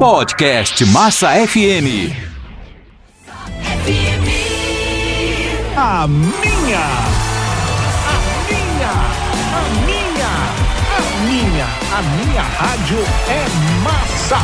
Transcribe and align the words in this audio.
Podcast 0.00 0.82
Massa 0.86 1.28
FM. 1.46 2.08
A 5.76 6.06
minha, 6.08 6.86
a 8.08 8.16
minha, 8.48 8.92
a 9.52 9.62
minha, 9.84 10.32
a 10.96 11.02
minha, 11.26 11.66
a 11.92 12.00
minha 12.16 12.40
rádio 12.40 12.96
é 13.28 13.44
massa. 13.84 14.38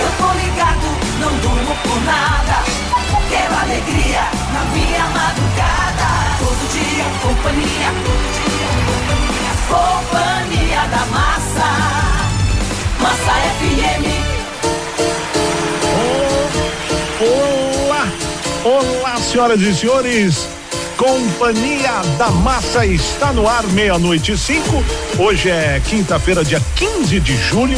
Eu 0.00 0.10
tô 0.18 0.32
ligado, 0.40 0.88
não 1.20 1.32
durmo 1.38 1.76
por 1.84 2.00
nada. 2.02 2.64
Quero 3.30 3.54
alegria 3.60 4.22
na 4.52 4.64
minha 4.74 5.06
madrugada. 5.06 6.34
Todo 6.40 6.62
dia, 6.72 7.04
companhia, 7.22 7.94
todo 8.04 8.26
dia, 8.42 8.68
companhia. 8.90 9.52
Companhia 9.70 10.82
da 10.88 11.06
massa. 11.06 11.68
Massa 13.00 13.34
FM. 13.60 14.15
Senhoras 19.36 19.60
e 19.60 19.74
senhores. 19.74 20.48
Companhia 20.96 22.00
da 22.16 22.30
Massa 22.30 22.86
está 22.86 23.34
no 23.34 23.46
ar, 23.46 23.62
meia-noite 23.64 24.32
e 24.32 24.38
cinco. 24.38 24.82
Hoje 25.18 25.50
é 25.50 25.78
quinta-feira, 25.84 26.42
dia 26.42 26.58
15 26.74 27.20
de 27.20 27.36
julho. 27.36 27.76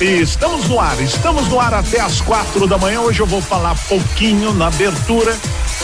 E 0.00 0.20
estamos 0.20 0.68
no 0.68 0.80
ar, 0.80 1.00
estamos 1.00 1.46
no 1.46 1.60
ar 1.60 1.74
até 1.74 2.00
as 2.00 2.20
quatro 2.20 2.66
da 2.66 2.76
manhã. 2.76 3.02
Hoje 3.02 3.20
eu 3.20 3.26
vou 3.26 3.40
falar 3.40 3.76
pouquinho 3.88 4.52
na 4.52 4.66
abertura, 4.66 5.36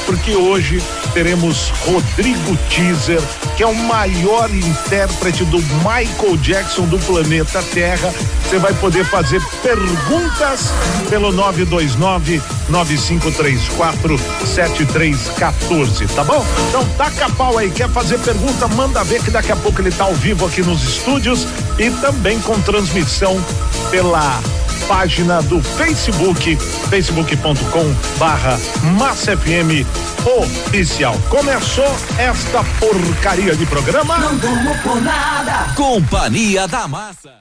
porque 0.07 0.35
hoje 0.35 0.83
teremos 1.13 1.71
Rodrigo 1.85 2.57
Teaser, 2.69 3.21
que 3.57 3.63
é 3.63 3.67
o 3.67 3.75
maior 3.75 4.51
intérprete 4.51 5.45
do 5.45 5.59
Michael 5.59 6.37
Jackson 6.39 6.87
do 6.87 6.99
planeta 6.99 7.63
Terra. 7.63 8.13
Você 8.45 8.59
vai 8.59 8.73
poder 8.75 9.05
fazer 9.05 9.43
perguntas 9.63 10.73
pelo 11.09 11.33
929 11.33 12.43
9534 12.69 14.19
7314, 14.47 16.07
tá 16.09 16.25
bom? 16.25 16.45
Então 16.69 16.85
taca 16.97 17.29
pau 17.31 17.59
aí, 17.59 17.71
quer 17.71 17.89
fazer 17.89 18.19
pergunta, 18.19 18.69
manda 18.69 19.05
ver 19.05 19.23
que 19.23 19.31
daqui 19.31 19.53
a 19.53 19.57
pouco 19.57 19.81
ele 19.81 19.91
tá 19.91 20.05
ao 20.05 20.15
vivo 20.15 20.47
aqui 20.47 20.63
nos 20.63 20.83
estúdios 20.83 21.47
e 21.79 21.91
também 21.91 22.41
com 22.41 22.61
transmissão 22.61 23.43
pela 23.91 24.41
página 24.87 25.43
do 25.43 25.63
Facebook, 25.63 26.57
facebook.com 26.89 27.95
barra 28.19 28.59
Massa 28.97 29.37
FM 29.37 29.87
oficial. 30.25 31.17
Começou 31.29 31.91
esta 32.19 32.63
porcaria 32.79 33.55
de 33.57 33.67
programa. 33.67 34.19
Não 34.19 34.37
durmo 34.37 34.79
por 34.83 35.01
nada. 35.01 35.73
Companhia 35.75 36.69
da 36.69 36.87
Massa. 36.87 37.33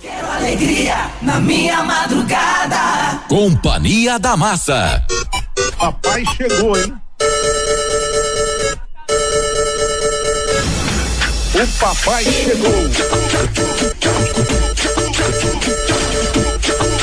Quero 0.00 0.30
alegria 0.30 1.10
na 1.22 1.38
minha 1.40 1.82
madrugada. 1.82 3.20
Companhia 3.28 4.18
da 4.18 4.36
Massa. 4.36 5.04
Papai 5.78 6.24
chegou, 6.36 6.76
hein? 6.76 6.94
O 11.54 11.66
papai 11.78 12.24
chegou. 12.24 12.90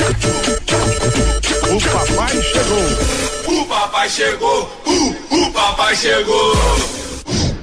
O 0.07 0.09
papai 1.81 2.41
chegou. 2.41 3.59
O 3.59 3.65
papai 3.65 4.09
chegou, 4.09 4.63
uh, 4.85 5.15
o 5.35 5.51
papai 5.51 5.95
chegou, 5.97 6.53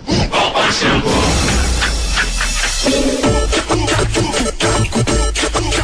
o 0.06 0.28
papai 0.28 0.72
chegou. 0.72 1.10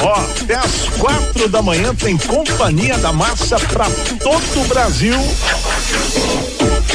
Ó, 0.03 0.13
até 0.13 0.55
às 0.57 0.99
quatro 0.99 1.49
da 1.49 1.63
manhã 1.63 1.95
tem 1.95 2.19
Companhia 2.19 2.99
da 2.99 3.11
Massa 3.11 3.59
pra 3.59 3.87
todo 4.23 4.61
o 4.61 4.65
Brasil. 4.69 5.17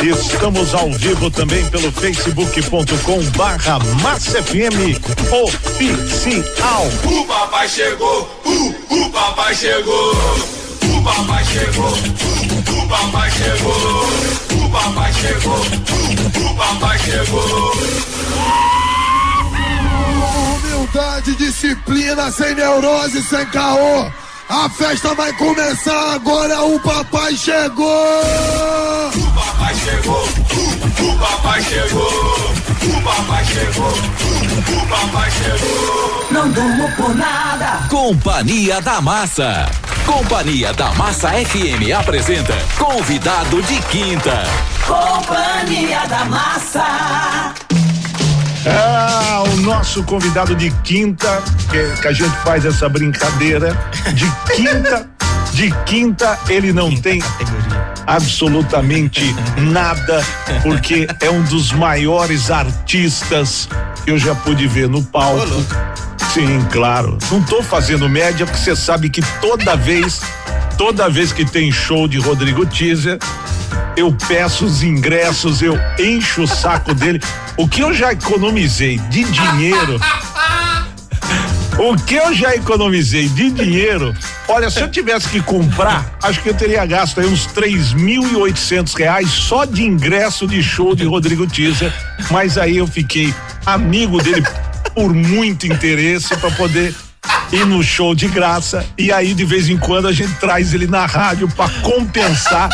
Estamos 0.06 0.76
ao 0.76 0.92
vivo 0.92 1.32
também 1.32 1.68
pelo 1.72 1.92
facebook.com 1.92 3.24
barra 3.36 3.80
Massa 4.04 4.40
FM 4.44 5.02
oficial. 5.32 6.88
O 7.04 7.26
papai 7.26 7.68
chegou, 7.68 8.22
uh, 8.46 8.76
o 8.88 9.10
papai 9.10 9.56
chegou, 9.56 10.12
o 10.12 11.04
papai 11.04 11.44
chegou, 11.46 11.90
uh, 11.90 12.84
o 12.84 12.88
papai 12.88 13.32
chegou, 13.32 14.64
o 14.64 14.70
papai 14.70 15.12
chegou, 15.12 15.58
uh, 15.58 16.52
o 16.52 16.56
papai 16.56 17.00
chegou. 17.00 17.72
Humildade, 20.56 21.36
disciplina, 21.36 22.32
sem 22.32 22.54
neurose, 22.54 23.24
sem 23.24 23.44
caô. 23.48 24.06
A 24.48 24.70
festa 24.70 25.14
vai 25.16 25.34
começar 25.34 26.14
agora, 26.14 26.62
o 26.64 26.80
papai 26.80 27.36
chegou! 27.36 27.86
O 29.16 29.32
papai 29.34 29.74
chegou, 29.74 30.24
o 30.24 31.18
papai 31.18 31.64
chegou, 31.64 32.54
o 32.84 33.02
papai 33.02 33.46
chegou, 33.46 33.90
uh, 33.90 34.84
o 34.84 34.88
papai 34.88 35.32
chegou. 35.32 36.28
Não 36.30 36.52
durmo 36.52 36.92
por 36.96 37.16
nada. 37.16 37.88
Companhia 37.90 38.80
da 38.82 39.02
Massa. 39.02 39.66
Companhia 40.06 40.72
da 40.74 40.94
Massa 40.94 41.30
FM 41.30 41.92
apresenta 41.98 42.54
convidado 42.78 43.64
de 43.64 43.82
quinta. 43.84 44.44
Companhia 44.86 46.06
da 46.08 46.26
massa. 46.26 47.55
Ah, 48.68 49.44
o 49.54 49.58
nosso 49.58 50.04
convidado 50.04 50.56
de 50.56 50.72
quinta, 50.84 51.42
que, 51.70 52.02
que 52.02 52.08
a 52.08 52.12
gente 52.12 52.36
faz 52.38 52.66
essa 52.66 52.90
brincadeira, 52.90 53.78
de 54.14 54.26
quinta, 54.56 55.10
de 55.54 55.72
quinta 55.86 56.40
ele 56.50 56.74
não 56.74 56.96
tem 56.96 57.22
absolutamente 58.08 59.36
nada, 59.58 60.24
porque 60.64 61.08
é 61.22 61.30
um 61.30 61.44
dos 61.44 61.72
maiores 61.72 62.50
artistas 62.50 63.68
que 64.04 64.12
eu 64.12 64.18
já 64.18 64.34
pude 64.36 64.68
ver 64.68 64.88
no 64.88 65.04
palco. 65.04 65.66
Sim, 66.34 66.66
claro. 66.72 67.18
Não 67.32 67.42
tô 67.44 67.64
fazendo 67.64 68.10
média, 68.10 68.46
porque 68.46 68.60
você 68.60 68.76
sabe 68.76 69.10
que 69.10 69.22
toda 69.40 69.76
vez, 69.76 70.22
toda 70.78 71.10
vez 71.10 71.32
que 71.32 71.46
tem 71.46 71.72
show 71.72 72.08
de 72.08 72.20
Rodrigo 72.20 72.66
Teaser, 72.66 73.18
eu 73.96 74.16
peço 74.28 74.66
os 74.66 74.84
ingressos, 74.84 75.62
eu 75.62 75.78
encho 76.00 76.44
o 76.44 76.48
saco 76.48 76.94
dele. 76.94 77.22
O 77.58 77.68
que 77.68 77.82
eu 77.82 77.94
já 77.94 78.12
economizei 78.12 78.98
de 79.10 79.24
dinheiro. 79.24 80.00
O 81.78 81.96
que 81.98 82.16
eu 82.16 82.34
já 82.34 82.56
economizei 82.56 83.28
de 83.28 83.52
dinheiro, 83.52 84.16
olha, 84.48 84.70
se 84.70 84.80
eu 84.80 84.90
tivesse 84.90 85.28
que 85.28 85.42
comprar, 85.42 86.18
acho 86.24 86.42
que 86.42 86.50
eu 86.50 86.54
teria 86.54 86.86
gasto 86.86 87.20
aí 87.20 87.28
uns 87.28 87.46
três 87.48 87.92
mil 87.92 88.26
e 88.26 88.36
oitocentos 88.38 88.94
reais 88.94 89.30
só 89.30 89.66
de 89.66 89.84
ingresso 89.84 90.48
de 90.48 90.64
show 90.64 90.96
de 90.96 91.04
Rodrigo 91.04 91.46
Teaser, 91.46 91.94
mas 92.32 92.58
aí 92.58 92.78
eu 92.78 92.88
fiquei 92.88 93.34
amigo 93.66 94.24
dele 94.24 94.42
por 94.94 95.14
muito 95.14 95.68
interesse 95.68 96.38
para 96.38 96.50
poder 96.52 96.96
ir 97.52 97.66
no 97.66 97.84
show 97.84 98.16
de 98.16 98.28
graça 98.30 98.86
e 98.98 99.12
aí 99.12 99.34
de 99.34 99.44
vez 99.44 99.68
em 99.68 99.78
quando 99.78 100.08
a 100.08 100.14
gente 100.14 100.34
traz 100.36 100.74
ele 100.74 100.88
na 100.88 101.06
rádio 101.06 101.50
para 101.50 101.70
compensar 101.82 102.70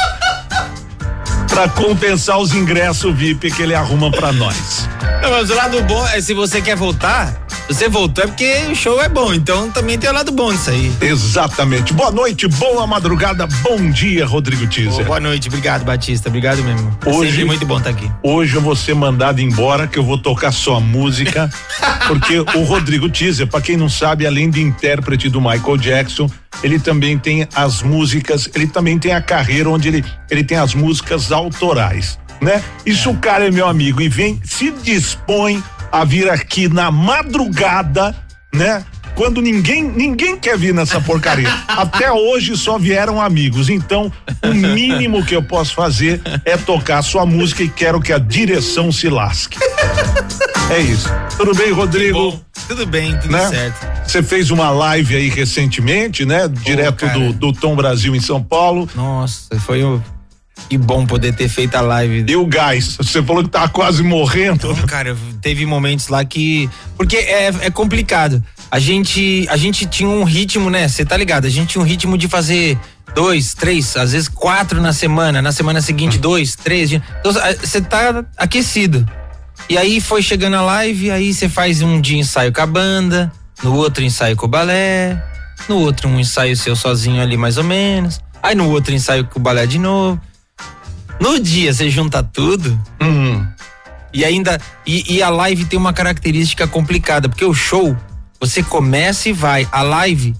para 1.52 1.68
compensar 1.68 2.40
os 2.40 2.54
ingressos 2.54 3.14
VIP 3.14 3.52
que 3.52 3.62
ele 3.62 3.76
arruma 3.76 4.10
para 4.10 4.32
nós. 4.32 4.88
Não, 5.22 5.30
mas 5.30 5.50
o 5.50 5.56
lado 5.56 5.82
bom 5.84 6.06
é 6.08 6.20
se 6.20 6.34
você 6.34 6.62
quer 6.62 6.76
voltar, 6.76 7.46
você 7.68 7.88
voltou 7.88 8.24
é 8.24 8.28
porque 8.28 8.52
o 8.72 8.76
show 8.76 9.00
é 9.00 9.08
bom, 9.08 9.32
então 9.34 9.70
também 9.70 9.98
tem 9.98 10.10
o 10.10 10.14
lado 10.14 10.32
bom 10.32 10.52
disso 10.52 10.72
aí. 10.72 10.92
Exatamente. 11.00 11.94
Boa 11.94 12.10
noite, 12.12 12.48
boa 12.48 12.88
madrugada, 12.88 13.46
bom 13.62 13.90
dia, 13.92 14.26
Rodrigo 14.26 14.66
Teaser. 14.66 15.06
Boa 15.06 15.20
noite, 15.20 15.48
obrigado, 15.48 15.84
Batista, 15.86 16.28
obrigado 16.28 16.64
mesmo. 16.64 16.98
É 17.06 17.10
Hoje- 17.10 17.30
sempre 17.32 17.46
muito 17.46 17.66
bom 17.68 17.78
estar 17.78 17.92
aqui. 17.92 18.12
Hoje 18.24 18.56
eu 18.56 18.62
vou 18.62 18.76
ser 18.76 18.96
mandado 18.96 19.40
embora 19.40 19.88
que 19.88 20.00
eu 20.00 20.04
vou 20.04 20.18
tocar 20.18 20.52
só 20.52 20.80
música, 20.80 21.50
porque 22.08 22.40
o 22.40 22.64
Rodrigo 22.64 23.08
Teaser, 23.08 23.46
para 23.48 23.62
quem 23.62 23.78
não 23.78 23.90
sabe, 23.90 24.26
além 24.26 24.50
de 24.50 24.60
intérprete 24.62 25.30
do 25.30 25.40
Michael 25.40 25.78
Jackson, 25.78 26.28
ele 26.64 26.80
também 26.80 27.18
tem 27.18 27.48
as 27.56 27.84
músicas, 27.84 28.50
ele 28.56 28.66
também 28.68 28.98
tem 28.98 29.14
a 29.14 29.22
carreira 29.22 29.70
onde 29.70 29.88
ele 29.88 30.04
ele 30.30 30.44
tem 30.44 30.58
as 30.58 30.74
músicas 30.74 31.32
autorais, 31.32 32.18
né? 32.42 32.62
Isso 32.86 33.10
o 33.12 33.18
cara 33.18 33.48
é 33.48 33.52
meu 33.52 33.68
amigo 33.68 34.02
e 34.02 34.10
vem 34.10 34.40
se 34.44 34.72
dispõe 34.72 35.64
a 35.92 36.04
vir 36.04 36.30
aqui 36.30 36.68
na 36.68 36.90
madrugada, 36.92 38.16
né? 38.54 38.84
Quando 39.14 39.42
ninguém 39.42 39.84
ninguém 39.84 40.38
quer 40.38 40.58
vir 40.58 40.74
nessa 40.74 41.00
porcaria. 41.02 41.50
Até 41.68 42.12
hoje 42.12 42.56
só 42.58 42.78
vieram 42.78 43.22
amigos. 43.22 43.70
Então, 43.70 44.12
o 44.42 44.54
mínimo 44.54 45.24
que 45.26 45.36
eu 45.36 45.44
posso 45.44 45.76
fazer 45.76 46.22
é 46.46 46.56
tocar 46.56 47.02
sua 47.02 47.26
música 47.26 47.62
e 47.62 47.68
quero 47.70 48.00
que 48.00 48.14
a 48.14 48.18
direção 48.18 48.90
se 48.92 49.10
lasque. 49.10 49.60
É 50.70 50.80
isso. 50.80 51.10
Tudo 51.38 51.54
bem, 51.54 51.72
Rodrigo? 51.74 52.40
Tudo 52.68 52.86
bem, 52.86 53.18
tudo 53.20 53.34
Né? 53.34 53.50
certo. 53.50 53.86
Você 54.08 54.24
fez 54.24 54.50
uma 54.50 54.70
live 54.70 55.16
aí 55.18 55.28
recentemente, 55.30 56.26
né? 56.26 56.48
Direto 56.48 57.06
do, 57.10 57.34
do 57.34 57.54
Tom 57.54 57.76
Brasil 57.76 58.16
em 58.16 58.22
São 58.22 58.42
Paulo. 58.42 58.90
Nossa, 58.96 59.60
foi 59.60 59.84
o. 59.84 60.02
Que 60.70 60.78
bom 60.78 61.06
poder 61.06 61.34
ter 61.34 61.50
feito 61.50 61.76
a 61.76 61.82
live. 61.82 62.26
E 62.28 62.36
o 62.36 62.46
gás? 62.46 62.96
Você 62.98 63.22
falou 63.22 63.44
que 63.44 63.50
tava 63.50 63.70
quase 63.70 64.04
morrendo. 64.04 64.74
Não, 64.74 64.88
cara, 64.88 65.16
teve 65.42 65.66
momentos 65.66 66.08
lá 66.08 66.24
que. 66.24 66.70
Porque 66.98 67.18
é, 67.18 67.48
é 67.62 67.70
complicado. 67.70 68.44
A 68.70 68.80
gente, 68.80 69.46
a 69.50 69.58
gente 69.58 69.86
tinha 69.86 70.10
um 70.10 70.24
ritmo, 70.24 70.70
né? 70.70 70.88
Você 70.88 71.04
tá 71.04 71.18
ligado? 71.18 71.46
A 71.46 71.50
gente 71.50 71.70
tinha 71.70 71.82
um 71.82 71.86
ritmo 71.86 72.18
de 72.18 72.30
fazer 72.30 72.78
dois, 73.14 73.54
três, 73.54 73.98
às 73.98 74.14
vezes 74.14 74.30
quatro 74.30 74.82
na 74.82 74.94
semana. 74.94 75.42
Na 75.42 75.52
semana 75.52 75.82
seguinte, 75.82 76.18
dois, 76.18 76.56
três. 76.56 76.92
Então 76.92 77.34
você 77.34 77.82
tá 77.82 78.24
aquecido. 78.38 79.06
E 79.70 79.78
aí 79.78 80.02
foi 80.02 80.22
chegando 80.22 80.56
a 80.56 80.62
live, 80.62 81.12
aí 81.12 81.34
você 81.34 81.48
faz 81.48 81.82
um 81.82 82.00
dia 82.02 82.20
ensaio 82.20 82.52
com 82.52 82.62
a 82.62 82.66
banda, 82.66 83.32
no 83.64 83.76
outro 83.76 84.04
ensaio 84.04 84.36
com 84.36 84.46
o 84.46 84.50
balé, 84.50 85.22
no 85.70 85.78
outro 85.78 86.10
um 86.10 86.20
ensaio 86.20 86.56
seu 86.58 86.76
sozinho 86.76 87.22
ali 87.22 87.38
mais 87.38 87.58
ou 87.58 87.64
menos. 87.64 88.20
Aí 88.42 88.56
no 88.56 88.70
outro 88.70 88.94
ensaio 88.94 89.26
com 89.26 89.40
o 89.40 89.42
balé 89.42 89.66
de 89.66 89.78
novo. 89.78 90.20
No 91.22 91.40
dia 91.40 91.72
você 91.72 91.88
junta 91.88 92.24
tudo. 92.24 92.78
Hum. 93.00 93.46
E 94.12 94.26
ainda. 94.26 94.60
E, 94.86 95.18
e, 95.18 95.24
a 95.24 95.30
live 95.30 95.66
tem 95.66 95.78
uma 95.78 95.94
característica 95.94 96.68
complicada, 96.68 97.30
porque 97.30 97.46
o 97.46 97.54
show, 97.54 97.96
você 98.40 98.64
começa 98.64 99.30
e 99.30 99.32
vai. 99.32 99.68
A 99.72 99.84
live. 99.84 100.36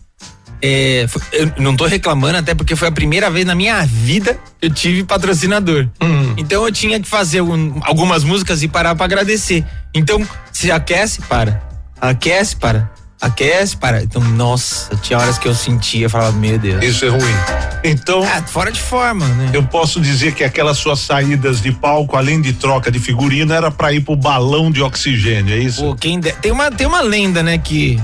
É, 0.64 1.08
eu 1.32 1.54
não 1.58 1.76
tô 1.76 1.86
reclamando, 1.86 2.38
até 2.38 2.54
porque 2.54 2.76
foi 2.76 2.88
a 2.88 2.92
primeira 2.92 3.32
vez 3.32 3.46
na 3.46 3.56
minha 3.56 3.84
vida 3.86 4.40
que 4.60 4.68
eu 4.68 4.70
tive 4.72 5.04
patrocinador. 5.04 5.88
Hum. 6.02 6.34
Então 6.36 6.66
eu 6.66 6.72
tinha 6.72 7.00
que 7.00 7.08
fazer 7.08 7.42
um, 7.42 7.80
algumas 7.84 8.24
músicas 8.24 8.64
e 8.64 8.68
parar 8.68 8.96
para 8.96 9.06
agradecer. 9.06 9.64
Então, 9.94 10.28
se 10.52 10.72
aquece, 10.72 11.22
para. 11.22 11.62
Aquece, 12.00 12.56
para 12.56 12.92
aquece, 13.22 13.78
para. 13.78 14.02
Então, 14.02 14.22
nossa, 14.22 14.96
tinha 14.98 15.20
horas 15.20 15.38
que 15.38 15.48
eu 15.48 15.54
sentia, 15.54 16.10
falava, 16.10 16.36
meu 16.36 16.58
Deus. 16.58 16.84
Isso 16.84 17.06
é 17.06 17.10
ruim. 17.10 17.36
Então. 17.84 18.24
Ah, 18.24 18.42
fora 18.42 18.72
de 18.72 18.82
forma, 18.82 19.26
né? 19.28 19.52
Eu 19.54 19.64
posso 19.64 20.02
dizer 20.02 20.34
que 20.34 20.44
aquelas 20.44 20.78
suas 20.78 21.00
saídas 21.00 21.62
de 21.62 21.72
palco, 21.72 22.18
além 22.18 22.42
de 22.42 22.54
troca 22.54 22.92
de 22.92 23.00
figurino, 23.00 23.54
era 23.54 23.70
para 23.70 23.94
ir 23.94 24.02
pro 24.02 24.16
balão 24.16 24.72
de 24.72 24.82
oxigênio, 24.82 25.54
é 25.54 25.60
isso? 25.60 25.82
Pô, 25.82 25.96
quem 25.96 26.20
de... 26.20 26.32
tem 26.34 26.52
uma 26.52 26.72
tem 26.72 26.88
uma 26.88 27.02
lenda, 27.02 27.44
né, 27.44 27.58
que 27.58 28.00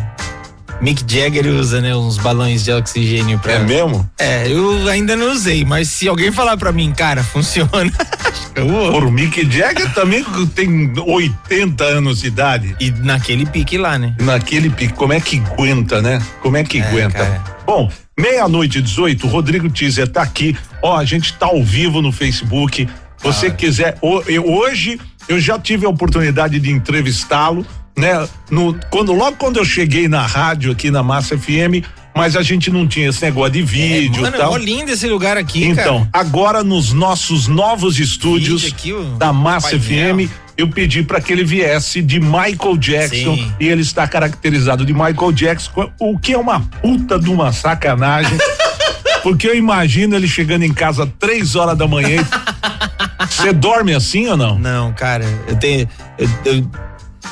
Mick 0.80 1.04
Jagger 1.08 1.48
usa, 1.48 1.82
né, 1.82 1.96
uns 1.96 2.18
balões 2.18 2.64
de 2.64 2.72
oxigênio 2.72 3.40
pra. 3.40 3.54
É 3.54 3.60
mesmo? 3.60 4.08
É, 4.18 4.48
eu 4.48 4.88
ainda 4.88 5.16
não 5.16 5.32
usei, 5.32 5.66
mas 5.66 5.90
se 5.90 6.08
alguém 6.08 6.32
falar 6.32 6.56
pra 6.56 6.72
mim, 6.72 6.94
cara, 6.96 7.24
funciona. 7.24 7.92
Por 8.54 9.12
Mick 9.12 9.50
Jagger 9.50 9.94
também 9.94 10.24
tem 10.54 10.94
80 10.96 11.84
anos 11.84 12.22
de 12.22 12.28
idade. 12.28 12.76
E 12.80 12.92
naquele 12.92 13.46
pique 13.46 13.78
lá, 13.78 13.98
né? 13.98 14.16
Naquele 14.20 14.70
pique, 14.70 14.94
como 14.94 15.14
é 15.14 15.20
que 15.20 15.40
aguenta, 15.40 16.02
né? 16.02 16.22
Como 16.42 16.58
é 16.58 16.64
que 16.64 16.80
é, 16.80 16.88
aguenta? 16.88 17.18
Cara. 17.18 17.44
Bom, 17.66 17.92
meia-noite 18.18 18.82
18, 18.82 19.28
Rodrigo 19.28 19.70
Teaser 19.70 20.08
tá 20.08 20.22
aqui. 20.22 20.56
Ó, 20.82 20.96
a 20.96 21.06
gente 21.06 21.34
tá 21.34 21.48
ao 21.48 21.64
vivo 21.64 22.02
no 22.02 22.12
Facebook. 22.12 22.88
Você 23.22 23.48
ah. 23.48 23.52
quiser, 23.52 23.98
hoje 24.02 25.00
eu 25.28 25.40
já 25.40 25.60
tive 25.60 25.86
a 25.86 25.90
oportunidade 25.90 26.60
de 26.60 26.72
entrevistá-lo 26.72 27.66
né? 27.98 28.28
No, 28.50 28.78
quando, 28.90 29.12
logo 29.12 29.36
quando 29.38 29.58
eu 29.58 29.66
cheguei 29.66 30.08
na 30.08 30.26
rádio 30.26 30.72
aqui 30.72 30.92
na 30.92 31.02
Massa 31.02 31.38
FM, 31.38 31.84
mas 32.16 32.36
a 32.36 32.42
gente 32.42 32.72
não 32.72 32.88
tinha 32.88 33.10
esse 33.10 33.22
negócio 33.24 33.54
de 33.54 33.62
vídeo 33.64 34.20
é, 34.26 34.32
mano, 34.32 34.38
tal. 34.38 34.58
lindo 34.58 34.92
esse 34.92 35.08
lugar 35.08 35.38
aqui, 35.38 35.66
Então, 35.66 36.00
cara. 36.00 36.10
agora 36.14 36.64
nos 36.64 36.94
nossos 36.94 37.48
novos 37.48 38.00
estúdios 38.00 38.66
aqui, 38.66 38.94
da 39.18 39.34
Massa 39.34 39.80
FM, 39.80 40.30
eu 40.58 40.68
pedi 40.68 41.04
para 41.04 41.22
que 41.22 41.32
ele 41.32 41.44
viesse 41.44 42.02
de 42.02 42.20
Michael 42.20 42.78
Jackson 42.78 43.36
Sim. 43.36 43.54
e 43.60 43.68
ele 43.68 43.82
está 43.82 44.08
caracterizado 44.08 44.84
de 44.86 44.94
Michael 44.94 45.32
Jackson, 45.32 45.92
o 46.00 46.18
que 46.18 46.34
é 46.34 46.38
uma 46.38 46.60
puta 46.60 47.20
de 47.20 47.30
uma 47.30 47.52
sacanagem. 47.52 48.38
porque 49.22 49.48
eu 49.48 49.56
imagino 49.56 50.16
ele 50.16 50.28
chegando 50.28 50.64
em 50.64 50.74
casa 50.74 51.12
três 51.20 51.56
horas 51.56 51.78
da 51.78 51.88
manhã. 51.88 52.26
Você 53.30 53.54
dorme 53.54 53.94
assim 53.94 54.28
ou 54.28 54.38
não? 54.38 54.58
Não, 54.58 54.94
cara, 54.94 55.26
eu 55.48 55.56
tenho. 55.58 55.88
Eu, 56.18 56.30
eu 56.46 56.66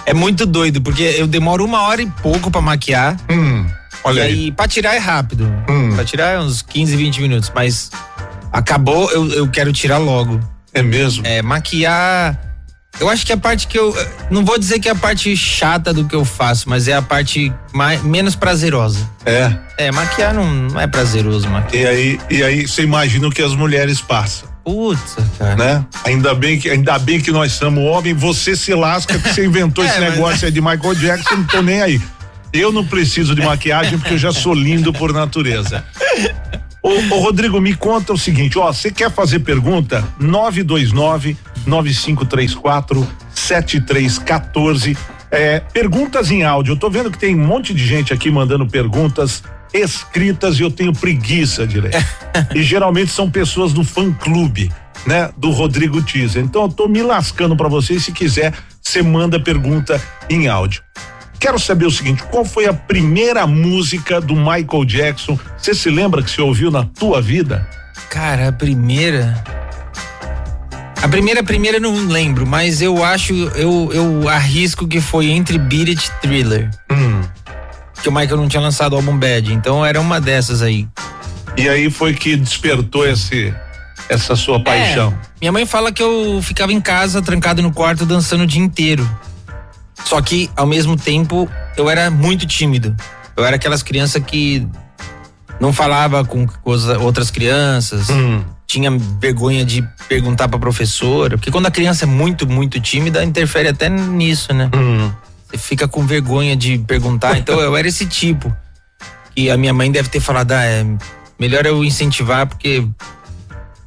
é 0.05 0.13
muito 0.13 0.45
doido, 0.45 0.81
porque 0.81 1.03
eu 1.03 1.27
demoro 1.27 1.63
uma 1.65 1.81
hora 1.83 2.01
e 2.01 2.05
pouco 2.05 2.51
para 2.51 2.61
maquiar. 2.61 3.17
Hum, 3.29 3.65
olha 4.03 4.19
e 4.19 4.23
aí. 4.23 4.33
aí 4.33 4.51
pra 4.51 4.67
tirar 4.67 4.95
é 4.95 4.99
rápido. 4.99 5.51
Hum. 5.69 5.95
Pra 5.95 6.03
tirar 6.03 6.33
é 6.33 6.39
uns 6.39 6.61
15, 6.61 6.95
20 6.95 7.21
minutos. 7.21 7.51
Mas 7.53 7.91
acabou, 8.51 9.11
eu, 9.11 9.31
eu 9.31 9.47
quero 9.49 9.71
tirar 9.73 9.97
logo. 9.97 10.39
É 10.73 10.81
mesmo? 10.81 11.25
É, 11.25 11.41
maquiar. 11.41 12.39
Eu 12.99 13.09
acho 13.09 13.25
que 13.25 13.33
a 13.33 13.37
parte 13.37 13.67
que 13.67 13.77
eu. 13.77 13.93
Não 14.29 14.45
vou 14.45 14.57
dizer 14.57 14.79
que 14.79 14.87
é 14.87 14.91
a 14.91 14.95
parte 14.95 15.35
chata 15.35 15.93
do 15.93 16.05
que 16.05 16.15
eu 16.15 16.23
faço, 16.23 16.69
mas 16.69 16.87
é 16.87 16.93
a 16.93 17.01
parte 17.01 17.51
mais, 17.73 18.01
menos 18.03 18.35
prazerosa. 18.35 19.09
É. 19.25 19.53
É, 19.77 19.91
maquiar 19.91 20.33
não, 20.33 20.45
não 20.45 20.79
é 20.79 20.87
prazeroso, 20.87 21.49
maquiar. 21.49 21.83
E 21.83 21.87
aí, 21.87 22.19
e 22.29 22.43
aí 22.43 22.67
você 22.67 22.83
imagina 22.83 23.27
o 23.27 23.31
que 23.31 23.41
as 23.41 23.53
mulheres 23.53 23.99
passam. 23.99 24.54
Putz, 24.65 25.15
cara. 25.37 25.55
Né? 25.55 25.85
Ainda 26.03 26.33
bem 26.33 26.59
que 26.59 26.67
ainda 26.67 26.97
bem 26.97 27.21
que 27.21 27.31
nós 27.31 27.51
somos 27.51 27.83
homem, 27.83 28.15
você 28.15 28.55
se 28.55 28.73
lasca 28.73 29.19
que 29.19 29.31
você 29.31 29.45
inventou 29.45 29.83
é, 29.85 29.87
esse 29.87 29.99
negócio 29.99 30.31
mas... 30.31 30.43
aí 30.43 30.51
de 30.51 30.59
Michael 30.59 30.95
Jackson, 30.95 31.35
não 31.35 31.43
tô 31.45 31.61
nem 31.61 31.81
aí. 31.83 32.01
Eu 32.51 32.71
não 32.71 32.83
preciso 32.83 33.35
de 33.35 33.43
maquiagem 33.43 33.99
porque 33.99 34.15
eu 34.15 34.17
já 34.17 34.31
sou 34.31 34.55
lindo 34.55 34.91
por 34.91 35.13
natureza. 35.13 35.85
Ô, 36.81 36.89
ô, 36.89 37.19
Rodrigo, 37.19 37.61
me 37.61 37.75
conta 37.75 38.13
o 38.13 38.17
seguinte, 38.17 38.57
ó, 38.57 38.71
você 38.71 38.89
quer 38.89 39.11
fazer 39.11 39.39
pergunta? 39.39 40.03
929 40.19 41.37
9534 41.67 43.07
7314 43.33 44.97
é, 45.29 45.59
perguntas 45.59 46.31
em 46.31 46.43
áudio. 46.43 46.73
Eu 46.73 46.77
tô 46.77 46.89
vendo 46.89 47.11
que 47.11 47.17
tem 47.17 47.35
um 47.35 47.45
monte 47.45 47.73
de 47.73 47.85
gente 47.85 48.13
aqui 48.13 48.31
mandando 48.31 48.65
perguntas 48.65 49.43
escritas 49.79 50.59
e 50.59 50.63
eu 50.63 50.71
tenho 50.71 50.93
preguiça 50.93 51.65
de 51.65 51.79
ler. 51.79 51.93
e 52.53 52.63
geralmente 52.63 53.11
são 53.11 53.29
pessoas 53.29 53.73
do 53.73 53.83
fã 53.83 54.11
clube, 54.11 54.71
né? 55.05 55.29
Do 55.37 55.51
Rodrigo 55.51 56.01
Teaser. 56.01 56.43
Então 56.43 56.63
eu 56.63 56.69
tô 56.69 56.87
me 56.87 57.01
lascando 57.01 57.55
para 57.55 57.67
você. 57.67 57.99
Se 57.99 58.11
quiser, 58.11 58.53
você 58.81 59.01
manda 59.01 59.39
pergunta 59.39 60.01
em 60.29 60.47
áudio. 60.47 60.81
Quero 61.39 61.59
saber 61.59 61.85
o 61.85 61.91
seguinte: 61.91 62.23
qual 62.23 62.45
foi 62.45 62.65
a 62.65 62.73
primeira 62.73 63.45
música 63.45 64.19
do 64.21 64.35
Michael 64.35 64.85
Jackson? 64.85 65.37
Você 65.57 65.73
se 65.73 65.89
lembra 65.89 66.23
que 66.23 66.31
você 66.31 66.41
ouviu 66.41 66.71
na 66.71 66.83
tua 66.83 67.21
vida? 67.21 67.67
Cara, 68.09 68.49
a 68.49 68.51
primeira. 68.51 69.43
A 71.01 71.07
primeira, 71.07 71.43
primeira 71.43 71.79
não 71.79 72.07
lembro, 72.07 72.47
mas 72.47 72.81
eu 72.81 73.03
acho, 73.03 73.31
eu, 73.33 73.91
eu 73.93 74.27
arrisco 74.27 74.87
que 74.87 74.99
foi 74.99 75.27
entre 75.27 75.59
Beat 75.59 75.89
It 75.89 76.11
Thriller. 76.19 76.71
Hum 76.91 77.21
que 78.05 78.09
o 78.09 78.11
Michael 78.11 78.37
não 78.37 78.47
tinha 78.47 78.61
lançado 78.61 78.93
o 78.93 78.97
álbum 78.97 79.17
Bad. 79.17 79.51
Então 79.51 79.83
era 79.83 79.99
uma 79.99 80.21
dessas 80.21 80.61
aí. 80.61 80.87
E 81.57 81.67
aí 81.67 81.89
foi 81.89 82.13
que 82.13 82.35
despertou 82.35 83.07
esse 83.07 83.51
essa 84.07 84.35
sua 84.35 84.63
paixão. 84.63 85.11
É, 85.11 85.27
minha 85.41 85.51
mãe 85.51 85.65
fala 85.65 85.91
que 85.91 86.03
eu 86.03 86.39
ficava 86.43 86.71
em 86.71 86.79
casa 86.79 87.19
trancado 87.19 87.63
no 87.63 87.73
quarto 87.73 88.05
dançando 88.05 88.43
o 88.43 88.47
dia 88.47 88.61
inteiro. 88.61 89.09
Só 90.03 90.21
que 90.21 90.51
ao 90.55 90.67
mesmo 90.67 90.95
tempo 90.95 91.49
eu 91.75 91.89
era 91.89 92.11
muito 92.11 92.45
tímido. 92.45 92.95
Eu 93.35 93.43
era 93.43 93.55
aquelas 93.55 93.81
crianças 93.81 94.23
que 94.23 94.67
não 95.59 95.73
falava 95.73 96.23
com 96.23 96.45
outras 97.01 97.31
crianças. 97.31 98.07
Hum. 98.11 98.43
Tinha 98.67 98.91
vergonha 99.19 99.65
de 99.65 99.83
perguntar 100.07 100.47
pra 100.47 100.59
professora, 100.59 101.39
porque 101.39 101.49
quando 101.49 101.65
a 101.65 101.71
criança 101.71 102.05
é 102.05 102.07
muito, 102.07 102.45
muito 102.45 102.79
tímida, 102.79 103.23
interfere 103.23 103.69
até 103.69 103.89
nisso, 103.89 104.53
né? 104.53 104.69
Hum 104.75 105.11
fica 105.57 105.87
com 105.87 106.05
vergonha 106.05 106.55
de 106.55 106.77
perguntar. 106.79 107.37
Então 107.37 107.59
eu 107.59 107.75
era 107.75 107.87
esse 107.87 108.05
tipo. 108.05 108.55
E 109.35 109.49
a 109.49 109.57
minha 109.57 109.73
mãe 109.73 109.91
deve 109.91 110.09
ter 110.09 110.19
falado, 110.19 110.53
ah, 110.53 110.63
é 110.63 110.85
melhor 111.39 111.65
eu 111.65 111.83
incentivar, 111.83 112.47
porque 112.47 112.87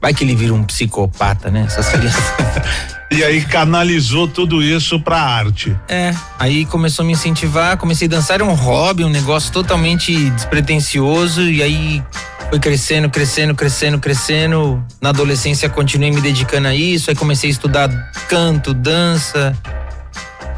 vai 0.01 0.13
que 0.13 0.23
ele 0.23 0.35
vira 0.35 0.53
um 0.53 0.63
psicopata, 0.63 1.51
né? 1.51 1.65
Essas 1.67 1.89
crianças. 1.89 2.25
E 3.11 3.25
aí 3.25 3.43
canalizou 3.43 4.29
tudo 4.29 4.63
isso 4.63 5.01
pra 5.01 5.19
arte. 5.19 5.75
É, 5.89 6.15
aí 6.39 6.67
começou 6.67 7.03
a 7.03 7.07
me 7.07 7.15
incentivar, 7.15 7.79
comecei 7.79 8.07
a 8.07 8.11
dançar, 8.11 8.35
era 8.35 8.45
um 8.45 8.53
hobby, 8.53 9.03
um 9.03 9.09
negócio 9.09 9.51
totalmente 9.51 10.29
despretensioso, 10.31 11.43
e 11.43 11.63
aí 11.63 12.05
foi 12.51 12.61
crescendo, 12.61 13.09
crescendo, 13.09 13.55
crescendo, 13.55 13.99
crescendo. 13.99 14.85
Na 15.01 15.09
adolescência 15.09 15.71
continuei 15.71 16.11
me 16.11 16.21
dedicando 16.21 16.69
a 16.69 16.75
isso, 16.75 17.09
aí 17.09 17.17
comecei 17.17 17.49
a 17.49 17.53
estudar 17.53 17.89
canto, 18.29 18.75
dança. 18.75 19.57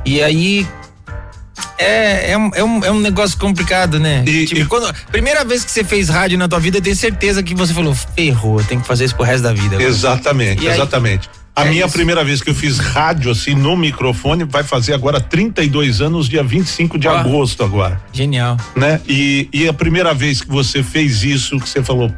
E 0.05 0.21
aí 0.21 0.67
é, 1.79 2.33
é, 2.33 2.39
um, 2.39 2.51
é, 2.55 2.65
um, 2.65 2.85
é 2.85 2.91
um 2.91 3.01
negócio 3.01 3.39
complicado, 3.39 3.99
né? 3.99 4.23
E, 4.27 4.47
tipo, 4.47 4.61
e... 4.61 4.65
Quando, 4.67 4.93
primeira 5.11 5.45
vez 5.45 5.65
que 5.65 5.71
você 5.71 5.85
fez 5.85 6.09
rádio 6.09 6.39
na 6.39 6.49
tua 6.49 6.61
vida, 6.61 6.79
eu 6.79 6.83
tenho 6.83 6.97
certeza 6.97 7.43
que 7.43 7.55
você 7.55 7.73
falou, 7.73 7.95
ferrou, 7.95 8.63
tem 8.63 8.81
que 8.81 8.87
fazer 8.87 9.05
isso 9.05 9.17
pro 9.17 9.25
resto 9.25 9.43
da 9.43 9.53
vida. 9.53 9.83
Exatamente, 9.83 10.67
exatamente. 10.67 11.29
A 11.55 11.67
é 11.67 11.69
minha 11.69 11.85
isso. 11.85 11.93
primeira 11.93 12.25
vez 12.25 12.41
que 12.41 12.51
eu 12.51 12.55
fiz 12.55 12.79
rádio 12.79 13.31
assim 13.31 13.55
no 13.55 13.77
microfone 13.77 14.45
vai 14.45 14.63
fazer 14.63 14.95
agora 14.95 15.21
32 15.21 16.01
anos, 16.01 16.29
dia 16.29 16.43
25 16.43 16.99
de 16.99 17.09
oh, 17.09 17.11
agosto 17.11 17.65
agora. 17.65 18.01
Genial. 18.13 18.57
Né? 18.77 19.01
E, 19.09 19.49
e 19.53 19.69
a 19.69 19.73
primeira 19.73 20.15
vez 20.15 20.41
que 20.41 20.49
você 20.49 20.83
fez 20.83 21.23
isso, 21.25 21.59
que 21.59 21.69
você 21.69 21.83
falou, 21.83 22.13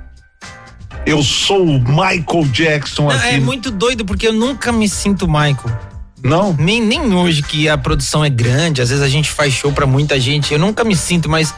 eu 1.04 1.22
sou 1.22 1.64
o 1.64 1.80
Michael 1.80 2.46
Jackson 2.52 3.08
Não, 3.08 3.10
aqui. 3.10 3.28
É 3.28 3.40
muito 3.40 3.70
doido 3.70 4.04
porque 4.04 4.28
eu 4.28 4.32
nunca 4.32 4.70
me 4.70 4.88
sinto 4.88 5.26
Michael. 5.26 5.91
Não? 6.24 6.54
Nem, 6.58 6.80
nem 6.80 7.12
hoje 7.12 7.42
que 7.42 7.68
a 7.68 7.76
produção 7.76 8.24
é 8.24 8.30
grande, 8.30 8.80
às 8.80 8.90
vezes 8.90 9.02
a 9.02 9.08
gente 9.08 9.30
faz 9.30 9.52
show 9.52 9.72
para 9.72 9.86
muita 9.86 10.20
gente. 10.20 10.52
Eu 10.52 10.58
nunca 10.58 10.84
me 10.84 10.94
sinto, 10.94 11.28
mas 11.28 11.54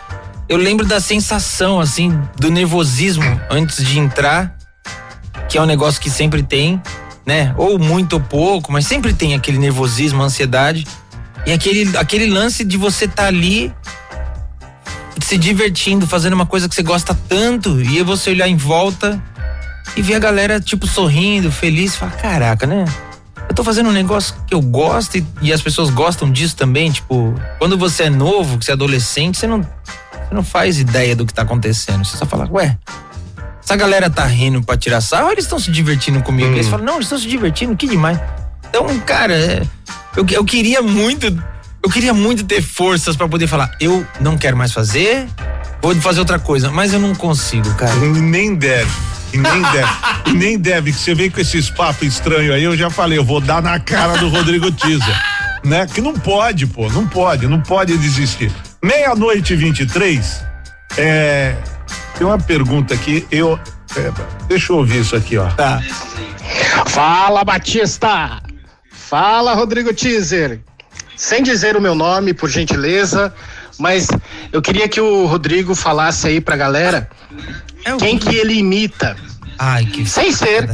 eu 0.49 0.57
lembro 0.57 0.87
da 0.87 1.01
sensação, 1.01 1.81
assim, 1.81 2.19
do 2.37 2.51
nervosismo 2.51 3.41
antes 3.51 3.85
de 3.85 3.99
entrar. 3.99 4.57
que 5.49 5.59
é 5.59 5.63
um 5.63 5.67
negócio 5.67 6.01
que 6.01 6.11
sempre 6.11 6.43
tem, 6.43 6.83
né? 7.27 7.55
Ou 7.57 7.79
muito 7.79 8.15
ou 8.15 8.21
pouco, 8.21 8.73
mas 8.73 8.87
sempre 8.87 9.13
tem 9.13 9.35
aquele 9.35 9.59
nervosismo, 9.59 10.23
ansiedade. 10.23 10.87
E 11.47 11.53
aquele, 11.53 11.97
aquele 11.97 12.27
lance 12.27 12.65
de 12.65 12.77
você 12.77 13.05
estar 13.05 13.25
tá 13.25 13.29
ali 13.29 13.73
se 15.21 15.39
divertindo, 15.39 16.07
fazendo 16.07 16.33
uma 16.33 16.47
coisa 16.47 16.69
que 16.69 16.75
você 16.75 16.83
gosta 16.83 17.17
tanto, 17.29 17.81
e 17.81 18.03
você 18.03 18.31
olhar 18.31 18.49
em 18.49 18.57
volta 18.57 19.23
e 19.97 20.03
ver 20.03 20.15
a 20.15 20.19
galera, 20.19 20.61
tipo, 20.61 20.87
sorrindo, 20.87 21.53
feliz, 21.53 21.95
e 21.95 21.99
falar, 21.99 22.13
caraca, 22.13 22.67
né? 22.67 22.85
Eu 23.49 23.55
tô 23.55 23.63
fazendo 23.63 23.89
um 23.89 23.93
negócio 23.93 24.35
que 24.47 24.55
eu 24.55 24.61
gosto 24.61 25.19
e, 25.19 25.27
e, 25.43 25.53
as 25.53 25.61
pessoas 25.61 25.91
gostam 25.91 26.31
disso 26.31 26.57
também. 26.57 26.91
Tipo, 26.91 27.35
quando 27.59 27.77
você 27.77 28.05
é 28.05 28.11
novo, 28.11 28.59
que 28.59 28.65
você 28.65 28.71
é 28.71 28.75
adolescente, 28.75 29.39
você 29.39 29.47
não, 29.47 29.63
você 29.63 30.35
não 30.35 30.43
faz 30.43 30.79
ideia 30.79 31.15
do 31.15 31.27
que 31.27 31.33
tá 31.33 31.43
acontecendo. 31.43 32.05
Você 32.05 32.17
só 32.17 32.27
fala, 32.27 32.49
ué, 32.51 32.77
essa 33.63 33.77
galera 33.77 34.11
tá 34.11 34.25
rindo 34.25 34.63
pra 34.63 34.77
tirar 34.77 35.01
sarro 35.01 35.27
ou 35.27 35.33
eles 35.33 35.45
estão 35.45 35.59
se 35.59 35.71
divertindo 35.71 36.23
comigo? 36.23 36.51
Hum. 36.51 36.55
Eles 36.55 36.69
falam, 36.69 36.85
não, 36.85 36.95
eles 36.95 37.07
estão 37.07 37.19
se 37.19 37.29
divertindo, 37.29 37.77
que 37.77 37.87
demais. 37.87 38.19
Então, 38.69 38.87
cara, 39.01 39.35
é, 39.35 39.63
eu, 40.17 40.27
eu 40.31 40.45
queria 40.45 40.83
muito. 40.83 41.27
Eu 41.83 41.91
queria 41.91 42.15
muito 42.15 42.45
ter 42.45 42.63
forças 42.63 43.15
para 43.15 43.29
poder 43.29 43.47
falar, 43.47 43.71
eu 43.79 44.07
não 44.19 44.39
quero 44.39 44.57
mais 44.57 44.73
fazer, 44.73 45.29
vou 45.83 45.95
fazer 45.97 46.19
outra 46.21 46.39
coisa, 46.39 46.71
mas 46.71 46.95
eu 46.95 46.99
não 46.99 47.15
consigo, 47.15 47.73
cara. 47.75 47.95
Nem 47.95 48.55
deve. 48.55 48.91
E 49.35 49.39
nem 49.39 49.63
deve. 49.63 49.89
e 50.27 50.33
nem 50.33 50.59
deve, 50.59 50.93
que 50.93 50.99
você 50.99 51.15
vem 51.15 51.29
com 51.29 51.41
esses 51.41 51.69
papos 51.69 52.07
estranhos 52.07 52.55
aí, 52.55 52.63
eu 52.63 52.77
já 52.77 52.89
falei, 52.89 53.19
eu 53.19 53.25
vou 53.25 53.41
dar 53.41 53.61
na 53.61 53.81
cara 53.81 54.17
do 54.17 54.29
Rodrigo 54.29 54.71
Teaser. 54.71 55.23
Né? 55.65 55.87
Que 55.87 56.01
não 56.01 56.15
pode, 56.15 56.67
pô, 56.67 56.89
não 56.91 57.07
pode, 57.07 57.47
não 57.47 57.61
pode 57.61 57.97
desistir. 57.99 58.53
Meia-noite 58.83 59.55
e 59.55 59.57
23, 59.57 60.45
é, 60.97 61.57
tem 62.17 62.27
uma 62.27 62.39
pergunta 62.39 62.95
aqui, 62.95 63.27
eu. 63.31 63.59
É, 63.97 64.13
deixa 64.47 64.73
eu 64.73 64.77
ouvir 64.77 65.01
isso 65.01 65.17
aqui, 65.17 65.37
ó. 65.37 65.49
Tá. 65.51 65.81
Fala, 66.87 67.43
Batista! 67.45 68.43
Fala, 68.91 69.55
Rodrigo 69.55 69.93
Teaser. 69.93 70.61
Sem 71.17 71.43
dizer 71.43 71.77
o 71.77 71.81
meu 71.81 71.95
nome, 71.95 72.35
por 72.35 72.51
gentileza, 72.51 73.33
mas 73.79 74.09
eu 74.53 74.61
queria 74.61 74.89
que 74.89 75.01
o 75.01 75.27
Rodrigo 75.27 75.75
falasse 75.75 76.27
aí 76.27 76.41
pra 76.41 76.57
galera 76.57 77.09
é 77.85 77.97
quem 77.97 78.19
que 78.19 78.35
ele 78.35 78.55
imita. 78.55 79.17
Ai, 79.59 79.85
que 79.87 80.05
Sem 80.07 80.33
ser 80.33 80.69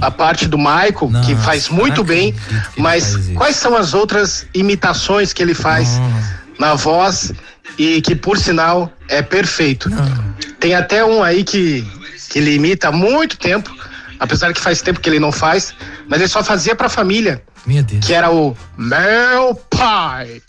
a 0.00 0.10
parte 0.10 0.46
do 0.46 0.56
Michael, 0.56 1.10
Nossa, 1.10 1.26
que 1.26 1.34
faz 1.36 1.68
muito 1.68 2.02
bem, 2.02 2.34
mas 2.76 3.16
quais 3.34 3.56
são 3.56 3.76
as 3.76 3.92
outras 3.92 4.46
imitações 4.54 5.32
que 5.32 5.42
ele 5.42 5.54
faz 5.54 5.98
Nossa. 5.98 6.40
na 6.58 6.74
voz 6.74 7.32
e 7.76 8.00
que, 8.00 8.14
por 8.14 8.38
sinal, 8.38 8.90
é 9.08 9.20
perfeito. 9.20 9.90
Não. 9.90 10.34
Tem 10.58 10.74
até 10.74 11.04
um 11.04 11.22
aí 11.22 11.44
que, 11.44 11.86
que 12.30 12.38
ele 12.38 12.54
imita 12.54 12.88
há 12.88 12.92
muito 12.92 13.36
tempo, 13.36 13.74
apesar 14.18 14.52
que 14.52 14.60
faz 14.60 14.80
tempo 14.80 15.00
que 15.00 15.08
ele 15.08 15.20
não 15.20 15.32
faz, 15.32 15.74
mas 16.08 16.20
ele 16.20 16.28
só 16.28 16.42
fazia 16.42 16.74
pra 16.74 16.88
família. 16.88 17.42
Meu 17.66 17.82
Deus. 17.82 18.04
Que 18.04 18.14
era 18.14 18.30
o 18.30 18.56
meu 18.76 19.54
pai. 19.68 20.40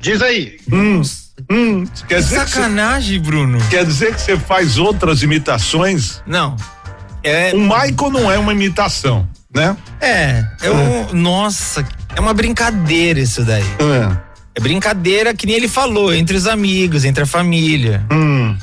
Diz 0.00 0.22
aí. 0.22 0.58
Hum. 0.70 1.02
Hum, 1.50 1.84
quer 2.08 2.20
dizer 2.20 2.46
sacanagem, 2.46 3.18
que 3.18 3.24
cê, 3.24 3.30
Bruno. 3.30 3.58
Quer 3.68 3.84
dizer 3.84 4.14
que 4.14 4.20
você 4.20 4.36
faz 4.38 4.78
outras 4.78 5.22
imitações? 5.22 6.22
Não. 6.26 6.56
É... 7.22 7.52
O 7.54 7.60
Michael 7.60 8.10
não 8.12 8.30
é 8.30 8.38
uma 8.38 8.52
imitação, 8.52 9.28
né? 9.52 9.76
É, 10.00 10.44
é, 10.62 10.70
um, 10.70 11.14
nossa, 11.14 11.84
é 12.14 12.20
uma 12.20 12.34
brincadeira 12.34 13.20
isso 13.20 13.42
daí. 13.44 13.64
É. 13.78 14.16
é. 14.56 14.60
brincadeira 14.60 15.34
que 15.34 15.46
nem 15.46 15.56
ele 15.56 15.68
falou, 15.68 16.14
entre 16.14 16.36
os 16.36 16.46
amigos, 16.46 17.04
entre 17.04 17.24
a 17.24 17.26
família. 17.26 18.04
Hum. 18.12 18.56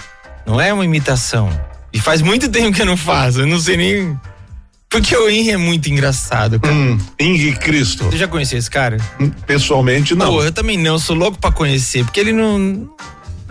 Não 0.46 0.62
é 0.62 0.72
uma 0.72 0.86
imitação. 0.86 1.50
E 1.94 2.00
faz 2.00 2.22
muito 2.22 2.50
tempo 2.50 2.76
que 2.76 2.82
eu 2.82 2.86
não 2.86 2.98
faço, 2.98 3.42
eu 3.42 3.48
não 3.48 3.60
sei 3.60 3.76
nem 3.76 4.20
porque 4.92 5.16
o 5.16 5.30
Henry 5.30 5.52
é 5.52 5.58
muito 5.58 5.90
engraçado, 5.90 6.60
cara. 6.60 6.76
Hum, 6.76 7.00
Henry 7.18 7.54
Cristo. 7.54 8.04
Você 8.04 8.18
já 8.18 8.28
conheceu 8.28 8.60
esse 8.60 8.70
cara? 8.70 8.98
Hum, 9.22 9.32
pessoalmente, 9.48 10.14
não. 10.14 10.28
Pô, 10.28 10.44
eu 10.44 10.52
também 10.52 10.78
não, 10.78 11.00
sou 11.00 11.16
louco 11.16 11.40
pra 11.40 11.50
conhecer, 11.50 12.04
porque 12.04 12.20
ele 12.20 12.34
não. 12.34 12.90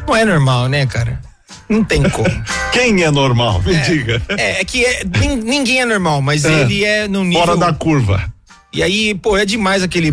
Não 0.06 0.14
é 0.14 0.22
normal, 0.26 0.68
né, 0.68 0.84
cara? 0.84 1.18
Não 1.66 1.82
tem 1.82 2.02
como. 2.10 2.28
Quem 2.72 3.02
é 3.02 3.10
normal? 3.10 3.62
Me 3.62 3.74
é, 3.74 3.80
diga. 3.80 4.22
É, 4.28 4.60
é 4.60 4.64
que 4.66 4.84
é, 4.84 5.02
ninguém 5.42 5.80
é 5.80 5.86
normal, 5.86 6.20
mas 6.20 6.44
é, 6.44 6.60
ele 6.60 6.84
é 6.84 7.08
no 7.08 7.24
nível. 7.24 7.46
Fora 7.46 7.56
da 7.56 7.72
curva. 7.72 8.30
E 8.70 8.82
aí, 8.82 9.14
pô, 9.14 9.38
é 9.38 9.46
demais 9.46 9.82
aquele. 9.82 10.10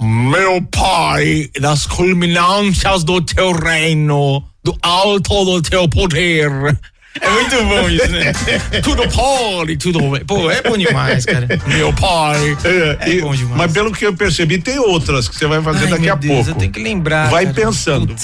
Meu 0.00 0.62
pai, 0.70 1.50
das 1.60 1.86
culminâncias 1.86 3.04
do 3.04 3.20
teu 3.20 3.52
reino, 3.52 4.42
do 4.64 4.74
alto 4.80 5.44
do 5.44 5.60
teu 5.60 5.86
poder, 5.86 6.50
é 7.20 7.30
muito 7.30 7.64
bom 7.64 7.88
isso, 7.88 8.08
né? 8.10 8.32
tudo 8.82 9.08
pode, 9.08 9.76
tudo. 9.76 10.00
Pô, 10.26 10.50
é 10.50 10.62
bom 10.62 10.76
demais, 10.76 11.24
cara. 11.24 11.46
Meu 11.66 11.92
pai. 11.92 12.56
É, 12.64 13.16
é 13.16 13.20
bom 13.20 13.34
demais. 13.34 13.56
Mas 13.56 13.72
pelo 13.72 13.92
que 13.92 14.04
eu 14.04 14.14
percebi, 14.14 14.58
tem 14.58 14.78
outras 14.78 15.28
que 15.28 15.36
você 15.36 15.46
vai 15.46 15.62
fazer 15.62 15.84
Ai, 15.84 15.90
daqui 15.90 16.08
a 16.08 16.14
Deus, 16.14 16.34
pouco. 16.34 16.50
Eu 16.50 16.54
tenho 16.54 16.72
que 16.72 16.82
lembrar. 16.82 17.30
Vai 17.30 17.44
cara. 17.44 17.54
pensando. 17.54 18.14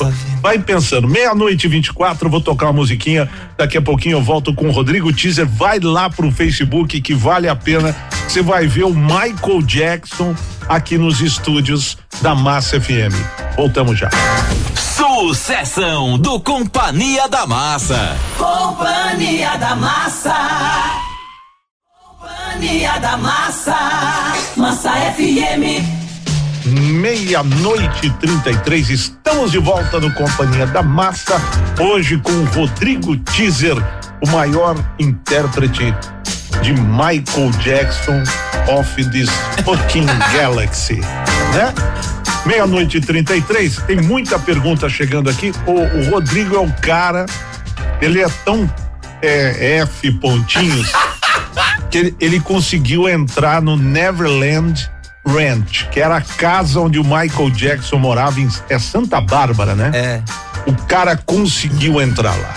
vai 0.42 0.58
pensando. 0.58 1.06
Meia-noite 1.06 1.66
e 1.66 1.70
24, 1.70 2.28
vou 2.28 2.40
tocar 2.40 2.66
uma 2.66 2.72
musiquinha. 2.72 3.28
Daqui 3.56 3.78
a 3.78 3.82
pouquinho 3.82 4.16
eu 4.16 4.22
volto 4.22 4.52
com 4.52 4.68
o 4.68 4.72
Rodrigo 4.72 5.12
Teaser. 5.12 5.46
Vai 5.46 5.78
lá 5.78 6.10
pro 6.10 6.30
Facebook 6.32 7.00
que 7.00 7.14
vale 7.14 7.48
a 7.48 7.54
pena. 7.54 7.94
Você 8.26 8.42
vai 8.42 8.66
ver 8.66 8.84
o 8.84 8.94
Michael 8.94 9.62
Jackson 9.62 10.34
aqui 10.68 10.96
nos 10.98 11.20
estúdios 11.20 11.96
da 12.22 12.34
Massa 12.34 12.80
FM. 12.80 13.14
Voltamos 13.56 13.98
já. 13.98 14.10
Sucessão 15.00 16.18
do 16.18 16.38
Companhia 16.38 17.26
da 17.26 17.46
Massa. 17.46 18.18
Companhia 18.36 19.56
da 19.56 19.74
Massa. 19.74 20.36
Companhia 21.98 22.98
da 22.98 23.16
Massa. 23.16 23.76
Massa 24.58 24.90
FM. 24.90 25.82
Meia-noite 26.66 28.08
e 28.08 28.10
33, 28.10 28.90
estamos 28.90 29.52
de 29.52 29.58
volta 29.58 29.98
no 29.98 30.12
Companhia 30.12 30.66
da 30.66 30.82
Massa. 30.82 31.40
Hoje 31.80 32.18
com 32.18 32.32
o 32.32 32.44
Rodrigo 32.44 33.16
Teaser, 33.16 33.76
o 34.22 34.28
maior 34.28 34.76
intérprete 34.98 35.94
de 36.60 36.74
Michael 36.74 37.50
Jackson 37.62 38.22
of 38.78 39.04
this 39.10 39.30
fucking 39.64 40.04
galaxy, 40.34 41.00
né? 41.54 41.72
Meia-noite 42.46 42.96
e 42.96 43.00
33, 43.00 43.76
tem 43.86 43.96
muita 43.96 44.38
pergunta 44.38 44.88
chegando 44.88 45.28
aqui. 45.28 45.52
O, 45.66 45.72
o, 45.72 46.10
Rodrigo 46.10 46.56
é 46.56 46.60
o 46.60 46.72
cara, 46.80 47.26
ele 48.00 48.22
é 48.22 48.28
tão 48.44 48.68
é, 49.20 49.78
F 49.78 50.10
pontinhos 50.12 50.90
que 51.90 51.98
ele, 51.98 52.16
ele 52.18 52.40
conseguiu 52.40 53.08
entrar 53.08 53.60
no 53.60 53.76
Neverland 53.76 54.90
Ranch, 55.26 55.86
que 55.90 56.00
era 56.00 56.16
a 56.16 56.20
casa 56.20 56.80
onde 56.80 56.98
o 56.98 57.04
Michael 57.04 57.50
Jackson 57.50 57.98
morava 57.98 58.40
em 58.40 58.48
é 58.68 58.78
Santa 58.78 59.20
Bárbara, 59.20 59.74
né? 59.74 59.90
É. 59.94 60.22
O 60.66 60.74
cara 60.86 61.16
conseguiu 61.16 62.00
entrar 62.00 62.34
lá. 62.36 62.54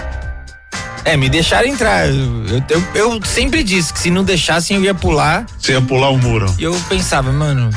É, 1.06 1.18
me 1.18 1.28
deixaram 1.28 1.68
entrar. 1.68 2.08
Eu, 2.08 2.64
eu, 2.70 2.84
eu, 2.96 3.26
sempre 3.26 3.64
disse 3.64 3.92
que 3.92 4.00
se 4.00 4.10
não 4.10 4.24
deixassem 4.24 4.78
eu 4.78 4.84
ia 4.84 4.94
pular. 4.94 5.46
Você 5.60 5.74
ia 5.74 5.82
pular 5.82 6.10
o 6.10 6.18
muro. 6.18 6.54
E 6.58 6.64
eu 6.64 6.74
pensava, 6.88 7.32
mano, 7.32 7.70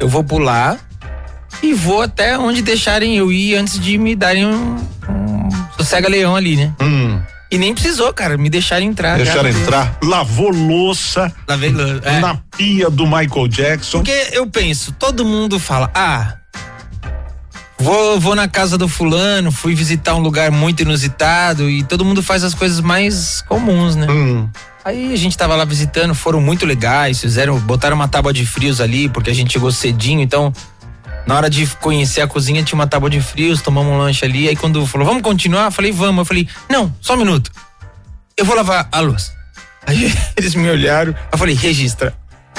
eu 0.00 0.08
vou 0.08 0.24
pular 0.24 0.78
e 1.62 1.74
vou 1.74 2.02
até 2.02 2.38
onde 2.38 2.62
deixarem 2.62 3.16
eu 3.16 3.32
ir 3.32 3.56
antes 3.56 3.78
de 3.78 3.98
me 3.98 4.14
darem 4.14 4.46
um, 4.46 4.76
um 5.08 5.48
sossega-leão 5.76 6.36
ali, 6.36 6.56
né? 6.56 6.72
Hum. 6.80 7.20
E 7.50 7.58
nem 7.58 7.74
precisou, 7.74 8.12
cara, 8.14 8.38
me 8.38 8.48
deixaram 8.48 8.86
entrar. 8.86 9.18
Deixaram 9.18 9.50
entrar, 9.50 9.98
lavou 10.02 10.48
louça. 10.48 11.30
Lavei 11.46 11.70
louça. 11.70 12.00
É. 12.02 12.18
Na 12.18 12.38
pia 12.56 12.88
do 12.88 13.04
Michael 13.04 13.46
Jackson. 13.48 13.98
Porque 13.98 14.28
eu 14.32 14.46
penso, 14.46 14.92
todo 14.92 15.22
mundo 15.22 15.58
fala, 15.58 15.90
ah, 15.94 16.36
vou, 17.78 18.18
vou 18.18 18.34
na 18.34 18.48
casa 18.48 18.78
do 18.78 18.88
fulano, 18.88 19.52
fui 19.52 19.74
visitar 19.74 20.14
um 20.14 20.20
lugar 20.20 20.50
muito 20.50 20.80
inusitado 20.80 21.68
e 21.68 21.82
todo 21.82 22.06
mundo 22.06 22.22
faz 22.22 22.42
as 22.42 22.54
coisas 22.54 22.80
mais 22.80 23.42
comuns, 23.46 23.96
né? 23.96 24.06
Hum. 24.08 24.48
Aí 24.82 25.12
a 25.12 25.16
gente 25.16 25.36
tava 25.36 25.54
lá 25.54 25.64
visitando, 25.64 26.14
foram 26.14 26.40
muito 26.40 26.64
legais, 26.64 27.20
fizeram, 27.20 27.58
botaram 27.60 27.94
uma 27.94 28.08
tábua 28.08 28.32
de 28.32 28.46
frios 28.46 28.80
ali, 28.80 29.08
porque 29.08 29.30
a 29.30 29.34
gente 29.34 29.52
chegou 29.52 29.70
cedinho, 29.70 30.20
então 30.20 30.52
na 31.26 31.36
hora 31.36 31.50
de 31.50 31.66
conhecer 31.76 32.20
a 32.20 32.26
cozinha, 32.26 32.62
tinha 32.62 32.78
uma 32.78 32.86
tábua 32.86 33.08
de 33.08 33.20
frios, 33.20 33.62
tomamos 33.62 33.92
um 33.92 33.98
lanche 33.98 34.24
ali. 34.24 34.48
Aí 34.48 34.56
quando 34.56 34.86
falou, 34.86 35.06
vamos 35.06 35.22
continuar? 35.22 35.66
Eu 35.66 35.72
falei, 35.72 35.92
vamos. 35.92 36.18
Eu 36.18 36.24
falei, 36.24 36.48
não, 36.68 36.94
só 37.00 37.14
um 37.14 37.18
minuto. 37.18 37.50
Eu 38.36 38.44
vou 38.44 38.56
lavar 38.56 38.88
a 38.90 39.00
luz. 39.00 39.32
Aí 39.86 40.12
eles 40.36 40.54
me 40.54 40.68
olharam, 40.68 41.14
eu 41.30 41.38
falei, 41.38 41.54
registra. 41.54 42.14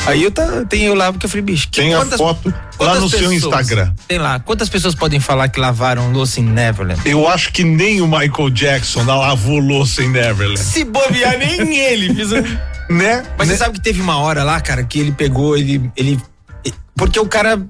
Aí 0.06 0.24
eu 0.24 0.32
tá, 0.32 0.66
tenho 0.68 0.86
eu 0.86 0.96
lá, 0.96 1.12
porque 1.12 1.26
eu 1.26 1.30
falei, 1.30 1.44
bicho, 1.44 1.70
que, 1.70 1.80
tem 1.80 1.92
quantas, 1.92 2.14
a 2.14 2.18
foto 2.18 2.54
lá 2.80 2.96
no 2.96 3.10
pessoas, 3.10 3.22
seu 3.22 3.32
Instagram. 3.32 3.94
Tem 4.08 4.18
lá, 4.18 4.40
quantas 4.40 4.68
pessoas 4.68 4.96
podem 4.96 5.20
falar 5.20 5.48
que 5.48 5.60
lavaram 5.60 6.12
louça 6.12 6.42
em 6.42 6.44
Neverland? 6.44 7.00
Eu 7.06 7.28
acho 7.28 7.54
que 7.54 7.64
nem 7.64 8.02
o 8.02 8.08
Michael 8.08 8.50
Jackson 8.50 9.04
lavou 9.04 9.60
louça 9.60 10.04
em 10.04 10.10
Neverland. 10.10 10.60
Se 10.60 10.84
bobear, 10.84 11.38
nem 11.38 11.78
ele. 11.80 12.12
Um... 12.26 12.94
Né? 12.96 13.24
Mas 13.38 13.48
né? 13.48 13.54
você 13.54 13.58
sabe 13.58 13.76
que 13.76 13.82
teve 13.82 14.02
uma 14.02 14.18
hora 14.18 14.44
lá, 14.44 14.60
cara, 14.60 14.84
que 14.84 15.00
ele 15.00 15.12
pegou, 15.12 15.56
ele. 15.56 15.90
ele 15.96 16.20
porque 16.96 17.20
o 17.20 17.26
cara 17.26 17.62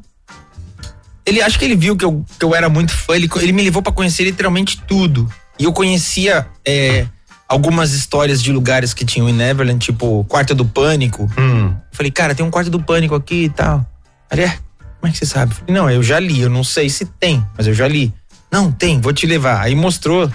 ele 1.25 1.41
acho 1.41 1.57
que 1.57 1.65
ele 1.65 1.75
viu 1.75 1.95
que 1.95 2.05
eu, 2.05 2.25
que 2.37 2.43
eu 2.45 2.53
era 2.53 2.69
muito 2.69 2.93
fã, 2.93 3.15
ele, 3.15 3.29
ele 3.41 3.53
me 3.53 3.61
levou 3.61 3.81
para 3.81 3.91
conhecer 3.91 4.23
literalmente 4.23 4.81
tudo. 4.87 5.31
E 5.57 5.65
eu 5.65 5.73
conhecia 5.73 6.47
é, 6.65 7.05
algumas 7.47 7.93
histórias 7.93 8.41
de 8.41 8.51
lugares 8.51 8.93
que 8.93 9.05
tinham 9.05 9.29
em 9.29 9.33
Neverland, 9.33 9.79
tipo 9.79 10.25
Quarto 10.25 10.55
do 10.55 10.65
Pânico. 10.65 11.29
Hum. 11.37 11.73
Falei, 11.91 12.11
cara, 12.11 12.33
tem 12.33 12.45
um 12.45 12.51
Quarto 12.51 12.69
do 12.69 12.81
Pânico 12.81 13.15
aqui 13.15 13.45
e 13.45 13.49
tal. 13.49 13.85
Ele 14.31 14.41
é, 14.41 14.57
como 14.99 15.09
é 15.09 15.11
que 15.11 15.17
você 15.17 15.25
sabe? 15.25 15.53
Falei, 15.53 15.75
não, 15.75 15.89
eu 15.89 16.01
já 16.01 16.19
li, 16.19 16.41
eu 16.41 16.49
não 16.49 16.63
sei 16.63 16.89
se 16.89 17.05
tem, 17.05 17.45
mas 17.57 17.67
eu 17.67 17.73
já 17.73 17.87
li. 17.87 18.13
Não, 18.51 18.71
tem, 18.71 18.99
vou 18.99 19.13
te 19.13 19.25
levar. 19.25 19.61
Aí 19.61 19.75
mostrou 19.75 20.31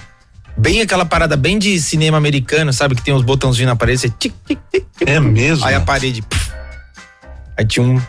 bem 0.56 0.80
aquela 0.80 1.04
parada 1.04 1.36
bem 1.36 1.58
de 1.58 1.80
cinema 1.80 2.16
americano, 2.16 2.72
sabe? 2.72 2.94
Que 2.94 3.02
tem 3.02 3.14
os 3.14 3.22
botãozinhos 3.22 3.68
na 3.68 3.76
parede, 3.76 4.00
você 4.00 4.10
tic, 4.10 4.34
tic, 4.46 4.58
tic, 4.70 4.84
tic. 4.98 5.08
É 5.08 5.20
mesmo? 5.20 5.64
Aí 5.64 5.74
a 5.74 5.80
parede. 5.80 6.22
puf. 6.22 6.50
aí 7.56 7.64
tinha 7.64 7.84
um. 7.84 8.00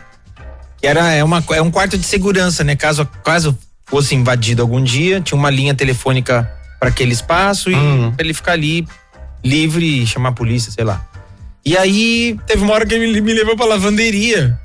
Que 0.82 0.88
era 0.88 1.12
é, 1.12 1.24
uma, 1.24 1.44
é 1.52 1.62
um 1.62 1.72
quarto 1.72 1.98
de 1.98 2.06
segurança, 2.06 2.64
né? 2.64 2.76
Caso, 2.76 3.06
caso 3.24 3.58
fosse 3.86 4.16
invadido 4.16 4.62
algum 4.62 4.82
dia, 4.84 5.20
tinha 5.20 5.38
uma 5.38 5.50
linha 5.50 5.74
telefônica 5.74 6.50
para 6.80 6.90
aquele 6.90 7.12
espaço 7.12 7.70
e 7.72 7.76
Hum. 7.76 8.12
pra 8.16 8.24
ele 8.26 8.34
ficar 8.34 8.54
ali 8.54 8.88
livre 9.44 10.04
e 10.04 10.08
chamar 10.08 10.30
a 10.30 10.34
polícia, 10.34 10.72
sei 10.72 10.84
lá. 10.84 11.06
E 11.66 11.78
aí 11.78 12.40
teve 12.48 12.64
uma 12.64 12.74
hora 12.74 12.86
que 12.86 12.94
ele 12.94 13.20
me 13.22 13.34
levou 13.34 13.56
pra 13.58 13.66
lavanderia. 13.66 14.58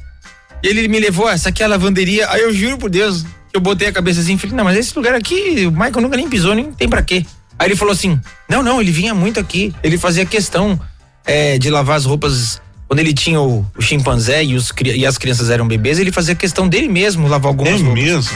E 0.62 0.68
ele 0.68 0.86
me 0.88 0.98
levou, 1.00 1.26
"Ah, 1.26 1.32
essa 1.32 1.48
aqui 1.48 1.62
é 1.62 1.66
a 1.66 1.68
lavanderia. 1.68 2.30
Aí 2.30 2.40
eu 2.42 2.52
juro 2.52 2.78
por 2.78 2.88
Deus, 2.88 3.22
que 3.22 3.56
eu 3.56 3.60
botei 3.60 3.88
a 3.88 3.92
cabeça 3.92 4.20
assim, 4.20 4.38
falei, 4.38 4.56
não, 4.56 4.64
mas 4.64 4.76
esse 4.78 4.94
lugar 4.96 5.14
aqui, 5.14 5.66
o 5.66 5.72
Michael 5.72 6.00
nunca 6.00 6.16
nem 6.16 6.28
pisou, 6.28 6.54
nem 6.54 6.72
tem 6.72 6.88
pra 6.88 7.02
quê. 7.02 7.24
Aí 7.58 7.68
ele 7.68 7.76
falou 7.76 7.92
assim: 7.92 8.20
não, 8.48 8.62
não, 8.62 8.80
ele 8.80 8.90
vinha 8.90 9.14
muito 9.14 9.38
aqui. 9.40 9.74
Ele 9.82 9.98
fazia 9.98 10.24
questão 10.24 10.80
é, 11.24 11.58
de 11.58 11.70
lavar 11.70 11.96
as 11.96 12.04
roupas. 12.04 12.60
Quando 12.86 13.00
ele 13.00 13.12
tinha 13.14 13.40
o, 13.40 13.64
o 13.76 13.82
chimpanzé 13.82 14.44
e, 14.44 14.54
os, 14.54 14.72
e 14.84 15.06
as 15.06 15.16
crianças 15.18 15.50
eram 15.50 15.66
bebês, 15.66 15.98
ele 15.98 16.12
fazia 16.12 16.34
questão 16.34 16.68
dele 16.68 16.88
mesmo 16.88 17.26
lavar 17.26 17.48
algumas 17.48 17.80
É 17.80 17.84
roupas. 17.84 18.02
mesmo? 18.02 18.32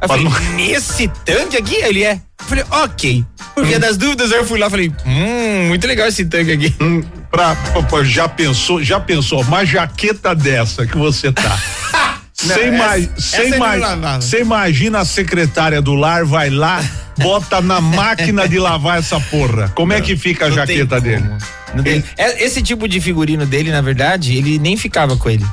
Aí 0.00 0.24
eu 0.24 0.30
falei, 0.30 0.48
nesse 0.54 1.08
tanque 1.24 1.56
aqui? 1.56 1.74
Ele 1.76 2.04
é. 2.04 2.12
Eu 2.40 2.46
falei, 2.46 2.64
ok. 2.70 3.24
Por 3.54 3.66
via 3.66 3.80
das 3.80 3.96
dúvidas, 3.96 4.30
eu 4.30 4.46
fui 4.46 4.58
lá 4.58 4.68
e 4.68 4.70
falei, 4.70 4.92
hum, 5.04 5.66
muito 5.68 5.86
legal 5.86 6.06
esse 6.06 6.24
tanque 6.24 6.52
aqui. 6.52 6.74
Hum, 6.80 7.02
pra, 7.30 7.56
pra- 7.56 7.82
pra- 7.82 8.04
já 8.04 8.28
pensou, 8.28 8.82
já 8.82 9.00
pensou, 9.00 9.40
uma 9.42 9.64
jaqueta 9.64 10.34
dessa 10.34 10.86
que 10.86 10.96
você 10.96 11.32
tá. 11.32 11.58
Não, 12.42 12.54
Você 12.54 12.60
essa- 12.60 12.68
ima- 12.68 12.96
essa 12.96 13.10
você 13.16 13.40
ele 13.42 13.56
ima- 13.56 13.72
não 13.76 13.80
lavava. 13.80 14.20
você 14.20 14.40
imagina 14.40 15.00
a 15.00 15.04
secretária 15.04 15.82
do 15.82 15.94
lar 15.94 16.24
vai 16.24 16.50
lá, 16.50 16.80
bota 17.18 17.60
na 17.60 17.80
máquina 17.80 18.48
de 18.48 18.58
lavar 18.60 18.98
essa 18.98 19.18
porra. 19.18 19.68
Como 19.74 19.92
é 19.92 20.00
que 20.00 20.16
fica 20.16 20.46
a 20.46 20.48
Não 20.48 20.56
jaqueta 20.56 21.00
dele? 21.00 21.28
Não 21.74 21.82
tem- 21.82 22.02
É, 22.16 22.44
Esse 22.44 22.62
tipo 22.62 22.86
de 22.88 23.00
figurino 23.00 23.44
dele, 23.44 23.72
na 23.72 23.80
verdade, 23.80 24.36
ele 24.36 24.58
nem 24.58 24.76
ficava 24.76 25.16
com 25.16 25.28
ele. 25.28 25.44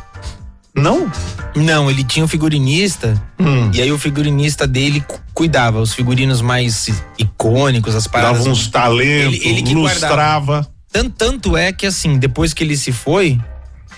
Não? 0.76 1.12
Não, 1.56 1.90
ele 1.90 2.04
tinha 2.04 2.24
um 2.24 2.28
figurinista 2.28 3.20
Hum. 3.40 3.72
e 3.74 3.82
aí 3.82 3.92
o 3.92 3.98
figurinista 3.98 4.68
dele 4.68 5.02
cu- 5.08 5.20
cuidava 5.34 5.80
os 5.80 5.94
figurinos 5.94 6.42
mais 6.42 6.90
icônicos, 7.18 7.96
as 7.96 8.08
paradas. 8.08 8.40
Dava 8.40 8.50
uns 8.50 8.68
talentos, 8.68 9.40
Ele- 9.44 9.60
ele 9.62 9.74
lustrava. 9.74 10.68
Tanto, 10.92 11.10
tanto 11.18 11.58
é 11.58 11.72
que 11.74 11.86
assim, 11.86 12.18
depois 12.20 12.54
que 12.54 12.64
ele 12.64 12.76
se 12.78 12.92
foi, 12.92 13.40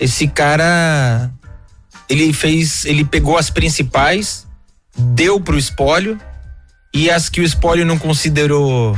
esse 0.00 0.26
cara 0.28 1.30
ele 2.08 2.32
fez, 2.32 2.84
ele 2.84 3.04
pegou 3.04 3.36
as 3.36 3.50
principais, 3.50 4.46
deu 4.96 5.40
pro 5.40 5.58
espólio 5.58 6.18
e 6.94 7.10
as 7.10 7.28
que 7.28 7.40
o 7.40 7.44
espólio 7.44 7.84
não 7.84 7.98
considerou 7.98 8.96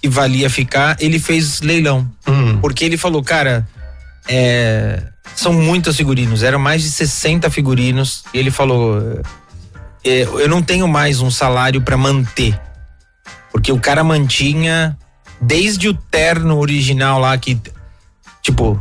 que 0.00 0.08
valia 0.08 0.48
ficar, 0.48 0.96
ele 1.00 1.18
fez 1.18 1.60
leilão. 1.60 2.08
Hum. 2.26 2.58
Porque 2.60 2.84
ele 2.84 2.96
falou, 2.96 3.22
cara, 3.22 3.66
é, 4.28 5.02
são 5.34 5.52
muitos 5.52 5.96
figurinos, 5.96 6.42
eram 6.42 6.58
mais 6.58 6.82
de 6.82 6.90
60 6.90 7.50
figurinos. 7.50 8.24
E 8.32 8.38
ele 8.38 8.50
falou: 8.50 9.20
é, 10.04 10.22
eu 10.22 10.48
não 10.48 10.62
tenho 10.62 10.86
mais 10.86 11.20
um 11.20 11.30
salário 11.30 11.80
pra 11.80 11.96
manter. 11.96 12.58
Porque 13.50 13.72
o 13.72 13.80
cara 13.80 14.04
mantinha 14.04 14.96
desde 15.40 15.88
o 15.88 15.94
terno 15.94 16.58
original 16.58 17.18
lá 17.18 17.36
que, 17.38 17.60
tipo, 18.42 18.80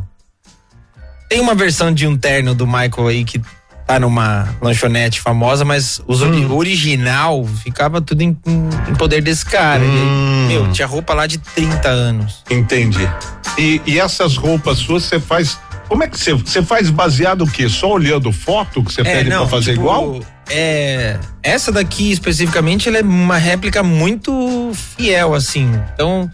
tem 1.30 1.40
uma 1.40 1.56
versão 1.56 1.94
de 1.94 2.08
um 2.08 2.18
terno 2.18 2.54
do 2.56 2.66
Michael 2.66 3.08
aí 3.08 3.24
que 3.24 3.42
tá 3.86 4.00
numa 4.00 4.48
lanchonete 4.62 5.22
famosa, 5.22 5.64
mas 5.64 6.02
o 6.06 6.56
original 6.56 7.46
ficava 7.64 8.02
tudo 8.02 8.22
em, 8.22 8.38
em- 8.46 8.96
poder 8.96 9.22
desse 9.22 9.46
cara. 9.46 9.82
Aí, 9.82 9.88
Hum. 9.90 10.48
meu, 10.48 10.72
tinha 10.72 10.86
roupa 10.88 11.14
lá 11.14 11.26
de 11.26 11.38
30 11.38 11.88
anos. 11.88 12.44
Entendi. 12.50 13.10
E, 13.58 13.82
e 13.86 13.98
essas 14.00 14.36
roupas 14.36 14.78
suas 14.80 15.04
você 15.04 15.20
faz. 15.20 15.58
Como 15.88 16.04
é 16.04 16.08
que 16.10 16.20
você 16.20 16.34
você 16.34 16.62
faz 16.62 16.90
baseado 16.90 17.44
o 17.46 17.50
quê? 17.50 17.70
Só 17.70 17.92
olhando 17.94 18.30
foto 18.34 18.84
que 18.84 18.92
você 18.92 19.04
pede 19.06 19.30
pra 19.30 19.48
fazer 19.48 19.72
tipo, 19.72 19.84
igual? 19.84 20.20
É, 20.50 21.18
essa 21.42 21.72
daqui 21.72 22.12
especificamente, 22.12 22.90
ela 22.90 22.98
é 22.98 23.02
uma 23.02 23.38
réplica 23.38 23.82
muito 23.84 24.72
fiel, 24.98 25.34
assim. 25.34 25.72
Então, 25.94 26.30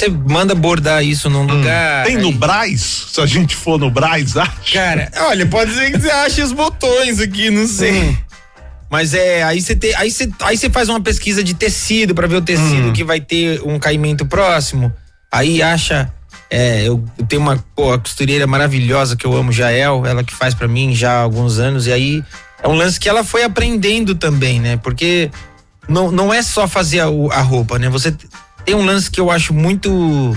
você 0.00 0.08
manda 0.08 0.54
bordar 0.54 1.04
isso 1.04 1.28
num 1.30 1.44
lugar. 1.44 2.02
Hum. 2.02 2.06
Tem 2.06 2.16
no 2.18 2.28
aí- 2.28 2.34
Braz? 2.34 3.06
Se 3.12 3.20
a 3.20 3.26
gente 3.26 3.54
for 3.54 3.78
no 3.78 3.90
Braz, 3.90 4.36
acha? 4.36 4.72
Cara, 4.72 5.10
olha, 5.28 5.46
pode 5.46 5.72
ser 5.74 5.90
que 5.92 5.98
você 6.00 6.10
ache 6.10 6.42
os 6.42 6.52
botões 6.52 7.20
aqui, 7.20 7.50
não 7.50 7.66
sei. 7.66 7.92
Hum. 8.10 8.16
Mas 8.90 9.14
é, 9.14 9.42
aí 9.44 9.60
você 9.60 9.76
tem, 9.76 9.94
aí 9.94 10.10
você, 10.10 10.28
aí 10.40 10.56
você 10.56 10.68
faz 10.68 10.88
uma 10.88 11.00
pesquisa 11.00 11.44
de 11.44 11.54
tecido 11.54 12.12
pra 12.14 12.26
ver 12.26 12.36
o 12.36 12.42
tecido 12.42 12.88
Hum. 12.88 12.92
que 12.92 13.04
vai 13.04 13.20
ter 13.20 13.60
um 13.64 13.78
caimento 13.78 14.26
próximo. 14.26 14.92
Aí 15.30 15.62
acha, 15.62 16.12
é, 16.50 16.82
eu, 16.88 17.04
eu 17.16 17.24
tenho 17.26 17.40
uma 17.40 17.62
pô, 17.76 17.92
a 17.92 17.98
costureira 18.00 18.46
maravilhosa 18.48 19.14
que 19.16 19.24
eu 19.24 19.36
amo, 19.36 19.52
Jael, 19.52 20.04
ela 20.04 20.24
que 20.24 20.34
faz 20.34 20.54
pra 20.54 20.66
mim 20.66 20.92
já 20.92 21.12
há 21.12 21.20
alguns 21.20 21.58
anos 21.60 21.86
e 21.86 21.92
aí 21.92 22.24
é 22.62 22.66
um 22.68 22.74
lance 22.74 22.98
que 22.98 23.08
ela 23.08 23.22
foi 23.22 23.44
aprendendo 23.44 24.14
também, 24.16 24.58
né? 24.58 24.76
Porque 24.76 25.30
não, 25.88 26.10
não 26.10 26.34
é 26.34 26.42
só 26.42 26.66
fazer 26.66 26.98
a, 27.00 27.06
a 27.06 27.40
roupa, 27.42 27.78
né? 27.78 27.88
Você 27.88 28.12
tem 28.64 28.74
um 28.74 28.84
lance 28.84 29.10
que 29.10 29.20
eu 29.20 29.30
acho 29.30 29.52
muito 29.54 30.36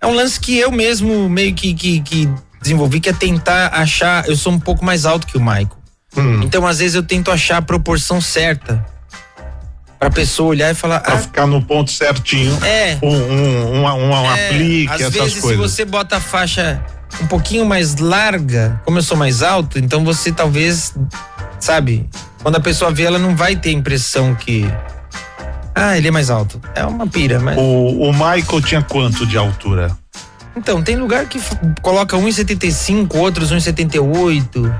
é 0.00 0.06
um 0.06 0.12
lance 0.14 0.38
que 0.38 0.56
eu 0.56 0.70
mesmo 0.70 1.28
meio 1.28 1.54
que, 1.54 1.74
que, 1.74 2.00
que 2.00 2.28
desenvolvi, 2.62 3.00
que 3.00 3.08
é 3.08 3.12
tentar 3.12 3.68
achar. 3.74 4.28
Eu 4.28 4.36
sou 4.36 4.52
um 4.52 4.58
pouco 4.60 4.84
mais 4.84 5.04
alto 5.04 5.26
que 5.26 5.36
o 5.36 5.40
Michael. 5.40 5.70
Hum. 6.16 6.40
Então, 6.42 6.66
às 6.66 6.78
vezes, 6.78 6.94
eu 6.94 7.02
tento 7.02 7.30
achar 7.30 7.58
a 7.58 7.62
proporção 7.62 8.20
certa. 8.20 8.84
Pra 9.98 10.08
pessoa 10.10 10.50
olhar 10.50 10.70
e 10.70 10.74
falar. 10.74 11.00
Pra 11.00 11.14
Ah, 11.14 11.18
ficar 11.18 11.46
no 11.46 11.60
ponto 11.60 11.90
certinho. 11.90 12.56
é. 12.64 12.96
Um, 13.02 13.08
um, 13.08 13.74
um, 13.74 13.84
um, 13.84 14.10
um 14.10 14.14
é, 14.36 14.46
aplique, 14.46 14.92
às 14.92 15.00
essas 15.00 15.12
vezes, 15.12 15.40
coisas. 15.40 15.70
se 15.72 15.76
você 15.76 15.84
bota 15.84 16.16
a 16.18 16.20
faixa 16.20 16.80
um 17.20 17.26
pouquinho 17.26 17.66
mais 17.66 17.96
larga, 17.96 18.80
como 18.84 18.98
eu 18.98 19.02
sou 19.02 19.16
mais 19.16 19.42
alto, 19.42 19.78
então 19.80 20.04
você 20.04 20.30
talvez, 20.30 20.94
sabe, 21.58 22.08
quando 22.40 22.54
a 22.56 22.60
pessoa 22.60 22.92
vê, 22.92 23.02
ela 23.04 23.18
não 23.18 23.34
vai 23.34 23.56
ter 23.56 23.70
a 23.70 23.72
impressão 23.72 24.36
que. 24.36 24.64
Ah, 25.78 25.96
ele 25.96 26.08
é 26.08 26.10
mais 26.10 26.30
alto. 26.30 26.60
É 26.74 26.84
uma 26.84 27.06
pira, 27.06 27.38
mas. 27.38 27.56
O, 27.56 28.08
o 28.08 28.12
Michael 28.12 28.62
tinha 28.62 28.82
quanto 28.82 29.26
de 29.26 29.36
altura? 29.36 29.96
Então, 30.56 30.82
tem 30.82 30.96
lugar 30.96 31.26
que 31.26 31.40
coloca 31.80 32.16
1,75, 32.16 33.14
outros 33.16 33.52
1,78. 33.52 34.74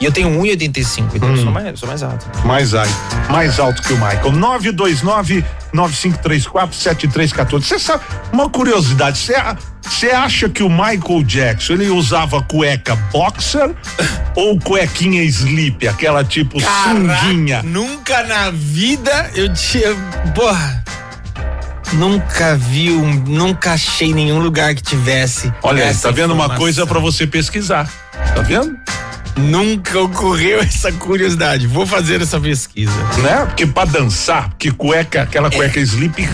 E 0.00 0.04
eu 0.04 0.12
tenho 0.12 0.28
1,85, 0.30 1.14
então 1.14 1.28
eu 1.28 1.34
Hum. 1.34 1.42
sou 1.42 1.52
mais, 1.52 1.66
eu 1.66 1.76
sou 1.76 1.88
mais 1.88 2.02
alto. 2.02 2.26
Mais, 2.46 2.74
ai- 2.74 2.88
mais 3.30 3.58
alto 3.58 3.82
que 3.82 3.92
o 3.92 3.96
Michael. 3.96 4.32
929 4.32 5.44
9534 5.72 6.74
7314. 6.76 7.66
Você 7.66 7.78
sabe, 7.78 8.04
uma 8.32 8.48
curiosidade, 8.48 9.18
você 9.18 9.34
você 9.82 10.10
acha 10.10 10.48
que 10.50 10.62
o 10.62 10.68
Michael 10.68 11.22
Jackson 11.24 11.72
ele 11.74 11.88
usava 11.88 12.42
cueca 12.42 12.94
boxer 13.10 13.74
ou 14.36 14.58
cuequinha 14.60 15.22
slip, 15.24 15.86
aquela 15.88 16.22
tipo 16.22 16.58
sunguinha? 16.60 17.62
Nunca 17.62 18.22
na 18.24 18.50
vida 18.50 19.30
eu 19.34 19.52
tinha. 19.52 19.94
Porra. 20.34 20.84
Nunca 21.94 22.54
vi 22.56 22.90
um. 22.92 23.14
Nunca 23.26 23.72
achei 23.72 24.12
nenhum 24.12 24.40
lugar 24.40 24.74
que 24.74 24.82
tivesse. 24.82 25.50
Olha, 25.62 25.92
tá 25.94 26.10
vendo 26.10 26.32
uma 26.34 26.44
informação. 26.44 26.56
coisa 26.58 26.86
pra 26.86 26.98
você 27.00 27.26
pesquisar. 27.26 27.88
Tá 28.34 28.42
vendo? 28.42 28.76
Nunca 29.38 30.00
ocorreu 30.00 30.60
essa 30.60 30.90
curiosidade. 30.92 31.66
Vou 31.66 31.86
fazer 31.86 32.20
essa 32.20 32.40
pesquisa. 32.40 32.92
Né? 33.22 33.46
Porque 33.46 33.66
pra 33.66 33.84
dançar, 33.84 34.50
porque 34.50 34.70
cueca, 34.70 35.22
aquela 35.22 35.50
cueca 35.50 35.80
slip 35.80 36.28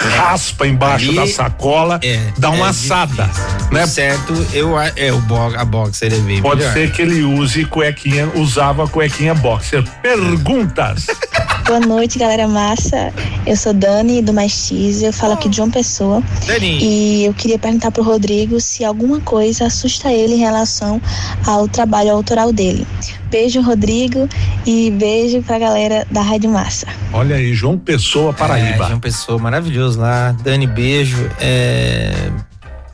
raspa 0.00 0.66
embaixo 0.66 1.08
Ali- 1.08 1.16
da 1.16 1.26
sacola, 1.26 2.00
É. 2.02 2.20
dá 2.38 2.50
uma 2.50 2.66
é 2.66 2.70
assada, 2.70 3.24
difícil. 3.24 3.70
né? 3.72 3.86
Certo, 3.86 4.46
eu 4.52 4.76
a- 4.76 4.90
é 4.96 5.12
o 5.12 5.18
bo, 5.20 5.36
a 5.36 5.64
boxer 5.64 6.12
é 6.12 6.18
bem 6.18 6.40
Pode 6.40 6.60
melhor. 6.60 6.72
ser 6.72 6.90
que 6.92 7.02
ele 7.02 7.22
use 7.22 7.64
cuequinha, 7.66 8.30
usava 8.34 8.88
cuequinha 8.88 9.34
boxer. 9.34 9.84
Perguntas. 10.02 11.06
Boa 11.66 11.80
noite, 11.80 12.18
galera 12.18 12.48
massa. 12.48 13.12
Eu 13.46 13.54
sou 13.56 13.72
Dani 13.72 14.22
do 14.22 14.32
Mais 14.32 14.50
Cheese, 14.50 15.04
eu 15.04 15.12
falo 15.12 15.34
aqui 15.34 15.48
de 15.48 15.60
uma 15.60 15.70
pessoa. 15.70 16.20
Dani, 16.46 16.78
E 16.82 17.24
eu 17.26 17.34
queria 17.34 17.58
perguntar 17.58 17.90
pro 17.92 18.02
Rodrigo 18.02 18.60
se 18.60 18.84
alguma 18.84 19.20
coisa 19.20 19.66
assusta 19.66 20.10
ele 20.10 20.34
em 20.34 20.38
relação 20.38 21.00
ao 21.46 21.68
trabalho 21.68 22.10
autoral 22.10 22.52
dele. 22.52 22.84
Beijo, 23.30 23.60
Rodrigo, 23.60 24.28
e 24.66 24.90
beijo 24.90 25.40
pra 25.42 25.58
galera 25.58 26.06
da 26.10 26.20
Rádio 26.20 26.50
Massa. 26.50 26.86
Olha 27.12 27.36
aí, 27.36 27.54
João 27.54 27.78
Pessoa, 27.78 28.30
É, 28.30 28.34
Paraíba. 28.34 28.86
João 28.86 29.00
Pessoa, 29.00 29.38
maravilhoso 29.38 30.00
lá. 30.00 30.32
Dani, 30.42 30.66
beijo. 30.66 31.30
É... 31.40 32.12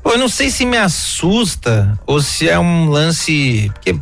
Pô, 0.02 0.10
eu 0.12 0.18
não 0.18 0.28
sei 0.28 0.50
se 0.50 0.64
me 0.66 0.76
assusta 0.76 1.98
ou 2.06 2.20
se 2.20 2.48
é 2.48 2.58
um 2.58 2.88
lance. 2.90 3.70
Porque 3.74 3.96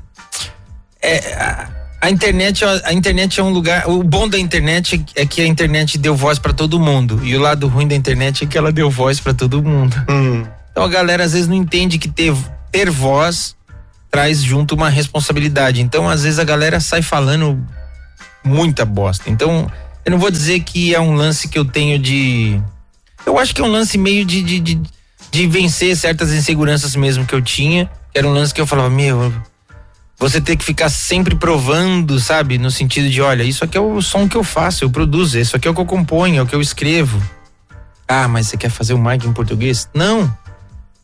é, 1.01 1.35
a, 1.35 1.68
A 2.01 2.11
internet, 2.11 2.62
a 2.85 2.92
internet 2.92 3.40
é 3.40 3.42
um 3.42 3.51
lugar. 3.51 3.88
O 3.88 4.03
bom 4.03 4.29
da 4.29 4.38
internet 4.38 5.03
é 5.14 5.25
que 5.25 5.40
a 5.40 5.47
internet 5.47 5.97
deu 5.97 6.14
voz 6.14 6.38
para 6.38 6.53
todo 6.53 6.79
mundo. 6.79 7.20
E 7.25 7.35
o 7.37 7.40
lado 7.40 7.66
ruim 7.68 7.88
da 7.88 7.94
internet 7.94 8.44
é 8.44 8.47
que 8.47 8.59
ela 8.59 8.70
deu 8.73 8.90
voz 8.90 9.20
para 9.20 9.33
todo 9.33 9.62
mundo. 9.62 9.97
Hum. 10.11 10.44
Então 10.70 10.83
a 10.83 10.88
galera 10.88 11.25
às 11.25 11.33
vezes 11.33 11.49
não 11.49 11.55
entende 11.55 11.97
que 11.97 12.09
ter, 12.09 12.35
ter 12.70 12.90
voz 12.90 13.57
traz 14.14 14.44
junto 14.44 14.77
uma 14.77 14.88
responsabilidade. 14.88 15.83
Então, 15.83 16.09
às 16.09 16.22
vezes, 16.22 16.38
a 16.38 16.44
galera 16.44 16.79
sai 16.79 17.03
falando 17.03 17.61
muita 18.44 18.85
bosta. 18.85 19.29
Então, 19.29 19.68
eu 20.05 20.12
não 20.12 20.20
vou 20.20 20.31
dizer 20.31 20.61
que 20.61 20.94
é 20.94 21.00
um 21.00 21.14
lance 21.14 21.48
que 21.48 21.59
eu 21.59 21.64
tenho 21.64 21.98
de. 21.98 22.62
Eu 23.27 23.40
acho 23.40 23.53
que 23.53 23.61
é 23.61 23.64
um 23.64 23.72
lance 23.72 23.98
meio 23.98 24.24
de, 24.24 24.40
de, 24.40 24.61
de, 24.61 24.83
de 25.33 25.46
vencer 25.48 25.96
certas 25.96 26.33
inseguranças 26.33 26.94
mesmo 26.94 27.27
que 27.27 27.35
eu 27.35 27.42
tinha. 27.42 27.90
Era 28.14 28.29
um 28.29 28.33
lance 28.33 28.55
que 28.55 28.61
eu 28.61 28.68
falava, 28.68 28.88
meu, 28.88 29.35
você 30.16 30.40
ter 30.40 30.55
que 30.55 30.64
ficar 30.64 30.90
sempre 30.90 31.35
provando, 31.35 32.20
sabe? 32.20 32.57
No 32.57 32.70
sentido 32.70 33.11
de, 33.11 33.20
olha, 33.20 33.42
isso 33.42 33.64
aqui 33.64 33.77
é 33.77 33.81
o 33.81 34.00
som 34.00 34.29
que 34.29 34.37
eu 34.37 34.44
faço, 34.44 34.85
eu 34.85 34.90
produzo, 34.90 35.40
isso 35.40 35.57
aqui 35.57 35.66
é 35.66 35.70
o 35.72 35.74
que 35.74 35.81
eu 35.81 35.87
componho, 35.87 36.38
é 36.38 36.42
o 36.42 36.46
que 36.46 36.55
eu 36.55 36.61
escrevo. 36.61 37.20
Ah, 38.07 38.29
mas 38.29 38.46
você 38.46 38.57
quer 38.57 38.70
fazer 38.70 38.94
o 38.94 38.98
mic 38.98 39.27
em 39.27 39.33
português? 39.33 39.88
Não. 39.92 40.33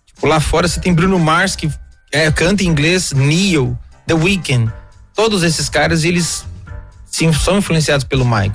Tipo, 0.06 0.28
lá 0.28 0.38
fora 0.38 0.68
você 0.68 0.78
tem 0.78 0.94
Bruno 0.94 1.18
Mars 1.18 1.56
que 1.56 1.68
é, 2.12 2.30
canta 2.30 2.62
em 2.62 2.66
inglês, 2.66 3.12
Neil, 3.12 3.78
The 4.06 4.14
Weeknd, 4.14 4.72
todos 5.14 5.42
esses 5.42 5.68
caras, 5.68 6.04
eles 6.04 6.44
sim, 7.06 7.32
são 7.32 7.58
influenciados 7.58 8.04
pelo 8.04 8.24
Michael. 8.24 8.54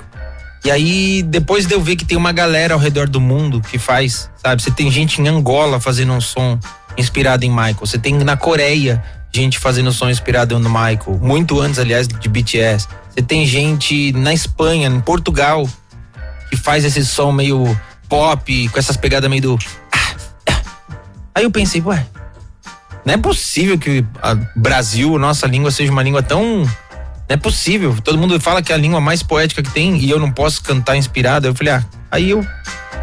E 0.64 0.70
aí, 0.70 1.22
depois 1.22 1.66
de 1.66 1.74
eu 1.74 1.80
ver 1.80 1.94
que 1.94 2.04
tem 2.04 2.18
uma 2.18 2.32
galera 2.32 2.74
ao 2.74 2.80
redor 2.80 3.08
do 3.08 3.20
mundo 3.20 3.60
que 3.60 3.78
faz, 3.78 4.28
sabe? 4.42 4.60
Você 4.60 4.70
tem 4.70 4.90
gente 4.90 5.20
em 5.20 5.28
Angola 5.28 5.78
fazendo 5.78 6.12
um 6.12 6.20
som 6.20 6.58
inspirado 6.98 7.44
em 7.44 7.50
Michael. 7.50 7.76
Você 7.80 7.98
tem 7.98 8.14
na 8.14 8.36
Coreia 8.36 9.02
gente 9.32 9.58
fazendo 9.58 9.92
som 9.92 10.08
inspirado 10.08 10.58
no 10.58 10.68
Michael. 10.68 11.20
Muito 11.20 11.60
antes, 11.60 11.78
aliás, 11.78 12.08
de 12.08 12.28
BTS. 12.28 12.88
Você 13.10 13.22
tem 13.22 13.46
gente 13.46 14.12
na 14.12 14.32
Espanha, 14.34 14.88
em 14.88 15.00
Portugal, 15.00 15.68
que 16.50 16.56
faz 16.56 16.84
esse 16.84 17.04
som 17.04 17.30
meio 17.30 17.78
pop, 18.08 18.68
com 18.68 18.78
essas 18.78 18.96
pegadas 18.96 19.28
meio 19.28 19.42
do. 19.42 19.58
Aí 21.34 21.44
eu 21.44 21.50
pensei, 21.50 21.80
ué, 21.82 22.06
não 23.06 23.14
é 23.14 23.16
possível 23.16 23.78
que 23.78 24.00
o 24.00 24.60
Brasil, 24.60 25.16
nossa 25.16 25.46
língua, 25.46 25.70
seja 25.70 25.92
uma 25.92 26.02
língua 26.02 26.24
tão. 26.24 26.62
Não 26.62 26.68
é 27.28 27.36
possível. 27.36 27.94
Todo 28.02 28.18
mundo 28.18 28.38
fala 28.40 28.60
que 28.60 28.72
é 28.72 28.74
a 28.74 28.78
língua 28.78 29.00
mais 29.00 29.22
poética 29.22 29.62
que 29.62 29.70
tem 29.70 29.96
e 29.96 30.10
eu 30.10 30.18
não 30.18 30.32
posso 30.32 30.60
cantar 30.60 30.96
inspirado. 30.96 31.46
Eu 31.46 31.54
falei, 31.54 31.74
ah, 31.74 31.84
aí 32.10 32.30
eu 32.30 32.44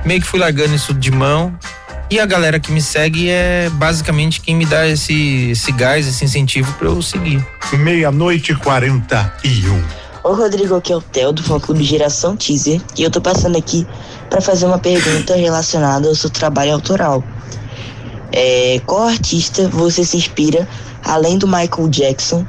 meio 0.04 0.20
que 0.20 0.28
fui 0.28 0.42
largando 0.42 0.76
isso 0.76 0.94
de 0.94 1.10
mão. 1.10 1.58
E 2.12 2.20
a 2.20 2.26
galera 2.26 2.60
que 2.60 2.70
me 2.70 2.82
segue 2.82 3.30
é 3.30 3.70
basicamente 3.72 4.42
quem 4.42 4.58
me 4.58 4.66
dá 4.66 4.86
esse, 4.86 5.52
esse 5.52 5.72
gás, 5.72 6.06
esse 6.06 6.26
incentivo 6.26 6.74
para 6.74 6.90
eu 6.90 7.02
seguir. 7.02 7.44
Meia-noite 7.72 8.52
e 8.52 8.56
41. 8.56 9.84
Oi, 10.26 10.36
Rodrigo, 10.36 10.76
aqui 10.76 10.92
é 10.92 10.98
o 10.98 11.02
Theo 11.02 11.32
do 11.32 11.42
Fã 11.42 11.60
Clube 11.62 11.82
Geração 11.82 12.36
Teaser 12.36 12.82
e 12.98 13.04
eu 13.04 13.10
tô 13.10 13.22
passando 13.22 13.58
aqui 13.58 13.88
para 14.30 14.42
fazer 14.42 14.66
uma 14.66 14.80
pergunta 14.80 15.34
relacionada 15.36 16.10
ao 16.10 16.16
seu 16.16 16.30
trabalho 16.30 16.74
autoral. 16.74 17.24
É, 18.34 18.82
qual 18.88 19.08
artista 19.08 19.70
você 19.70 20.04
se 20.04 20.18
inspira, 20.18 20.68
além 21.06 21.38
do 21.38 21.48
Michael 21.48 21.88
Jackson, 21.88 22.46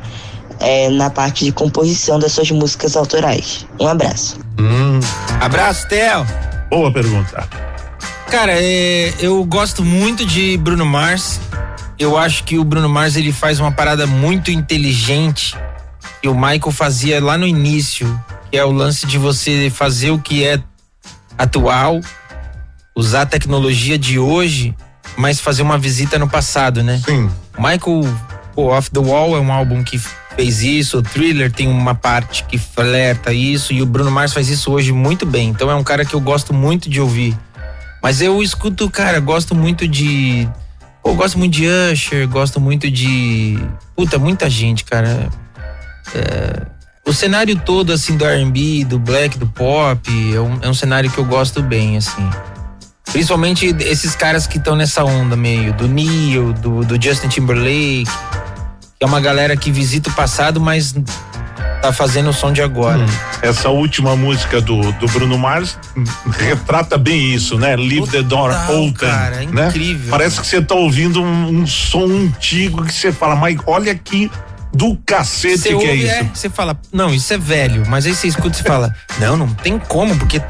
é, 0.58 0.88
na 0.88 1.10
parte 1.10 1.44
de 1.44 1.52
composição 1.52 2.18
das 2.18 2.32
suas 2.32 2.50
músicas 2.50 2.96
autorais? 2.96 3.66
Um 3.78 3.86
abraço. 3.86 4.38
Hum. 4.58 4.98
Abraço, 5.40 5.86
Theo. 5.88 6.26
Boa 6.70 6.90
pergunta. 6.90 7.46
Cara, 8.30 8.52
é, 8.54 9.12
eu 9.20 9.44
gosto 9.44 9.84
muito 9.84 10.24
de 10.24 10.56
Bruno 10.56 10.86
Mars. 10.86 11.38
Eu 11.98 12.16
acho 12.16 12.44
que 12.44 12.58
o 12.58 12.64
Bruno 12.64 12.88
Mars 12.88 13.14
ele 13.14 13.30
faz 13.30 13.60
uma 13.60 13.70
parada 13.70 14.06
muito 14.06 14.50
inteligente 14.50 15.54
que 16.22 16.28
o 16.28 16.34
Michael 16.34 16.72
fazia 16.72 17.22
lá 17.22 17.36
no 17.36 17.46
início, 17.46 18.18
que 18.50 18.56
é 18.56 18.64
o 18.64 18.72
lance 18.72 19.06
de 19.06 19.18
você 19.18 19.70
fazer 19.70 20.10
o 20.10 20.18
que 20.18 20.42
é 20.42 20.58
atual, 21.36 22.00
usar 22.96 23.22
a 23.22 23.26
tecnologia 23.26 23.98
de 23.98 24.18
hoje 24.18 24.74
mas 25.16 25.40
fazer 25.40 25.62
uma 25.62 25.78
visita 25.78 26.18
no 26.18 26.28
passado, 26.28 26.82
né? 26.82 27.00
Sim. 27.04 27.30
Michael 27.56 28.02
pô, 28.54 28.72
Off 28.72 28.90
the 28.90 29.00
Wall 29.00 29.36
é 29.36 29.40
um 29.40 29.52
álbum 29.52 29.82
que 29.82 29.98
fez 30.36 30.62
isso, 30.62 30.98
o 30.98 31.02
Thriller 31.02 31.52
tem 31.52 31.68
uma 31.68 31.94
parte 31.94 32.44
que 32.44 32.58
flerta 32.58 33.32
isso 33.32 33.72
e 33.72 33.82
o 33.82 33.86
Bruno 33.86 34.10
Mars 34.10 34.32
faz 34.32 34.48
isso 34.48 34.72
hoje 34.72 34.92
muito 34.92 35.24
bem. 35.24 35.48
Então 35.48 35.70
é 35.70 35.74
um 35.74 35.84
cara 35.84 36.04
que 36.04 36.14
eu 36.14 36.20
gosto 36.20 36.52
muito 36.52 36.88
de 36.88 37.00
ouvir. 37.00 37.36
Mas 38.02 38.20
eu 38.20 38.42
escuto, 38.42 38.90
cara, 38.90 39.18
gosto 39.20 39.54
muito 39.54 39.88
de 39.88 40.48
Pô, 41.04 41.12
gosto 41.12 41.38
muito 41.38 41.52
de 41.52 41.66
Usher, 41.68 42.26
gosto 42.26 42.58
muito 42.58 42.90
de. 42.90 43.58
Puta, 43.94 44.18
muita 44.18 44.48
gente, 44.48 44.86
cara. 44.86 45.28
É, 46.14 46.62
o 47.06 47.12
cenário 47.12 47.60
todo, 47.60 47.92
assim, 47.92 48.16
do 48.16 48.24
RB, 48.24 48.86
do 48.86 48.98
black, 48.98 49.36
do 49.36 49.46
pop, 49.46 50.10
é 50.34 50.40
um, 50.40 50.58
é 50.62 50.68
um 50.68 50.72
cenário 50.72 51.10
que 51.10 51.18
eu 51.18 51.24
gosto 51.26 51.62
bem, 51.62 51.98
assim. 51.98 52.26
Principalmente 53.12 53.66
esses 53.80 54.14
caras 54.14 54.46
que 54.46 54.58
estão 54.58 54.74
nessa 54.74 55.04
onda 55.04 55.36
meio, 55.36 55.72
do 55.72 55.86
Neil, 55.86 56.52
do, 56.52 56.84
do 56.84 57.00
Justin 57.00 57.28
Timberlake, 57.28 58.06
que 58.06 59.04
é 59.04 59.06
uma 59.06 59.20
galera 59.20 59.56
que 59.56 59.70
visita 59.70 60.10
o 60.10 60.12
passado, 60.12 60.60
mas 60.60 60.94
tá 61.84 61.92
fazendo 61.92 62.30
o 62.30 62.32
som 62.32 62.50
de 62.50 62.62
agora. 62.62 62.98
Hum. 62.98 63.06
Essa 63.42 63.68
última 63.68 64.16
música 64.16 64.58
do, 64.58 64.90
do 64.92 65.06
Bruno 65.08 65.36
Mars 65.36 65.78
retrata 66.38 66.96
bem 66.96 67.34
isso, 67.34 67.58
né? 67.58 67.76
Leave 67.76 68.08
the 68.10 68.22
door 68.22 68.50
open. 68.70 68.92
Cara, 68.94 69.42
é 69.42 69.46
né? 69.46 69.68
incrível. 69.68 70.10
Parece 70.10 70.40
que 70.40 70.46
você 70.46 70.62
tá 70.62 70.74
ouvindo 70.74 71.20
um, 71.20 71.60
um, 71.60 71.66
som 71.66 72.06
antigo 72.06 72.82
que 72.84 72.92
você 72.92 73.12
fala, 73.12 73.36
mas 73.36 73.58
olha 73.66 73.92
aqui 73.92 74.30
do 74.72 74.96
cacete 75.04 75.58
cê 75.58 75.68
que 75.68 75.74
é 75.74 75.76
ouve, 75.76 76.08
é 76.08 76.22
isso. 76.22 76.30
Você 76.34 76.48
fala, 76.48 76.80
não, 76.90 77.14
isso 77.14 77.32
é 77.34 77.38
velho, 77.38 77.84
mas 77.86 78.06
aí 78.06 78.14
você 78.14 78.28
escuta 78.28 78.58
e 78.58 78.62
fala, 78.62 78.94
não, 79.18 79.36
não 79.36 79.48
tem 79.48 79.78
como, 79.78 80.16
porque 80.16 80.40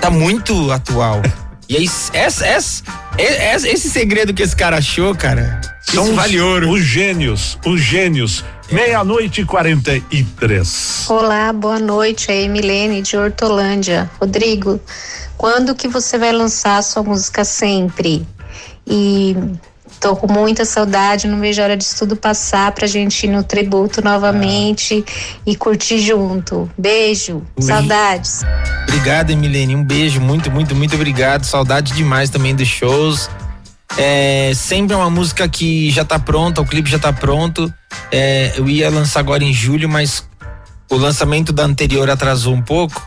tá 0.00 0.10
muito 0.10 0.70
atual. 0.70 1.20
E 1.72 1.76
aí, 1.78 1.90
essa, 2.12 2.46
essa, 2.46 2.82
essa, 3.16 3.66
esse 3.66 3.88
segredo 3.88 4.34
que 4.34 4.42
esse 4.42 4.54
cara 4.54 4.76
achou, 4.76 5.14
cara, 5.14 5.58
são 5.80 6.04
os, 6.04 6.10
vale 6.10 6.38
ouro. 6.38 6.68
Os 6.68 6.82
gênios, 6.82 7.58
os 7.64 7.80
gênios. 7.80 8.44
Meia-noite 8.70 9.40
e 9.40 9.44
43. 9.46 11.06
Olá, 11.08 11.50
boa 11.50 11.78
noite. 11.78 12.30
É 12.30 12.42
Emilene 12.42 13.00
de 13.00 13.16
Hortolândia. 13.16 14.10
Rodrigo, 14.20 14.78
quando 15.38 15.74
que 15.74 15.88
você 15.88 16.18
vai 16.18 16.30
lançar 16.30 16.76
a 16.76 16.82
sua 16.82 17.02
música 17.02 17.42
sempre? 17.42 18.26
E 18.86 19.34
Tô 20.02 20.16
com 20.16 20.26
muita 20.26 20.64
saudade, 20.64 21.28
não 21.28 21.38
vejo 21.38 21.60
a 21.60 21.64
hora 21.64 21.76
disso 21.76 21.96
tudo 21.96 22.16
passar 22.16 22.72
pra 22.72 22.88
gente 22.88 23.24
ir 23.24 23.30
no 23.30 23.44
tributo 23.44 24.02
novamente 24.02 25.04
ah. 25.06 25.40
e 25.46 25.54
curtir 25.54 26.00
junto. 26.00 26.68
Beijo, 26.76 27.40
Ui. 27.56 27.62
saudades. 27.62 28.42
Obrigado, 28.88 29.30
Emilene. 29.30 29.76
Um 29.76 29.84
beijo, 29.84 30.20
muito, 30.20 30.50
muito, 30.50 30.74
muito 30.74 30.96
obrigado. 30.96 31.44
Saudade 31.44 31.92
demais 31.92 32.30
também 32.30 32.52
dos 32.52 32.66
shows. 32.66 33.30
É, 33.96 34.50
sempre 34.56 34.94
é 34.94 34.96
uma 34.96 35.08
música 35.10 35.48
que 35.48 35.88
já 35.90 36.04
tá 36.04 36.18
pronta, 36.18 36.60
o 36.60 36.66
clipe 36.66 36.90
já 36.90 36.98
tá 36.98 37.12
pronto. 37.12 37.72
É, 38.10 38.54
eu 38.56 38.68
ia 38.68 38.90
lançar 38.90 39.20
agora 39.20 39.44
em 39.44 39.52
julho, 39.52 39.88
mas 39.88 40.24
o 40.90 40.96
lançamento 40.96 41.52
da 41.52 41.62
anterior 41.62 42.10
atrasou 42.10 42.54
um 42.54 42.62
pouco. 42.62 43.00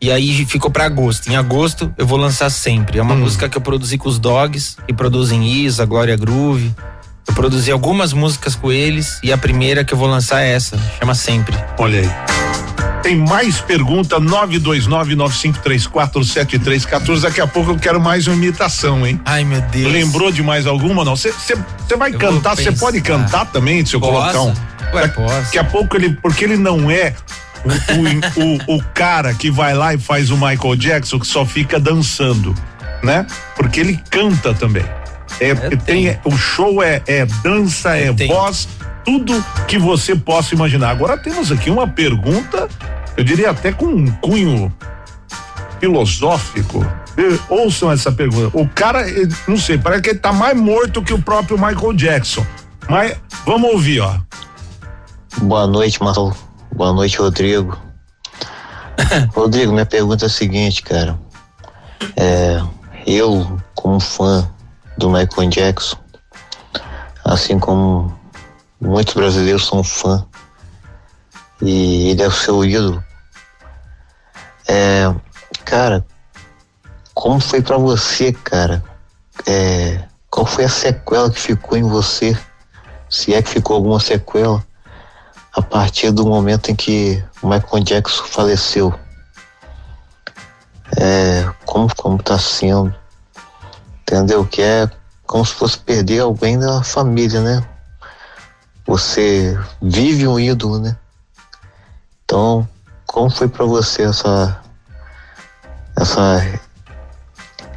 E 0.00 0.12
aí 0.12 0.46
ficou 0.46 0.70
para 0.70 0.84
agosto. 0.84 1.28
Em 1.28 1.36
agosto 1.36 1.92
eu 1.98 2.06
vou 2.06 2.18
lançar 2.18 2.50
sempre. 2.50 2.98
É 2.98 3.02
uma 3.02 3.14
hum. 3.14 3.18
música 3.18 3.48
que 3.48 3.56
eu 3.56 3.60
produzi 3.60 3.98
com 3.98 4.08
os 4.08 4.18
Dogs, 4.18 4.76
que 4.86 4.92
produzem 4.92 5.44
Isa, 5.46 5.84
Glória 5.84 6.16
Groove. 6.16 6.72
Eu 7.26 7.34
produzi 7.34 7.72
algumas 7.72 8.12
músicas 8.12 8.54
com 8.54 8.70
eles 8.70 9.18
e 9.22 9.32
a 9.32 9.38
primeira 9.38 9.84
que 9.84 9.92
eu 9.92 9.98
vou 9.98 10.08
lançar 10.08 10.42
é 10.42 10.52
essa, 10.52 10.78
chama 10.98 11.14
Sempre. 11.14 11.56
Olha 11.76 12.00
aí. 12.00 12.08
Tem 13.02 13.16
mais 13.16 13.60
pergunta 13.60 14.20
92995347314. 14.20 17.20
Daqui 17.20 17.40
a 17.40 17.46
pouco 17.46 17.72
eu 17.72 17.76
quero 17.76 18.00
mais 18.00 18.26
uma 18.26 18.36
imitação, 18.36 19.06
hein? 19.06 19.20
Ai, 19.24 19.44
meu 19.44 19.60
Deus. 19.62 19.92
Lembrou 19.92 20.30
de 20.30 20.42
mais 20.42 20.66
alguma 20.66 21.04
não? 21.04 21.16
Você 21.16 21.34
vai 21.98 22.14
eu 22.14 22.18
cantar, 22.18 22.56
você 22.56 22.72
pode 22.72 23.00
cantar 23.00 23.46
também, 23.46 23.84
se 23.84 23.94
eu 23.94 24.00
Posso? 24.00 24.12
colocar 24.12 24.42
um. 24.42 24.54
Ué, 24.94 25.08
posso. 25.08 25.42
Daqui 25.42 25.58
a 25.58 25.64
pouco 25.64 25.96
ele, 25.96 26.16
porque 26.22 26.44
ele 26.44 26.56
não 26.56 26.88
é 26.90 27.14
o, 27.68 28.72
o, 28.72 28.76
o, 28.76 28.82
cara 28.94 29.34
que 29.34 29.50
vai 29.50 29.74
lá 29.74 29.94
e 29.94 29.98
faz 29.98 30.30
o 30.30 30.34
Michael 30.34 30.76
Jackson 30.76 31.18
que 31.18 31.26
só 31.26 31.44
fica 31.44 31.78
dançando, 31.78 32.54
né? 33.02 33.26
Porque 33.56 33.80
ele 33.80 34.00
canta 34.10 34.54
também. 34.54 34.84
É, 35.40 35.54
tem, 35.76 36.18
o 36.24 36.36
show 36.36 36.82
é, 36.82 37.02
é 37.06 37.26
dança, 37.42 37.96
é 37.96 38.10
voz, 38.26 38.68
tudo 39.04 39.44
que 39.66 39.78
você 39.78 40.16
possa 40.16 40.54
imaginar. 40.54 40.90
Agora 40.90 41.16
temos 41.16 41.52
aqui 41.52 41.70
uma 41.70 41.86
pergunta, 41.86 42.68
eu 43.16 43.22
diria 43.22 43.50
até 43.50 43.72
com 43.72 43.86
um 43.86 44.06
cunho 44.06 44.72
filosófico. 45.78 46.84
Ouçam 47.48 47.90
essa 47.90 48.12
pergunta. 48.12 48.56
O 48.56 48.68
cara, 48.68 49.04
não 49.46 49.56
sei, 49.56 49.76
parece 49.76 50.02
que 50.02 50.10
ele 50.10 50.18
tá 50.18 50.32
mais 50.32 50.56
morto 50.56 51.02
que 51.02 51.12
o 51.12 51.20
próprio 51.20 51.58
Michael 51.58 51.92
Jackson. 51.94 52.46
Mas 52.88 53.16
vamos 53.44 53.70
ouvir, 53.72 54.00
ó. 54.00 54.16
Boa 55.42 55.66
noite, 55.66 56.00
Marcelo. 56.02 56.47
Boa 56.74 56.92
noite, 56.92 57.18
Rodrigo. 57.18 57.76
Rodrigo, 59.34 59.72
minha 59.72 59.86
pergunta 59.86 60.26
é 60.26 60.28
a 60.28 60.30
seguinte, 60.30 60.82
cara. 60.82 61.18
É, 62.14 62.62
eu, 63.06 63.60
como 63.74 63.98
fã 63.98 64.48
do 64.96 65.10
Michael 65.10 65.48
Jackson, 65.48 65.96
assim 67.24 67.58
como 67.58 68.16
muitos 68.80 69.14
brasileiros 69.14 69.66
são 69.66 69.82
fã, 69.82 70.24
e 71.60 72.10
ele 72.10 72.22
é 72.22 72.28
o 72.28 72.32
seu 72.32 72.64
ídolo. 72.64 73.02
É, 74.68 75.12
cara, 75.64 76.06
como 77.14 77.40
foi 77.40 77.62
para 77.62 77.78
você, 77.78 78.32
cara? 78.32 78.84
É, 79.46 80.04
qual 80.30 80.46
foi 80.46 80.64
a 80.64 80.68
sequela 80.68 81.30
que 81.30 81.40
ficou 81.40 81.76
em 81.76 81.82
você? 81.82 82.38
Se 83.08 83.34
é 83.34 83.42
que 83.42 83.48
ficou 83.48 83.74
alguma 83.74 83.98
sequela 83.98 84.67
a 85.58 85.62
partir 85.62 86.12
do 86.12 86.24
momento 86.24 86.70
em 86.70 86.76
que 86.76 87.22
Michael 87.42 87.82
Jackson 87.82 88.22
faleceu? 88.24 88.94
É, 90.96 91.50
como 91.64 91.92
como 91.96 92.22
tá 92.22 92.38
sendo? 92.38 92.94
Entendeu? 94.02 94.46
Que 94.46 94.62
é 94.62 94.90
como 95.26 95.44
se 95.44 95.54
fosse 95.54 95.76
perder 95.78 96.20
alguém 96.20 96.56
da 96.58 96.82
família, 96.84 97.40
né? 97.40 97.66
Você 98.86 99.58
vive 99.82 100.28
um 100.28 100.38
ídolo, 100.38 100.78
né? 100.78 100.96
Então, 102.24 102.66
como 103.04 103.28
foi 103.28 103.48
para 103.48 103.64
você 103.64 104.02
essa 104.02 104.62
essa 105.96 106.60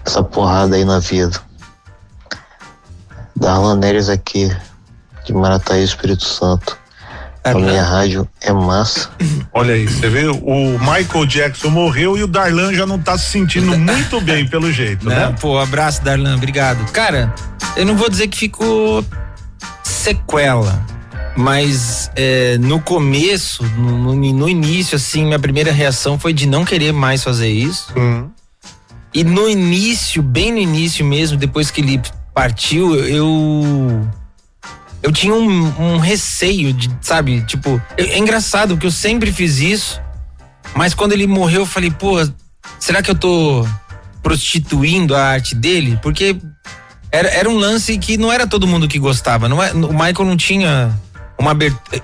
essa 0.05 0.23
porrada 0.23 0.75
aí 0.75 0.85
na 0.85 0.99
vida? 0.99 1.41
Darlan 3.35 3.77
Neres 3.77 4.07
aqui 4.07 4.55
de 5.25 5.33
Marataí, 5.33 5.83
Espírito 5.83 6.25
Santo. 6.25 6.80
A 7.43 7.53
minha 7.55 7.83
rádio 7.83 8.27
é 8.39 8.53
massa. 8.53 9.09
Olha 9.53 9.73
aí, 9.73 9.85
você 9.87 10.07
vê, 10.09 10.27
o 10.27 10.77
Michael 10.79 11.25
Jackson 11.25 11.69
morreu 11.69 12.17
e 12.17 12.23
o 12.23 12.27
Darlan 12.27 12.73
já 12.73 12.85
não 12.85 12.99
tá 12.99 13.17
se 13.17 13.31
sentindo 13.31 13.75
muito 13.79 14.21
bem 14.21 14.47
pelo 14.47 14.71
jeito, 14.71 15.05
Não, 15.07 15.15
né? 15.15 15.35
Pô, 15.39 15.57
abraço, 15.57 16.03
Darlan, 16.03 16.35
obrigado. 16.35 16.83
Cara, 16.91 17.33
eu 17.75 17.85
não 17.85 17.95
vou 17.97 18.09
dizer 18.09 18.27
que 18.27 18.37
ficou 18.37 19.03
sequela, 19.83 20.85
mas 21.35 22.11
é, 22.15 22.57
no 22.59 22.79
começo, 22.79 23.63
no, 23.77 24.13
no- 24.15 24.33
no 24.33 24.49
início, 24.49 24.95
assim, 24.95 25.25
minha 25.25 25.39
primeira 25.39 25.71
reação 25.71 26.19
foi 26.19 26.33
de 26.33 26.45
não 26.47 26.63
querer 26.65 26.91
mais 26.91 27.23
fazer 27.23 27.49
isso. 27.49 27.91
E 29.13 29.23
no 29.23 29.49
início, 29.49 30.21
bem 30.21 30.51
no 30.51 30.57
início 30.59 31.03
mesmo, 31.03 31.37
depois 31.37 31.69
que 31.71 31.81
ele 31.81 32.01
partiu, 32.33 32.95
eu. 32.95 34.07
Eu 35.03 35.11
tinha 35.11 35.33
um, 35.33 35.93
um 35.93 35.97
receio 35.97 36.73
de, 36.73 36.89
sabe, 37.01 37.41
tipo, 37.41 37.81
é 37.97 38.17
engraçado 38.17 38.77
que 38.77 38.85
eu 38.85 38.91
sempre 38.91 39.31
fiz 39.31 39.57
isso, 39.57 40.01
mas 40.75 40.93
quando 40.93 41.13
ele 41.13 41.25
morreu 41.25 41.61
eu 41.61 41.65
falei, 41.65 41.89
pô, 41.89 42.17
será 42.79 43.01
que 43.01 43.09
eu 43.09 43.15
tô 43.15 43.67
prostituindo 44.21 45.15
a 45.15 45.23
arte 45.23 45.55
dele? 45.55 45.99
Porque 46.03 46.37
era, 47.11 47.27
era 47.29 47.49
um 47.49 47.57
lance 47.57 47.97
que 47.97 48.15
não 48.15 48.31
era 48.31 48.45
todo 48.45 48.67
mundo 48.67 48.87
que 48.87 48.99
gostava, 48.99 49.49
não 49.49 49.61
é, 49.61 49.71
o 49.73 49.91
Michael 49.91 50.25
não 50.25 50.37
tinha 50.37 50.91
uma 51.37 51.51
abertura, 51.51 52.03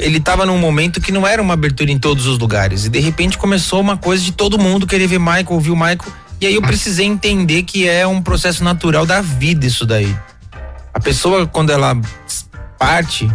ele 0.00 0.20
tava 0.20 0.46
num 0.46 0.58
momento 0.58 1.00
que 1.00 1.12
não 1.12 1.26
era 1.26 1.42
uma 1.42 1.54
abertura 1.54 1.90
em 1.90 1.98
todos 1.98 2.26
os 2.26 2.38
lugares 2.38 2.84
e 2.84 2.88
de 2.88 3.00
repente 3.00 3.36
começou 3.36 3.80
uma 3.80 3.96
coisa 3.96 4.22
de 4.22 4.32
todo 4.32 4.58
mundo 4.58 4.86
querer 4.86 5.06
ver 5.06 5.18
Michael, 5.18 5.46
ouvir 5.50 5.70
o 5.70 5.76
Michael 5.76 6.12
e 6.40 6.46
aí 6.46 6.54
eu 6.54 6.62
precisei 6.62 7.04
entender 7.04 7.64
que 7.64 7.88
é 7.88 8.06
um 8.06 8.22
processo 8.22 8.62
natural 8.62 9.04
da 9.04 9.20
vida 9.20 9.66
isso 9.66 9.84
daí. 9.84 10.16
A 10.98 11.00
pessoa 11.00 11.46
quando 11.46 11.70
ela 11.70 11.96
parte, 12.76 13.30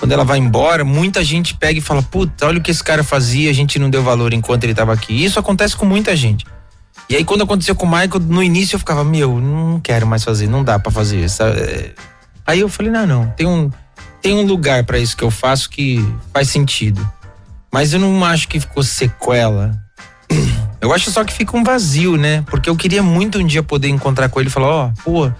quando 0.00 0.10
ela 0.10 0.24
vai 0.24 0.38
embora, 0.38 0.84
muita 0.84 1.22
gente 1.22 1.54
pega 1.54 1.78
e 1.78 1.80
fala: 1.80 2.02
"Puta, 2.02 2.48
olha 2.48 2.58
o 2.58 2.60
que 2.60 2.72
esse 2.72 2.82
cara 2.82 3.04
fazia, 3.04 3.48
a 3.48 3.52
gente 3.52 3.78
não 3.78 3.88
deu 3.88 4.02
valor 4.02 4.34
enquanto 4.34 4.64
ele 4.64 4.74
tava 4.74 4.92
aqui". 4.92 5.24
Isso 5.24 5.38
acontece 5.38 5.76
com 5.76 5.86
muita 5.86 6.16
gente. 6.16 6.44
E 7.08 7.14
aí 7.14 7.24
quando 7.24 7.44
aconteceu 7.44 7.76
com 7.76 7.86
o 7.86 7.88
Michael, 7.88 8.18
no 8.26 8.42
início 8.42 8.74
eu 8.74 8.80
ficava: 8.80 9.04
"Meu, 9.04 9.40
não 9.40 9.78
quero 9.78 10.04
mais 10.04 10.24
fazer, 10.24 10.48
não 10.48 10.64
dá 10.64 10.80
pra 10.80 10.90
fazer 10.90 11.24
isso". 11.24 11.40
É, 11.44 11.92
Aí 12.44 12.58
eu 12.58 12.68
falei: 12.68 12.90
"Não, 12.90 13.06
não, 13.06 13.30
tem 13.36 13.46
um 13.46 13.70
tem 14.20 14.34
um 14.34 14.44
lugar 14.44 14.82
pra 14.82 14.98
isso 14.98 15.16
que 15.16 15.22
eu 15.22 15.30
faço 15.30 15.70
que 15.70 16.04
faz 16.34 16.48
sentido". 16.48 17.08
Mas 17.72 17.92
eu 17.92 18.00
não 18.00 18.24
acho 18.24 18.48
que 18.48 18.58
ficou 18.58 18.82
sequela. 18.82 19.80
Eu 20.80 20.92
acho 20.92 21.08
só 21.12 21.22
que 21.22 21.32
fica 21.32 21.56
um 21.56 21.62
vazio, 21.62 22.16
né? 22.16 22.42
Porque 22.50 22.68
eu 22.68 22.74
queria 22.74 23.00
muito 23.02 23.38
um 23.38 23.46
dia 23.46 23.62
poder 23.62 23.88
encontrar 23.88 24.28
com 24.28 24.40
ele 24.40 24.48
e 24.48 24.52
falar, 24.52 24.66
ó, 24.66 24.90
pô, 25.04 25.30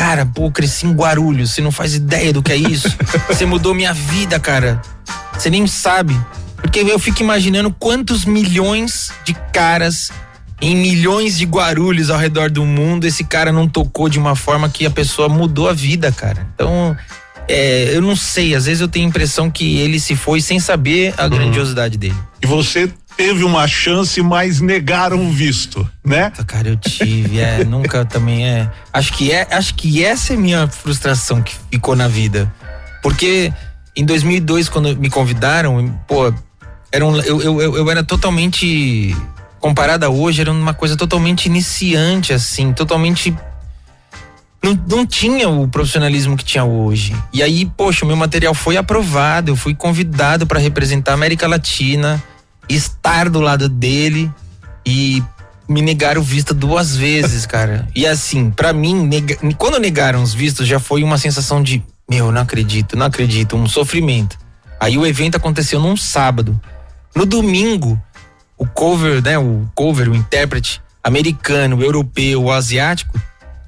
cara, 0.00 0.24
pô, 0.24 0.50
cresci 0.50 0.86
em 0.86 0.94
Guarulhos, 0.94 1.50
você 1.50 1.60
não 1.60 1.70
faz 1.70 1.94
ideia 1.94 2.32
do 2.32 2.42
que 2.42 2.50
é 2.50 2.56
isso. 2.56 2.88
Você 3.28 3.44
mudou 3.44 3.74
minha 3.74 3.92
vida, 3.92 4.40
cara. 4.40 4.80
Você 5.34 5.50
nem 5.50 5.66
sabe. 5.66 6.18
Porque 6.56 6.80
eu 6.80 6.98
fico 6.98 7.20
imaginando 7.20 7.70
quantos 7.70 8.24
milhões 8.24 9.12
de 9.26 9.34
caras 9.52 10.10
em 10.58 10.74
milhões 10.74 11.36
de 11.36 11.44
Guarulhos 11.44 12.08
ao 12.08 12.18
redor 12.18 12.50
do 12.50 12.64
mundo 12.64 13.06
esse 13.06 13.24
cara 13.24 13.52
não 13.52 13.68
tocou 13.68 14.08
de 14.08 14.18
uma 14.18 14.34
forma 14.34 14.70
que 14.70 14.86
a 14.86 14.90
pessoa 14.90 15.28
mudou 15.28 15.68
a 15.68 15.74
vida, 15.74 16.10
cara. 16.10 16.46
Então, 16.54 16.96
é, 17.46 17.90
eu 17.94 18.00
não 18.00 18.16
sei, 18.16 18.54
às 18.54 18.64
vezes 18.64 18.80
eu 18.80 18.88
tenho 18.88 19.04
a 19.04 19.08
impressão 19.10 19.50
que 19.50 19.80
ele 19.80 20.00
se 20.00 20.16
foi 20.16 20.40
sem 20.40 20.58
saber 20.58 21.12
a 21.18 21.28
grandiosidade 21.28 21.98
dele. 21.98 22.16
E 22.40 22.46
você 22.46 22.90
teve 23.20 23.44
uma 23.44 23.68
chance, 23.68 24.22
mas 24.22 24.62
negaram 24.62 25.26
o 25.26 25.30
visto, 25.30 25.86
né? 26.02 26.32
Cara, 26.46 26.70
eu 26.70 26.76
tive, 26.76 27.38
é, 27.38 27.62
nunca 27.68 28.02
também 28.02 28.48
é. 28.48 28.70
Acho 28.90 29.12
que 29.12 29.30
é, 29.30 29.46
acho 29.50 29.74
que 29.74 30.02
essa 30.02 30.32
é 30.32 30.36
minha 30.38 30.66
frustração 30.66 31.42
que 31.42 31.54
ficou 31.70 31.94
na 31.94 32.08
vida. 32.08 32.50
Porque 33.02 33.52
em 33.94 34.06
2002 34.06 34.70
quando 34.70 34.96
me 34.96 35.10
convidaram, 35.10 35.86
pô, 36.08 36.32
era 36.90 37.04
um, 37.04 37.14
eu, 37.18 37.42
eu, 37.42 37.60
eu, 37.60 37.76
eu 37.76 37.90
era 37.90 38.02
totalmente 38.02 39.14
comparada 39.58 40.06
a 40.06 40.08
hoje, 40.08 40.40
era 40.40 40.50
uma 40.50 40.72
coisa 40.72 40.96
totalmente 40.96 41.44
iniciante 41.44 42.32
assim, 42.32 42.72
totalmente 42.72 43.36
não, 44.62 44.82
não 44.88 45.06
tinha 45.06 45.46
o 45.46 45.68
profissionalismo 45.68 46.38
que 46.38 46.44
tinha 46.44 46.64
hoje. 46.64 47.14
E 47.34 47.42
aí, 47.42 47.66
poxa, 47.76 48.02
o 48.02 48.08
meu 48.08 48.16
material 48.16 48.54
foi 48.54 48.78
aprovado, 48.78 49.50
eu 49.50 49.56
fui 49.56 49.74
convidado 49.74 50.46
para 50.46 50.58
representar 50.58 51.10
a 51.10 51.14
América 51.14 51.46
Latina, 51.46 52.22
estar 52.74 53.28
do 53.28 53.40
lado 53.40 53.68
dele 53.68 54.30
e 54.86 55.22
me 55.68 55.82
negaram 55.82 56.20
o 56.20 56.24
visto 56.24 56.52
duas 56.54 56.96
vezes, 56.96 57.44
cara. 57.46 57.86
E 57.94 58.06
assim, 58.06 58.50
pra 58.50 58.72
mim, 58.72 58.94
nega- 59.06 59.38
quando 59.56 59.78
negaram 59.78 60.22
os 60.22 60.32
vistos, 60.34 60.66
já 60.66 60.78
foi 60.80 61.02
uma 61.02 61.18
sensação 61.18 61.62
de, 61.62 61.82
meu, 62.10 62.32
não 62.32 62.42
acredito, 62.42 62.96
não 62.96 63.06
acredito, 63.06 63.56
um 63.56 63.66
sofrimento. 63.68 64.38
Aí 64.80 64.96
o 64.96 65.06
evento 65.06 65.36
aconteceu 65.36 65.78
num 65.78 65.96
sábado. 65.96 66.58
No 67.14 67.26
domingo, 67.26 68.00
o 68.56 68.66
cover, 68.66 69.22
né, 69.22 69.38
o 69.38 69.68
cover, 69.74 70.08
o 70.08 70.14
intérprete 70.14 70.80
americano, 71.04 71.82
europeu, 71.82 72.50
asiático, 72.50 73.20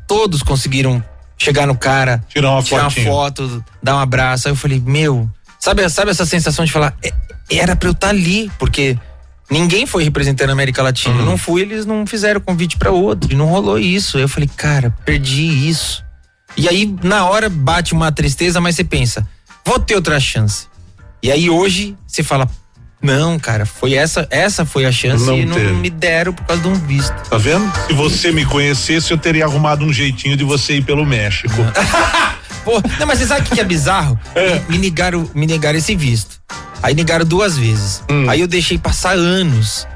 todos 0.08 0.42
conseguiram 0.42 1.02
chegar 1.38 1.66
no 1.66 1.76
cara, 1.76 2.22
tirar 2.28 2.50
uma, 2.52 2.62
fotinha. 2.62 3.06
foto, 3.06 3.64
dar 3.82 3.96
um 3.96 3.98
abraço. 3.98 4.46
Aí 4.48 4.52
eu 4.52 4.56
falei, 4.56 4.80
meu, 4.80 5.28
sabe, 5.58 5.88
sabe 5.88 6.10
essa 6.10 6.24
sensação 6.26 6.64
de 6.64 6.70
falar, 6.72 6.94
"É- 7.02 7.12
era 7.50 7.76
pra 7.76 7.88
eu 7.88 7.92
estar 7.92 8.08
ali, 8.08 8.50
porque 8.58 8.96
ninguém 9.50 9.86
foi 9.86 10.04
representando 10.04 10.50
a 10.50 10.52
América 10.52 10.82
Latina. 10.82 11.18
Eu 11.20 11.24
não 11.26 11.36
fui, 11.36 11.62
eles 11.62 11.84
não 11.86 12.06
fizeram 12.06 12.40
convite 12.40 12.76
pra 12.76 12.90
outro, 12.90 13.32
e 13.32 13.36
não 13.36 13.46
rolou 13.46 13.78
isso. 13.78 14.18
Eu 14.18 14.28
falei, 14.28 14.48
cara, 14.56 14.94
perdi 15.04 15.68
isso. 15.68 16.04
E 16.56 16.68
aí, 16.68 16.94
na 17.02 17.24
hora, 17.26 17.48
bate 17.48 17.92
uma 17.94 18.12
tristeza, 18.12 18.60
mas 18.60 18.76
você 18.76 18.84
pensa, 18.84 19.26
vou 19.64 19.78
ter 19.78 19.94
outra 19.94 20.18
chance. 20.20 20.66
E 21.22 21.30
aí 21.30 21.48
hoje 21.48 21.96
você 22.06 22.22
fala, 22.22 22.48
não, 23.00 23.38
cara, 23.38 23.64
foi 23.66 23.94
essa, 23.94 24.26
essa 24.30 24.64
foi 24.64 24.84
a 24.84 24.92
chance 24.92 25.24
Não 25.24 25.36
e 25.36 25.44
não 25.44 25.54
teve. 25.56 25.72
me 25.72 25.90
deram 25.90 26.32
por 26.32 26.44
causa 26.44 26.62
de 26.62 26.68
um 26.68 26.74
visto. 26.74 27.14
Tá 27.28 27.36
vendo? 27.38 27.70
Se 27.86 27.92
você 27.92 28.30
me 28.32 28.44
conhecesse, 28.44 29.10
eu 29.10 29.18
teria 29.18 29.44
arrumado 29.44 29.84
um 29.84 29.92
jeitinho 29.92 30.36
de 30.36 30.44
você 30.44 30.76
ir 30.76 30.82
pelo 30.84 31.04
México. 31.04 31.54
Pô, 32.64 32.80
não, 33.00 33.06
mas 33.06 33.18
você 33.18 33.26
sabe 33.26 33.40
o 33.40 33.44
que 33.44 33.60
é 33.60 33.64
bizarro? 33.64 34.18
Me, 34.68 34.76
me 34.76 34.78
negaram, 34.78 35.28
me 35.34 35.46
negaram 35.46 35.78
esse 35.78 35.96
visto. 35.96 36.40
Aí 36.82 36.94
negaram 36.94 37.24
duas 37.24 37.56
vezes. 37.56 38.02
Aí 38.28 38.40
eu 38.40 38.48
deixei 38.48 38.76
passar 38.78 39.14
anos. 39.14 39.86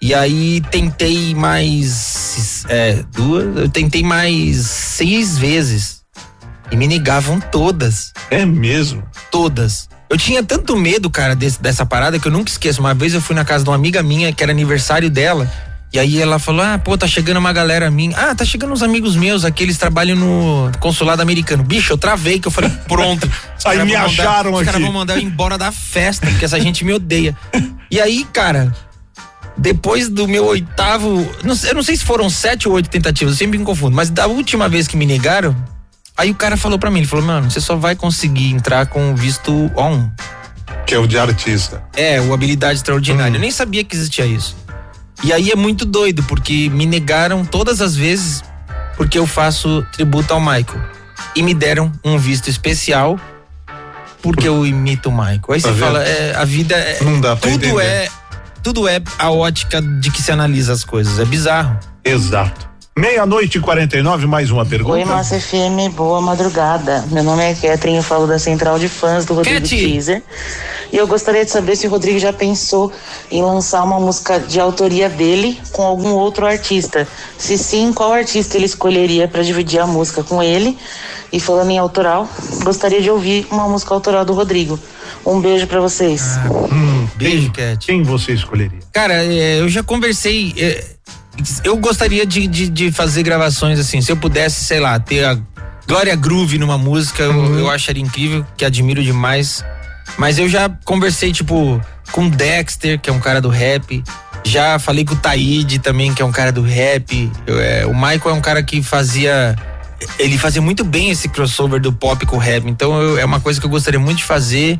E 0.00 0.14
aí 0.14 0.60
tentei 0.70 1.34
mais. 1.34 2.64
É, 2.68 3.02
duas. 3.12 3.56
Eu 3.56 3.68
tentei 3.68 4.02
mais 4.02 4.58
seis 4.66 5.36
vezes. 5.38 5.96
E 6.70 6.76
me 6.76 6.86
negavam 6.86 7.40
todas. 7.40 8.12
É 8.30 8.44
mesmo? 8.44 9.02
Todas. 9.30 9.88
Eu 10.08 10.16
tinha 10.18 10.42
tanto 10.42 10.76
medo, 10.76 11.10
cara, 11.10 11.34
desse- 11.34 11.60
dessa 11.60 11.84
parada 11.84 12.18
que 12.18 12.28
eu 12.28 12.32
nunca 12.32 12.50
esqueço. 12.50 12.80
Uma 12.80 12.94
vez 12.94 13.14
eu 13.14 13.20
fui 13.20 13.34
na 13.34 13.44
casa 13.44 13.64
de 13.64 13.70
uma 13.70 13.76
amiga 13.76 14.02
minha, 14.02 14.32
que 14.32 14.42
era 14.42 14.52
aniversário 14.52 15.10
dela. 15.10 15.50
E 15.92 15.98
aí 15.98 16.20
ela 16.20 16.38
falou: 16.38 16.62
Ah, 16.62 16.78
pô, 16.78 16.96
tá 16.98 17.06
chegando 17.06 17.38
uma 17.38 17.52
galera 17.52 17.90
minha. 17.90 18.16
Ah, 18.16 18.34
tá 18.34 18.44
chegando 18.44 18.72
uns 18.72 18.82
amigos 18.82 19.16
meus 19.16 19.44
aqui, 19.44 19.62
eles 19.62 19.78
trabalham 19.78 20.16
no 20.16 20.70
consulado 20.80 21.22
americano. 21.22 21.62
Bicho, 21.62 21.92
eu 21.92 21.98
travei, 21.98 22.38
que 22.38 22.48
eu 22.48 22.52
falei, 22.52 22.70
pronto. 22.88 23.24
Os 23.58 23.64
Aí 23.66 23.76
caras 23.78 23.86
me 23.86 23.92
mandar- 23.92 24.04
acharam 24.06 24.52
Os 24.52 24.58
caras 24.60 24.74
aqui. 24.74 24.82
vão 24.84 24.92
mandar 24.92 25.14
eu 25.16 25.22
embora 25.22 25.56
da 25.56 25.70
festa, 25.72 26.26
porque 26.26 26.44
essa 26.44 26.60
gente 26.60 26.84
me 26.84 26.92
odeia. 26.92 27.36
E 27.90 28.00
aí, 28.00 28.26
cara, 28.32 28.74
depois 29.56 30.08
do 30.08 30.26
meu 30.28 30.44
oitavo. 30.46 31.26
não 31.42 31.54
sei- 31.54 31.70
eu 31.70 31.74
não 31.74 31.82
sei 31.82 31.96
se 31.96 32.04
foram 32.04 32.28
sete 32.28 32.68
ou 32.68 32.74
oito 32.74 32.90
tentativas, 32.90 33.34
eu 33.34 33.38
sempre 33.38 33.56
me 33.58 33.64
confundo, 33.64 33.94
mas 33.96 34.10
da 34.10 34.26
última 34.26 34.68
vez 34.68 34.86
que 34.86 34.96
me 34.96 35.06
negaram, 35.06 35.56
aí 36.16 36.30
o 36.30 36.34
cara 36.34 36.56
falou 36.56 36.78
pra 36.78 36.90
mim: 36.90 36.98
ele 37.00 37.06
falou, 37.08 37.24
mano, 37.24 37.50
você 37.50 37.60
só 37.60 37.76
vai 37.76 37.94
conseguir 37.96 38.50
entrar 38.50 38.86
com 38.86 39.12
o 39.12 39.16
visto 39.16 39.70
on. 39.76 40.10
Que 40.84 40.94
é 40.94 40.98
o 40.98 41.06
de 41.06 41.18
artista. 41.18 41.82
É, 41.96 42.20
o 42.20 42.32
habilidade 42.34 42.74
extraordinária. 42.74 43.36
Eu 43.36 43.40
nem 43.40 43.50
sabia 43.50 43.82
que 43.82 43.96
existia 43.96 44.26
isso. 44.26 44.56
E 45.24 45.32
aí 45.32 45.50
é 45.50 45.56
muito 45.56 45.84
doido, 45.84 46.22
porque 46.24 46.68
me 46.70 46.86
negaram 46.86 47.44
todas 47.44 47.80
as 47.80 47.96
vezes 47.96 48.42
porque 48.96 49.18
eu 49.18 49.26
faço 49.26 49.84
tributo 49.92 50.32
ao 50.32 50.40
Michael. 50.40 50.80
E 51.34 51.42
me 51.42 51.54
deram 51.54 51.90
um 52.04 52.18
visto 52.18 52.48
especial 52.48 53.18
porque 54.22 54.46
eu 54.48 54.66
imito 54.66 55.08
o 55.08 55.12
Michael. 55.12 55.40
Aí 55.50 55.60
Tá 55.62 55.68
você 55.68 55.74
vendo? 55.74 55.80
fala, 55.86 56.02
é, 56.04 56.34
a 56.34 56.44
vida 56.44 56.74
é. 56.74 56.98
Não 57.02 57.20
dá 57.20 57.36
pra 57.36 57.50
tudo 57.50 57.64
entender. 57.66 57.82
é. 57.84 58.08
Tudo 58.62 58.88
é 58.88 59.00
a 59.18 59.30
ótica 59.30 59.80
de 59.80 60.10
que 60.10 60.20
se 60.20 60.32
analisa 60.32 60.72
as 60.72 60.82
coisas. 60.84 61.18
É 61.20 61.24
bizarro. 61.24 61.78
Exato. 62.04 62.68
Meia-noite 62.98 63.58
e 63.58 63.60
49, 63.60 64.26
mais 64.26 64.50
uma 64.50 64.64
pergunta. 64.64 64.94
Oi, 64.94 65.04
Massa 65.04 65.38
FM, 65.38 65.92
boa 65.94 66.18
madrugada. 66.22 67.04
Meu 67.10 67.22
nome 67.22 67.42
é 67.42 67.54
Catherine, 67.54 67.98
eu 67.98 68.02
falo 68.02 68.26
da 68.26 68.38
Central 68.38 68.78
de 68.78 68.88
Fãs 68.88 69.26
do 69.26 69.34
Rodrigo 69.34 69.60
Cat. 69.60 69.68
Teaser. 69.68 70.22
E 70.90 70.96
eu 70.96 71.06
gostaria 71.06 71.44
de 71.44 71.50
saber 71.50 71.76
se 71.76 71.86
o 71.86 71.90
Rodrigo 71.90 72.18
já 72.18 72.32
pensou 72.32 72.90
em 73.30 73.42
lançar 73.42 73.84
uma 73.84 74.00
música 74.00 74.40
de 74.40 74.58
autoria 74.58 75.10
dele 75.10 75.60
com 75.72 75.82
algum 75.82 76.12
outro 76.12 76.46
artista. 76.46 77.06
Se 77.36 77.58
sim, 77.58 77.92
qual 77.92 78.14
artista 78.14 78.56
ele 78.56 78.64
escolheria 78.64 79.28
para 79.28 79.42
dividir 79.42 79.78
a 79.78 79.86
música 79.86 80.22
com 80.22 80.42
ele? 80.42 80.78
E 81.30 81.38
falando 81.38 81.70
em 81.70 81.78
autoral, 81.78 82.26
gostaria 82.64 83.02
de 83.02 83.10
ouvir 83.10 83.46
uma 83.50 83.68
música 83.68 83.92
autoral 83.92 84.24
do 84.24 84.32
Rodrigo. 84.32 84.80
Um 85.26 85.38
beijo 85.38 85.66
para 85.66 85.82
vocês. 85.82 86.22
Hum, 86.72 87.06
Beijo, 87.16 87.52
Cat. 87.52 87.84
quem 87.84 88.02
você 88.02 88.32
escolheria? 88.32 88.78
Cara, 88.90 89.22
é, 89.22 89.60
eu 89.60 89.68
já 89.68 89.82
conversei. 89.82 90.54
Eu 91.64 91.76
gostaria 91.76 92.24
de, 92.26 92.46
de, 92.46 92.68
de 92.68 92.90
fazer 92.92 93.22
gravações 93.22 93.78
assim. 93.78 94.00
Se 94.00 94.10
eu 94.10 94.16
pudesse, 94.16 94.64
sei 94.64 94.80
lá, 94.80 94.98
ter 94.98 95.24
a 95.24 95.38
Glória 95.86 96.14
Groove 96.16 96.58
numa 96.58 96.76
música, 96.78 97.22
eu- 97.22 97.32
Uhum. 97.32 97.58
eu, 97.58 97.70
acharia 97.70 98.02
incrível, 98.02 98.44
que 98.56 98.64
admiro 98.64 99.02
demais. 99.02 99.64
Mas 100.18 100.38
eu 100.38 100.48
já 100.48 100.68
conversei, 100.84 101.32
tipo, 101.32 101.80
com 102.12 102.26
o 102.26 102.30
Dexter, 102.30 102.98
que 103.00 103.10
é 103.10 103.12
um 103.12 103.20
cara 103.20 103.40
do 103.40 103.48
rap. 103.48 104.02
Já 104.44 104.78
falei 104.78 105.04
com 105.04 105.14
o 105.14 105.16
Taíde 105.16 105.78
também, 105.80 106.14
que 106.14 106.22
é 106.22 106.24
um 106.24 106.30
cara 106.32 106.52
do 106.52 106.62
rap. 106.62 107.30
Eu, 107.46 107.60
é, 107.60 107.84
o 107.86 107.92
Michael 107.94 108.30
é 108.30 108.32
um 108.32 108.40
cara 108.40 108.62
que 108.62 108.82
fazia. 108.82 109.56
Ele 110.18 110.38
fazia 110.38 110.62
muito 110.62 110.84
bem 110.84 111.10
esse 111.10 111.28
crossover 111.28 111.80
do 111.80 111.92
pop 111.92 112.24
com 112.26 112.36
o 112.36 112.38
rap. 112.38 112.64
Então 112.68 113.00
eu- 113.00 113.18
é 113.18 113.24
uma 113.24 113.40
coisa 113.40 113.58
que 113.60 113.66
eu 113.66 113.70
gostaria 113.70 113.98
muito 113.98 114.18
de 114.18 114.24
fazer. 114.24 114.78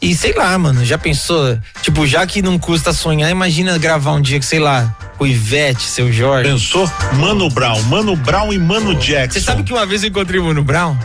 E 0.00 0.14
sei 0.14 0.32
lá, 0.34 0.56
mano, 0.58 0.84
já 0.84 0.96
pensou? 0.98 1.58
Tipo, 1.82 2.06
já 2.06 2.26
que 2.26 2.42
não 2.42 2.58
custa 2.58 2.92
sonhar, 2.92 3.30
imagina 3.30 3.76
gravar 3.78 4.12
um 4.12 4.20
dia 4.20 4.38
que, 4.38 4.44
sei 4.46 4.58
lá, 4.58 4.94
com 5.18 5.24
o 5.24 5.26
Ivete, 5.26 5.82
seu 5.82 6.12
Jorge. 6.12 6.50
Pensou? 6.50 6.90
Mano 7.14 7.48
Brown, 7.48 7.80
Mano 7.82 8.16
Brown 8.16 8.52
e 8.52 8.58
Mano 8.58 8.94
Jackson. 8.94 9.38
Você 9.38 9.44
sabe 9.44 9.62
que 9.62 9.72
uma 9.72 9.86
vez 9.86 10.02
eu 10.02 10.08
encontrei 10.08 10.40
o 10.40 10.44
Mano 10.44 10.62
Brown? 10.64 10.96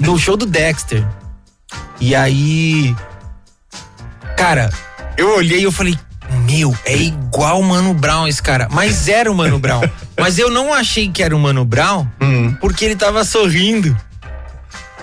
No 0.00 0.18
show 0.18 0.36
do 0.36 0.46
Dexter. 0.46 1.04
E 2.00 2.14
aí. 2.14 2.94
Cara, 4.36 4.70
eu 5.16 5.36
olhei 5.36 5.60
e 5.60 5.64
eu 5.64 5.72
falei, 5.72 5.98
meu, 6.46 6.76
é 6.84 6.96
igual 6.96 7.60
o 7.60 7.64
Mano 7.64 7.92
Brown 7.92 8.28
esse 8.28 8.42
cara. 8.42 8.68
Mas 8.70 9.08
era 9.08 9.30
o 9.30 9.34
Mano 9.34 9.58
Brown. 9.58 9.82
Mas 10.18 10.38
eu 10.38 10.50
não 10.50 10.72
achei 10.72 11.08
que 11.10 11.22
era 11.22 11.34
o 11.34 11.38
Mano 11.38 11.64
Brown 11.64 12.06
Hum. 12.20 12.54
porque 12.60 12.84
ele 12.84 12.96
tava 12.96 13.24
sorrindo. 13.24 13.96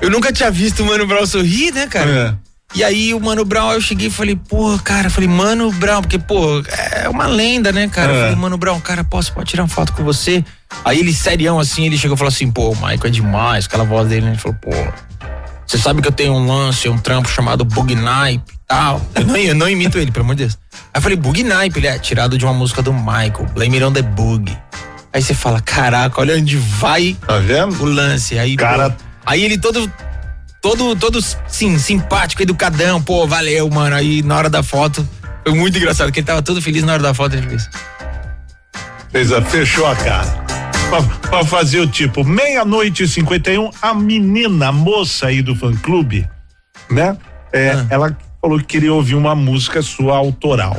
Eu 0.02 0.10
nunca 0.10 0.32
tinha 0.32 0.52
visto 0.52 0.84
o 0.84 0.86
Mano 0.86 1.06
Brown 1.08 1.26
sorrir, 1.26 1.72
né, 1.74 1.88
cara? 1.88 2.10
É. 2.42 2.45
E 2.76 2.84
aí 2.84 3.14
o 3.14 3.20
Mano 3.22 3.46
Brown, 3.46 3.72
eu 3.72 3.80
cheguei 3.80 4.08
e 4.08 4.12
falei, 4.12 4.36
pô, 4.36 4.78
cara, 4.84 5.10
falei, 5.10 5.30
Mano 5.30 5.72
Brown, 5.72 6.02
porque, 6.02 6.20
pô, 6.20 6.62
é 7.02 7.08
uma 7.08 7.26
lenda, 7.26 7.72
né, 7.72 7.88
cara? 7.88 8.12
Eu 8.12 8.16
É. 8.18 8.22
falei, 8.24 8.36
Mano 8.36 8.58
Brown, 8.58 8.80
cara, 8.82 9.02
posso, 9.04 9.32
pode 9.32 9.50
tirar 9.50 9.64
uma 9.64 9.70
foto 9.70 9.94
com 9.94 10.04
você? 10.04 10.44
Aí 10.84 11.00
ele, 11.00 11.14
serião, 11.14 11.58
assim, 11.58 11.86
ele 11.86 11.98
chegou 11.98 12.16
e 12.16 12.18
falou 12.18 12.28
assim, 12.34 12.52
pô, 12.52 12.72
o 12.72 12.76
Michael 12.76 13.00
é 13.06 13.10
demais, 13.10 13.66
aquela 13.66 13.86
voz 13.86 14.10
dele, 14.10 14.26
né? 14.26 14.32
Ele 14.34 14.38
falou, 14.40 14.58
pô, 14.62 14.72
você 15.66 15.78
sabe 15.78 16.02
que 16.02 16.08
eu 16.10 16.12
tenho 16.12 16.34
um 16.34 16.46
lance, 16.46 16.90
um 16.90 16.98
trampo 16.98 17.30
chamado 17.30 17.64
Bug 17.64 17.96
Nipe 17.96 18.54
e 18.54 18.60
tal. 18.68 19.02
Eu 19.16 19.26
não, 19.26 19.38
eu 19.38 19.56
não 19.56 19.70
imito 19.70 19.98
ele, 19.98 20.12
pelo 20.12 20.26
amor 20.26 20.36
de 20.36 20.44
Deus. 20.44 20.58
Aí 20.94 21.00
eu 21.00 21.02
falei, 21.02 21.18
Bug 21.18 21.44
Nipe, 21.44 21.80
ele 21.80 21.88
é 21.88 21.98
tirado 21.98 22.38
de 22.38 22.44
uma 22.44 22.54
música 22.54 22.82
do 22.82 22.94
Michael, 22.94 23.48
Blame 23.54 23.76
It 23.78 23.86
on 23.86 23.94
the 23.94 24.02
Bug. 24.02 24.56
Aí 25.14 25.22
você 25.22 25.34
fala, 25.34 25.62
caraca, 25.62 26.20
olha 26.20 26.36
onde 26.36 26.58
vai 26.58 27.16
Tá 27.26 27.38
vendo? 27.38 27.82
o 27.82 27.86
lance. 27.86 28.38
Aí, 28.38 28.58
Cara- 28.58 28.90
pô, 28.90 28.96
aí 29.26 29.44
ele 29.46 29.58
todo, 29.58 29.90
todo, 30.66 30.96
todo, 30.96 31.20
sim, 31.48 31.78
simpático, 31.78 32.42
educadão, 32.42 33.00
pô, 33.00 33.28
valeu, 33.28 33.70
mano. 33.70 33.96
Aí 33.96 34.24
na 34.24 34.36
hora 34.36 34.50
da 34.50 34.64
foto, 34.64 35.08
foi 35.44 35.54
muito 35.54 35.78
engraçado, 35.78 36.12
que 36.12 36.20
ele 36.22 36.26
tava 36.26 36.42
todo 36.42 36.60
feliz 36.60 36.84
na 36.84 36.94
hora 36.94 37.04
da 37.04 37.14
foto, 37.14 37.36
ele 37.36 37.48
fez. 37.48 37.70
Fez 39.12 39.32
a, 39.32 39.44
fechou 39.44 39.86
a 39.86 39.96
cara. 39.96 40.26
Pra, 40.90 41.02
pra 41.30 41.46
fazer 41.46 41.82
o 41.82 41.88
tipo, 41.88 42.24
meia-noite 42.24 43.04
e 43.04 43.08
51, 43.08 43.70
a 43.80 43.94
menina, 43.94 44.70
a 44.70 44.72
moça 44.72 45.28
aí 45.28 45.44
do 45.44 45.56
fã 45.56 45.72
clube, 45.76 46.28
né? 46.90 47.16
É, 47.54 47.70
Ah. 47.72 47.86
Ela 47.92 48.18
falou 48.42 48.58
que 48.58 48.66
queria 48.66 48.92
ouvir 48.94 49.14
uma 49.16 49.36
música 49.36 49.84
sua 49.84 50.18
autoral, 50.18 50.78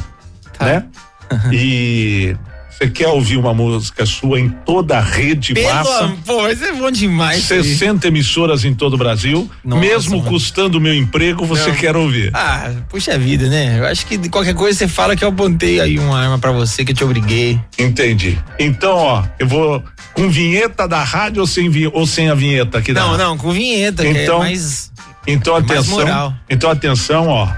Tá. 0.59 0.65
né? 0.65 0.85
E 1.53 2.37
você 2.79 2.91
quer 2.91 3.09
ouvir 3.09 3.37
uma 3.39 3.55
música 3.55 4.05
sua 4.05 4.39
em 4.39 4.49
toda 4.51 4.99
a 4.99 5.01
rede 5.01 5.55
Pelo 5.55 5.73
massa? 5.75 6.13
pô, 6.27 6.43
mas 6.43 6.61
é 6.61 6.73
bom 6.73 6.91
demais. 6.91 7.39
isso 7.39 7.55
aí. 7.55 7.63
60 7.65 8.07
emissoras 8.09 8.65
em 8.65 8.75
todo 8.75 8.95
o 8.95 8.99
Brasil, 8.99 9.51
Nossa, 9.65 9.81
mesmo 9.81 10.19
mano. 10.19 10.29
custando 10.31 10.77
o 10.77 10.81
meu 10.81 10.95
emprego, 10.95 11.45
você 11.47 11.69
Não. 11.71 11.77
quer 11.77 11.97
ouvir. 11.97 12.31
Ah, 12.35 12.71
puxa 12.89 13.19
vida, 13.19 13.49
né? 13.49 13.79
Eu 13.79 13.87
acho 13.87 14.05
que 14.07 14.17
de 14.19 14.29
qualquer 14.29 14.55
coisa 14.55 14.79
você 14.79 14.89
fala 14.89 15.17
que 15.17 15.25
eu 15.25 15.29
apontei 15.31 15.81
aí 15.81 15.99
uma 15.99 16.19
arma 16.21 16.39
pra 16.39 16.53
você, 16.53 16.85
que 16.85 16.93
eu 16.93 16.97
te 16.97 17.03
obriguei. 17.05 17.59
Entendi. 17.79 18.39
Então, 18.59 18.95
ó, 18.97 19.25
eu 19.39 19.47
vou 19.49 19.83
com 20.13 20.29
vinheta 20.29 20.87
da 20.87 21.03
rádio 21.03 21.41
ou 21.41 21.47
sem, 21.47 21.71
ou 21.93 22.07
sem 22.07 22.29
a 22.29 22.35
vinheta 22.35 22.79
aqui 22.79 22.93
da 22.93 23.01
Não, 23.01 23.11
rádio? 23.13 23.25
não, 23.25 23.39
com 23.39 23.53
vinheta, 23.53 24.03
que 24.03 24.09
Então, 24.11 24.37
é 24.37 24.39
mais. 24.41 24.93
Então 25.27 25.55
mais 25.55 25.65
atenção. 25.65 25.99
moral. 25.99 26.35
Então 26.49 26.71
atenção, 26.71 27.29
ó. 27.29 27.49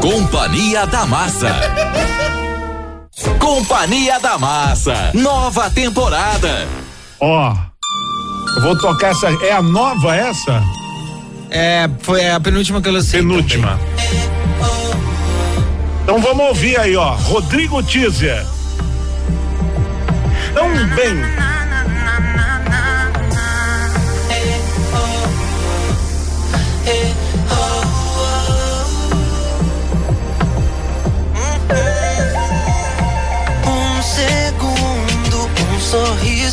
Companhia 0.00 0.86
da 0.86 1.06
Massa. 1.06 1.48
Companhia 3.38 4.18
da 4.18 4.38
Massa. 4.38 5.10
Nova 5.14 5.70
temporada. 5.70 6.66
Ó. 7.20 7.54
Eu 8.56 8.62
vou 8.62 8.78
tocar 8.78 9.10
essa. 9.10 9.28
É 9.44 9.52
a 9.52 9.62
nova 9.62 10.14
essa? 10.14 10.62
É, 11.50 11.88
foi 12.00 12.28
a 12.28 12.40
penúltima 12.40 12.80
que 12.80 12.88
eu 12.88 12.92
lancei. 12.92 13.20
Penúltima. 13.20 13.78
Então 16.02 16.20
vamos 16.20 16.46
ouvir 16.46 16.78
aí, 16.78 16.96
ó. 16.96 17.14
Rodrigo 17.14 17.82
Teaser. 17.82 18.44
Tão 20.54 20.68
bem. 20.94 21.16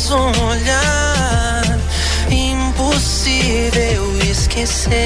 Sorriso, 0.00 0.16
um 0.16 0.48
olhar 0.48 1.78
impossível 2.30 4.18
esquecer. 4.22 4.96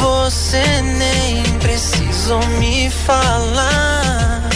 Você 0.00 0.82
nem 0.82 1.42
precisou 1.60 2.44
me 2.58 2.90
falar. 2.90 4.48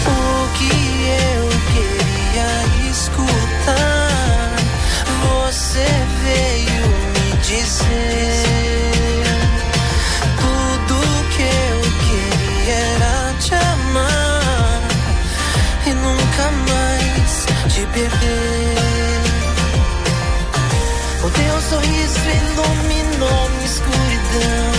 O 0.06 0.48
que 0.56 0.70
eu 1.32 1.48
queria 1.72 2.90
escutar, 2.90 4.56
você 5.22 5.86
veio 6.22 6.88
me 7.14 7.36
dizer. 7.42 8.99
Perder. 17.92 18.80
O 21.22 21.30
teu 21.30 21.60
sorriso 21.60 22.18
iluminou 22.40 23.50
minha 23.50 23.66
escuridão. 23.66 24.72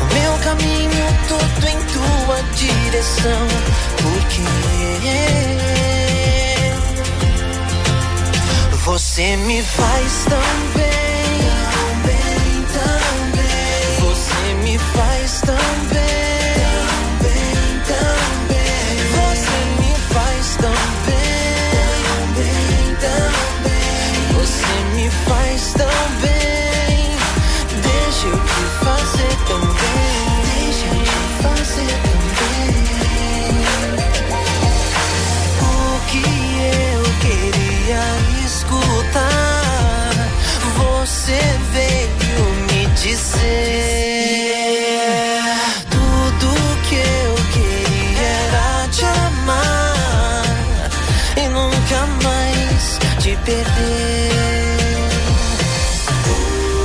O 0.00 0.04
meu 0.14 0.32
caminho 0.44 1.06
todo 1.28 1.66
em 1.68 1.78
tua 1.92 2.42
direção. 2.54 3.46
Porque 4.02 4.42
você 8.84 9.36
me 9.36 9.62
faz 9.62 10.24
tão 10.28 10.38
bem. 10.74 11.09
de 43.10 43.16
ser 43.16 44.54
tudo 45.90 46.46
que 46.88 46.94
eu 46.94 47.34
queria 47.52 48.22
era 48.22 48.88
te 48.88 49.04
amar 49.04 50.44
e 51.36 51.48
nunca 51.48 52.06
mais 52.22 52.98
te 53.18 53.36
perder. 53.44 54.30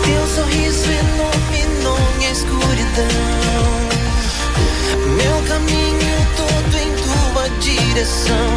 Teu 0.03 0.23
sorriso 0.35 0.87
iluminou 1.01 1.99
minha 2.17 2.31
escuridão, 2.31 3.75
meu 5.17 5.37
caminho 5.47 6.17
todo 6.37 6.75
em 6.75 6.91
tua 7.05 7.45
direção. 7.59 8.49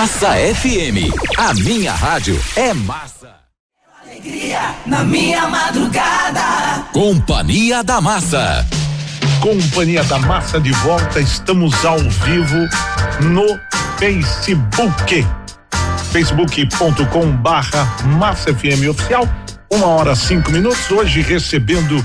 Massa 0.00 0.30
FM. 0.30 1.12
A 1.36 1.52
minha 1.52 1.92
rádio 1.92 2.42
é 2.56 2.72
massa. 2.72 3.34
Alegria 4.02 4.74
na 4.86 5.04
minha 5.04 5.46
madrugada. 5.46 6.86
Companhia 6.90 7.84
da 7.84 8.00
Massa. 8.00 8.66
Companhia 9.42 10.02
da 10.04 10.18
Massa 10.18 10.58
de 10.58 10.72
volta, 10.72 11.20
estamos 11.20 11.84
ao 11.84 11.98
vivo 11.98 12.66
no 13.24 13.60
Facebook. 13.98 15.26
facebook.com 16.10 17.32
barra 17.32 17.84
Massa 18.18 18.54
FM 18.54 18.88
Oficial, 18.88 19.28
uma 19.70 19.86
hora 19.86 20.16
cinco 20.16 20.50
minutos, 20.50 20.90
hoje 20.90 21.20
recebendo 21.20 22.02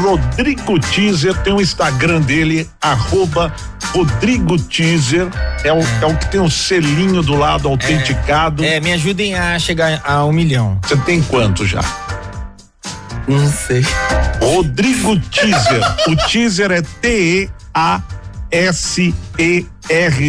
Rodrigo 0.00 0.78
Teaser, 0.78 1.36
tem 1.42 1.52
o 1.52 1.60
Instagram 1.60 2.20
dele, 2.20 2.70
arroba 2.80 3.52
Rodrigo 3.92 4.56
Teaser, 4.56 5.28
é 5.64 5.72
o, 5.72 5.80
é 5.80 6.06
o 6.06 6.16
que 6.16 6.30
tem 6.30 6.40
o 6.40 6.48
selinho 6.48 7.22
do 7.22 7.34
lado 7.34 7.68
autenticado. 7.68 8.64
É, 8.64 8.80
me 8.80 8.92
ajudem 8.92 9.34
a 9.34 9.58
chegar 9.58 10.00
a 10.04 10.24
um 10.24 10.32
milhão. 10.32 10.78
Você 10.84 10.96
tem 10.98 11.20
quanto 11.22 11.66
já? 11.66 11.80
Não 13.26 13.48
sei. 13.50 13.84
Rodrigo 14.40 15.18
Teaser. 15.18 15.82
o 16.08 16.16
teaser 16.28 16.70
é 16.70 16.82
T-E-A-S-E-R 16.82 17.50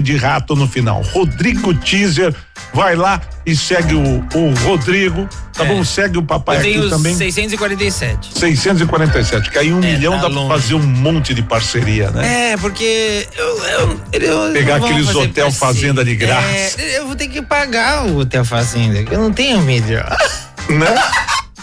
de 0.01 0.17
rato 0.17 0.55
no 0.55 0.67
final. 0.67 1.01
Rodrigo 1.01 1.73
Teaser. 1.73 2.35
Vai 2.73 2.95
lá 2.95 3.19
e 3.45 3.55
segue 3.55 3.95
o, 3.95 4.23
o 4.33 4.53
Rodrigo, 4.63 5.27
tá 5.53 5.65
bom? 5.65 5.83
Segue 5.83 6.17
o 6.17 6.23
papai 6.23 6.55
É. 6.55 6.59
Eu 6.59 6.61
aqui 6.63 6.73
tenho 6.73 6.89
também. 6.89 7.15
647. 7.15 8.39
647, 8.39 9.49
que 9.51 9.57
aí 9.59 9.73
um 9.73 9.79
milhão 9.79 10.13
tá 10.13 10.21
dá 10.21 10.29
pra 10.29 10.39
longe. 10.39 10.47
fazer 10.53 10.73
um 10.75 10.83
monte 10.83 11.33
de 11.33 11.41
parceria, 11.43 12.11
né? 12.11 12.51
É, 12.53 12.57
porque 12.57 13.27
eu, 13.37 13.65
eu, 13.65 14.01
eu 14.13 14.53
Pegar 14.53 14.77
aqueles 14.77 15.09
hotel 15.09 15.47
parceria. 15.47 15.51
fazenda 15.51 16.05
de 16.05 16.15
graça. 16.15 16.81
É, 16.81 16.99
eu 16.99 17.07
vou 17.07 17.15
ter 17.15 17.27
que 17.27 17.41
pagar 17.41 18.05
o 18.05 18.19
hotel 18.19 18.45
fazenda. 18.45 18.99
Eu 19.11 19.19
não 19.19 19.33
tenho 19.33 19.59
milhão. 19.61 20.05
né? 20.69 20.95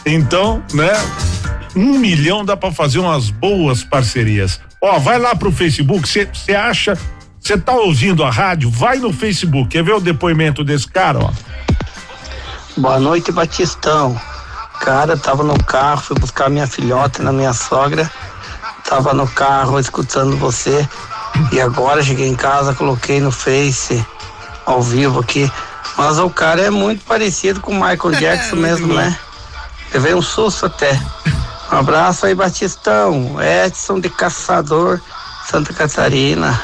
Então, 0.05 0.63
né? 0.75 0.93
Um 1.75 1.99
milhão 1.99 2.45
dá 2.45 2.57
pra 2.57 2.71
fazer 2.73 2.99
umas 2.99 3.31
boas 3.31 3.83
parcerias. 3.83 4.61
Ó, 4.81 4.99
vai 4.99 5.19
lá 5.19 5.35
pro 5.35 5.51
Facebook, 5.51 6.09
você 6.09 6.55
acha, 6.55 6.97
você 7.49 7.57
tá 7.57 7.73
ouvindo 7.73 8.23
a 8.23 8.31
rádio, 8.31 8.71
vai 8.71 8.99
no 8.99 9.11
Facebook, 9.11 9.71
quer 9.71 9.83
ver 9.83 9.95
o 9.95 10.01
depoimento 10.01 10.63
desse 10.63 10.87
cara, 10.87 11.19
ó? 11.19 11.31
Boa 12.77 13.01
noite, 13.01 13.33
Batistão. 13.33 14.21
Cara, 14.81 15.17
tava 15.17 15.43
no 15.43 15.57
carro, 15.65 16.03
fui 16.03 16.19
buscar 16.19 16.51
minha 16.51 16.67
filhota 16.67 17.23
na 17.23 17.33
minha 17.33 17.55
sogra. 17.55 18.11
Tava 18.87 19.15
no 19.15 19.27
carro 19.27 19.81
escutando 19.81 20.37
você. 20.37 20.87
E 21.51 21.59
agora 21.59 22.03
cheguei 22.03 22.29
em 22.29 22.35
casa, 22.35 22.75
coloquei 22.75 23.19
no 23.19 23.33
Face, 23.33 24.05
ao 24.67 24.83
vivo 24.83 25.21
aqui. 25.21 25.51
Mas 25.97 26.19
o 26.19 26.29
cara 26.29 26.61
é 26.61 26.71
muito 26.71 27.03
parecido 27.07 27.63
com 27.63 27.73
o 27.73 27.75
Michael 27.75 28.13
Jackson 28.21 28.57
mesmo, 28.57 28.93
né? 28.93 29.19
Levei 29.95 30.15
um 30.15 30.21
susto 30.21 30.67
até. 30.67 31.01
Um 31.73 31.79
abraço 31.79 32.27
aí, 32.27 32.35
Batistão. 32.35 33.39
Edson 33.41 34.01
de 34.01 34.11
Caçador, 34.11 35.01
Santa 35.47 35.73
Catarina. 35.73 36.61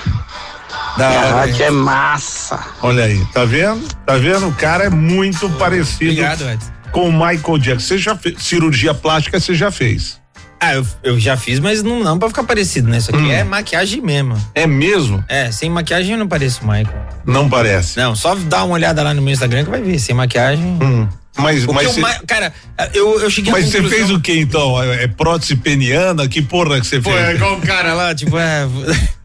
Da 0.96 1.10
hora, 1.10 1.30
rádio 1.36 1.54
hein? 1.56 1.62
é 1.66 1.70
massa. 1.70 2.60
Olha 2.82 3.04
aí, 3.04 3.24
tá 3.32 3.44
vendo? 3.44 3.86
Tá 4.06 4.16
vendo? 4.16 4.48
O 4.48 4.52
cara 4.52 4.84
é 4.84 4.90
muito 4.90 5.48
parecido 5.50 6.10
Obrigado, 6.12 6.48
Edson. 6.48 6.70
com 6.92 7.08
o 7.08 7.12
Michael 7.12 7.58
Jackson. 7.58 7.86
Você 7.88 7.98
já 7.98 8.16
fez 8.16 8.42
cirurgia 8.42 8.94
plástica, 8.94 9.40
você 9.40 9.54
já 9.54 9.70
fez? 9.70 10.20
Ah, 10.60 10.74
eu, 10.74 10.86
eu 11.02 11.20
já 11.20 11.36
fiz, 11.36 11.58
mas 11.58 11.82
não, 11.82 12.00
não 12.02 12.18
pra 12.18 12.28
ficar 12.28 12.44
parecido, 12.44 12.88
né? 12.88 12.96
Isso 12.98 13.10
aqui 13.10 13.20
Hum. 13.22 13.30
é 13.32 13.44
maquiagem 13.44 14.00
mesmo. 14.00 14.36
É 14.54 14.66
mesmo? 14.66 15.22
É, 15.28 15.50
sem 15.50 15.68
maquiagem 15.68 16.12
eu 16.12 16.18
não 16.18 16.28
pareço 16.28 16.60
o 16.62 16.66
Michael. 16.66 17.06
Não 17.26 17.48
parece. 17.50 17.98
Não, 17.98 18.14
só 18.14 18.34
dá 18.34 18.64
uma 18.64 18.74
olhada 18.74 19.02
lá 19.02 19.12
no 19.12 19.20
meu 19.20 19.32
Instagram 19.34 19.64
que 19.64 19.70
vai 19.70 19.82
ver. 19.82 19.98
Sem 19.98 20.14
maquiagem. 20.14 20.64
Hum. 20.80 21.08
Mas, 21.36 21.66
mas, 21.66 21.88
o 21.88 21.92
cê- 21.94 22.00
Ma- 22.00 22.14
cara, 22.26 22.52
eu, 22.94 23.20
eu 23.20 23.28
cheguei 23.28 23.50
mas 23.52 23.66
você 23.66 23.82
fez 23.82 24.08
o 24.08 24.20
que 24.20 24.38
então? 24.38 24.80
É, 24.80 25.02
é 25.02 25.08
prótese 25.08 25.56
peniana? 25.56 26.28
Que 26.28 26.40
porra 26.40 26.80
que 26.80 26.86
você 26.86 27.00
Pô, 27.00 27.10
fez? 27.10 27.22
é 27.26 27.34
igual 27.34 27.54
o 27.56 27.60
cara 27.60 27.92
lá, 27.92 28.14
tipo, 28.14 28.38
é. 28.38 28.66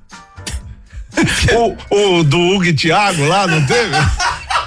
o, 1.89 2.19
o 2.19 2.23
do 2.23 2.37
Hugo 2.39 2.65
e 2.65 2.73
Thiago 2.73 3.25
lá, 3.25 3.47
não 3.47 3.65
teve? 3.65 3.91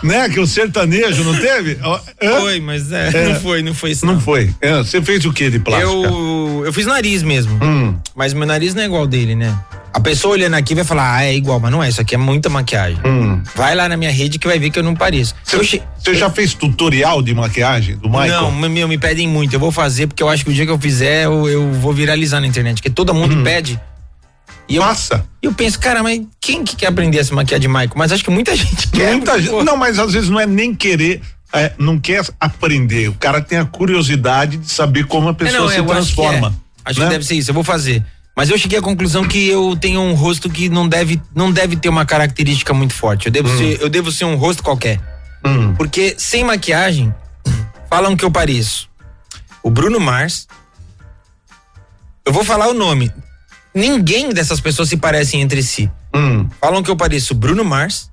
né? 0.03 0.28
Que 0.28 0.40
o 0.40 0.47
sertanejo, 0.47 1.22
não 1.24 1.38
teve? 1.38 1.78
Hã? 1.82 2.01
Foi, 2.40 2.61
mas 2.61 2.90
é, 2.90 3.09
É. 3.14 3.28
não 3.28 3.40
foi, 3.40 3.62
não 3.62 3.74
foi 3.74 3.90
isso. 3.93 4.05
Não 4.05 4.20
foi. 4.20 4.51
É, 4.61 4.76
Você 4.78 5.01
fez 5.01 5.24
o 5.24 5.32
que 5.32 5.49
de 5.51 5.59
plástica? 5.61 5.90
Eu, 5.90 6.62
eu 6.66 6.72
fiz 6.72 6.86
nariz 6.86 7.22
mesmo. 7.22 7.59
Hum. 7.62 7.95
Mas 8.14 8.34
meu 8.34 8.47
nariz 8.47 8.74
não 8.74 8.82
é 8.82 8.86
igual 8.86 9.07
dele, 9.07 9.34
né? 9.34 9.57
A 9.95 10.01
pessoa 10.01 10.32
olhando 10.32 10.55
aqui 10.55 10.74
vai 10.74 10.84
falar, 10.84 11.16
ah, 11.16 11.24
é 11.24 11.34
igual, 11.34 11.61
mas 11.61 11.70
não 11.70 11.84
é, 11.84 11.88
isso 11.88 12.01
aqui 12.01 12.14
é 12.14 12.18
muita 12.18 12.49
maquiagem. 12.49 12.99
Hum. 13.05 13.43
Vai 13.55 13.74
lá 13.74 13.88
na 13.88 13.97
minha 13.97 14.11
rede 14.11 14.38
que 14.38 14.47
vai 14.49 14.59
ver 14.59 14.70
que 14.70 14.78
eu 14.78 14.82
não 14.82 14.95
pareço. 14.95 15.34
Eu 15.53 15.62
Você 15.62 16.14
já 16.14 16.30
fez 16.30 16.55
tutorial 16.55 17.20
de 17.22 17.34
maquiagem 17.34 17.97
do 17.97 18.09
Michael? 18.09 18.51
Não, 18.51 18.68
meu, 18.70 18.88
me 18.88 18.97
pedem 18.97 19.28
muito. 19.28 19.55
Eu 19.55 19.61
vou 19.61 19.70
fazer 19.70 20.07
porque 20.07 20.22
eu 20.22 20.30
acho 20.30 20.45
que 20.45 20.51
o 20.51 20.55
dia 20.55 20.64
que 20.64 20.72
eu 20.72 20.78
fizer 20.78 21.26
eu, 21.26 21.47
eu 21.47 21.72
vou 21.74 21.93
viralizar 21.93 22.40
na 22.40 22.47
internet, 22.47 22.76
porque 22.76 22.88
todo 22.90 23.12
mundo 23.14 23.43
pede. 23.45 23.78
E 24.73 24.77
eu, 24.77 24.83
Faça. 24.83 25.25
E 25.43 25.47
eu 25.47 25.53
penso, 25.53 25.79
cara, 25.79 26.03
mas 26.03 26.20
quem 26.41 26.64
que 26.64 26.75
quer 26.77 26.87
aprender 26.87 27.18
a 27.18 27.25
se 27.25 27.33
maquiar 27.35 27.61
de 27.61 27.68
Michael? 27.68 27.91
Mas 27.95 28.11
acho 28.12 28.25
que 28.25 28.31
muita 28.31 28.55
gente 28.57 28.89
quer. 28.89 29.12
Muita 29.12 29.41
gente. 29.41 29.64
Não, 29.64 29.77
mas 29.77 29.99
às 29.99 30.12
vezes 30.12 30.31
não 30.31 30.41
é 30.41 30.47
nem 30.47 30.75
querer, 30.75 31.20
é, 31.53 31.73
não 31.79 31.99
quer 31.99 32.25
aprender. 32.41 33.09
O 33.09 33.14
cara 33.14 33.41
tem 33.41 33.59
a 33.59 33.64
curiosidade 33.64 34.57
de 34.57 34.70
saber 34.73 35.05
como 35.07 35.29
a 35.29 35.33
É, 35.33 35.35
pessoa 35.35 35.61
não, 35.62 35.68
se 35.68 35.77
eu 35.79 35.85
transforma. 35.87 36.49
Acho, 36.49 36.57
que, 36.57 36.57
é. 36.57 36.91
Acho 36.91 37.01
né? 37.01 37.07
que 37.07 37.12
deve 37.12 37.25
ser 37.27 37.35
isso, 37.35 37.51
eu 37.51 37.55
vou 37.55 37.64
fazer. 37.64 38.03
Mas 38.35 38.49
eu 38.49 38.57
cheguei 38.57 38.79
à 38.79 38.83
conclusão 38.83 39.29
que 39.29 39.47
eu 39.49 39.77
tenho 39.77 40.01
um 40.01 40.14
rosto 40.14 40.49
que 40.49 40.70
não 40.70 40.89
deve, 40.89 41.20
não 41.35 41.53
deve 41.53 41.77
ter 41.77 41.91
uma 41.91 42.07
característica 42.07 42.73
muito 42.73 42.95
forte. 42.95 43.27
Eu 43.27 43.33
devo, 43.33 43.51
Hum. 43.51 43.59
ser, 43.59 43.79
eu 43.83 43.91
devo 43.91 44.11
ser 44.11 44.25
um 44.25 44.37
rosto 44.37 44.62
qualquer. 44.62 44.99
Porque 45.77 46.14
sem 46.16 46.43
maquiagem, 46.43 47.12
falam 47.91 48.16
que 48.16 48.25
eu 48.25 48.31
pareço. 48.31 48.89
O 49.62 49.68
Bruno 49.70 50.01
Mars. 50.01 50.47
Eu 52.25 52.33
vou 52.33 52.43
falar 52.45 52.68
o 52.68 52.75
nome. 52.75 53.12
Ninguém 53.75 54.31
dessas 54.31 54.61
pessoas 54.61 54.89
se 54.89 54.97
parecem 54.97 55.41
entre 55.41 55.62
si. 55.62 55.91
Hum. 56.14 56.49
Falam 56.61 56.83
que 56.83 56.91
eu 56.91 56.97
pareço 56.97 57.35
Bruno 57.35 57.64
Mars, 57.64 58.11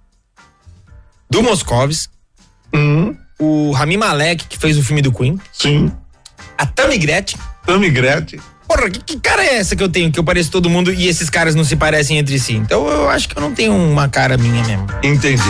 do 1.30 1.44
Moscovis, 1.44 2.10
o 3.40 3.72
Rami 3.72 3.98
Malek, 3.98 4.46
que 4.48 4.58
fez 4.58 4.78
o 4.78 4.84
filme 4.84 5.02
do 5.02 5.12
Queen. 5.12 5.40
Sim. 5.54 5.92
A 6.58 6.66
Tammy 6.66 6.98
Gretchen. 6.98 7.40
Tammy 7.66 7.90
Gretchen. 7.90 8.40
Porra, 8.68 8.90
que, 8.90 9.00
que 9.00 9.20
cara 9.20 9.44
é 9.44 9.56
essa 9.56 9.76
que 9.76 9.82
eu 9.82 9.90
tenho? 9.90 10.12
Que 10.12 10.20
eu 10.20 10.24
pareço 10.24 10.52
todo 10.52 10.70
mundo 10.70 10.94
e 10.94 11.08
esses 11.08 11.30
caras 11.30 11.56
não 11.56 11.64
se 11.64 11.76
parecem 11.76 12.18
entre 12.18 12.38
si. 12.38 12.54
Então 12.54 12.88
eu 12.88 13.10
acho 13.10 13.28
que 13.28 13.36
eu 13.36 13.42
não 13.42 13.54
tenho 13.54 13.74
uma 13.74 14.08
cara 14.08 14.38
minha 14.38 14.64
mesmo. 14.64 14.88
Entendi. 15.02 15.42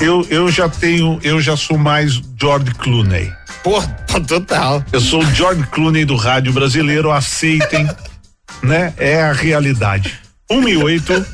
Eu, 0.00 0.24
eu 0.30 0.50
já 0.50 0.68
tenho, 0.68 1.18
eu 1.22 1.40
já 1.40 1.56
sou 1.56 1.76
mais 1.76 2.22
George 2.40 2.72
Clooney. 2.74 3.32
Porra, 3.64 3.88
total. 4.28 4.84
Eu 4.92 5.00
sou 5.00 5.22
o 5.22 5.34
George 5.34 5.64
Clooney 5.72 6.04
do 6.04 6.14
rádio 6.14 6.52
brasileiro, 6.52 7.10
aceitem, 7.10 7.88
né? 8.62 8.92
É 8.96 9.22
a 9.22 9.32
realidade. 9.32 10.20
Um 10.50 10.68
e 10.68 10.76
oito. 10.76 11.24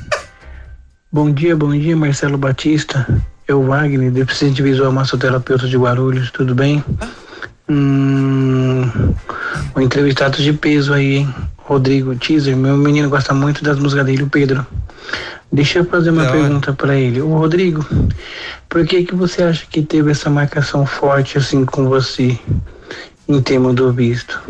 Bom 1.11 1.31
dia, 1.31 1.57
bom 1.57 1.71
dia, 1.71 1.97
Marcelo 1.97 2.37
Batista. 2.37 3.07
Eu, 3.47 3.63
Wagner, 3.63 4.11
deficiente 4.11 4.63
visual 4.63 4.91
massoterapeuta 4.91 5.69
de 5.69 5.77
Guarulhos, 5.77 6.31
tudo 6.31 6.55
bem? 6.55 6.83
Hum, 7.69 8.91
um 9.77 9.81
entrevistado 9.81 10.43
de 10.43 10.53
peso 10.53 10.93
aí, 10.93 11.19
hein? 11.19 11.35
Rodrigo 11.59 12.15
Teaser, 12.17 12.57
meu 12.57 12.77
menino 12.77 13.09
gosta 13.09 13.33
muito 13.33 13.65
das 13.65 13.79
músicas 13.79 14.05
dele, 14.05 14.25
o 14.25 14.29
Pedro. 14.29 14.67
Deixa 15.51 15.79
eu 15.79 15.85
fazer 15.85 16.11
uma 16.11 16.27
pergunta 16.31 16.73
para 16.73 16.97
ele. 16.97 17.21
Ô 17.21 17.29
Rodrigo, 17.39 17.87
por 18.69 18.85
que 18.85 19.05
que 19.05 19.15
você 19.15 19.45
acha 19.45 19.65
que 19.71 19.83
teve 19.83 20.11
essa 20.11 20.29
marcação 20.29 20.85
forte 20.85 21.39
assim 21.39 21.65
com 21.65 21.89
você 21.89 22.39
em 23.29 23.41
termos 23.41 23.75
do 23.75 23.93
visto? 23.93 24.43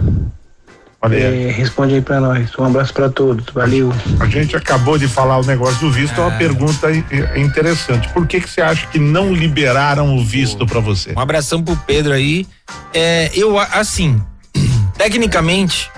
Olha 1.05 1.17
É, 1.17 1.51
responde 1.51 1.95
aí 1.95 2.01
para 2.01 2.19
nós. 2.19 2.51
Um 2.59 2.65
abraço 2.65 2.95
para 2.95 3.11
todos. 3.11 3.45
Valeu. 3.53 3.93
A 4.21 4.27
gente 4.27 4.57
acabou 4.57 4.97
de 4.97 5.07
falar 5.07 5.39
o 5.39 5.45
negócio 5.45 5.79
do 5.81 5.91
visto, 5.93 6.19
é 6.19 6.25
uma 6.25 6.31
pergunta 6.39 6.91
i- 6.91 7.05
i- 7.13 7.41
interessante. 7.41 8.09
Por 8.09 8.27
que 8.27 8.41
que 8.41 8.49
você 8.49 8.63
acha 8.63 8.87
que 8.87 8.99
não 8.99 9.33
liberaram 9.35 10.17
o 10.17 10.25
visto 10.25 10.67
para 10.67 10.81
você? 10.81 11.13
Um 11.15 11.21
abração 11.21 11.63
pro 11.63 11.77
Pedro 11.87 12.13
aí. 12.15 12.47
É, 12.95 13.31
eu, 13.35 13.59
assim, 13.59 14.19
tecnicamente, 14.97 15.91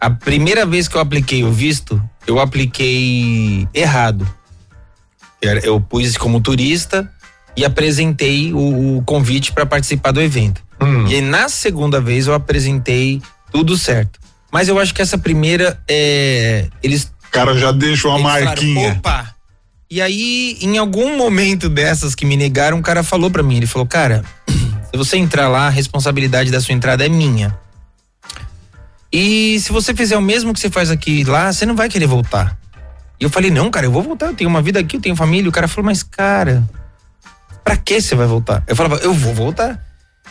a 0.00 0.08
primeira 0.08 0.64
vez 0.64 0.88
que 0.88 0.96
eu 0.96 1.00
apliquei 1.02 1.44
o 1.44 1.52
visto, 1.52 2.02
eu 2.26 2.38
apliquei 2.40 3.68
errado. 3.74 4.26
Eu 5.62 5.80
pus 5.80 6.16
como 6.16 6.40
turista 6.40 7.08
e 7.56 7.64
apresentei 7.64 8.52
o, 8.54 8.96
o 8.98 9.02
convite 9.02 9.52
para 9.52 9.66
participar 9.66 10.12
do 10.12 10.20
evento. 10.20 10.62
E 11.08 11.14
aí, 11.16 11.20
na 11.20 11.48
segunda 11.48 12.00
vez 12.00 12.26
eu 12.26 12.34
apresentei 12.34 13.20
tudo 13.52 13.76
certo. 13.78 14.18
Mas 14.56 14.68
eu 14.68 14.78
acho 14.78 14.94
que 14.94 15.02
essa 15.02 15.18
primeira, 15.18 15.78
é, 15.86 16.68
eles. 16.82 17.12
O 17.28 17.30
cara 17.30 17.58
já 17.58 17.72
deixou 17.72 18.10
a 18.10 18.14
eles 18.14 18.26
falaram, 18.26 18.46
marquinha. 18.46 18.92
Opa! 18.92 19.34
E 19.90 20.00
aí, 20.00 20.56
em 20.62 20.78
algum 20.78 21.14
momento 21.14 21.68
dessas 21.68 22.14
que 22.14 22.24
me 22.24 22.38
negaram, 22.38 22.78
um 22.78 22.80
cara 22.80 23.02
falou 23.02 23.30
pra 23.30 23.42
mim, 23.42 23.58
ele 23.58 23.66
falou, 23.66 23.86
cara, 23.86 24.24
se 24.48 24.96
você 24.96 25.18
entrar 25.18 25.48
lá, 25.48 25.66
a 25.66 25.68
responsabilidade 25.68 26.50
da 26.50 26.58
sua 26.58 26.72
entrada 26.72 27.04
é 27.04 27.08
minha. 27.10 27.54
E 29.12 29.60
se 29.60 29.70
você 29.70 29.94
fizer 29.94 30.16
o 30.16 30.22
mesmo 30.22 30.54
que 30.54 30.60
você 30.60 30.70
faz 30.70 30.90
aqui 30.90 31.22
lá, 31.22 31.52
você 31.52 31.66
não 31.66 31.76
vai 31.76 31.90
querer 31.90 32.06
voltar. 32.06 32.56
E 33.20 33.24
eu 33.24 33.28
falei, 33.28 33.50
não, 33.50 33.70
cara, 33.70 33.84
eu 33.84 33.92
vou 33.92 34.02
voltar, 34.02 34.28
eu 34.28 34.34
tenho 34.34 34.48
uma 34.48 34.62
vida 34.62 34.80
aqui, 34.80 34.96
eu 34.96 35.02
tenho 35.02 35.14
família. 35.14 35.50
O 35.50 35.52
cara 35.52 35.68
falou, 35.68 35.84
mas 35.84 36.02
cara, 36.02 36.66
pra 37.62 37.76
que 37.76 38.00
você 38.00 38.14
vai 38.14 38.26
voltar? 38.26 38.64
Eu 38.66 38.74
falava, 38.74 38.96
eu 39.02 39.12
vou 39.12 39.34
voltar. 39.34 39.78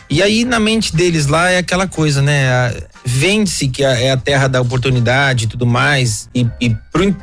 E 0.09 0.21
aí, 0.21 0.45
na 0.45 0.59
mente 0.59 0.95
deles 0.95 1.27
lá, 1.27 1.49
é 1.49 1.57
aquela 1.57 1.87
coisa, 1.87 2.21
né? 2.21 2.73
Vende-se 3.03 3.67
que 3.67 3.83
é 3.83 4.11
a 4.11 4.17
terra 4.17 4.47
da 4.47 4.61
oportunidade 4.61 5.45
e 5.45 5.47
tudo 5.47 5.65
mais. 5.65 6.29
E, 6.33 6.47
e 6.61 6.69
pro, 6.91 7.15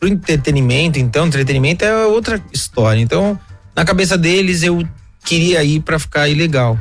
pro 0.00 0.08
entretenimento, 0.08 0.98
então, 0.98 1.26
entretenimento 1.26 1.84
é 1.84 2.06
outra 2.06 2.40
história. 2.52 3.00
Então, 3.00 3.38
na 3.74 3.84
cabeça 3.84 4.18
deles, 4.18 4.62
eu 4.62 4.86
queria 5.24 5.62
ir 5.62 5.80
pra 5.80 5.98
ficar 5.98 6.28
ilegal. 6.28 6.78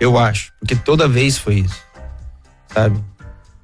Eu 0.00 0.18
acho. 0.18 0.52
Porque 0.58 0.74
toda 0.74 1.06
vez 1.06 1.36
foi 1.36 1.56
isso. 1.56 1.76
Sabe? 2.72 2.98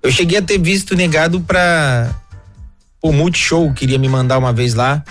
Eu 0.02 0.10
cheguei 0.12 0.38
a 0.38 0.42
ter 0.42 0.58
visto 0.58 0.94
negado 0.94 1.40
pra. 1.40 2.10
O 3.02 3.12
Multishow 3.12 3.72
queria 3.72 3.98
me 3.98 4.08
mandar 4.08 4.38
uma 4.38 4.52
vez 4.52 4.74
lá. 4.74 5.02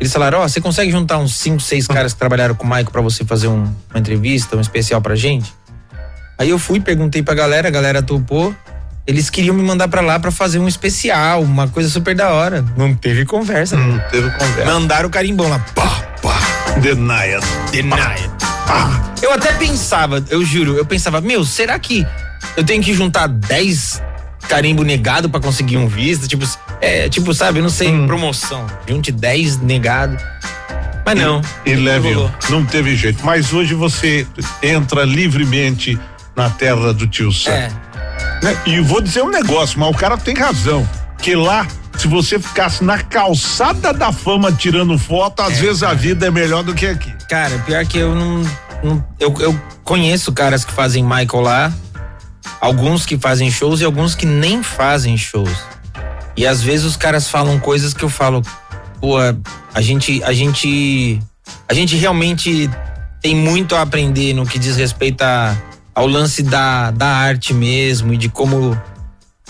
Eles 0.00 0.12
falaram: 0.12 0.40
Ó, 0.40 0.48
você 0.48 0.60
consegue 0.60 0.90
juntar 0.90 1.18
uns 1.18 1.36
5, 1.36 1.60
6 1.60 1.86
caras 1.86 2.12
que 2.14 2.18
trabalharam 2.18 2.54
com 2.54 2.64
o 2.64 2.66
Maico 2.68 2.90
pra 2.90 3.02
você 3.02 3.24
fazer 3.24 3.48
um- 3.48 3.72
uma 3.90 3.98
entrevista, 4.00 4.56
um 4.56 4.60
especial 4.60 5.00
pra 5.02 5.14
gente? 5.14 5.52
Aí 6.38 6.48
eu 6.48 6.58
fui, 6.58 6.80
perguntei 6.80 7.22
pra 7.22 7.34
galera, 7.34 7.68
a 7.68 7.70
galera 7.70 8.02
topou. 8.02 8.54
Eles 9.06 9.28
queriam 9.28 9.54
me 9.54 9.62
mandar 9.62 9.88
pra 9.88 10.00
lá 10.00 10.18
pra 10.18 10.30
fazer 10.30 10.58
um 10.58 10.68
especial, 10.68 11.42
uma 11.42 11.66
coisa 11.68 11.88
super 11.90 12.14
da 12.14 12.30
hora. 12.30 12.64
Não 12.76 12.94
teve 12.94 13.24
conversa. 13.26 13.76
Não 13.76 13.98
teve 14.10 14.30
conversa. 14.30 14.64
Mandaram 14.64 15.08
o 15.08 15.10
carimbão 15.10 15.48
lá. 15.48 15.58
Pá, 15.74 15.90
Denied. 16.80 17.42
Denied. 17.72 18.30
Eu 19.20 19.32
até 19.32 19.52
pensava, 19.52 20.24
eu 20.30 20.44
juro, 20.44 20.76
eu 20.76 20.86
pensava, 20.86 21.20
meu, 21.20 21.44
será 21.44 21.78
que 21.78 22.06
eu 22.56 22.64
tenho 22.64 22.82
que 22.82 22.94
juntar 22.94 23.26
10 23.26 24.00
carimbo 24.50 24.82
negado 24.82 25.30
pra 25.30 25.40
conseguir 25.40 25.76
um 25.76 25.86
visto? 25.86 26.26
Tipo, 26.26 26.44
é, 26.80 27.08
tipo, 27.08 27.32
sabe, 27.32 27.62
não 27.62 27.70
sei, 27.70 27.88
Hum. 27.88 28.06
promoção. 28.06 28.66
Junte 28.88 29.12
10 29.12 29.58
negado. 29.58 30.16
Mas 31.06 31.18
não. 31.18 31.40
E 31.64 31.74
leve, 31.74 32.12
rolou. 32.12 32.30
não 32.50 32.64
teve 32.64 32.94
jeito. 32.96 33.24
Mas 33.24 33.52
hoje 33.52 33.74
você 33.74 34.26
entra 34.62 35.04
livremente 35.04 35.98
na 36.36 36.50
terra 36.50 36.92
do 36.92 37.06
tio 37.06 37.32
Sam. 37.32 37.50
É. 37.52 37.68
Né? 38.42 38.56
E 38.66 38.80
vou 38.80 39.00
dizer 39.00 39.22
um 39.22 39.30
negócio, 39.30 39.78
mas 39.78 39.88
o 39.90 39.94
cara 39.94 40.16
tem 40.18 40.34
razão. 40.34 40.88
Que 41.22 41.34
lá, 41.34 41.66
se 41.96 42.06
você 42.08 42.38
ficasse 42.38 42.82
na 42.84 42.98
calçada 42.98 43.92
da 43.92 44.12
fama 44.12 44.50
tirando 44.52 44.96
foto, 44.98 45.40
às 45.42 45.58
vezes 45.58 45.82
a 45.82 45.94
vida 45.94 46.26
é 46.26 46.30
melhor 46.30 46.62
do 46.62 46.74
que 46.74 46.86
aqui. 46.86 47.12
Cara, 47.28 47.58
pior 47.60 47.84
que 47.86 47.98
eu 47.98 48.14
não. 48.14 48.42
não- 48.82 49.04
eu, 49.18 49.34
eu 49.40 49.60
conheço 49.84 50.32
caras 50.32 50.64
que 50.64 50.72
fazem 50.72 51.02
Michael 51.02 51.42
lá, 51.42 51.72
alguns 52.60 53.04
que 53.06 53.18
fazem 53.18 53.50
shows 53.50 53.80
e 53.80 53.84
alguns 53.84 54.14
que 54.14 54.26
nem 54.26 54.62
fazem 54.62 55.16
shows. 55.16 55.50
E 56.36 56.46
às 56.46 56.62
vezes 56.62 56.84
os 56.86 56.96
caras 56.96 57.28
falam 57.28 57.58
coisas 57.58 57.92
que 57.92 58.02
eu 58.02 58.08
falo, 58.08 58.42
pô, 59.00 59.16
a 59.74 59.80
gente, 59.80 60.22
a 60.24 60.32
gente, 60.32 61.20
a 61.68 61.74
gente 61.74 61.96
realmente 61.96 62.68
tem 63.20 63.34
muito 63.36 63.74
a 63.76 63.82
aprender 63.82 64.32
no 64.34 64.46
que 64.46 64.58
diz 64.58 64.76
respeito 64.76 65.22
a- 65.22 65.56
ao 65.94 66.06
lance 66.06 66.42
da, 66.42 66.90
da 66.90 67.06
arte 67.08 67.52
mesmo 67.52 68.14
e 68.14 68.16
de 68.16 68.28
como 68.28 68.76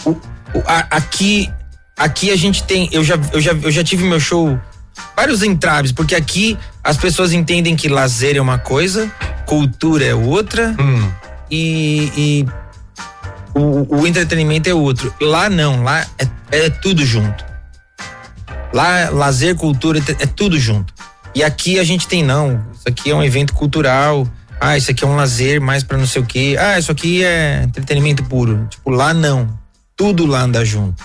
o- 0.04 0.10
o- 0.10 0.62
a- 0.66 0.86
aqui 0.90 1.48
aqui 1.96 2.30
a 2.32 2.36
gente 2.36 2.62
tem 2.64 2.88
eu 2.90 3.04
já, 3.04 3.16
eu 3.32 3.40
já 3.40 3.52
eu 3.52 3.70
já 3.70 3.84
tive 3.84 4.02
meu 4.04 4.18
show 4.18 4.58
vários 5.14 5.42
entraves 5.42 5.92
porque 5.92 6.14
aqui 6.14 6.58
as 6.82 6.96
pessoas 6.96 7.32
entendem 7.32 7.76
que 7.76 7.88
lazer 7.88 8.36
é 8.36 8.40
uma 8.40 8.58
coisa 8.58 9.08
cultura 9.46 10.04
é 10.06 10.14
outra 10.14 10.74
e, 11.50 12.10
e 12.16 12.46
o, 13.54 13.96
o 14.00 14.06
entretenimento 14.06 14.68
é 14.68 14.74
outro. 14.74 15.12
Lá 15.20 15.48
não 15.50 15.82
lá 15.82 16.06
é, 16.18 16.28
é 16.66 16.70
tudo 16.70 17.04
junto. 17.04 17.44
Lá 18.72 19.10
lazer 19.10 19.54
cultura 19.56 19.98
entre- 19.98 20.16
é 20.20 20.26
tudo 20.26 20.58
junto. 20.58 20.92
E 21.34 21.42
aqui 21.42 21.78
a 21.78 21.84
gente 21.84 22.06
tem 22.08 22.22
não 22.24 22.64
isso 22.72 22.88
aqui 22.88 23.10
é 23.10 23.14
um 23.14 23.22
evento 23.22 23.52
cultural. 23.54 24.26
Ah 24.60 24.76
isso 24.76 24.90
aqui 24.90 25.04
é 25.04 25.06
um 25.06 25.16
lazer 25.16 25.60
mais 25.60 25.82
pra 25.82 25.96
não 25.96 26.06
sei 26.06 26.22
o 26.22 26.26
que 26.26 26.56
ah 26.56 26.78
isso 26.78 26.90
aqui 26.92 27.24
é 27.24 27.62
entretenimento 27.64 28.22
puro. 28.24 28.66
Tipo 28.68 28.90
lá 28.90 29.12
não. 29.14 29.58
Tudo 29.96 30.26
lá 30.26 30.40
anda 30.42 30.64
junto. 30.64 31.02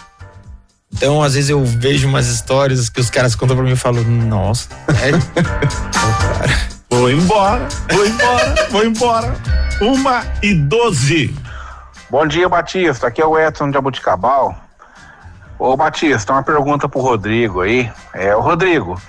Então, 0.94 1.22
às 1.22 1.34
vezes 1.34 1.50
eu 1.50 1.66
vejo 1.66 2.08
umas 2.08 2.28
histórias 2.28 2.88
que 2.88 3.02
os 3.02 3.10
caras 3.10 3.36
contam 3.36 3.54
pra 3.58 3.66
mim 3.66 3.74
e 3.74 3.76
falo, 3.76 4.02
nossa, 4.02 4.70
sério? 4.98 5.20
Vou 6.90 7.12
embora, 7.12 7.68
vou 7.92 8.06
embora, 8.08 8.56
vou 8.72 8.86
embora. 8.86 9.36
Uma 9.82 10.24
e 10.42 10.54
doze. 10.54 11.36
Bom 12.08 12.28
dia, 12.28 12.48
Batista. 12.48 13.08
Aqui 13.08 13.20
é 13.20 13.26
o 13.26 13.38
Edson 13.38 13.72
de 13.72 13.78
Abuticabal. 13.80 14.56
Ô, 15.58 15.76
Batista, 15.76 16.34
uma 16.34 16.44
pergunta 16.44 16.88
pro 16.88 17.02
Rodrigo 17.02 17.62
aí. 17.62 17.92
É, 18.14 18.36
o 18.36 18.42
Rodrigo, 18.42 19.02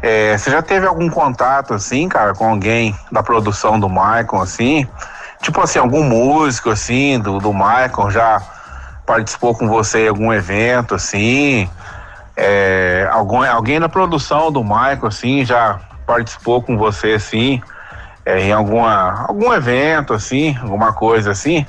é, 0.00 0.36
você 0.36 0.50
já 0.50 0.62
teve 0.62 0.86
algum 0.86 1.10
contato, 1.10 1.74
assim, 1.74 2.08
cara, 2.08 2.32
com 2.32 2.48
alguém 2.48 2.96
da 3.12 3.22
produção 3.22 3.78
do 3.78 3.86
Michael, 3.86 4.40
assim? 4.40 4.88
Tipo 5.42 5.60
assim, 5.60 5.78
algum 5.78 6.02
músico, 6.02 6.70
assim, 6.70 7.20
do, 7.20 7.38
do 7.38 7.52
Michael 7.52 8.10
já 8.10 8.40
participou 9.04 9.54
com 9.54 9.68
você 9.68 10.06
em 10.06 10.08
algum 10.08 10.32
evento, 10.32 10.94
assim? 10.94 11.68
É, 12.34 13.06
algum, 13.12 13.44
alguém 13.44 13.78
na 13.78 13.90
produção 13.90 14.50
do 14.50 14.64
Michael, 14.64 15.06
assim, 15.06 15.44
já 15.44 15.80
participou 16.06 16.62
com 16.62 16.78
você, 16.78 17.12
assim, 17.12 17.60
é, 18.24 18.40
em 18.40 18.52
alguma, 18.52 19.26
algum 19.28 19.52
evento, 19.52 20.14
assim, 20.14 20.56
alguma 20.62 20.94
coisa 20.94 21.32
assim? 21.32 21.66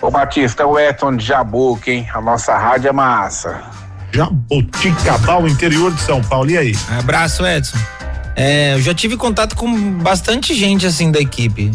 Ô 0.00 0.10
Batista, 0.10 0.62
é 0.62 0.66
o 0.66 0.78
Edson 0.78 1.14
de 1.14 1.26
Jabuca, 1.26 1.90
hein? 1.90 2.08
A 2.14 2.20
nossa 2.20 2.56
rádio 2.56 2.88
é 2.88 2.92
massa. 2.92 3.62
Jabuticabal, 4.12 5.46
interior 5.46 5.92
de 5.92 6.00
São 6.00 6.22
Paulo. 6.22 6.50
E 6.50 6.56
aí? 6.56 6.72
Abraço, 6.98 7.46
Edson. 7.46 7.78
É, 8.34 8.74
eu 8.74 8.80
já 8.80 8.94
tive 8.94 9.16
contato 9.16 9.54
com 9.54 9.98
bastante 9.98 10.54
gente 10.54 10.86
assim 10.86 11.12
da 11.12 11.20
equipe. 11.20 11.70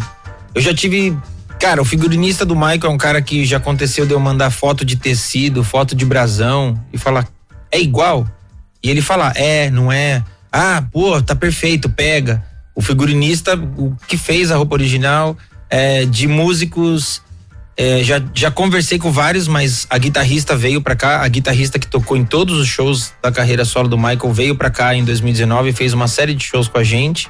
Eu 0.55 0.61
já 0.61 0.73
tive. 0.73 1.15
Cara, 1.59 1.81
o 1.81 1.85
figurinista 1.85 2.43
do 2.43 2.55
Michael 2.55 2.85
é 2.85 2.89
um 2.89 2.97
cara 2.97 3.21
que 3.21 3.45
já 3.45 3.57
aconteceu 3.57 4.05
de 4.05 4.13
eu 4.13 4.19
mandar 4.19 4.49
foto 4.49 4.83
de 4.83 4.95
tecido, 4.95 5.63
foto 5.63 5.95
de 5.95 6.03
brasão 6.03 6.79
e 6.91 6.97
falar, 6.97 7.27
é 7.71 7.79
igual? 7.79 8.27
E 8.83 8.89
ele 8.89 9.01
falar, 9.01 9.33
é, 9.35 9.69
não 9.69 9.91
é. 9.91 10.23
Ah, 10.51 10.83
pô, 10.91 11.21
tá 11.21 11.35
perfeito, 11.35 11.89
pega. 11.89 12.43
O 12.73 12.81
figurinista, 12.81 13.55
o 13.55 13.95
que 14.07 14.17
fez 14.17 14.51
a 14.51 14.57
roupa 14.57 14.75
original, 14.75 15.37
é, 15.69 16.05
de 16.05 16.27
músicos. 16.27 17.21
É, 17.77 18.03
já, 18.03 18.21
já 18.33 18.49
conversei 18.49 18.97
com 18.97 19.11
vários, 19.11 19.47
mas 19.47 19.85
a 19.89 19.97
guitarrista 19.97 20.55
veio 20.55 20.81
pra 20.81 20.95
cá, 20.95 21.21
a 21.21 21.27
guitarrista 21.27 21.77
que 21.77 21.87
tocou 21.87 22.15
em 22.15 22.23
todos 22.23 22.57
os 22.57 22.67
shows 22.67 23.13
da 23.21 23.31
carreira 23.31 23.65
solo 23.65 23.89
do 23.89 23.97
Michael 23.97 24.31
veio 24.31 24.55
pra 24.55 24.69
cá 24.69 24.95
em 24.95 25.03
2019 25.03 25.69
e 25.69 25.73
fez 25.73 25.93
uma 25.93 26.07
série 26.07 26.33
de 26.33 26.43
shows 26.43 26.69
com 26.69 26.77
a 26.77 26.83
gente. 26.83 27.29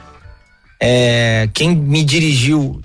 É, 0.79 1.49
quem 1.51 1.75
me 1.75 2.03
dirigiu 2.03 2.79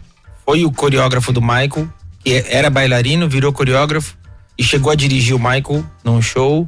foi 0.47 0.65
o 0.65 0.73
coreógrafo 0.73 1.33
do 1.33 1.43
Michael, 1.43 1.87
que 2.25 2.45
era 2.49 2.71
bailarino, 2.71 3.29
virou 3.29 3.53
coreógrafo 3.53 4.17
e 4.57 4.65
chegou 4.65 4.91
a 4.91 4.95
dirigir 4.95 5.37
o 5.37 5.39
Michael 5.39 5.85
num 6.03 6.23
show. 6.23 6.67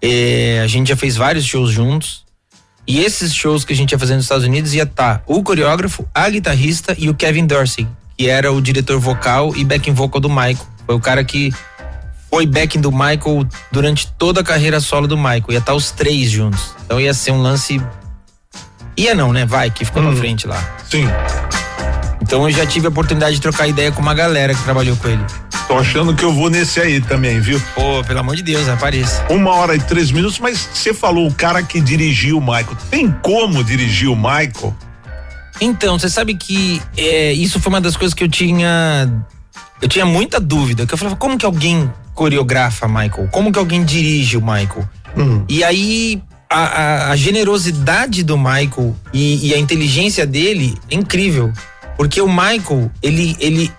É, 0.00 0.60
a 0.62 0.66
gente 0.68 0.88
já 0.88 0.96
fez 0.96 1.16
vários 1.16 1.44
shows 1.44 1.70
juntos. 1.70 2.24
E 2.86 3.00
esses 3.00 3.34
shows 3.34 3.64
que 3.64 3.72
a 3.72 3.76
gente 3.76 3.92
ia 3.92 3.98
fazer 3.98 4.14
nos 4.14 4.24
Estados 4.24 4.46
Unidos 4.46 4.72
ia 4.72 4.84
estar 4.84 5.22
o 5.26 5.42
coreógrafo, 5.42 6.08
a 6.14 6.30
guitarrista 6.30 6.94
e 6.96 7.10
o 7.10 7.14
Kevin 7.14 7.46
Dorsey, 7.46 7.86
que 8.18 8.28
era 8.28 8.52
o 8.52 8.60
diretor 8.60 8.98
vocal 8.98 9.54
e 9.54 9.64
backing 9.64 9.92
vocal 9.94 10.20
do 10.20 10.28
Michael. 10.28 10.58
Foi 10.84 10.96
o 10.96 11.00
cara 11.00 11.22
que 11.22 11.54
foi 12.28 12.44
backing 12.46 12.80
do 12.80 12.90
Michael 12.90 13.46
durante 13.70 14.08
toda 14.18 14.40
a 14.40 14.44
carreira 14.44 14.80
solo 14.80 15.06
do 15.06 15.16
Michael. 15.16 15.44
Ia 15.50 15.58
estar 15.58 15.74
os 15.74 15.92
três 15.92 16.28
juntos. 16.28 16.74
Então 16.84 17.00
ia 17.00 17.14
ser 17.14 17.30
um 17.30 17.40
lance. 17.40 17.80
Ia 18.96 19.14
não, 19.14 19.32
né? 19.32 19.46
Vai, 19.46 19.70
que 19.70 19.84
ficou 19.84 20.02
Hum. 20.02 20.10
na 20.10 20.16
frente 20.16 20.48
lá. 20.48 20.60
Sim. 20.90 21.06
Então 22.20 22.42
eu 22.42 22.50
já 22.50 22.66
tive 22.66 22.86
a 22.86 22.90
oportunidade 22.90 23.36
de 23.36 23.40
trocar 23.40 23.68
ideia 23.68 23.92
com 23.92 24.02
uma 24.02 24.12
galera 24.14 24.52
que 24.52 24.62
trabalhou 24.64 24.96
com 24.96 25.06
ele. 25.08 25.24
Tô 25.68 25.78
achando 25.78 26.14
que 26.14 26.24
eu 26.24 26.32
vou 26.32 26.50
nesse 26.50 26.80
aí 26.80 27.00
também, 27.00 27.38
viu? 27.40 27.62
Pô, 27.74 28.02
pelo 28.02 28.18
amor 28.18 28.34
de 28.34 28.42
Deus, 28.42 28.68
apareça. 28.68 29.24
Uma 29.30 29.54
hora 29.54 29.76
e 29.76 29.78
três 29.78 30.10
minutos, 30.10 30.40
mas 30.40 30.68
você 30.72 30.92
falou 30.92 31.28
o 31.28 31.34
cara 31.34 31.62
que 31.62 31.80
dirigiu 31.80 32.38
o 32.38 32.40
Michael. 32.40 32.76
Tem 32.90 33.10
como 33.22 33.62
dirigir 33.62 34.08
o 34.08 34.16
Michael? 34.16 34.74
Então, 35.60 35.98
você 35.98 36.08
sabe 36.08 36.34
que 36.34 36.80
é, 36.96 37.32
isso 37.32 37.58
foi 37.60 37.70
uma 37.70 37.80
das 37.80 37.96
coisas 37.96 38.14
que 38.14 38.22
eu 38.22 38.28
tinha. 38.28 39.24
Eu 39.82 39.88
tinha 39.88 40.06
muita 40.06 40.38
dúvida. 40.40 40.86
Que 40.86 40.94
eu 40.94 40.98
falava, 40.98 41.16
como 41.16 41.36
que 41.38 41.44
alguém 41.46 41.92
coreografa 42.14 42.86
Michael? 42.88 43.28
Como 43.30 43.52
que 43.52 43.58
alguém 43.58 43.84
dirige 43.84 44.36
o 44.36 44.40
Michael? 44.40 44.88
E 45.48 45.64
aí, 45.64 46.22
a, 46.48 46.60
a- 46.60 47.10
a 47.10 47.16
generosidade 47.16 48.22
do 48.22 48.36
Michael 48.38 48.94
e, 49.12 49.48
e 49.48 49.54
a 49.54 49.58
inteligência 49.58 50.24
dele 50.26 50.76
é 50.90 50.94
incrível. 50.94 51.52
Porque 51.96 52.20
o 52.20 52.28
Michael, 52.28 52.90
ele, 53.02 53.36
ele, 53.40 53.72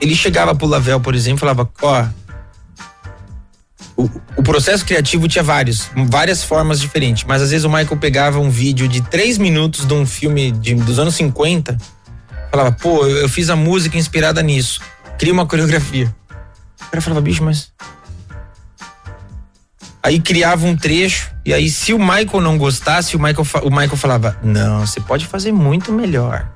ele 0.00 0.14
chegava 0.14 0.54
pro 0.54 0.66
Lavel, 0.66 1.00
por 1.00 1.14
exemplo, 1.14 1.38
e 1.38 1.40
falava: 1.40 1.68
Ó, 1.82 2.04
o, 4.04 4.10
o 4.36 4.42
processo 4.42 4.84
criativo 4.84 5.26
tinha 5.28 5.42
vários, 5.42 5.90
várias 6.08 6.42
formas 6.44 6.80
diferentes, 6.80 7.24
mas 7.24 7.42
às 7.42 7.50
vezes 7.50 7.64
o 7.64 7.68
Michael 7.68 7.96
pegava 7.96 8.38
um 8.38 8.50
vídeo 8.50 8.86
de 8.88 9.00
três 9.02 9.38
minutos 9.38 9.84
de 9.86 9.94
um 9.94 10.06
filme 10.06 10.50
de- 10.52 10.74
dos 10.74 10.98
anos 10.98 11.14
50, 11.14 11.76
falava, 12.50 12.72
pô, 12.72 13.06
eu, 13.06 13.18
eu 13.18 13.28
fiz 13.28 13.50
a 13.50 13.56
música 13.56 13.96
inspirada 13.98 14.42
nisso, 14.42 14.80
cria 15.18 15.32
uma 15.32 15.46
coreografia. 15.46 16.14
O 16.80 16.90
cara 16.90 17.00
falava, 17.00 17.20
bicho, 17.20 17.42
mas. 17.44 17.70
Aí 20.02 20.18
criava 20.18 20.66
um 20.66 20.74
trecho, 20.74 21.30
e 21.44 21.52
aí 21.52 21.68
se 21.68 21.92
o 21.92 21.98
Michael 21.98 22.40
não 22.40 22.56
gostasse, 22.56 23.14
o 23.16 23.18
Michael, 23.20 23.46
o 23.64 23.70
Michael 23.70 23.96
falava, 23.96 24.36
não, 24.42 24.86
você 24.86 24.98
pode 24.98 25.26
fazer 25.26 25.52
muito 25.52 25.92
melhor. 25.92 26.48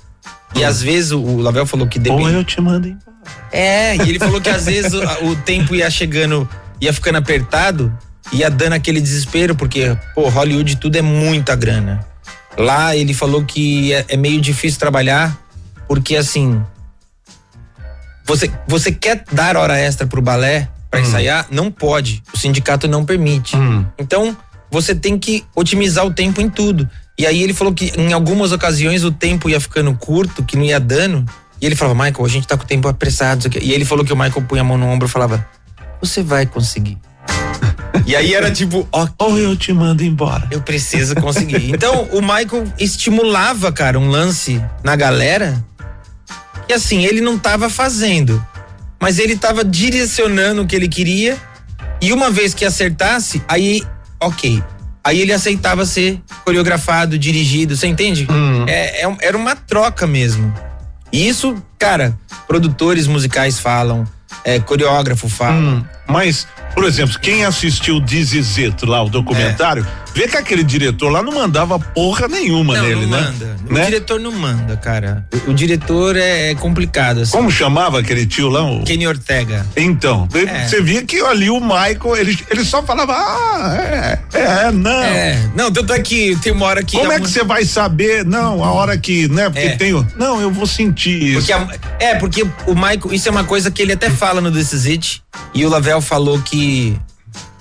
E 0.57 0.64
às 0.64 0.80
vezes 0.80 1.11
o, 1.12 1.36
Lavel 1.38 1.66
falou 1.66 1.86
que 1.86 1.99
Ou 1.99 2.03
depende. 2.05 2.32
eu 2.32 2.45
te 2.45 2.61
mando 2.61 2.88
embora. 2.88 3.05
É, 3.53 3.97
e 3.97 4.01
ele 4.09 4.18
falou 4.18 4.40
que 4.40 4.49
às 4.49 4.64
vezes 4.64 4.95
o, 4.95 5.03
o 5.26 5.36
tempo 5.36 5.74
ia 5.74 5.90
chegando, 5.90 6.49
ia 6.85 6.93
ficando 6.93 7.16
apertado, 7.16 7.97
ia 8.32 8.51
dando 8.51 8.74
aquele 8.74 9.01
desespero, 9.01 9.55
porque, 9.55 9.97
pô, 10.14 10.28
Hollywood 10.28 10.76
tudo 10.76 10.97
é 10.97 11.03
muita 11.03 11.55
grana. 11.55 12.05
Lá 12.57 12.97
ele 12.97 13.12
falou 13.12 13.45
que 13.45 13.93
é, 13.93 14.05
é 14.09 14.16
meio 14.16 14.41
difícil 14.41 14.78
trabalhar, 14.78 15.37
porque 15.89 16.16
assim. 16.16 16.62
Você, 18.26 18.51
você 18.66 18.91
quer 18.91 19.24
dar 19.32 19.57
hora 19.57 19.78
extra 19.78 20.07
pro 20.07 20.22
balé 20.22 20.68
pra 20.91 21.01
ensaiar? 21.01 21.47
Não 21.51 21.70
pode. 21.70 22.22
O 22.32 22.39
sindicato 22.39 22.89
não 22.89 23.05
permite. 23.05 23.55
Então, 23.99 24.35
você 24.70 24.95
tem 24.95 25.18
que 25.18 25.45
otimizar 25.55 26.07
o 26.07 26.12
tempo 26.12 26.41
em 26.41 26.49
tudo. 26.49 26.89
E 27.18 27.26
aí 27.26 27.43
ele 27.43 27.53
falou 27.53 27.74
que 27.74 27.93
em 27.99 28.12
algumas 28.12 28.51
ocasiões 28.51 29.05
o 29.05 29.11
tempo 29.12 29.51
ia 29.51 29.61
ficando 29.61 29.95
curto, 29.95 30.43
que 30.43 30.57
não 30.57 30.64
ia 30.64 30.80
dando. 30.80 31.24
E 31.61 31.66
ele 31.66 31.76
falava, 31.76 32.03
Michael, 32.03 32.24
a 32.24 32.28
gente 32.28 32.47
tá 32.47 32.57
com 32.57 32.64
o 32.64 32.66
tempo 32.66 32.89
apressado. 32.89 33.41
isso 33.41 33.49
aqui." 33.49 33.59
E 33.62 33.72
ele 33.72 33.85
falou 33.85 34.05
que 34.05 34.12
o 34.12 34.16
Michael 34.16 34.43
punha 34.47 34.62
a 34.62 34.64
mão 34.64 34.78
no 34.78 34.87
ombro 34.87 35.07
e 35.07 35.11
falava, 35.11 35.47
você 36.05 36.22
vai 36.22 36.46
conseguir. 36.46 36.98
E 38.07 38.14
aí 38.14 38.34
era 38.34 38.50
tipo, 38.50 38.86
ó. 38.92 39.07
Ou 39.18 39.38
eu 39.38 39.57
te 39.57 39.72
mando 39.72 40.02
embora. 40.05 40.46
Eu 40.50 40.61
preciso 40.61 41.14
conseguir. 41.16 41.70
Então 41.70 42.09
o 42.12 42.20
Michael 42.20 42.64
estimulava, 42.78 43.72
cara, 43.72 43.98
um 43.98 44.09
lance 44.09 44.61
na 44.82 44.94
galera. 44.96 45.64
E 46.68 46.72
assim, 46.72 47.05
ele 47.05 47.20
não 47.20 47.38
tava 47.38 47.68
fazendo. 47.70 48.44
Mas 49.00 49.18
ele 49.18 49.36
tava 49.36 49.64
direcionando 49.64 50.62
o 50.62 50.66
que 50.66 50.74
ele 50.74 50.88
queria. 50.88 51.36
E 52.00 52.12
uma 52.12 52.30
vez 52.30 52.52
que 52.52 52.64
acertasse, 52.64 53.42
aí, 53.48 53.82
ok. 54.20 54.62
Aí 55.02 55.20
ele 55.20 55.32
aceitava 55.32 55.84
ser 55.86 56.20
coreografado, 56.44 57.18
dirigido, 57.18 57.76
você 57.76 57.86
entende? 57.86 58.26
É, 58.66 59.02
é 59.02 59.09
um- 59.09 59.16
era 59.20 59.36
uma 59.36 59.55
troca 59.55 60.07
mesmo. 60.07 60.52
E 61.12 61.28
isso, 61.28 61.55
cara, 61.78 62.18
produtores 62.46 63.07
musicais 63.07 63.59
falam, 63.59 64.05
é, 64.43 64.59
coreógrafo 64.61 65.28
fala. 65.28 65.53
Hum, 65.55 65.85
mas, 66.07 66.46
por 66.74 66.84
exemplo, 66.84 67.18
quem 67.20 67.44
assistiu 67.44 68.00
Dizizito 68.00 68.86
lá, 68.86 69.02
o 69.02 69.09
documentário, 69.09 69.86
vê 70.14 70.28
que 70.28 70.36
aquele 70.36 70.62
diretor 70.62 71.09
lá 71.11 71.22
não 71.22 71.32
mandava 71.32 71.78
porra 71.78 72.28
nenhuma 72.28 72.74
Não, 72.76 72.82
nele, 72.82 73.07
não 73.07 73.09
né? 73.09 73.20
manda. 73.22 73.57
O 73.68 73.72
Né? 73.72 73.84
diretor 73.86 74.20
não 74.20 74.30
manda, 74.32 74.76
cara. 74.76 75.24
O, 75.46 75.50
o 75.50 75.55
diretor 75.55 76.16
é, 76.16 76.50
é 76.50 76.55
complicado. 76.55 77.20
Assim. 77.22 77.32
Como 77.32 77.50
chamava 77.50 77.98
aquele 78.00 78.26
tio 78.26 78.48
lá? 78.48 78.62
O... 78.62 78.82
Kenny 78.84 79.07
Ortega. 79.07 79.66
Então, 79.76 80.28
É. 80.34 80.66
você 80.68 80.80
via 80.82 81.02
que 81.02 81.20
ali 81.20 81.48
o 81.50 81.61
Michael, 81.61 82.16
ele, 82.16 82.38
ele 82.50 82.64
só 82.64 82.82
falava, 82.82 83.14
ah, 83.14 83.76
é, 83.76 84.38
é, 84.66 84.70
não. 84.70 84.90
É, 85.02 85.50
não, 85.57 85.72
tanto 85.72 85.92
é 85.92 86.00
que 86.00 86.36
tem 86.36 86.52
uma 86.52 86.66
hora 86.66 86.82
que. 86.82 86.96
Como 86.96 87.11
é 87.12 87.18
que 87.18 87.28
você 87.28 87.42
vai 87.42 87.64
saber? 87.64 88.24
Não, 88.24 88.62
a 88.62 88.72
hora 88.72 88.96
que, 88.98 89.26
né? 89.28 89.44
Porque 89.48 89.66
É. 89.66 89.76
tem 89.76 89.94
o. 89.94 90.07
Não, 90.16 90.40
eu 90.40 90.50
vou 90.50 90.66
sentir 90.66 91.22
isso. 91.22 91.38
Porque 91.46 91.52
a- 91.52 91.68
é, 91.98 92.14
porque 92.16 92.42
o 92.66 92.74
Michael, 92.74 93.12
isso 93.12 93.28
é 93.28 93.30
uma 93.30 93.44
coisa 93.44 93.70
que 93.70 93.80
ele 93.82 93.92
até 93.92 94.11
fala 94.11 94.40
no 94.40 94.50
This 94.52 94.72
Is 94.72 94.86
It, 94.86 95.22
e 95.55 95.64
o 95.64 95.68
Lavelle 95.95 96.03
falou 96.03 96.40
que 96.42 96.99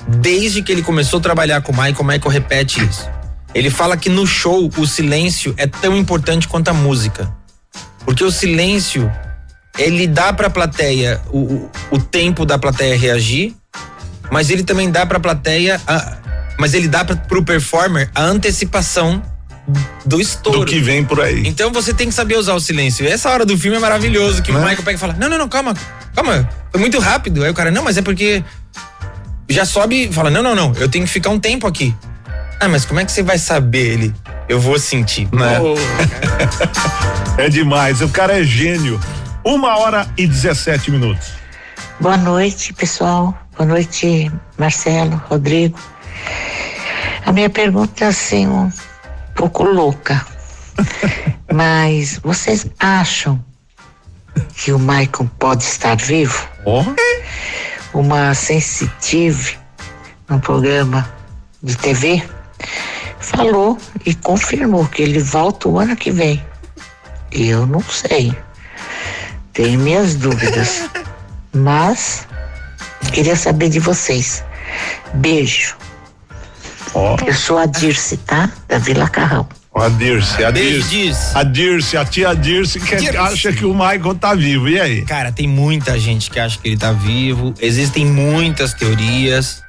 desde 0.07 0.61
que 0.61 0.71
ele 0.71 0.81
começou 0.81 1.19
a 1.19 1.21
trabalhar 1.21 1.61
com 1.61 1.71
o 1.71 1.75
Michael, 1.75 1.95
o 1.99 2.03
Michael 2.03 2.29
repete 2.29 2.83
isso. 2.83 3.07
Ele 3.53 3.69
fala 3.69 3.95
que 3.95 4.09
no 4.09 4.25
show 4.25 4.69
o 4.77 4.87
silêncio 4.87 5.53
é 5.57 5.67
tão 5.67 5.95
importante 5.95 6.47
quanto 6.47 6.69
a 6.69 6.73
música. 6.73 7.31
Porque 8.03 8.23
o 8.23 8.31
silêncio, 8.31 9.11
ele 9.77 10.07
dá 10.07 10.33
pra 10.33 10.49
plateia 10.49 11.21
o, 11.29 11.39
o, 11.39 11.71
o 11.91 11.99
tempo 11.99 12.45
da 12.45 12.57
plateia 12.57 12.97
reagir, 12.97 13.55
mas 14.31 14.49
ele 14.49 14.63
também 14.63 14.89
dá 14.91 15.05
pra 15.05 15.19
plateia, 15.19 15.79
a- 15.87 16.17
mas 16.59 16.73
ele 16.73 16.87
dá 16.87 17.05
pra, 17.05 17.15
pro 17.15 17.43
performer 17.43 18.09
a 18.15 18.23
antecipação 18.23 19.21
do 20.05 20.19
estouro. 20.19 20.59
Do 20.59 20.65
que 20.65 20.79
vem 20.79 21.03
por 21.03 21.21
aí. 21.21 21.47
Então 21.47 21.71
você 21.71 21.93
tem 21.93 22.07
que 22.09 22.13
saber 22.13 22.37
usar 22.37 22.53
o 22.53 22.59
silêncio. 22.59 23.05
E 23.05 23.07
essa 23.07 23.29
hora 23.29 23.45
do 23.45 23.57
filme 23.57 23.77
é 23.77 23.79
maravilhoso, 23.79 24.41
que 24.41 24.51
o 24.51 24.53
Né? 24.53 24.59
Michael 24.59 24.83
pega 24.83 24.97
e 24.97 24.99
fala: 24.99 25.15
Não, 25.19 25.29
não, 25.29 25.37
não, 25.37 25.47
calma, 25.49 25.73
calma, 26.15 26.47
foi 26.71 26.79
muito 26.81 26.99
rápido. 26.99 27.43
Aí 27.43 27.49
o 27.49 27.53
cara, 27.53 27.71
não, 27.71 27.83
mas 27.83 27.97
é 27.97 28.01
porque. 28.01 28.43
Já 29.49 29.65
sobe 29.65 30.09
e 30.09 30.13
fala: 30.13 30.29
Não, 30.29 30.43
não, 30.43 30.55
não, 30.55 30.73
eu 30.75 30.89
tenho 30.89 31.05
que 31.05 31.11
ficar 31.11 31.29
um 31.29 31.39
tempo 31.39 31.65
aqui. 31.67 31.95
Ah, 32.59 32.67
mas 32.67 32.85
como 32.85 32.99
é 32.99 33.05
que 33.05 33.11
você 33.11 33.23
vai 33.23 33.37
saber 33.37 33.93
ele? 33.93 34.15
Eu 34.47 34.59
vou 34.59 34.77
sentir. 34.79 35.27
Né? 35.33 35.59
Pô, 35.59 35.75
É 37.37 37.49
demais, 37.49 38.01
o 38.01 38.09
cara 38.09 38.39
é 38.39 38.43
gênio. 38.43 38.99
Uma 39.43 39.77
hora 39.77 40.07
e 40.17 40.25
17 40.25 40.89
minutos. 40.91 41.27
Boa 41.99 42.15
noite, 42.17 42.71
pessoal. 42.73 43.37
Boa 43.57 43.67
noite, 43.67 44.31
Marcelo, 44.57 45.21
Rodrigo. 45.29 45.77
A 47.25 47.31
minha 47.31 47.49
pergunta 47.49 48.05
é 48.05 48.07
assim, 48.07 48.47
pouco 49.35 49.63
louca. 49.63 50.25
Mas 51.51 52.19
vocês 52.23 52.65
acham 52.79 53.43
que 54.55 54.71
o 54.71 54.79
Michael 54.79 55.29
pode 55.39 55.63
estar 55.63 55.95
vivo? 55.97 56.47
Uma 57.93 58.33
sensitive 58.33 59.57
num 60.29 60.39
programa 60.39 61.07
de 61.61 61.77
TV 61.77 62.23
falou 63.19 63.77
e 64.05 64.13
confirmou 64.15 64.85
que 64.87 65.01
ele 65.01 65.19
volta 65.19 65.69
o 65.69 65.79
ano 65.79 65.95
que 65.95 66.11
vem. 66.11 66.43
Eu 67.31 67.65
não 67.65 67.81
sei. 67.81 68.35
Tenho 69.53 69.79
minhas 69.79 70.15
dúvidas. 70.15 70.89
Mas 71.53 72.27
queria 73.11 73.35
saber 73.35 73.69
de 73.69 73.79
vocês. 73.79 74.43
Beijo. 75.13 75.77
Eu 77.25 77.33
sou 77.33 77.57
a 77.57 77.65
Dirce, 77.65 78.17
tá? 78.17 78.49
Da 78.67 78.77
Vila 78.77 79.09
Carrão. 79.09 79.47
A 79.75 79.89
Dirce, 79.89 80.43
a 80.43 80.51
Dirce. 80.51 81.11
A 81.33 81.43
Dirce, 81.43 81.97
a 81.97 82.05
tia 82.05 82.35
Dirce 82.35 82.79
que 82.79 82.95
Dirce. 82.95 83.17
acha 83.17 83.51
que 83.51 83.65
o 83.65 83.73
Michael 83.73 84.15
tá 84.15 84.35
vivo. 84.35 84.69
E 84.69 84.79
aí? 84.79 85.01
Cara, 85.01 85.31
tem 85.31 85.47
muita 85.47 85.97
gente 85.97 86.29
que 86.29 86.39
acha 86.39 86.59
que 86.59 86.67
ele 86.67 86.77
tá 86.77 86.91
vivo. 86.91 87.53
Existem 87.59 88.05
muitas 88.05 88.73
teorias. 88.73 89.63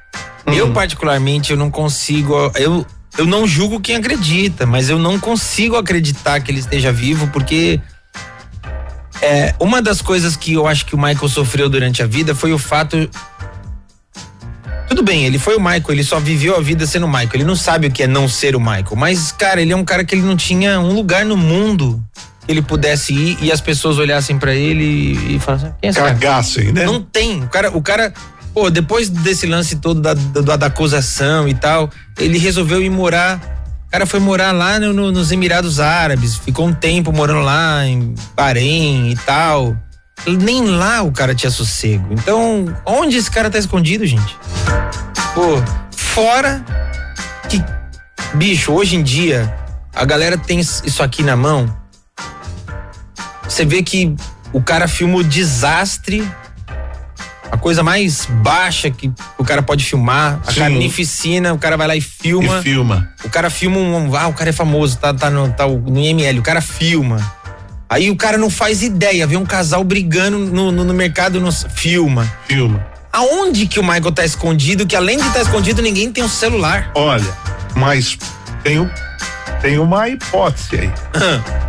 Eu, 0.45 0.71
particularmente, 0.71 1.51
eu 1.51 1.57
não 1.57 1.71
consigo. 1.71 2.51
Eu, 2.55 2.85
eu 3.17 3.25
não 3.25 3.47
julgo 3.47 3.79
quem 3.79 3.95
acredita, 3.95 4.67
mas 4.67 4.89
eu 4.89 4.99
não 4.99 5.19
consigo 5.19 5.75
acreditar 5.75 6.39
que 6.39 6.51
ele 6.51 6.59
esteja 6.59 6.91
vivo, 6.91 7.27
porque. 7.27 7.81
É, 9.21 9.55
uma 9.59 9.81
das 9.81 10.01
coisas 10.01 10.35
que 10.35 10.53
eu 10.53 10.67
acho 10.67 10.85
que 10.85 10.93
o 10.93 10.97
Michael 10.97 11.29
sofreu 11.29 11.67
durante 11.67 12.03
a 12.03 12.05
vida 12.05 12.35
foi 12.35 12.53
o 12.53 12.59
fato. 12.59 13.09
Tudo 14.87 15.01
bem, 15.03 15.25
ele 15.25 15.39
foi 15.39 15.55
o 15.55 15.59
Michael, 15.59 15.83
ele 15.89 16.03
só 16.03 16.19
viveu 16.19 16.55
a 16.55 16.61
vida 16.61 16.85
sendo 16.85 17.05
o 17.05 17.09
Michael. 17.09 17.29
Ele 17.35 17.43
não 17.43 17.55
sabe 17.55 17.87
o 17.87 17.91
que 17.91 18.03
é 18.03 18.07
não 18.07 18.27
ser 18.27 18.55
o 18.55 18.59
Michael. 18.59 18.95
Mas, 18.95 19.31
cara, 19.31 19.61
ele 19.61 19.73
é 19.73 19.75
um 19.75 19.83
cara 19.83 20.03
que 20.05 20.13
ele 20.15 20.21
não 20.21 20.35
tinha 20.37 20.79
um 20.79 20.93
lugar 20.93 21.25
no 21.25 21.35
mundo 21.35 22.01
que 22.45 22.51
ele 22.51 22.61
pudesse 22.61 23.11
ir 23.13 23.37
e 23.41 23.51
as 23.51 23.59
pessoas 23.59 23.97
olhassem 23.97 24.37
pra 24.37 24.53
ele 24.53 25.35
e, 25.35 25.39
falassem, 25.39 25.69
quem 25.81 25.87
é 25.87 25.89
esse 25.89 25.99
cara? 25.99 26.11
Cagassem, 26.13 26.71
né? 26.71 26.85
Não 26.85 27.01
tem. 27.01 27.43
O 27.43 27.47
cara, 27.49 27.75
o 27.75 27.81
cara, 27.81 28.13
pô, 28.53 28.69
depois 28.69 29.09
desse 29.09 29.47
lance 29.47 29.77
todo 29.77 29.99
da, 29.99 30.13
da, 30.13 30.55
da 30.55 30.65
acusação 30.67 31.47
e 31.47 31.55
tal, 31.55 31.89
ele 32.19 32.37
resolveu 32.37 32.81
ir 32.83 32.89
morar. 32.91 33.53
cara 33.91 34.05
foi 34.05 34.19
morar 34.19 34.51
lá 34.51 34.77
no- 34.79 34.91
no- 34.93 35.11
nos 35.11 35.31
Emirados 35.31 35.79
Árabes, 35.79 36.35
ficou 36.35 36.67
um 36.67 36.73
tempo 36.73 37.11
morando 37.13 37.39
lá 37.39 37.85
em 37.87 38.13
Bahrein 38.35 39.09
e 39.11 39.15
tal. 39.15 39.75
Nem 40.25 40.65
lá 40.65 41.01
o 41.03 41.11
cara 41.11 41.35
tinha 41.35 41.51
sossego. 41.51 42.07
Então, 42.11 42.75
onde 42.85 43.17
esse 43.17 43.29
cara 43.29 43.49
tá 43.49 43.59
escondido, 43.59 44.05
gente? 44.05 44.37
Pô, 45.33 45.61
fora 45.95 46.63
que, 47.49 47.63
bicho, 48.33 48.71
hoje 48.71 48.95
em 48.95 49.03
dia, 49.03 49.53
a 49.93 50.03
galera 50.05 50.37
tem 50.37 50.59
isso 50.59 51.03
aqui 51.03 51.21
na 51.21 51.35
mão. 51.35 51.71
Você 53.43 53.63
vê 53.63 53.83
que 53.83 54.15
o 54.51 54.61
cara 54.61 54.87
filma 54.87 55.17
o 55.17 55.23
desastre, 55.23 56.27
a 57.51 57.57
coisa 57.57 57.83
mais 57.83 58.25
baixa 58.25 58.89
que 58.89 59.11
o 59.37 59.43
cara 59.43 59.61
pode 59.61 59.85
filmar, 59.85 60.39
a 60.45 60.51
Sim. 60.51 60.59
carnificina, 60.59 61.53
o 61.53 61.59
cara 61.59 61.77
vai 61.77 61.87
lá 61.87 61.95
e 61.95 62.01
filma. 62.01 62.59
E 62.59 62.63
filma. 62.63 63.09
O 63.23 63.29
cara 63.29 63.49
filma 63.49 63.77
um. 63.77 64.15
Ah, 64.15 64.27
o 64.27 64.33
cara 64.33 64.49
é 64.49 64.53
famoso, 64.53 64.97
tá, 64.97 65.13
tá, 65.13 65.29
no, 65.29 65.51
tá 65.51 65.67
no 65.67 65.99
IML, 65.99 66.39
o 66.39 66.41
cara 66.41 66.61
filma. 66.61 67.17
Aí 67.89 68.09
o 68.09 68.15
cara 68.15 68.37
não 68.37 68.49
faz 68.49 68.81
ideia, 68.81 69.27
vê 69.27 69.37
um 69.37 69.45
casal 69.45 69.83
brigando 69.83 70.39
no, 70.39 70.71
no, 70.71 70.83
no 70.83 70.93
mercado, 70.93 71.39
no, 71.39 71.51
filma. 71.51 72.31
Filma. 72.47 72.85
Aonde 73.13 73.67
que 73.67 73.79
o 73.79 73.83
Michael 73.83 74.11
tá 74.11 74.25
escondido, 74.25 74.85
que 74.85 74.95
além 74.95 75.17
de 75.17 75.27
estar 75.27 75.41
escondido, 75.41 75.81
ninguém 75.81 76.11
tem 76.11 76.23
um 76.23 76.27
celular? 76.29 76.91
Olha, 76.95 77.25
mas 77.75 78.17
tem, 78.63 78.89
tem 79.61 79.77
uma 79.79 80.09
hipótese 80.09 80.79
aí. 80.79 80.91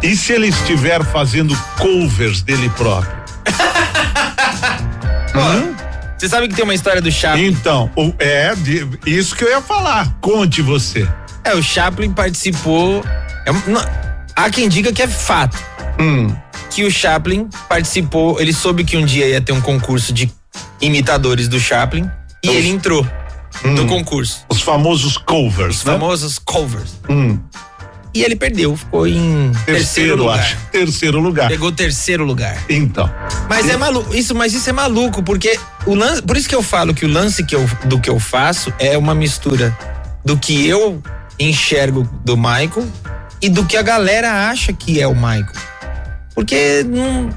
e 0.03 0.17
se 0.17 0.33
ele 0.33 0.49
estiver 0.49 1.05
fazendo 1.05 1.57
covers 1.79 2.43
dele 2.43 2.69
próprio? 2.71 3.15
Você 6.19 6.29
sabe 6.31 6.49
que 6.49 6.55
tem 6.55 6.65
uma 6.65 6.75
história 6.75 7.03
do 7.03 7.13
Chaplin? 7.13 7.47
Então, 7.49 7.91
o- 7.95 8.13
é 8.19 8.55
de- 8.55 8.89
isso 9.05 9.37
que 9.37 9.45
eu 9.45 9.51
ia 9.51 9.61
falar. 9.61 10.17
Conte 10.23 10.63
você. 10.63 11.07
É, 11.45 11.55
o 11.55 11.63
Chaplin 11.63 12.11
participou. 12.11 13.05
é 13.45 13.53
não- 13.71 14.06
há 14.37 14.51
quem 14.51 14.69
diga 14.69 14.93
que 14.93 15.03
é 15.03 15.09
fato. 15.09 15.59
Hum. 15.99 16.35
Que 16.71 16.85
o 16.85 16.91
Chaplin 16.91 17.49
participou, 17.69 18.39
ele 18.41 18.53
soube 18.53 18.85
que 18.85 18.97
um 18.97 19.05
dia 19.05 19.27
ia 19.27 19.41
ter 19.41 19.53
um 19.53 19.61
concurso 19.61 20.13
de 20.13 20.31
imitadores 20.81 21.49
do 21.49 21.59
Chaplin 21.59 22.09
e 22.45 22.49
ele 22.49 22.69
entrou 22.69 23.07
no 23.65 23.87
concurso. 23.87 24.45
Os 24.51 24.61
famosos 24.61 25.17
covers, 25.17 25.79
Os 25.79 25.85
né? 25.85 25.93
famosos 25.95 26.39
covers. 26.39 27.01
Hum. 27.09 27.39
E 28.13 28.23
ele 28.25 28.35
perdeu, 28.37 28.75
ficou 28.77 29.07
em 29.07 29.53
terceiro, 29.53 29.65
Terceiro, 29.65 30.17
lugar. 30.17 30.39
acho. 30.39 30.57
Terceiro 30.73 31.21
lugar. 31.21 31.49
Pegou 31.49 31.71
terceiro 31.73 32.25
lugar. 32.25 32.63
Então. 32.69 33.11
Mas 33.49 33.69
é 33.69 33.77
maluco, 33.77 34.15
isso, 34.15 34.35
mas 34.35 34.55
isso 34.55 34.69
é 34.71 34.73
maluco, 34.73 35.23
porque 35.23 35.59
o 35.85 35.95
lance, 35.95 36.23
por 36.23 36.37
isso 36.37 36.49
que 36.49 36.55
eu 36.55 36.63
falo 36.63 36.95
que 36.95 37.05
o 37.05 37.09
lance 37.09 37.45
que 37.45 37.55
eu, 37.55 37.69
do 37.85 38.01
que 38.01 38.09
eu 38.09 38.19
faço 38.19 38.73
é 38.79 38.97
uma 38.97 39.15
mistura 39.15 39.77
do 40.25 40.37
que 40.37 40.67
eu 40.67 41.03
enxergo 41.39 42.09
do 42.25 42.37
Michael 42.39 42.87
e 43.41 43.49
do 43.49 43.65
que 43.65 43.77
a 43.77 43.83
galera 43.83 44.49
acha 44.49 44.73
que 44.73 45.01
é 45.01 45.07
o 45.07 45.15
Michael. 45.15 45.53
Porque 46.35 46.85
não, 46.85 47.31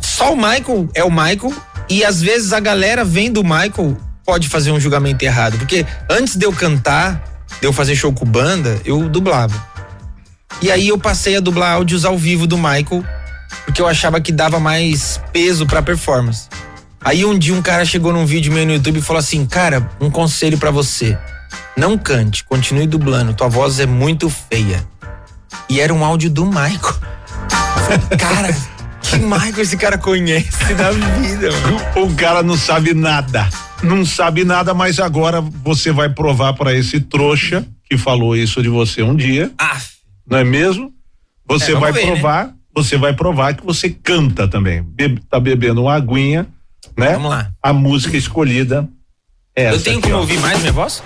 só 0.00 0.32
o 0.32 0.36
Michael 0.36 0.88
é 0.94 1.02
o 1.02 1.10
Michael 1.10 1.52
e 1.88 2.04
às 2.04 2.20
vezes 2.20 2.52
a 2.52 2.60
galera 2.60 3.04
vem 3.04 3.30
do 3.30 3.42
Michael 3.42 3.96
pode 4.24 4.48
fazer 4.48 4.70
um 4.70 4.78
julgamento 4.78 5.24
errado, 5.24 5.58
porque 5.58 5.84
antes 6.08 6.36
de 6.36 6.46
eu 6.46 6.52
cantar, 6.52 7.20
de 7.60 7.66
eu 7.66 7.72
fazer 7.72 7.96
show 7.96 8.12
com 8.12 8.24
banda, 8.24 8.80
eu 8.84 9.08
dublava. 9.08 9.70
E 10.62 10.70
aí 10.70 10.88
eu 10.88 10.98
passei 10.98 11.36
a 11.36 11.40
dublar 11.40 11.72
áudios 11.72 12.04
ao 12.04 12.16
vivo 12.16 12.46
do 12.46 12.56
Michael, 12.56 13.04
porque 13.64 13.80
eu 13.80 13.88
achava 13.88 14.20
que 14.20 14.30
dava 14.30 14.60
mais 14.60 15.20
peso 15.32 15.66
pra 15.66 15.82
performance. 15.82 16.48
Aí 17.02 17.24
um 17.24 17.38
dia 17.38 17.54
um 17.54 17.62
cara 17.62 17.84
chegou 17.84 18.12
num 18.12 18.26
vídeo 18.26 18.52
meu 18.52 18.66
no 18.66 18.72
YouTube 18.74 18.98
e 18.98 19.02
falou 19.02 19.20
assim: 19.20 19.46
"Cara, 19.46 19.90
um 20.00 20.10
conselho 20.10 20.58
pra 20.58 20.70
você. 20.70 21.16
Não 21.76 21.96
cante, 21.96 22.44
continue 22.44 22.86
dublando, 22.86 23.32
tua 23.32 23.48
voz 23.48 23.80
é 23.80 23.86
muito 23.86 24.28
feia". 24.28 24.84
E 25.70 25.80
era 25.80 25.94
um 25.94 26.04
áudio 26.04 26.28
do 26.30 26.44
Michael. 26.44 26.80
Eu 26.82 27.98
falei, 27.98 28.18
cara, 28.18 28.56
que 29.02 29.16
Michael 29.18 29.60
esse 29.60 29.76
cara 29.76 29.96
conhece 29.96 30.74
da 30.74 30.90
vida, 30.90 31.48
mano? 31.52 32.06
O 32.06 32.14
cara 32.14 32.42
não 32.42 32.56
sabe 32.56 32.92
nada. 32.92 33.48
Não 33.82 34.04
sabe 34.04 34.44
nada, 34.44 34.74
mas 34.74 34.98
agora 34.98 35.40
você 35.40 35.90
vai 35.92 36.08
provar 36.10 36.52
para 36.54 36.74
esse 36.74 37.00
trouxa 37.00 37.64
que 37.88 37.96
falou 37.96 38.36
isso 38.36 38.62
de 38.62 38.68
você 38.68 39.02
um 39.02 39.14
dia. 39.16 39.50
Não 40.28 40.38
é 40.38 40.44
mesmo? 40.44 40.92
Você 41.48 41.72
É, 41.72 41.76
vai 41.76 41.92
ver, 41.92 42.04
né? 42.04 42.12
provar, 42.12 42.52
você 42.74 42.96
vai 42.98 43.12
provar 43.14 43.54
que 43.54 43.64
você 43.64 43.88
canta 43.90 44.46
também. 44.46 44.82
Be- 44.82 45.20
tá 45.30 45.40
bebendo 45.40 45.82
uma 45.82 45.94
aguinha, 45.94 46.46
né? 46.96 47.14
Vamos 47.14 47.30
lá. 47.30 47.50
A 47.62 47.72
música 47.72 48.16
escolhida 48.16 48.88
é 49.56 49.64
essa 49.64 49.76
Eu 49.76 49.82
tenho 49.82 49.98
aqui, 49.98 50.08
como 50.08 50.18
ó. 50.18 50.20
ouvir 50.20 50.38
mais 50.40 50.60
minha 50.60 50.72
voz? 50.72 51.02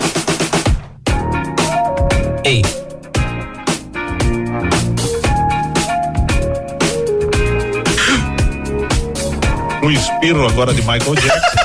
Um 9.84 9.90
espirro 9.90 10.48
agora 10.48 10.72
de 10.72 10.80
Michael 10.80 11.14
Jackson. 11.14 11.58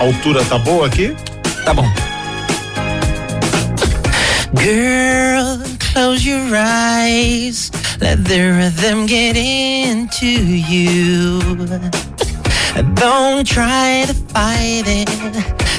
A 0.00 0.02
altura 0.02 0.44
tá 0.46 0.58
boa 0.58 0.88
aqui? 0.88 1.14
Tá 1.64 1.72
bom. 1.72 1.88
Girl, 4.56 5.60
close 5.92 6.28
your 6.28 6.52
eyes. 6.52 7.70
Let 8.00 8.24
the 8.24 8.40
rhythm 8.40 9.06
get 9.06 9.36
into 9.36 10.26
you. 10.26 11.38
Don't 12.96 13.44
try 13.44 14.04
to 14.08 14.14
fight 14.32 14.88
it. 14.88 15.08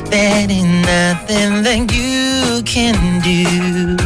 There 0.09 0.49
ain't 0.49 0.85
nothing 0.85 1.63
that 1.63 1.91
you 1.91 2.63
can 2.63 3.19
do. 3.19 3.97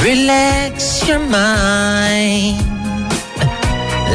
Relax 0.00 1.06
your 1.06 1.18
mind. 1.18 2.71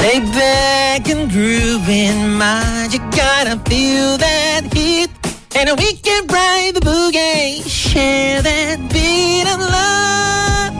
Lay 0.01 0.19
back 0.19 1.09
and 1.09 1.29
groove 1.29 1.89
in 1.89 2.33
mind. 2.33 2.93
You 2.93 2.99
gotta 3.11 3.59
feel 3.69 4.17
that 4.17 4.61
heat. 4.73 5.09
And 5.55 5.69
we 5.77 5.93
can 5.97 6.27
ride 6.27 6.75
the 6.75 6.81
boogie. 6.81 7.67
Share 7.67 8.41
that 8.41 8.77
beat 8.93 9.47
of 9.53 9.59
love. 9.59 10.71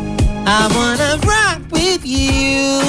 I 0.45 0.63
wanna 0.78 1.20
rock 1.26 1.61
with 1.72 2.05
you. 2.05 2.82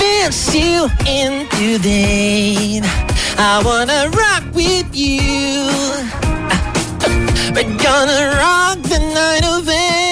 Dance 0.00 0.54
you 0.54 0.88
into 1.06 1.78
the 1.78 2.18
I 3.40 3.62
wanna 3.64 4.10
rock 4.16 4.42
with 4.52 4.96
you. 4.96 5.20
We're 7.54 7.76
gonna 7.78 8.34
rock 8.36 8.82
the 8.82 8.98
night 9.14 9.44
away. 9.44 10.07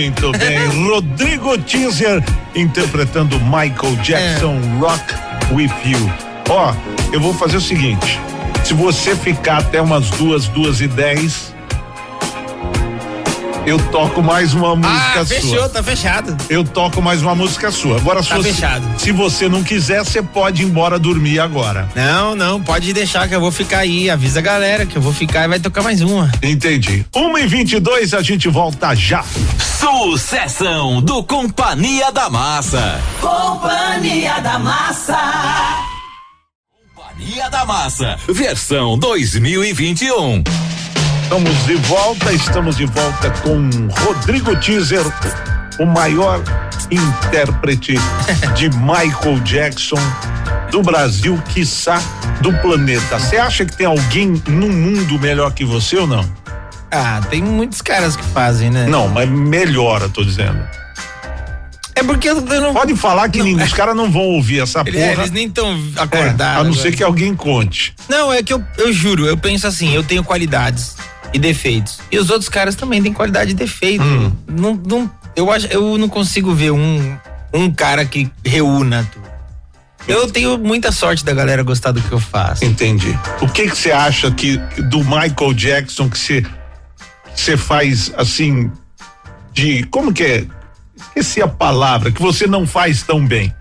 Muito 0.00 0.32
bem. 0.32 0.58
Rodrigo 0.88 1.58
Teaser 1.58 2.22
interpretando 2.54 3.38
Michael 3.40 3.96
Jackson 4.02 4.58
Rock 4.78 5.04
With 5.52 5.70
You. 5.84 6.10
Ó, 6.48 6.72
eu 7.12 7.20
vou 7.20 7.34
fazer 7.34 7.58
o 7.58 7.60
seguinte: 7.60 8.18
se 8.64 8.72
você 8.72 9.14
ficar 9.14 9.58
até 9.58 9.80
umas 9.80 10.08
duas, 10.10 10.46
duas 10.48 10.80
e 10.80 10.88
dez, 10.88 11.49
eu 13.66 13.78
toco 13.90 14.22
mais 14.22 14.54
uma 14.54 14.74
música 14.74 15.20
Ah, 15.20 15.26
fechou, 15.26 15.58
sua. 15.58 15.68
tá 15.68 15.82
fechado. 15.82 16.36
Eu 16.48 16.64
toco 16.64 17.00
mais 17.02 17.22
uma 17.22 17.34
música 17.34 17.70
sua. 17.70 17.96
Agora, 17.96 18.22
Tá 18.22 18.36
você, 18.36 18.52
fechado. 18.52 18.84
se 18.98 19.12
você 19.12 19.48
não 19.48 19.62
quiser, 19.62 20.04
você 20.04 20.22
pode 20.22 20.62
ir 20.62 20.66
embora 20.66 20.98
dormir 20.98 21.38
agora. 21.40 21.88
Não, 21.94 22.34
não, 22.34 22.60
pode 22.62 22.92
deixar 22.92 23.28
que 23.28 23.34
eu 23.34 23.40
vou 23.40 23.50
ficar 23.52 23.78
aí. 23.80 24.10
Avisa 24.10 24.38
a 24.38 24.42
galera 24.42 24.86
que 24.86 24.96
eu 24.96 25.02
vou 25.02 25.12
ficar 25.12 25.44
e 25.44 25.48
vai 25.48 25.60
tocar 25.60 25.82
mais 25.82 26.00
uma. 26.00 26.30
Entendi. 26.42 27.04
Uma 27.14 27.40
e 27.40 27.46
vinte 27.46 27.72
e 27.72 27.80
dois, 27.80 28.14
a 28.14 28.22
gente 28.22 28.48
volta 28.48 28.94
já. 28.94 29.24
Sucessão 29.78 31.00
do 31.00 31.22
Companhia 31.22 32.10
da 32.10 32.28
Massa. 32.30 33.00
Companhia 33.20 34.40
da 34.40 34.58
Massa. 34.58 35.18
Companhia 36.94 37.48
da 37.50 37.64
Massa, 37.64 38.18
versão 38.28 38.98
2021. 38.98 40.42
Estamos 41.32 41.64
de 41.64 41.74
volta, 41.76 42.32
estamos 42.32 42.76
de 42.76 42.86
volta 42.86 43.30
com 43.42 43.70
Rodrigo 44.02 44.56
Teaser, 44.56 45.04
o 45.78 45.86
maior 45.86 46.42
intérprete 46.90 47.94
de 48.56 48.68
Michael 48.70 49.38
Jackson 49.44 49.94
do 50.72 50.82
Brasil, 50.82 51.40
quiçá 51.54 52.02
do 52.40 52.52
planeta. 52.54 53.16
Você 53.20 53.36
acha 53.36 53.64
que 53.64 53.76
tem 53.76 53.86
alguém 53.86 54.42
no 54.48 54.68
mundo 54.70 55.20
melhor 55.20 55.52
que 55.52 55.64
você 55.64 55.98
ou 55.98 56.06
não? 56.08 56.28
Ah, 56.90 57.20
tem 57.30 57.40
muitos 57.44 57.80
caras 57.80 58.16
que 58.16 58.24
fazem, 58.24 58.68
né? 58.68 58.88
Não, 58.88 59.06
mas 59.06 59.28
melhor, 59.28 60.02
eu 60.02 60.10
tô 60.10 60.24
dizendo. 60.24 60.60
É 61.94 62.02
porque 62.02 62.28
eu, 62.28 62.40
não. 62.40 62.74
Pode 62.74 62.96
falar 62.96 63.28
que 63.28 63.40
nem- 63.40 63.54
os 63.54 63.72
caras 63.72 63.94
não 63.94 64.10
vão 64.10 64.22
ouvir 64.22 64.62
essa 64.62 64.84
porra. 64.84 64.98
Eles 64.98 65.30
nem 65.30 65.46
estão 65.46 65.68
É, 65.96 66.00
acordados. 66.02 66.40
a 66.40 66.64
não 66.64 66.70
agora. 66.72 66.74
ser 66.82 66.96
que 66.96 67.04
alguém 67.04 67.36
conte. 67.36 67.94
Não, 68.08 68.32
é 68.32 68.42
que 68.42 68.52
eu, 68.52 68.64
eu 68.78 68.92
juro, 68.92 69.26
eu 69.26 69.36
penso 69.36 69.68
assim, 69.68 69.94
eu 69.94 70.02
tenho 70.02 70.24
qualidades 70.24 70.96
e 71.32 71.38
defeitos. 71.38 72.00
E 72.10 72.18
os 72.18 72.30
outros 72.30 72.48
caras 72.48 72.74
também 72.74 73.02
têm 73.02 73.12
qualidade 73.12 73.52
e 73.52 73.54
defeito. 73.54 74.02
Hum. 74.04 74.32
Não, 74.48 74.74
não, 74.74 75.10
eu, 75.36 75.50
acho, 75.50 75.66
eu 75.68 75.96
não 75.98 76.08
consigo 76.08 76.54
ver 76.54 76.70
um, 76.72 77.16
um 77.52 77.70
cara 77.72 78.04
que 78.04 78.30
reúna 78.44 79.08
tudo. 79.12 79.28
Eu 80.08 80.30
tenho 80.30 80.56
muita 80.58 80.90
sorte 80.90 81.24
da 81.24 81.32
galera 81.34 81.62
gostar 81.62 81.92
do 81.92 82.00
que 82.00 82.10
eu 82.10 82.18
faço. 82.18 82.64
Entendi. 82.64 83.16
O 83.40 83.48
que 83.48 83.68
que 83.68 83.76
você 83.76 83.92
acha 83.92 84.30
que 84.30 84.56
do 84.88 84.98
Michael 85.04 85.52
Jackson 85.54 86.08
que 86.08 86.18
você 86.18 86.44
você 87.34 87.56
faz 87.56 88.12
assim 88.16 88.70
de 89.52 89.84
como 89.84 90.12
que 90.12 90.22
é? 90.24 90.46
Esqueci 90.96 91.40
a 91.42 91.46
palavra 91.48 92.10
que 92.10 92.20
você 92.20 92.46
não 92.46 92.66
faz 92.66 93.02
tão 93.02 93.24
bem. 93.26 93.54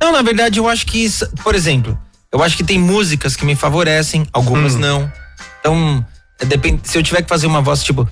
Não, 0.00 0.12
na 0.12 0.22
verdade, 0.22 0.58
eu 0.58 0.68
acho 0.68 0.86
que, 0.86 1.04
isso- 1.04 1.28
por 1.42 1.54
exemplo, 1.54 1.98
eu 2.32 2.42
acho 2.42 2.56
que 2.56 2.64
tem 2.64 2.78
músicas 2.78 3.34
que 3.36 3.44
me 3.44 3.54
favorecem, 3.56 4.26
algumas 4.32 4.74
Hum. 4.74 4.78
não. 4.78 5.12
Então, 5.60 6.04
é, 6.40 6.44
depende, 6.44 6.80
se 6.88 6.98
eu 6.98 7.02
tiver 7.02 7.22
que 7.22 7.28
fazer 7.28 7.46
uma 7.46 7.60
voz 7.60 7.82
tipo 7.82 8.08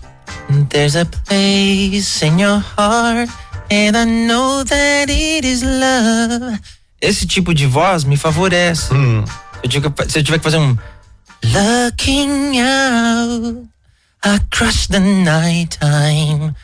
There's 0.69 0.97
a 0.97 1.05
place 1.05 2.25
in 2.25 2.41
your 2.41 2.59
heart 2.79 3.31
and 3.71 3.97
I 3.97 4.05
know 4.27 4.65
that 4.65 5.11
it 5.11 5.47
is 5.47 5.63
love. 5.63 6.59
Esse 7.01 7.27
tipo 7.27 7.53
de 7.55 7.67
voz 7.67 8.05
me 8.05 8.17
favorece. 8.17 8.93
Hum. 8.93 9.25
Se, 9.27 9.61
eu 9.65 9.69
tiver, 9.71 9.91
que- 9.91 10.11
se 10.11 10.19
eu 10.19 10.23
tiver 10.25 10.39
que 10.39 10.45
fazer 10.45 10.59
um 10.59 10.77
Looking 11.45 12.59
out 12.61 13.69
across 14.23 14.87
the 14.89 14.99
night 14.99 15.79
time. 15.79 16.55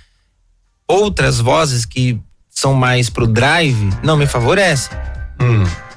Outras 0.89 1.39
vozes 1.41 1.85
que 1.85 2.19
são 2.51 2.75
mais 2.75 3.09
pro 3.09 3.27
drive 3.27 3.91
não 4.03 4.17
me 4.17 4.27
favorecem. 4.27 4.97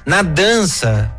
Na 0.04 0.22
dança, 0.22 1.10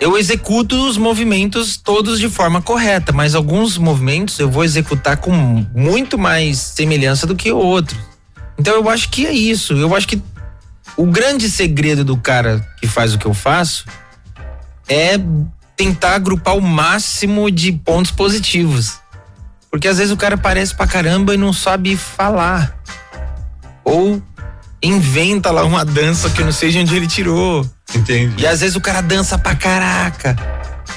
eu 0.00 0.18
executo 0.18 0.88
os 0.88 0.96
movimentos 0.96 1.76
todos 1.76 2.18
de 2.18 2.28
forma 2.28 2.60
correta, 2.60 3.12
mas 3.12 3.34
alguns 3.34 3.78
movimentos 3.78 4.38
eu 4.38 4.50
vou 4.50 4.64
executar 4.64 5.16
com 5.16 5.32
muito 5.74 6.18
mais 6.18 6.58
semelhança 6.58 7.26
do 7.26 7.36
que 7.36 7.52
outros. 7.52 8.00
Então 8.58 8.74
eu 8.74 8.88
acho 8.88 9.08
que 9.08 9.26
é 9.26 9.32
isso. 9.32 9.74
Eu 9.74 9.94
acho 9.94 10.08
que 10.08 10.20
o 10.96 11.06
grande 11.06 11.48
segredo 11.48 12.04
do 12.04 12.16
cara 12.16 12.66
que 12.80 12.86
faz 12.86 13.14
o 13.14 13.18
que 13.18 13.26
eu 13.26 13.34
faço 13.34 13.84
é 14.88 15.14
tentar 15.76 16.14
agrupar 16.14 16.56
o 16.56 16.60
máximo 16.60 17.50
de 17.50 17.72
pontos 17.72 18.10
positivos. 18.10 19.00
Porque 19.70 19.88
às 19.88 19.98
vezes 19.98 20.12
o 20.12 20.16
cara 20.16 20.36
parece 20.36 20.74
pra 20.74 20.86
caramba 20.86 21.34
e 21.34 21.38
não 21.38 21.52
sabe 21.52 21.96
falar. 21.96 22.76
Ou 23.84 24.22
inventa 24.82 25.50
lá 25.50 25.64
uma 25.64 25.84
dança 25.84 26.28
que 26.28 26.40
eu 26.40 26.44
não 26.44 26.52
sei 26.52 26.70
de 26.70 26.78
onde 26.78 26.94
ele 26.94 27.06
tirou. 27.06 27.64
Entendi. 27.94 28.42
E 28.42 28.46
às 28.46 28.60
vezes 28.60 28.76
o 28.76 28.80
cara 28.80 29.00
dança 29.00 29.38
pra 29.38 29.54
caraca. 29.54 30.36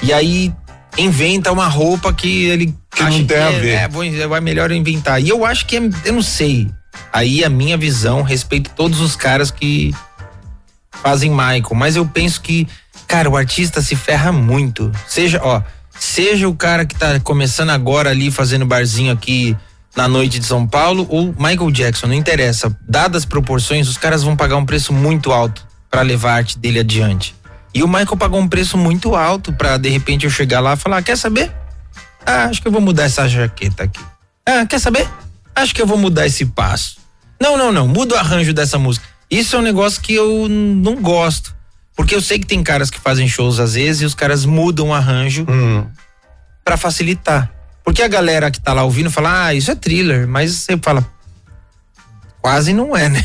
E 0.02 0.12
aí 0.12 0.52
inventa 0.98 1.52
uma 1.52 1.68
roupa 1.68 2.12
que 2.12 2.44
ele 2.44 2.74
Que 2.90 3.02
não 3.02 3.24
tem 3.24 3.38
a 3.38 3.50
ver. 3.50 3.70
É, 3.70 3.88
vou, 3.88 4.02
é 4.04 4.40
melhor 4.40 4.70
inventar. 4.70 5.20
E 5.20 5.28
eu 5.28 5.44
acho 5.44 5.66
que 5.66 5.76
é, 5.76 5.90
eu 6.04 6.12
não 6.12 6.22
sei. 6.22 6.70
Aí 7.12 7.44
a 7.44 7.50
minha 7.50 7.76
visão, 7.76 8.22
respeito 8.22 8.70
todos 8.74 9.00
os 9.00 9.14
caras 9.16 9.50
que 9.50 9.94
fazem 11.02 11.30
Michael, 11.30 11.74
mas 11.74 11.96
eu 11.96 12.06
penso 12.06 12.40
que, 12.40 12.66
cara, 13.06 13.28
o 13.28 13.36
artista 13.36 13.82
se 13.82 13.94
ferra 13.94 14.32
muito. 14.32 14.90
Seja, 15.06 15.40
ó, 15.42 15.62
seja 15.98 16.48
o 16.48 16.54
cara 16.54 16.86
que 16.86 16.94
tá 16.94 17.20
começando 17.20 17.70
agora 17.70 18.10
ali 18.10 18.30
fazendo 18.30 18.64
barzinho 18.64 19.12
aqui 19.12 19.56
na 19.94 20.08
noite 20.08 20.38
de 20.38 20.46
São 20.46 20.66
Paulo 20.66 21.06
ou 21.08 21.34
Michael 21.38 21.70
Jackson, 21.70 22.06
não 22.06 22.14
interessa. 22.14 22.74
Dadas 22.88 23.22
as 23.22 23.24
proporções, 23.24 23.88
os 23.88 23.96
caras 23.96 24.22
vão 24.22 24.36
pagar 24.36 24.56
um 24.56 24.64
preço 24.64 24.92
muito 24.92 25.32
alto 25.32 25.66
para 25.96 26.02
levar 26.02 26.32
a 26.32 26.34
arte 26.34 26.58
dele 26.58 26.80
adiante. 26.80 27.34
E 27.72 27.82
o 27.82 27.88
Michael 27.88 28.18
pagou 28.18 28.38
um 28.38 28.46
preço 28.46 28.76
muito 28.76 29.16
alto 29.16 29.50
para 29.50 29.78
de 29.78 29.88
repente 29.88 30.26
eu 30.26 30.30
chegar 30.30 30.60
lá 30.60 30.74
e 30.74 30.76
falar: 30.76 31.02
"Quer 31.02 31.16
saber? 31.16 31.50
Ah, 32.26 32.44
acho 32.44 32.60
que 32.60 32.68
eu 32.68 32.72
vou 32.72 32.82
mudar 32.82 33.04
essa 33.04 33.26
jaqueta 33.26 33.84
aqui. 33.84 34.00
Ah, 34.44 34.66
quer 34.66 34.78
saber? 34.78 35.08
Acho 35.54 35.74
que 35.74 35.80
eu 35.80 35.86
vou 35.86 35.96
mudar 35.96 36.26
esse 36.26 36.44
passo. 36.44 36.98
Não, 37.40 37.56
não, 37.56 37.72
não, 37.72 37.88
muda 37.88 38.14
o 38.14 38.18
arranjo 38.18 38.52
dessa 38.52 38.78
música. 38.78 39.06
Isso 39.30 39.56
é 39.56 39.58
um 39.58 39.62
negócio 39.62 40.02
que 40.02 40.12
eu 40.12 40.46
não 40.50 40.96
gosto. 40.96 41.56
Porque 41.96 42.14
eu 42.14 42.20
sei 42.20 42.38
que 42.38 42.46
tem 42.46 42.62
caras 42.62 42.90
que 42.90 43.00
fazem 43.00 43.26
shows 43.26 43.58
às 43.58 43.72
vezes 43.72 44.02
e 44.02 44.04
os 44.04 44.14
caras 44.14 44.44
mudam 44.44 44.88
o 44.88 44.94
arranjo 44.94 45.46
pra 46.62 46.76
facilitar. 46.76 47.50
Porque 47.82 48.02
a 48.02 48.08
galera 48.08 48.50
que 48.50 48.60
tá 48.60 48.74
lá 48.74 48.82
ouvindo 48.84 49.10
fala, 49.10 49.46
ah, 49.46 49.54
isso 49.54 49.70
é 49.70 49.74
thriller, 49.74 50.28
mas 50.28 50.52
você 50.52 50.76
fala, 50.76 51.06
quase 52.42 52.74
não 52.74 52.94
é, 52.94 53.08
né? 53.08 53.24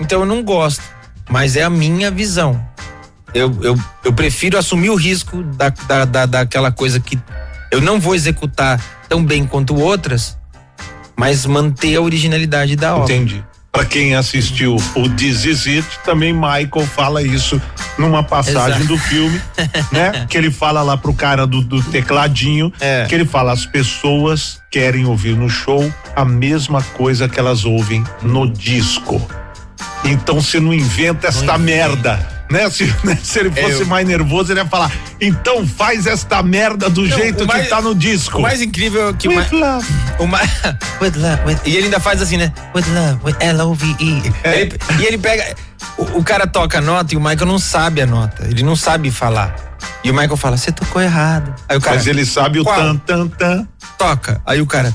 Então 0.00 0.20
eu 0.20 0.26
não 0.26 0.42
gosto. 0.42 0.95
Mas 1.28 1.56
é 1.56 1.62
a 1.62 1.70
minha 1.70 2.10
visão. 2.10 2.60
Eu, 3.34 3.54
eu, 3.62 3.78
eu 4.04 4.12
prefiro 4.12 4.56
assumir 4.56 4.90
o 4.90 4.94
risco 4.94 5.42
da, 5.42 5.68
da, 5.68 6.04
da, 6.04 6.26
daquela 6.26 6.70
coisa 6.72 7.00
que 7.00 7.18
eu 7.70 7.80
não 7.80 8.00
vou 8.00 8.14
executar 8.14 8.80
tão 9.08 9.24
bem 9.24 9.44
quanto 9.46 9.74
outras, 9.74 10.38
mas 11.16 11.44
manter 11.44 11.96
a 11.96 12.00
originalidade 12.00 12.76
da 12.76 12.96
obra. 12.96 13.14
Entendi. 13.14 13.44
Pra 13.72 13.84
quem 13.84 14.14
assistiu 14.14 14.76
o 14.94 15.08
This 15.10 15.44
Is 15.44 15.66
It, 15.66 15.86
também 16.02 16.32
Michael 16.32 16.86
fala 16.94 17.22
isso 17.22 17.60
numa 17.98 18.22
passagem 18.22 18.80
Exato. 18.80 18.86
do 18.86 18.96
filme, 18.96 19.38
né? 19.92 20.24
Que 20.30 20.38
ele 20.38 20.50
fala 20.50 20.82
lá 20.82 20.96
pro 20.96 21.12
cara 21.12 21.46
do, 21.46 21.60
do 21.60 21.82
tecladinho, 21.82 22.72
É. 22.80 23.04
que 23.06 23.14
ele 23.14 23.26
fala, 23.26 23.52
as 23.52 23.66
pessoas 23.66 24.62
querem 24.70 25.04
ouvir 25.04 25.36
no 25.36 25.50
show 25.50 25.92
a 26.14 26.24
mesma 26.24 26.80
coisa 26.82 27.28
que 27.28 27.38
elas 27.38 27.66
ouvem 27.66 28.02
no 28.22 28.50
disco. 28.50 29.20
Então 30.06 30.40
você 30.40 30.60
não 30.60 30.72
inventa 30.72 31.28
esta 31.28 31.58
merda. 31.58 32.34
Né? 32.48 32.70
Se, 32.70 32.84
né? 33.02 33.18
Se 33.20 33.40
ele 33.40 33.50
fosse 33.50 33.80
Eu- 33.80 33.86
mais 33.86 34.06
nervoso, 34.06 34.52
ele 34.52 34.60
ia 34.60 34.66
falar: 34.66 34.92
então 35.20 35.66
faz 35.66 36.06
esta 36.06 36.40
merda 36.44 36.88
do 36.88 37.02
Não, 37.02 37.16
jeito 37.16 37.42
o 37.42 37.46
mais- 37.46 37.64
que 37.64 37.68
tá 37.70 37.80
no 37.82 37.92
disco. 37.92 38.38
O 38.38 38.42
mais 38.42 38.62
incrível 38.62 39.08
é 39.08 39.12
que 39.14 39.26
o 39.26 39.30
With 39.32 39.36
mais, 39.36 39.50
love. 39.50 39.86
o 40.20 40.26
mais, 40.28 40.50
with 41.02 41.12
love, 41.16 41.42
with- 41.44 41.58
e 41.64 41.74
ele 41.76 41.86
ainda 41.86 41.98
faz 41.98 42.22
assim, 42.22 42.36
né? 42.36 42.52
With 42.72 42.84
love, 42.94 43.18
with 43.24 43.34
L-O-V-E. 43.40 44.32
É. 44.44 44.60
Ele- 44.60 44.78
E 45.00 45.04
ele 45.06 45.18
pega, 45.18 45.56
o, 45.98 46.18
o 46.18 46.22
cara 46.22 46.46
toca 46.46 46.78
a 46.78 46.80
nota 46.80 47.14
e 47.14 47.16
o 47.16 47.20
Michael 47.20 47.46
não 47.46 47.58
sabe 47.58 48.00
a 48.00 48.06
nota, 48.06 48.46
ele 48.48 48.62
não 48.62 48.76
sabe 48.76 49.10
falar. 49.10 49.56
E 50.04 50.10
o 50.12 50.14
Michael 50.14 50.36
fala, 50.36 50.56
você 50.56 50.70
tocou 50.70 51.02
errado. 51.02 51.52
Aí 51.68 51.76
o 51.76 51.80
cara, 51.80 51.96
Mas 51.96 52.06
ele 52.06 52.24
sabe 52.24 52.60
o 52.60 52.64
"Qual?" 52.64 52.76
tan, 52.76 52.96
tan, 52.98 53.26
tan. 53.26 53.66
Toca. 53.98 54.40
Aí 54.46 54.60
o 54.60 54.66
cara, 54.66 54.94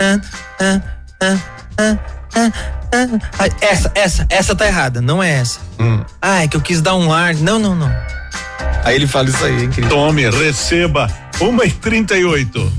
"Ah, 0.00 0.18
ah, 0.60 0.80
ah, 1.22 1.38
ah, 1.78 1.98
ah, 2.36 2.52
ah." 2.92 3.48
Essa, 3.60 3.92
essa, 3.94 4.26
essa 4.30 4.54
tá 4.54 4.66
errada, 4.66 5.00
não 5.00 5.22
é 5.22 5.30
essa. 5.38 5.60
Hum. 5.78 6.02
Ah, 6.20 6.44
é 6.44 6.48
que 6.48 6.56
eu 6.56 6.60
quis 6.60 6.80
dar 6.80 6.94
um 6.96 7.12
ar. 7.12 7.34
Não, 7.34 7.58
não, 7.58 7.74
não. 7.74 7.90
Aí 8.84 8.94
ele 8.94 9.06
fala 9.06 9.28
isso 9.28 9.44
aí, 9.44 9.62
é 9.62 9.64
incrível. 9.64 9.90
Tome, 9.90 10.30
receba. 10.30 11.10
1 11.40 11.64
e 11.64 11.70
38 11.70 12.72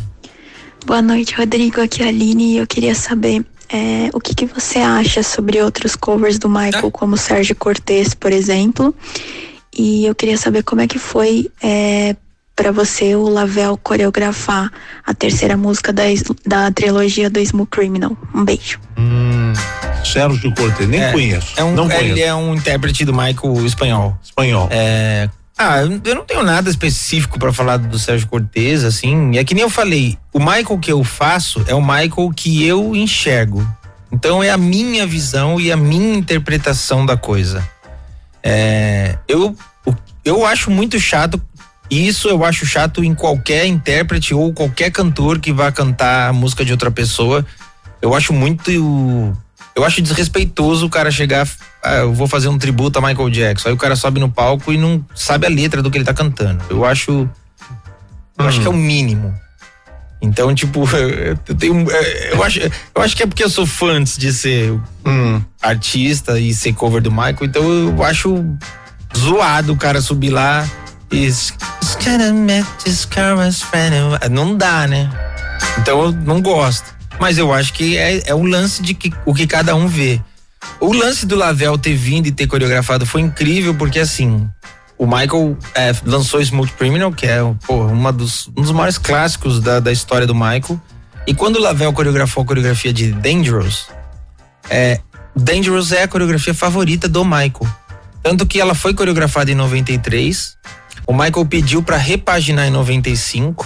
Boa 0.85 1.01
noite, 1.01 1.35
Rodrigo. 1.35 1.81
Aqui 1.81 2.01
é 2.01 2.05
a 2.05 2.07
Aline 2.07 2.53
e 2.53 2.57
eu 2.57 2.65
queria 2.65 2.95
saber 2.95 3.45
é, 3.69 4.09
o 4.13 4.19
que, 4.19 4.33
que 4.33 4.45
você 4.45 4.79
acha 4.79 5.21
sobre 5.21 5.61
outros 5.61 5.95
covers 5.95 6.39
do 6.39 6.49
Michael, 6.49 6.89
como 6.91 7.17
Sérgio 7.17 7.55
Cortez, 7.55 8.13
por 8.13 8.31
exemplo. 8.31 8.95
E 9.77 10.05
eu 10.05 10.15
queria 10.15 10.37
saber 10.37 10.63
como 10.63 10.81
é 10.81 10.87
que 10.87 10.97
foi 10.97 11.51
é, 11.61 12.15
para 12.57 12.71
você 12.71 13.15
o 13.15 13.29
Lavel 13.29 13.77
coreografar 13.77 14.69
a 15.05 15.13
terceira 15.13 15.55
música 15.55 15.93
da, 15.93 16.03
da 16.45 16.71
trilogia 16.71 17.29
do 17.29 17.39
Smooth 17.39 17.69
Criminal. 17.69 18.17
Um 18.33 18.43
beijo. 18.43 18.79
Sérgio 20.03 20.53
Cortez, 20.55 20.89
nem 20.89 21.01
É, 21.01 21.11
conheço. 21.11 21.53
É 21.55 21.63
um, 21.63 21.75
não 21.75 21.87
conheço. 21.87 22.05
Ele 22.05 22.21
é 22.21 22.33
um 22.33 22.55
intérprete 22.55 23.05
do 23.05 23.13
Michael 23.13 23.63
espanhol. 23.65 24.17
Espanhol. 24.23 24.67
É, 24.71 25.29
ah, 25.55 25.81
eu 25.81 26.15
não 26.15 26.25
tenho 26.25 26.41
nada 26.43 26.69
específico 26.69 27.37
pra 27.37 27.53
falar 27.53 27.77
do 27.77 27.99
Sérgio 27.99 28.27
Cortez, 28.27 28.83
assim. 28.83 29.37
É 29.37 29.43
que 29.43 29.53
nem 29.53 29.63
eu 29.63 29.69
falei, 29.69 30.17
o 30.33 30.39
Michael 30.39 30.79
que 30.79 30.91
eu 30.91 31.03
faço 31.03 31.63
é 31.67 31.75
o 31.75 31.81
Michael 31.81 32.31
que 32.35 32.65
eu 32.65 32.95
enxergo. 32.95 33.67
Então 34.11 34.41
é 34.41 34.49
a 34.49 34.57
minha 34.57 35.05
visão 35.05 35.59
e 35.59 35.71
a 35.71 35.77
minha 35.77 36.17
interpretação 36.17 37.05
da 37.05 37.15
coisa. 37.15 37.67
É, 38.41 39.17
eu, 39.27 39.55
eu 40.25 40.45
acho 40.45 40.71
muito 40.71 40.99
chato. 40.99 41.39
Isso 41.89 42.27
eu 42.27 42.43
acho 42.43 42.65
chato 42.65 43.03
em 43.03 43.15
qualquer 43.15 43.65
intérprete 43.65 44.33
ou 44.33 44.53
qualquer 44.53 44.91
cantor 44.91 45.39
que 45.39 45.53
vá 45.53 45.71
cantar 45.71 46.29
a 46.29 46.33
música 46.33 46.65
de 46.65 46.71
outra 46.71 46.91
pessoa. 46.91 47.45
Eu 48.01 48.13
acho 48.13 48.33
muito. 48.33 48.69
Eu 49.75 49.85
acho 49.85 50.01
desrespeitoso 50.01 50.85
o 50.85 50.89
cara 50.89 51.09
chegar. 51.11 51.47
Ah, 51.83 51.97
eu 51.97 52.13
vou 52.13 52.27
fazer 52.27 52.49
um 52.49 52.57
tributo 52.57 52.99
a 52.99 53.01
Michael 53.01 53.29
Jackson. 53.29 53.69
Aí 53.69 53.73
o 53.73 53.77
cara 53.77 53.95
sobe 53.95 54.19
no 54.19 54.29
palco 54.29 54.73
e 54.73 54.77
não 54.77 55.05
sabe 55.15 55.45
a 55.45 55.49
letra 55.49 55.81
do 55.81 55.89
que 55.89 55.97
ele 55.97 56.05
tá 56.05 56.13
cantando. 56.13 56.63
Eu 56.69 56.83
acho. 56.83 57.29
Eu 58.37 58.45
acho 58.45 58.59
que 58.59 58.67
é 58.67 58.69
o 58.69 58.73
mínimo. 58.73 59.33
Então, 60.21 60.53
tipo, 60.53 60.83
eu 61.47 61.55
tenho. 61.55 61.89
é, 61.89 62.33
Eu 62.33 62.43
acho, 62.43 62.59
eu 62.59 63.01
acho 63.01 63.15
que 63.15 63.23
é 63.23 63.27
porque 63.27 63.43
eu 63.43 63.49
sou 63.49 63.65
fã 63.65 63.93
antes 63.93 64.17
de 64.17 64.33
ser 64.33 64.77
artista 65.61 66.39
e 66.39 66.53
ser 66.53 66.73
cover 66.73 67.01
do 67.01 67.11
Michael. 67.11 67.37
Então 67.43 67.63
eu 67.63 68.03
acho 68.03 68.43
zoado 69.15 69.73
o 69.73 69.77
cara 69.77 70.01
subir 70.01 70.29
lá. 70.31 70.67
Não 74.29 74.55
dá, 74.55 74.87
né? 74.87 75.09
Então 75.77 76.03
eu 76.03 76.11
não 76.11 76.41
gosto. 76.41 76.95
Mas 77.19 77.37
eu 77.37 77.51
acho 77.51 77.73
que 77.73 77.97
é, 77.97 78.29
é 78.29 78.35
o 78.35 78.43
lance 78.43 78.81
de 78.81 78.93
que, 78.93 79.11
o 79.25 79.33
que 79.33 79.47
cada 79.47 79.75
um 79.75 79.87
vê. 79.87 80.21
O 80.79 80.93
lance 80.93 81.25
do 81.25 81.35
Lavel 81.35 81.77
ter 81.77 81.95
vindo 81.95 82.27
e 82.27 82.31
ter 82.31 82.47
coreografado 82.47 83.05
foi 83.05 83.21
incrível, 83.21 83.73
porque 83.73 83.99
assim, 83.99 84.47
o 84.97 85.05
Michael 85.05 85.57
é, 85.73 85.93
lançou 86.05 86.41
Smooth 86.41 86.73
Criminal, 86.73 87.11
que 87.11 87.25
é 87.25 87.39
pô, 87.65 87.85
uma 87.85 88.11
dos, 88.11 88.47
um 88.49 88.61
dos 88.61 88.71
maiores 88.71 88.97
clássicos 88.97 89.59
da, 89.59 89.79
da 89.79 89.91
história 89.91 90.27
do 90.27 90.35
Michael. 90.35 90.79
E 91.25 91.33
quando 91.33 91.57
o 91.57 91.61
Lavel 91.61 91.91
coreografou 91.93 92.43
a 92.43 92.45
coreografia 92.45 92.93
de 92.93 93.11
Dangerous, 93.11 93.87
é, 94.69 94.99
Dangerous 95.35 95.91
é 95.91 96.03
a 96.03 96.07
coreografia 96.07 96.53
favorita 96.53 97.07
do 97.07 97.23
Michael. 97.23 97.67
Tanto 98.23 98.45
que 98.45 98.59
ela 98.59 98.73
foi 98.73 98.93
coreografada 98.93 99.51
em 99.51 99.55
93. 99.55 100.57
O 101.07 101.13
Michael 101.13 101.45
pediu 101.45 101.81
pra 101.81 101.95
repaginar 101.95 102.67
em 102.67 102.69
95. 102.69 103.65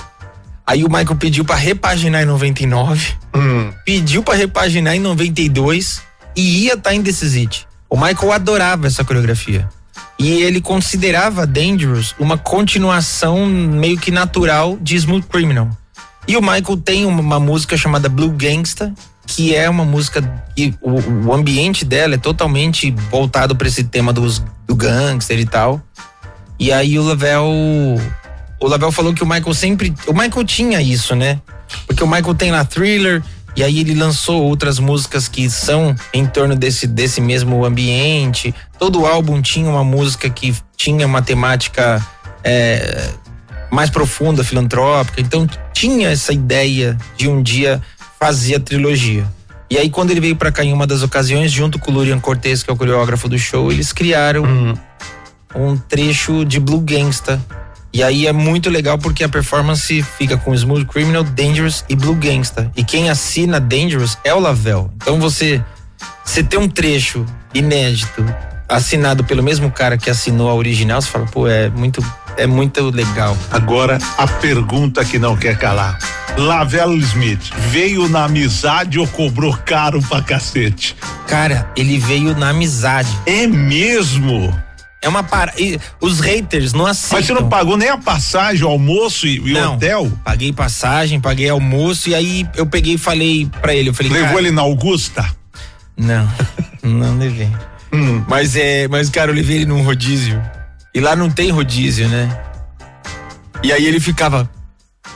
Aí 0.66 0.84
o 0.84 0.88
Michael 0.88 1.16
pediu 1.16 1.44
pra 1.44 1.56
repaginar 1.56 2.22
em 2.22 2.26
99. 2.26 3.16
Pediu 3.84 4.22
pra 4.22 4.36
repaginar 4.36 4.96
em 4.96 5.00
92 5.00 6.04
e 6.36 6.66
ia 6.66 6.76
estar 6.76 6.94
em 6.94 7.02
This 7.02 7.24
Is 7.24 7.36
It. 7.36 7.68
O 7.90 7.98
Michael 7.98 8.32
adorava 8.32 8.86
essa 8.86 9.04
coreografia. 9.04 9.68
E 10.20 10.30
ele 10.44 10.62
considerava 10.62 11.48
Dangerous 11.48 12.14
uma 12.20 12.38
continuação 12.38 13.48
meio 13.48 13.98
que 13.98 14.12
natural 14.12 14.78
de 14.80 14.96
Smooth 14.96 15.28
Criminal. 15.28 15.68
E 16.28 16.38
o 16.38 16.42
Michael 16.42 16.78
tem 16.78 17.06
uma, 17.06 17.22
uma 17.22 17.40
música 17.40 17.76
chamada 17.76 18.08
Blue 18.08 18.30
Gangsta, 18.30 18.94
que 19.26 19.56
é 19.56 19.68
uma 19.68 19.84
música 19.84 20.22
que 20.56 20.76
o, 20.80 21.28
o 21.28 21.34
ambiente 21.34 21.84
dela 21.84 22.14
é 22.14 22.18
totalmente 22.18 22.92
voltado 23.10 23.56
para 23.56 23.68
esse 23.68 23.84
tema 23.84 24.14
dos, 24.14 24.44
do 24.68 24.76
gangster 24.76 25.40
e 25.40 25.46
tal. 25.46 25.82
E 26.62 26.72
aí 26.72 27.00
o 27.00 27.04
Lavelle. 27.04 28.00
O 28.60 28.68
Lavelle 28.68 28.92
falou 28.92 29.16
que 29.16 29.24
o 29.24 29.26
Michael 29.26 29.54
sempre. 29.56 29.92
O 30.06 30.14
Michael 30.14 30.46
tinha 30.46 30.80
isso, 30.80 31.16
né? 31.16 31.42
Porque 31.88 32.04
o 32.04 32.08
Michael 32.08 32.36
tem 32.36 32.52
lá 32.52 32.64
thriller. 32.64 33.24
E 33.56 33.64
aí 33.64 33.80
ele 33.80 33.96
lançou 33.96 34.44
outras 34.44 34.78
músicas 34.78 35.28
que 35.28 35.50
são 35.50 35.96
em 36.14 36.24
torno 36.28 36.56
desse, 36.56 36.86
desse 36.86 37.20
mesmo 37.20 37.66
ambiente. 37.66 38.54
Todo 38.78 39.08
álbum 39.08 39.42
tinha 39.42 39.68
uma 39.68 39.84
música 39.84 40.30
que 40.30 40.56
tinha 40.78 41.08
uma 41.08 41.24
temática 41.24 42.00
é, 42.44 43.10
mais 43.72 43.90
profunda, 43.90 44.44
filantrópica. 44.44 45.20
Então 45.20 45.50
tinha 45.74 46.10
essa 46.10 46.32
ideia 46.32 46.96
de 47.18 47.28
um 47.28 47.42
dia 47.42 47.82
fazer 48.20 48.58
a 48.58 48.60
trilogia. 48.60 49.26
E 49.68 49.80
aí 49.80 49.90
quando 49.90 50.12
ele 50.12 50.22
veio 50.22 50.36
pra 50.36 50.52
cá 50.52 50.64
em 50.64 50.72
uma 50.72 50.86
das 50.86 51.02
ocasiões, 51.02 51.52
junto 51.52 51.80
com 51.80 51.90
o 51.90 51.94
Lurian 51.96 52.20
Cortez, 52.20 52.62
que 52.62 52.70
é 52.70 52.74
o 52.74 52.78
coreógrafo 52.78 53.28
do 53.28 53.40
show, 53.40 53.72
eles 53.72 53.92
criaram 53.92 54.78
um 55.56 55.78
trecho 55.78 56.46
de 56.46 56.60
Blue 56.60 56.82
Gangsta. 56.82 57.42
E 57.94 58.02
aí 58.02 58.26
é 58.26 58.32
muito 58.32 58.70
legal 58.70 58.98
porque 58.98 59.24
a 59.24 59.30
performance 59.30 60.02
fica 60.18 60.38
com 60.38 60.54
Smooth 60.54 60.86
Criminal, 60.86 61.24
Dangerous 61.24 61.84
e 61.90 61.96
Blue 61.96 62.16
Gangsta. 62.16 62.72
E 62.76 62.84
quem 62.84 63.10
assina 63.10 63.60
Dangerous 63.60 64.18
é 64.24 64.34
o 64.34 64.40
Lavelle. 64.40 64.90
Então 64.96 65.20
você 65.20 65.64
você 66.24 66.42
tem 66.42 66.60
um 66.60 66.70
trecho 66.70 67.26
inédito 67.54 68.24
assinado 68.70 69.24
pelo 69.24 69.44
mesmo 69.44 69.70
cara 69.70 69.98
que 69.98 70.10
assinou 70.10 70.50
a 70.50 70.54
original, 70.54 71.02
você 71.02 71.10
fala, 71.10 71.26
pô, 71.26 71.48
é 71.48 71.70
muito 71.70 72.02
é 72.38 72.48
muito 72.48 72.90
legal. 72.90 73.38
Agora 73.52 73.98
a 74.18 74.26
pergunta 74.26 75.04
que 75.04 75.20
não 75.20 75.36
quer 75.36 75.58
calar. 75.58 75.98
Lavelle 76.38 76.98
Smith 77.00 77.52
veio 77.70 78.08
na 78.08 78.24
amizade 78.24 78.98
ou 78.98 79.06
cobrou 79.06 79.56
caro 79.66 80.02
pra 80.02 80.22
cacete? 80.22 80.96
Cara, 81.28 81.70
ele 81.76 82.00
veio 82.00 82.34
na 82.38 82.50
amizade. 82.50 83.10
É 83.26 83.46
mesmo? 83.46 84.58
É 85.04 85.10
uma 85.10 85.24
para... 85.24 85.52
Os 86.00 86.20
haters 86.20 86.74
não 86.74 86.86
aceitam. 86.86 87.18
Mas 87.18 87.26
você 87.26 87.34
não 87.34 87.50
pagou 87.50 87.76
nem 87.76 87.90
a 87.90 87.98
passagem, 87.98 88.64
o 88.64 88.68
almoço 88.70 89.26
e, 89.26 89.38
e 89.38 89.40
o 89.40 89.54
Não, 89.54 89.74
hotel? 89.74 90.12
Paguei 90.24 90.54
passagem, 90.54 91.20
paguei 91.20 91.50
almoço 91.50 92.10
e 92.10 92.16
aí 92.16 92.48
eu 92.56 92.68
peguei 92.68 92.94
e 92.94 92.98
falei 93.00 93.50
pra 93.62 93.74
ele, 93.74 93.90
eu 93.90 93.94
falei, 93.96 94.12
Levou 94.12 94.28
cara, 94.28 94.40
ele 94.42 94.52
na 94.52 94.62
Augusta? 94.62 95.26
Não, 95.98 96.32
não 96.84 97.18
levei. 97.18 97.50
Hum. 97.92 98.24
Mas 98.28 98.56
é, 98.56 98.88
mas 98.88 99.10
cara, 99.10 99.32
eu 99.32 99.36
levei 99.36 99.58
ele 99.58 99.66
num 99.66 99.82
rodízio. 99.84 100.42
E 100.94 101.00
lá 101.00 101.16
não 101.16 101.30
tem 101.32 101.50
rodízio, 101.50 102.08
né? 102.08 102.30
E 103.64 103.72
aí 103.72 103.86
ele 103.86 104.00
ficava. 104.00 104.50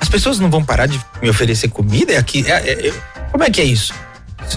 As 0.02 0.10
pessoas 0.10 0.40
não 0.40 0.50
vão 0.50 0.64
parar 0.64 0.88
de 0.88 1.00
me 1.22 1.30
oferecer 1.30 1.68
comida? 1.70 2.14
É 2.14 2.18
aqui. 2.18 2.44
é- 2.48 2.70
é- 2.70 2.88
é- 2.88 2.94
como 3.32 3.44
é 3.44 3.50
que 3.50 3.62
é 3.62 3.66
isso? 3.66 3.94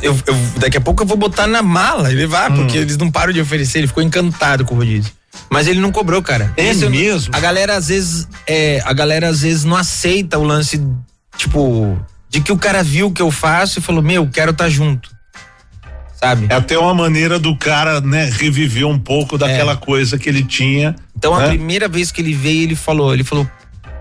Eu, 0.03 0.18
eu- 0.26 0.37
daqui 0.59 0.76
a 0.76 0.81
pouco 0.81 1.03
eu 1.03 1.07
vou 1.07 1.16
botar 1.16 1.47
na 1.47 1.62
mala 1.62 2.11
e 2.12 2.14
levar, 2.14 2.53
porque 2.55 2.76
eles 2.79 2.97
não 2.97 3.11
param 3.11 3.33
de 3.33 3.41
oferecer. 3.41 3.79
Ele 3.79 3.87
ficou 3.87 4.03
encantado 4.03 4.64
com 4.64 4.74
o 4.74 4.79
rodízio. 4.79 5.12
Mas 5.51 5.66
ele 5.66 5.81
não 5.81 5.91
cobrou, 5.93 6.22
cara. 6.22 6.53
É 6.57 6.68
Esse 6.70 6.89
mesmo? 6.89 7.35
A 7.35 7.41
galera 7.41 7.76
às 7.76 7.89
vezes. 7.89 8.29
É, 8.47 8.81
a 8.85 8.93
galera 8.93 9.29
às 9.29 9.43
vezes 9.43 9.64
não 9.64 9.76
aceita 9.76 10.39
o 10.39 10.43
lance, 10.45 10.81
tipo, 11.37 11.99
de 12.29 12.41
que 12.41 12.53
o 12.53 12.59
cara 12.59 12.83
viu 12.83 13.09
o 13.09 13.12
que 13.12 13.22
eu 13.22 13.31
faço 13.31 13.79
e 13.79 13.83
falou: 13.83 14.03
Meu, 14.03 14.29
quero 14.29 14.51
estar 14.53 14.68
junto. 14.68 15.11
Sabe? 16.20 16.47
É 16.51 16.55
até 16.55 16.76
uma 16.76 16.93
maneira 16.95 17.39
do 17.39 17.55
cara, 17.57 18.01
né, 18.01 18.29
reviver 18.33 18.85
um 18.87 18.99
pouco 18.99 19.39
daquela 19.39 19.76
coisa 19.76 20.18
que 20.18 20.29
ele 20.29 20.43
tinha. 20.43 20.97
Então 21.16 21.33
a 21.33 21.41
né? 21.41 21.49
primeira 21.51 21.87
vez 21.87 22.11
que 22.11 22.20
ele 22.20 22.35
veio, 22.35 22.62
ele 22.64 22.74
falou, 22.74 23.14
ele 23.14 23.22
falou, 23.22 23.49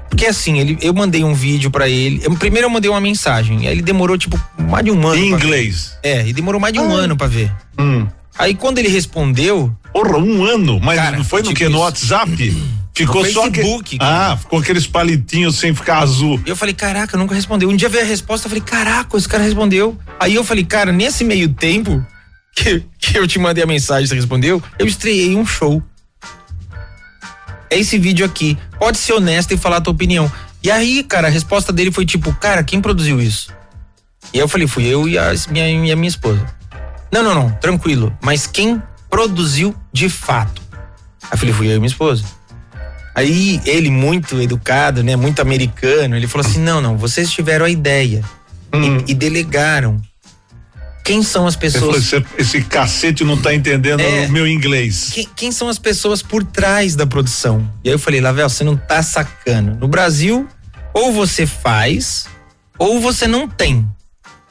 porque 0.09 0.25
assim, 0.25 0.57
ele, 0.57 0.79
eu 0.81 0.95
mandei 0.95 1.23
um 1.23 1.35
vídeo 1.35 1.69
pra 1.69 1.87
ele. 1.87 2.19
eu- 2.23 2.33
primeiro 2.35 2.65
eu 2.65 2.71
mandei 2.71 2.89
uma 2.89 2.99
mensagem, 2.99 3.63
e 3.63 3.67
aí 3.67 3.73
ele 3.73 3.83
demorou 3.83 4.17
tipo 4.17 4.39
mais 4.67 4.83
de 4.83 4.89
um 4.89 5.05
ano. 5.07 5.15
Em 5.15 5.29
pra 5.29 5.37
ver. 5.37 5.45
inglês? 5.45 5.95
É, 6.01 6.27
e 6.27 6.33
demorou 6.33 6.59
mais 6.59 6.73
de 6.73 6.79
um 6.79 6.91
ano 6.91 7.15
pra 7.15 7.27
ver. 7.27 7.51
Hum. 7.77 8.07
Aí 8.39 8.55
quando 8.55 8.79
ele 8.79 8.87
respondeu, 8.89 9.71
Porra, 9.97 10.19
um 10.19 10.45
ano, 10.45 10.79
mas 10.79 10.99
Cara, 10.99 11.17
não 11.17 11.23
foi 11.23 11.41
no 11.41 11.47
tipo 11.47 11.57
que? 11.57 11.69
No. 11.69 11.79
WhatsApp? 11.79 12.55
Ficou 12.93 13.23
No 13.23 13.31
só 13.31 13.51
Facebook, 13.51 13.97
que... 13.97 13.97
Ah, 13.99 14.37
ficou 14.39 14.59
aqueles 14.59 14.85
palitinhos 14.85 15.55
sem 15.55 15.73
ficar 15.73 15.97
azul. 15.97 16.39
eu 16.45 16.55
falei, 16.55 16.75
caraca, 16.75 17.17
nunca 17.17 17.33
respondeu. 17.33 17.67
Um 17.67 17.75
dia 17.75 17.89
veio 17.89 18.03
a 18.03 18.07
resposta, 18.07 18.45
eu 18.45 18.49
falei, 18.49 18.63
caraca, 18.63 19.17
esse 19.17 19.27
cara 19.27 19.43
respondeu. 19.43 19.97
Aí 20.19 20.35
eu 20.35 20.43
falei, 20.43 20.63
cara, 20.63 20.91
nesse 20.91 21.23
meio 21.23 21.49
tempo 21.49 22.05
que, 22.55 22.83
que 22.99 23.17
eu 23.17 23.27
te 23.27 23.39
mandei 23.39 23.63
a 23.63 23.67
mensagem, 23.67 24.05
você 24.05 24.13
respondeu, 24.13 24.61
eu 24.77 24.85
estreiei 24.85 25.35
um 25.35 25.43
show. 25.43 25.81
É 27.71 27.79
esse 27.79 27.97
vídeo 27.97 28.23
aqui. 28.23 28.55
Pode 28.77 28.99
ser 28.99 29.13
honesto 29.13 29.51
e 29.51 29.57
falar 29.57 29.77
a 29.77 29.81
tua 29.81 29.93
opinião. 29.93 30.31
E 30.61 30.69
aí, 30.69 31.01
cara, 31.01 31.27
a 31.27 31.31
resposta 31.31 31.73
dele 31.73 31.91
foi 31.91 32.05
tipo, 32.05 32.31
cara, 32.35 32.63
quem 32.63 32.79
produziu 32.79 33.19
isso? 33.19 33.51
E 34.31 34.37
eu 34.37 34.47
falei, 34.47 34.67
fui 34.67 34.85
eu 34.85 35.07
e 35.09 35.17
a 35.17 35.33
minha, 35.49 35.67
e 35.87 35.91
a 35.91 35.95
minha 35.95 36.07
esposa. 36.07 36.45
Não, 37.11 37.23
não, 37.23 37.33
não, 37.33 37.51
tranquilo. 37.53 38.15
Mas 38.21 38.45
quem 38.45 38.79
produziu 39.09 39.75
de 39.91 40.09
fato? 40.09 40.61
Aí 41.29 41.37
falei, 41.37 41.53
fui 41.53 41.67
eu 41.67 41.75
e 41.75 41.79
minha 41.79 41.87
esposa. 41.87 42.23
Aí 43.15 43.59
ele, 43.65 43.89
muito 43.89 44.39
educado, 44.39 45.03
né? 45.03 45.15
Muito 45.15 45.41
americano, 45.41 46.15
ele 46.15 46.27
falou 46.27 46.45
assim: 46.47 46.59
não, 46.59 46.79
não, 46.79 46.97
vocês 46.97 47.31
tiveram 47.31 47.65
a 47.65 47.69
ideia 47.69 48.23
e, 48.73 49.11
e 49.11 49.13
delegaram. 49.15 49.99
Quem 51.03 51.23
são 51.23 51.47
as 51.47 51.55
pessoas? 51.55 52.03
esse, 52.03 52.25
esse 52.37 52.61
cacete 52.61 53.23
não 53.23 53.37
tá 53.37 53.53
entendendo 53.55 54.01
É. 54.01 54.25
o 54.27 54.29
meu 54.31 54.45
inglês. 54.45 55.09
Quem, 55.13 55.27
quem 55.35 55.51
são 55.53 55.69
as 55.69 55.79
pessoas 55.79 56.21
por 56.21 56.43
trás 56.43 56.95
da 56.97 57.07
produção? 57.07 57.67
E 57.81 57.87
aí 57.89 57.95
eu 57.95 57.99
falei, 57.99 58.19
Lavel, 58.19 58.49
você 58.49 58.63
não 58.63 58.75
tá 58.75 59.01
sacando. 59.01 59.75
No 59.79 59.87
Brasil, 59.87 60.45
ou 60.93 61.13
você 61.13 61.47
faz, 61.47 62.27
ou 62.77 62.99
você 62.99 63.25
não 63.25 63.47
tem. 63.47 63.87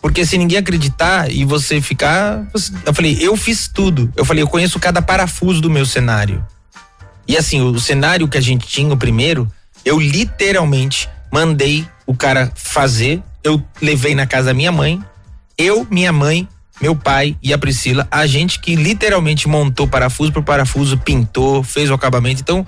Porque 0.06 0.24
se 0.24 0.38
ninguém 0.38 0.58
acreditar 0.58 1.28
e 1.32 1.44
você 1.44 1.80
ficar. 1.80 2.46
Eu 2.86 2.94
falei, 2.94 3.18
eu 3.20 3.36
fiz 3.36 3.66
tudo. 3.66 4.08
Eu 4.14 4.24
falei, 4.24 4.40
eu 4.40 4.46
conheço 4.46 4.78
cada 4.78 5.02
parafuso 5.02 5.60
do 5.60 5.68
meu 5.68 5.84
cenário. 5.84 6.46
E 7.26 7.36
assim, 7.36 7.60
o, 7.60 7.72
o 7.72 7.80
cenário 7.80 8.28
que 8.28 8.38
a 8.38 8.40
gente 8.40 8.68
tinha, 8.68 8.94
o 8.94 8.96
primeiro, 8.96 9.50
eu 9.84 9.98
literalmente 9.98 11.08
mandei 11.32 11.84
o 12.06 12.14
cara 12.14 12.52
fazer. 12.54 13.20
Eu 13.42 13.60
levei 13.82 14.14
na 14.14 14.28
casa 14.28 14.46
da 14.46 14.54
minha 14.54 14.70
mãe, 14.70 15.02
eu, 15.58 15.84
minha 15.90 16.12
mãe, 16.12 16.48
meu 16.80 16.94
pai 16.94 17.36
e 17.42 17.52
a 17.52 17.58
Priscila, 17.58 18.06
a 18.08 18.28
gente 18.28 18.60
que 18.60 18.76
literalmente 18.76 19.48
montou 19.48 19.88
parafuso 19.88 20.30
por 20.30 20.44
parafuso, 20.44 20.96
pintou, 20.98 21.64
fez 21.64 21.90
o 21.90 21.94
acabamento. 21.94 22.42
Então, 22.42 22.64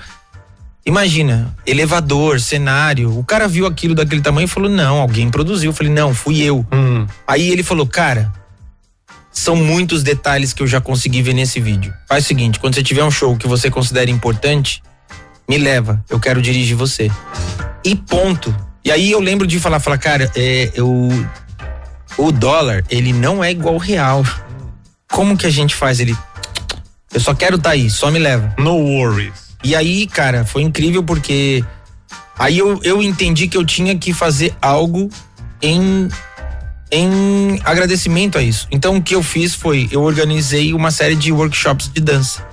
imagina, 0.88 1.54
elevador, 1.66 2.40
cenário. 2.40 3.16
O 3.16 3.22
cara 3.22 3.46
viu 3.46 3.66
aquilo 3.66 3.94
daquele 3.94 4.22
tamanho 4.22 4.46
e 4.46 4.48
falou: 4.48 4.70
não, 4.70 4.98
alguém 4.98 5.30
produziu. 5.30 5.70
Eu 5.70 5.74
falei: 5.74 5.92
não, 5.92 6.14
fui 6.14 6.42
eu. 6.42 6.66
Aí 7.26 7.50
ele 7.50 7.62
falou: 7.62 7.86
cara, 7.86 8.32
são 9.30 9.54
muitos 9.54 10.02
detalhes 10.02 10.52
que 10.52 10.62
eu 10.62 10.66
já 10.66 10.80
consegui 10.80 11.22
ver 11.22 11.34
nesse 11.34 11.60
vídeo. 11.60 11.92
Faz 12.08 12.24
o 12.24 12.28
seguinte: 12.28 12.58
quando 12.58 12.74
você 12.74 12.82
tiver 12.82 13.04
um 13.04 13.10
show 13.10 13.36
que 13.36 13.46
você 13.46 13.70
considera 13.70 14.10
importante, 14.10 14.82
me 15.48 15.58
leva, 15.58 16.02
eu 16.08 16.18
quero 16.18 16.42
dirigir 16.42 16.76
você. 16.76 17.10
E 17.84 17.94
ponto. 17.94 18.54
E 18.84 18.90
aí 18.90 19.10
eu 19.10 19.20
lembro 19.20 19.46
de 19.46 19.60
falar, 19.60 19.80
falar, 19.80 19.98
cara, 19.98 20.30
é, 20.34 20.72
eu, 20.74 21.08
o 22.16 22.32
dólar, 22.32 22.82
ele 22.88 23.12
não 23.12 23.44
é 23.44 23.50
igual 23.50 23.74
ao 23.74 23.80
real. 23.80 24.24
Como 25.10 25.36
que 25.36 25.46
a 25.46 25.50
gente 25.50 25.74
faz 25.74 26.00
ele? 26.00 26.16
Eu 27.12 27.20
só 27.20 27.34
quero 27.34 27.58
tá 27.58 27.70
aí, 27.70 27.90
só 27.90 28.10
me 28.10 28.18
leva. 28.18 28.54
No 28.58 28.76
worries. 28.76 29.47
E 29.62 29.74
aí, 29.74 30.06
cara, 30.06 30.44
foi 30.44 30.62
incrível 30.62 31.02
porque 31.02 31.64
aí 32.38 32.58
eu, 32.58 32.80
eu 32.82 33.02
entendi 33.02 33.48
que 33.48 33.56
eu 33.56 33.64
tinha 33.64 33.96
que 33.96 34.12
fazer 34.12 34.54
algo 34.60 35.08
em 35.60 36.08
em 36.90 37.60
agradecimento 37.64 38.38
a 38.38 38.42
isso. 38.42 38.66
Então 38.70 38.96
o 38.96 39.02
que 39.02 39.14
eu 39.14 39.22
fiz 39.22 39.54
foi 39.54 39.88
eu 39.92 40.02
organizei 40.02 40.72
uma 40.72 40.90
série 40.90 41.14
de 41.14 41.30
workshops 41.32 41.90
de 41.92 42.00
dança. 42.00 42.46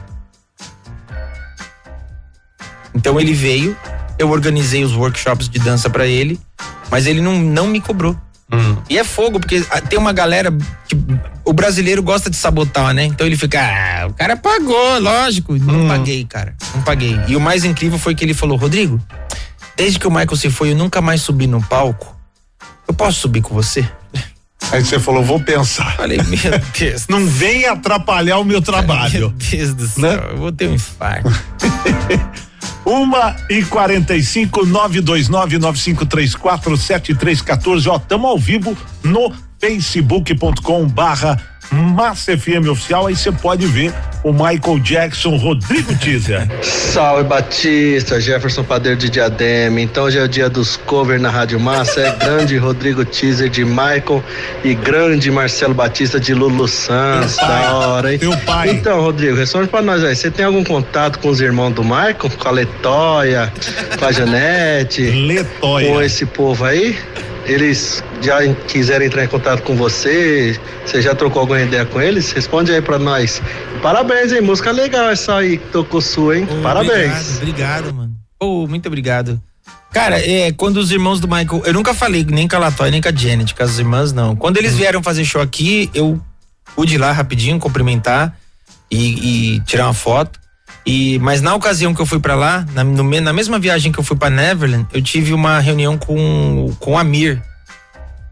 Então 2.94 3.20
ele 3.20 3.34
veio, 3.34 3.76
eu 4.18 4.30
organizei 4.30 4.84
os 4.84 4.94
workshops 4.94 5.50
de 5.50 5.60
dança 5.60 5.90
pra 5.90 6.08
ele, 6.08 6.40
mas 6.90 7.06
ele 7.06 7.22
não, 7.22 7.38
não 7.40 7.68
me 7.68 7.82
cobrou. 7.82 8.18
E 8.90 8.98
é 8.98 9.04
fogo, 9.04 9.40
porque 9.40 9.62
tem 9.90 10.00
uma 10.00 10.14
galera 10.14 10.52
que 10.88 10.96
o 11.46 11.54
brasileiro 11.54 12.02
gosta 12.02 12.30
de 12.30 12.36
sabotar, 12.36 12.94
né? 12.94 13.06
Então 13.06 13.26
ele 13.26 13.38
fica, 13.38 13.60
ah, 13.62 14.08
o 14.08 14.14
cara 14.14 14.36
pagou, 14.36 15.00
lógico. 15.00 15.56
Não 15.58 15.88
paguei, 15.88 16.26
cara. 16.26 16.56
Não 16.74 16.82
paguei. 16.82 17.20
E 17.28 17.36
o 17.36 17.40
mais 17.40 17.64
incrível 17.64 18.00
foi 18.00 18.16
que 18.16 18.24
ele 18.26 18.34
falou, 18.34 18.58
Rodrigo, 18.58 19.00
desde 19.78 20.00
que 20.00 20.08
o 20.08 20.12
Michael 20.12 20.36
se 20.36 20.50
foi, 20.50 20.72
eu 20.72 20.76
nunca 20.76 21.02
mais 21.02 21.22
subi 21.22 21.48
no 21.48 21.62
palco. 21.62 22.16
Eu 22.88 22.94
posso 22.94 23.20
subir 23.22 23.42
com 23.42 23.54
você? 23.54 23.88
Aí 24.72 24.84
você 24.84 25.00
falou, 25.00 25.24
vou 25.24 25.40
pensar. 25.40 25.96
Falei, 25.96 26.18
meu 26.18 26.60
Deus. 26.78 27.06
Não 27.10 27.26
vem 27.28 27.66
atrapalhar 27.68 28.40
o 28.40 28.44
meu 28.44 28.62
trabalho. 28.62 29.20
Meu 29.20 29.30
Deus 29.30 29.74
do 29.76 29.88
céu, 29.88 30.02
Né? 30.02 30.28
eu 30.32 30.38
vou 30.38 30.52
ter 30.52 30.68
um 30.70 30.74
infarto. 30.74 31.30
Uma 32.86 33.36
e 33.50 33.64
quarenta 33.64 34.16
e 34.16 34.24
cinco, 34.24 34.64
nove 34.66 35.02
dois 35.02 35.28
nove, 35.28 35.58
nove 35.58 35.80
cinco 35.80 36.06
três 36.06 36.36
quatro, 36.36 36.78
sete 36.78 37.16
três 37.16 37.42
14 37.42 37.90
Ó, 37.90 37.98
tamo 37.98 38.28
ao 38.28 38.38
vivo 38.38 38.78
no 39.04 39.34
facebook.com 39.60 40.88
barra 40.88 41.40
Massa 41.72 42.38
FM 42.38 42.68
Oficial, 42.70 43.08
aí 43.08 43.16
você 43.16 43.32
pode 43.32 43.66
ver 43.66 43.94
o 44.24 44.32
Michael 44.32 44.80
Jackson, 44.80 45.36
Rodrigo 45.36 45.94
Teaser. 45.96 46.48
Salve 46.64 47.24
Batista, 47.24 48.20
Jefferson 48.20 48.64
Padeiro 48.64 48.98
de 48.98 49.10
Diadema. 49.10 49.82
Então 49.82 50.06
hoje 50.06 50.18
é 50.18 50.24
o 50.24 50.28
dia 50.28 50.50
dos 50.50 50.78
covers 50.78 51.22
na 51.22 51.30
Rádio 51.30 51.60
Massa. 51.60 52.02
É 52.02 52.16
grande 52.16 52.58
Rodrigo 52.58 53.06
Teaser 53.06 53.50
de 53.50 53.64
Michael 53.64 54.24
e 54.64 54.74
grande 54.74 55.30
Marcelo 55.30 55.74
Batista 55.74 56.20
de 56.20 56.34
Lulu 56.34 56.68
Santos. 56.68 57.36
Da 57.38 57.74
hora, 57.76 58.14
hein? 58.14 58.20
teu 58.20 58.36
pai. 58.38 58.70
Então, 58.70 59.02
Rodrigo, 59.02 59.36
responde 59.36 59.68
pra 59.68 59.82
nós 59.82 60.04
aí. 60.04 60.16
Você 60.16 60.32
tem 60.32 60.46
algum 60.46 60.64
contato 60.64 61.20
com 61.20 61.30
os 61.30 61.42
irmãos 61.42 61.72
do 61.72 61.84
Michael? 61.84 62.16
Com 62.16 62.48
a 62.48 62.52
Letóia, 62.52 63.54
com 63.98 64.06
a 64.06 64.12
Janete? 64.12 65.02
Letóia. 65.02 65.88
Com 65.92 66.02
esse 66.02 66.26
povo 66.26 66.66
aí? 66.66 66.98
Eles 67.46 68.04
já 68.22 68.40
quiserem 68.68 69.08
entrar 69.08 69.24
em 69.24 69.28
contato 69.28 69.62
com 69.62 69.76
você? 69.76 70.60
Você 70.86 71.02
já 71.02 71.14
trocou 71.14 71.42
alguma 71.42 71.62
ideia 71.62 71.86
com 71.86 72.02
eles? 72.02 72.32
Responde 72.32 72.74
aí 72.74 72.82
pra 72.82 72.98
nós. 72.98 73.42
Parabéns, 73.82 74.32
hein? 74.32 74.42
Música 74.42 74.72
legal 74.72 75.10
essa 75.10 75.36
aí 75.38 75.58
que 75.58 75.68
tocou 75.68 76.02
sua, 76.02 76.40
hein? 76.40 76.48
Parabéns. 76.64 77.38
Obrigado, 77.38 77.38
obrigado, 77.38 77.94
mano. 77.94 78.16
Pô, 78.40 78.68
muito 78.68 78.88
obrigado. 78.88 79.40
Cara, 79.94 80.20
é, 80.20 80.52
quando 80.52 80.78
os 80.78 80.92
irmãos 80.92 81.20
do 81.20 81.28
Michael, 81.28 81.64
eu 81.66 81.74
nunca 81.74 81.94
falei 81.94 82.26
nem 82.28 82.48
com 82.48 82.56
a 82.58 82.60
Latoya, 82.60 82.92
nem 82.92 83.02
com 83.02 83.08
a 83.08 83.14
Janet, 83.14 83.56
com 83.56 83.64
as 83.64 83.80
irmãs, 83.80 84.12
não. 84.12 84.36
Quando 84.36 84.58
eles 84.58 84.76
vieram 84.76 85.02
fazer 85.02 85.24
show 85.24 85.42
aqui, 85.42 85.90
eu 85.94 86.20
pude 86.76 86.96
ir 86.96 86.98
lá 86.98 87.12
rapidinho 87.12 87.58
cumprimentar 87.60 88.38
e, 88.92 89.56
e 89.56 89.60
tirar 89.62 89.86
uma 89.86 89.94
foto. 89.94 90.40
E, 90.86 91.18
mas 91.20 91.42
na 91.42 91.56
ocasião 91.56 91.96
que 91.96 92.02
eu 92.02 92.06
fui 92.06 92.20
pra 92.20 92.36
lá, 92.36 92.66
na, 92.74 92.84
no 92.84 93.04
na 93.20 93.34
mesma 93.34 93.58
viagem 93.58 93.92
que 93.92 93.98
eu 93.98 94.04
fui 94.04 94.16
pra 94.16 94.30
Neverland, 94.30 94.86
eu 94.94 95.02
tive 95.02 95.34
uma 95.34 95.60
reunião 95.60 95.98
com, 95.98 96.72
com 96.80 96.92
o 96.94 96.98
Amir. 96.98 97.42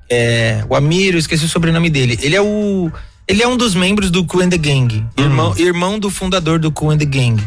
É, 0.10 0.64
o 0.70 0.76
Amir, 0.76 1.16
eu 1.16 1.20
esqueci 1.20 1.44
o 1.46 1.50
sobrenome 1.50 1.90
dele. 1.90 2.20
Ele 2.22 2.36
é 2.36 2.42
o. 2.42 2.92
Ele 3.28 3.42
é 3.42 3.48
um 3.48 3.58
dos 3.58 3.74
membros 3.74 4.12
do 4.12 4.24
Cool 4.26 4.44
and 4.44 4.50
the 4.50 4.58
Gang. 4.58 5.04
Irmão, 5.18 5.58
irmão 5.58 5.98
do 5.98 6.10
fundador 6.10 6.60
do 6.60 6.72
Cool 6.72 6.92
and 6.92 6.98
the 6.98 7.06
Gang. 7.06 7.42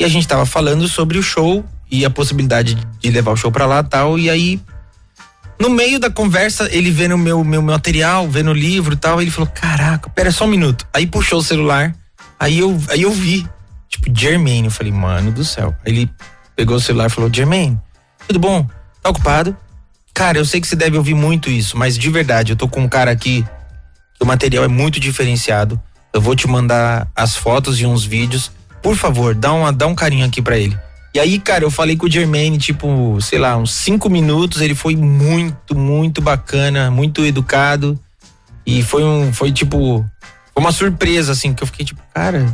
E 0.00 0.04
a 0.04 0.08
gente 0.08 0.26
tava 0.26 0.44
falando 0.44 0.88
sobre 0.88 1.18
o 1.18 1.22
show 1.22 1.64
e 1.90 2.04
a 2.04 2.10
possibilidade 2.10 2.76
de 2.98 3.10
levar 3.10 3.30
o 3.30 3.36
show 3.36 3.52
pra 3.52 3.66
lá 3.66 3.80
e 3.80 3.84
tal. 3.84 4.18
E 4.18 4.28
aí, 4.28 4.60
no 5.60 5.70
meio 5.70 6.00
da 6.00 6.10
conversa, 6.10 6.68
ele 6.72 6.90
vendo 6.90 7.14
o 7.14 7.18
meu, 7.18 7.44
meu 7.44 7.62
material, 7.62 8.28
vendo 8.28 8.50
o 8.50 8.54
livro 8.54 8.94
e 8.94 8.96
tal, 8.96 9.22
ele 9.22 9.30
falou: 9.30 9.48
Caraca, 9.54 10.10
pera 10.10 10.32
só 10.32 10.44
um 10.44 10.48
minuto. 10.48 10.84
Aí 10.92 11.06
puxou 11.06 11.38
o 11.38 11.42
celular, 11.42 11.94
aí 12.40 12.58
eu, 12.58 12.76
aí 12.88 13.02
eu 13.02 13.12
vi, 13.12 13.46
tipo, 14.04 14.20
Jermaine. 14.20 14.66
Eu 14.66 14.70
falei, 14.70 14.92
mano 14.92 15.32
do 15.32 15.44
céu. 15.44 15.74
Aí 15.84 15.92
ele 15.92 16.10
pegou 16.54 16.76
o 16.76 16.80
celular 16.80 17.06
e 17.06 17.10
falou: 17.10 17.30
Jermaine, 17.32 17.78
tudo 18.26 18.38
bom? 18.38 18.68
Tá 19.02 19.10
ocupado? 19.10 19.56
Cara, 20.12 20.38
eu 20.38 20.44
sei 20.44 20.60
que 20.60 20.66
você 20.66 20.76
deve 20.76 20.96
ouvir 20.96 21.14
muito 21.14 21.50
isso, 21.50 21.76
mas 21.76 21.98
de 21.98 22.08
verdade, 22.08 22.52
eu 22.52 22.56
tô 22.56 22.68
com 22.68 22.82
um 22.82 22.88
cara 22.88 23.10
aqui 23.10 23.44
o 24.24 24.26
material 24.26 24.64
é 24.64 24.68
muito 24.68 24.98
diferenciado. 24.98 25.80
Eu 26.12 26.20
vou 26.20 26.34
te 26.34 26.46
mandar 26.46 27.08
as 27.14 27.36
fotos 27.36 27.80
e 27.80 27.86
uns 27.86 28.04
vídeos. 28.04 28.50
Por 28.82 28.96
favor, 28.96 29.34
dá, 29.34 29.52
uma, 29.52 29.72
dá 29.72 29.86
um 29.86 29.94
carinho 29.94 30.24
aqui 30.24 30.40
pra 30.40 30.56
ele. 30.56 30.78
E 31.12 31.20
aí, 31.20 31.38
cara, 31.38 31.64
eu 31.64 31.70
falei 31.70 31.96
com 31.96 32.06
o 32.06 32.10
Jermaine, 32.10 32.58
tipo, 32.58 33.18
sei 33.20 33.38
lá, 33.38 33.56
uns 33.56 33.72
cinco 33.72 34.08
minutos. 34.08 34.60
Ele 34.60 34.74
foi 34.74 34.96
muito, 34.96 35.76
muito 35.76 36.20
bacana, 36.20 36.90
muito 36.90 37.24
educado. 37.24 37.98
E 38.66 38.82
foi 38.82 39.04
um, 39.04 39.32
foi 39.32 39.52
tipo, 39.52 40.04
foi 40.54 40.62
uma 40.62 40.72
surpresa, 40.72 41.32
assim, 41.32 41.52
que 41.52 41.62
eu 41.62 41.66
fiquei 41.66 41.84
tipo, 41.84 42.00
cara. 42.14 42.46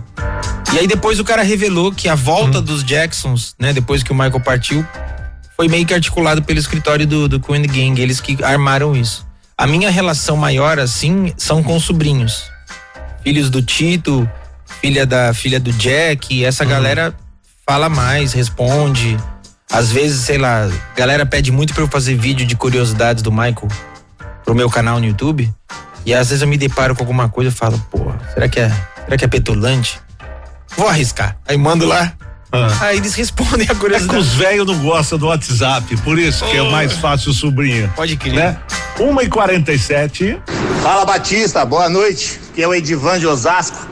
E 0.73 0.79
aí 0.79 0.87
depois 0.87 1.21
o 1.21 1.25
cara 1.25 1.43
revelou 1.43 1.93
que 1.93 2.09
a 2.09 2.15
volta 2.15 2.63
dos 2.63 2.83
Jacksons, 2.83 3.55
né, 3.59 3.73
depois 3.73 4.03
que 4.03 4.11
o 4.11 4.15
Michael 4.15 4.41
partiu, 4.41 4.87
foi 5.55 5.69
meio 5.69 5.85
que 5.85 5.93
articulado 5.93 6.43
pelo 6.43 6.59
escritório 6.59 7.07
do, 7.07 7.29
do 7.29 7.39
Queen 7.39 7.63
Gang, 7.63 8.01
eles 8.01 8.21
que 8.21 8.43
armaram 8.43 8.97
isso. 8.97 9.27
A 9.59 9.67
minha 9.67 9.91
relação 9.91 10.37
maior, 10.37 10.79
assim, 10.79 11.35
são 11.37 11.63
com 11.63 11.77
os 11.77 11.85
sobrinhos. 11.85 12.51
Filhos 13.23 13.51
do 13.51 13.61
Tito, 13.61 14.27
filha 14.81 15.05
da 15.05 15.35
filha 15.35 15.61
do 15.61 15.71
Jack, 15.73 16.43
essa 16.43 16.65
galera 16.65 17.15
fala 17.67 17.91
mais, 17.91 18.33
responde. 18.33 19.19
Às 19.71 19.93
vezes, 19.93 20.25
sei 20.25 20.39
lá, 20.39 20.71
galera 20.97 21.27
pede 21.27 21.53
muito 21.53 21.75
pra 21.75 21.83
eu 21.83 21.89
fazer 21.89 22.15
vídeo 22.17 22.47
de 22.47 22.57
curiosidades 22.57 23.23
do 23.23 23.31
Michael 23.31 23.69
pro 24.45 24.55
meu 24.55 24.71
canal 24.71 24.99
no 24.99 25.07
YouTube. 25.07 25.53
E 26.05 26.15
às 26.15 26.29
vezes 26.29 26.43
eu 26.43 26.49
me 26.49 26.57
deparo 26.57 26.95
com 26.95 27.03
alguma 27.03 27.29
coisa 27.29 27.51
e 27.51 27.53
falo, 27.55 27.79
pô, 27.91 28.13
será 28.35 28.49
que 28.49 28.59
é, 28.61 28.71
será 29.05 29.17
que 29.17 29.25
é 29.25 29.29
petulante? 29.29 30.01
Vou 30.77 30.89
arriscar. 30.89 31.37
Aí 31.47 31.57
mando 31.57 31.87
lá. 31.87 32.13
Aí 32.81 32.97
eles 32.97 33.15
respondem 33.15 33.61
a 33.69 33.71
É 33.71 33.75
que 33.75 33.81
curiosidade. 33.81 34.19
os 34.19 34.29
velhos 34.35 34.67
não 34.67 34.79
gostam 34.79 35.19
do 35.19 35.27
WhatsApp, 35.27 35.97
por 35.99 36.19
isso 36.19 36.45
que 36.47 36.57
é 36.57 36.63
mais 36.71 36.95
fácil 36.95 37.31
o 37.31 37.35
sobrinho. 37.35 37.93
Pode 37.95 38.17
crer. 38.17 38.35
Né? 38.35 38.59
Uma 38.99 39.23
e 39.23 39.29
quarenta 39.29 39.73
e 39.73 39.79
sete. 39.79 40.41
Fala 40.83 41.05
Batista, 41.05 41.65
boa 41.65 41.89
noite. 41.89 42.41
Que 42.55 42.63
é 42.63 42.67
o 42.69 42.75
Edivan 42.75 43.19
de 43.21 43.27
Osasco. 43.27 43.87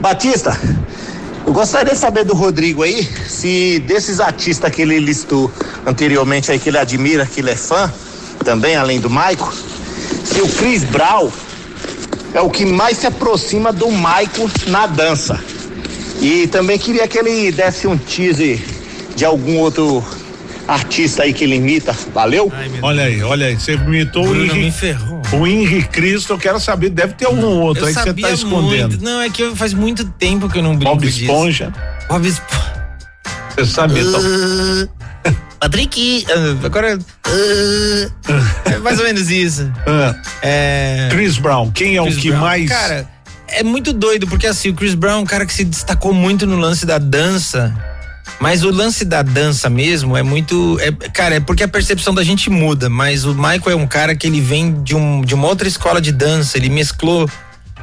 Batista, 0.00 0.58
eu 1.46 1.52
gostaria 1.52 1.92
de 1.92 1.98
saber 1.98 2.24
do 2.24 2.34
Rodrigo 2.34 2.82
aí, 2.82 3.04
se 3.28 3.78
desses 3.86 4.18
artistas 4.18 4.70
que 4.70 4.80
ele 4.82 4.98
listou 4.98 5.52
anteriormente 5.86 6.50
aí, 6.50 6.58
que 6.58 6.70
ele 6.70 6.78
admira, 6.78 7.26
que 7.26 7.40
ele 7.40 7.50
é 7.50 7.56
fã, 7.56 7.92
também 8.44 8.76
além 8.76 8.98
do 8.98 9.10
Maico, 9.10 9.52
se 10.24 10.40
o 10.40 10.48
Chris 10.48 10.84
Brown 10.84 11.30
é 12.34 12.40
o 12.40 12.50
que 12.50 12.64
mais 12.64 12.98
se 12.98 13.06
aproxima 13.06 13.72
do 13.72 13.90
Maico 13.90 14.48
na 14.68 14.86
dança. 14.86 15.42
E 16.20 16.46
também 16.48 16.78
queria 16.78 17.08
que 17.08 17.18
ele 17.18 17.50
desse 17.50 17.86
um 17.86 17.96
teaser 17.96 18.58
de 19.16 19.24
algum 19.24 19.58
outro 19.58 20.04
artista 20.68 21.22
aí 21.22 21.32
que 21.32 21.44
ele 21.44 21.56
imita. 21.56 21.96
Valeu? 22.14 22.52
Olha 22.82 23.04
aí, 23.04 23.22
olha 23.22 23.46
aí, 23.46 23.54
você 23.54 23.72
imitou 23.74 24.24
o 24.24 24.28
Bruno 24.28 24.44
Henrique. 24.44 24.64
me 24.64 24.70
ferrou. 24.70 25.22
O 25.32 25.46
Henrique 25.46 25.88
Cristo, 25.88 26.32
eu 26.32 26.38
quero 26.38 26.60
saber, 26.60 26.90
deve 26.90 27.14
ter 27.14 27.26
algum 27.26 27.60
outro 27.60 27.84
Eu 27.84 27.88
aí 27.88 27.94
que 27.94 28.02
você 28.02 28.14
tá 28.14 28.30
escondendo. 28.30 28.90
muito. 28.90 29.04
Não, 29.04 29.20
é 29.20 29.30
que 29.30 29.54
faz 29.56 29.72
muito 29.72 30.04
tempo 30.04 30.48
que 30.48 30.58
eu 30.58 30.62
não 30.62 30.76
brinco 30.76 30.94
Bob 30.94 31.06
disso. 31.06 31.22
Esponja. 31.22 31.72
Bob 32.08 32.26
Esponja. 32.26 32.80
Você 33.56 33.66
sabe, 33.66 34.00
então. 34.00 34.99
Patrick. 35.60 36.26
ah, 36.28 36.66
Agora. 36.66 36.98
ah, 37.24 38.70
é 38.72 38.78
mais 38.78 38.98
ou 38.98 39.04
menos 39.04 39.30
isso. 39.30 39.70
É. 40.42 41.08
Chris 41.10 41.36
Brown, 41.36 41.70
quem 41.70 41.96
é 41.96 42.00
o 42.00 42.06
Chris 42.06 42.16
que 42.16 42.30
Brown. 42.30 42.40
mais. 42.40 42.68
Cara, 42.68 43.06
é 43.48 43.62
muito 43.62 43.92
doido, 43.92 44.26
porque 44.26 44.46
assim, 44.46 44.70
o 44.70 44.74
Chris 44.74 44.94
Brown 44.94 45.18
é 45.18 45.22
um 45.22 45.26
cara 45.26 45.44
que 45.44 45.52
se 45.52 45.64
destacou 45.64 46.14
muito 46.14 46.46
no 46.46 46.56
lance 46.56 46.86
da 46.86 46.96
dança. 46.96 47.74
Mas 48.40 48.64
o 48.64 48.70
lance 48.70 49.04
da 49.04 49.20
dança 49.20 49.68
mesmo 49.68 50.16
é 50.16 50.22
muito. 50.22 50.78
É, 50.80 50.90
cara, 51.10 51.34
é 51.34 51.40
porque 51.40 51.62
a 51.62 51.68
percepção 51.68 52.14
da 52.14 52.24
gente 52.24 52.48
muda. 52.48 52.88
Mas 52.88 53.26
o 53.26 53.34
Michael 53.34 53.70
é 53.70 53.74
um 53.74 53.86
cara 53.86 54.14
que 54.14 54.26
ele 54.26 54.40
vem 54.40 54.82
de, 54.82 54.96
um, 54.96 55.20
de 55.20 55.34
uma 55.34 55.46
outra 55.46 55.68
escola 55.68 56.00
de 56.00 56.10
dança. 56.10 56.56
Ele 56.56 56.70
mesclou 56.70 57.28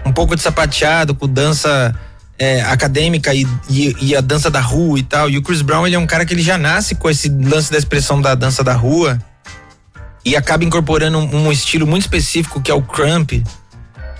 um 0.04 0.12
pouco 0.12 0.36
de 0.36 0.41
sapateado 0.41 1.14
com 1.14 1.28
dança 1.28 1.94
é, 2.40 2.62
acadêmica 2.62 3.34
e, 3.34 3.48
e, 3.70 3.96
e 4.00 4.16
a 4.16 4.22
dança 4.22 4.50
da 4.50 4.60
rua 4.60 5.00
e 5.00 5.04
tal. 5.04 5.30
E 5.30 5.38
o 5.38 5.42
Chris 5.42 5.62
Brown, 5.62 5.86
ele 5.86 5.96
é 5.96 6.00
um 6.00 6.08
cara 6.08 6.26
que 6.26 6.34
ele 6.34 6.42
já 6.42 6.58
nasce 6.58 6.96
com 6.96 7.10
esse 7.10 7.30
lance 7.30 7.72
da 7.72 7.78
expressão 7.78 8.22
da 8.22 8.36
dança 8.36 8.64
da 8.64 8.74
rua 8.74 9.20
e 10.24 10.36
acaba 10.36 10.64
incorporando 10.64 11.18
um, 11.18 11.48
um 11.48 11.52
estilo 11.52 11.88
muito 11.88 12.04
específico 12.04 12.62
que 12.62 12.70
é 12.70 12.74
o 12.74 12.82
crump 12.82 13.44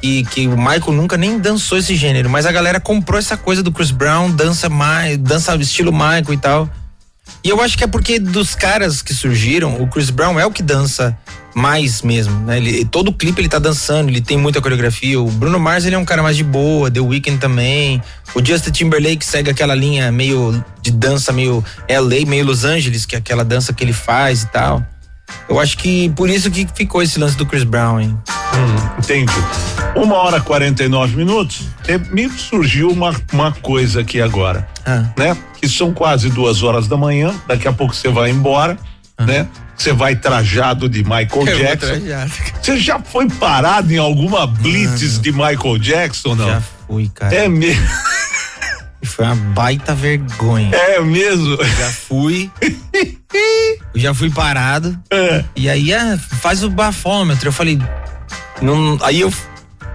e 0.02 0.24
que 0.26 0.48
o 0.48 0.58
Michael 0.58 0.94
nunca 0.94 1.18
nem 1.18 1.40
dançou 1.40 1.78
esse 1.78 1.96
gênero, 1.96 2.30
mas 2.30 2.46
a 2.46 2.52
galera 2.52 2.80
comprou 2.80 3.18
essa 3.18 3.36
coisa 3.36 3.64
do 3.64 3.72
Chris 3.72 3.92
Brown, 3.92 4.32
dança 4.32 4.70
mais, 4.70 5.18
dança 5.18 5.56
estilo 5.56 5.92
Michael 5.92 6.34
e 6.34 6.38
tal. 6.38 6.70
E 7.44 7.50
eu 7.50 7.62
acho 7.62 7.78
que 7.78 7.84
é 7.84 7.88
porque 7.88 8.20
dos 8.20 8.56
caras 8.56 9.02
que 9.02 9.14
surgiram, 9.14 9.82
o 9.82 9.88
Chris 9.88 10.10
Brown 10.10 10.40
é 10.40 10.46
o 10.46 10.52
que 10.52 10.62
dança 10.62 11.18
mais 11.56 12.04
mesmo, 12.04 12.40
né? 12.42 12.58
Ele, 12.58 12.86
todo 12.86 13.12
clipe 13.12 13.42
ele 13.42 13.50
tá 13.50 13.58
dançando, 13.58 14.10
ele 14.10 14.22
tem 14.22 14.38
muita 14.38 14.62
coreografia. 14.62 15.20
O 15.20 15.26
Bruno 15.26 15.60
Mars 15.60 15.86
ele 15.86 15.96
é 15.96 15.98
um 15.98 16.06
cara 16.06 16.22
mais 16.22 16.38
de 16.38 16.44
boa, 16.44 16.92
The 16.92 17.00
Weeknd 17.00 17.40
também. 17.40 18.02
O 18.36 18.46
Justin 18.46 18.72
Timberlake 18.72 19.26
segue 19.26 19.50
aquela 19.50 19.74
linha 19.74 20.12
meio 20.12 20.64
de 20.82 20.92
dança 20.92 21.32
meio 21.32 21.64
LA, 21.90 22.28
meio 22.28 22.46
Los 22.46 22.64
Angeles, 22.64 23.06
que 23.06 23.16
é 23.16 23.18
aquela 23.18 23.44
dança 23.44 23.74
que 23.74 23.84
ele 23.84 23.94
faz 23.94 24.44
e 24.44 24.48
tal. 24.48 24.86
Eu 25.50 25.60
acho 25.60 25.78
que 25.78 26.10
por 26.10 26.30
isso 26.30 26.52
que 26.52 26.68
ficou 26.76 27.02
esse 27.02 27.20
lance 27.20 27.36
do 27.36 27.46
Chris 27.46 27.64
Brown, 27.64 28.00
hein? 28.00 28.18
Hum, 28.54 29.00
entendi. 29.00 29.34
Uma 29.96 30.16
hora 30.18 30.38
e 30.38 30.42
49 30.42 31.16
minutos. 31.16 31.62
Me 32.12 32.30
surgiu 32.30 32.90
uma, 32.90 33.16
uma 33.34 33.52
coisa 33.52 34.02
aqui 34.02 34.22
agora. 34.22 34.68
Ah. 34.88 35.04
Né? 35.18 35.38
Que 35.60 35.68
são 35.68 35.94
quase 35.94 36.30
duas 36.30 36.64
horas 36.64 36.88
da 36.88 36.96
manhã. 36.96 37.36
Daqui 37.48 37.68
a 37.68 37.74
pouco 37.74 37.94
você 37.94 38.08
vai 38.08 38.30
embora, 38.32 38.78
né? 39.20 39.48
Você 39.76 39.92
vai 39.94 40.16
trajado 40.16 40.88
de 40.90 41.04
Michael 41.04 41.44
Ah. 41.46 41.50
Eu 41.50 41.58
Jackson. 41.60 41.94
Você 42.62 42.78
já 42.78 43.00
foi 43.00 43.30
parado 43.30 43.94
em 43.94 43.98
alguma 43.98 44.48
blitz 44.48 45.20
de 45.20 45.32
Michael 45.32 45.78
Jackson, 45.78 46.36
não? 46.36 46.48
Já 46.48 46.62
fui, 46.88 47.12
cara. 47.14 47.36
É 47.36 47.48
mesmo. 47.50 47.86
Foi 49.04 49.26
uma 49.26 49.36
baita 49.36 49.94
vergonha. 49.94 50.76
É 50.76 51.00
mesmo? 51.00 51.58
Já 51.64 51.90
fui. 51.92 52.50
Eu 53.94 54.02
já 54.02 54.14
fui 54.14 54.30
parado. 54.30 54.98
É. 55.12 55.44
E 55.56 55.70
aí, 55.70 55.94
ah, 55.94 56.18
faz 56.42 56.64
o 56.64 56.70
bafômetro. 56.70 57.48
Eu 57.50 57.54
falei, 57.54 57.80
Não, 58.62 58.98
aí 59.02 59.22
eu, 59.22 59.32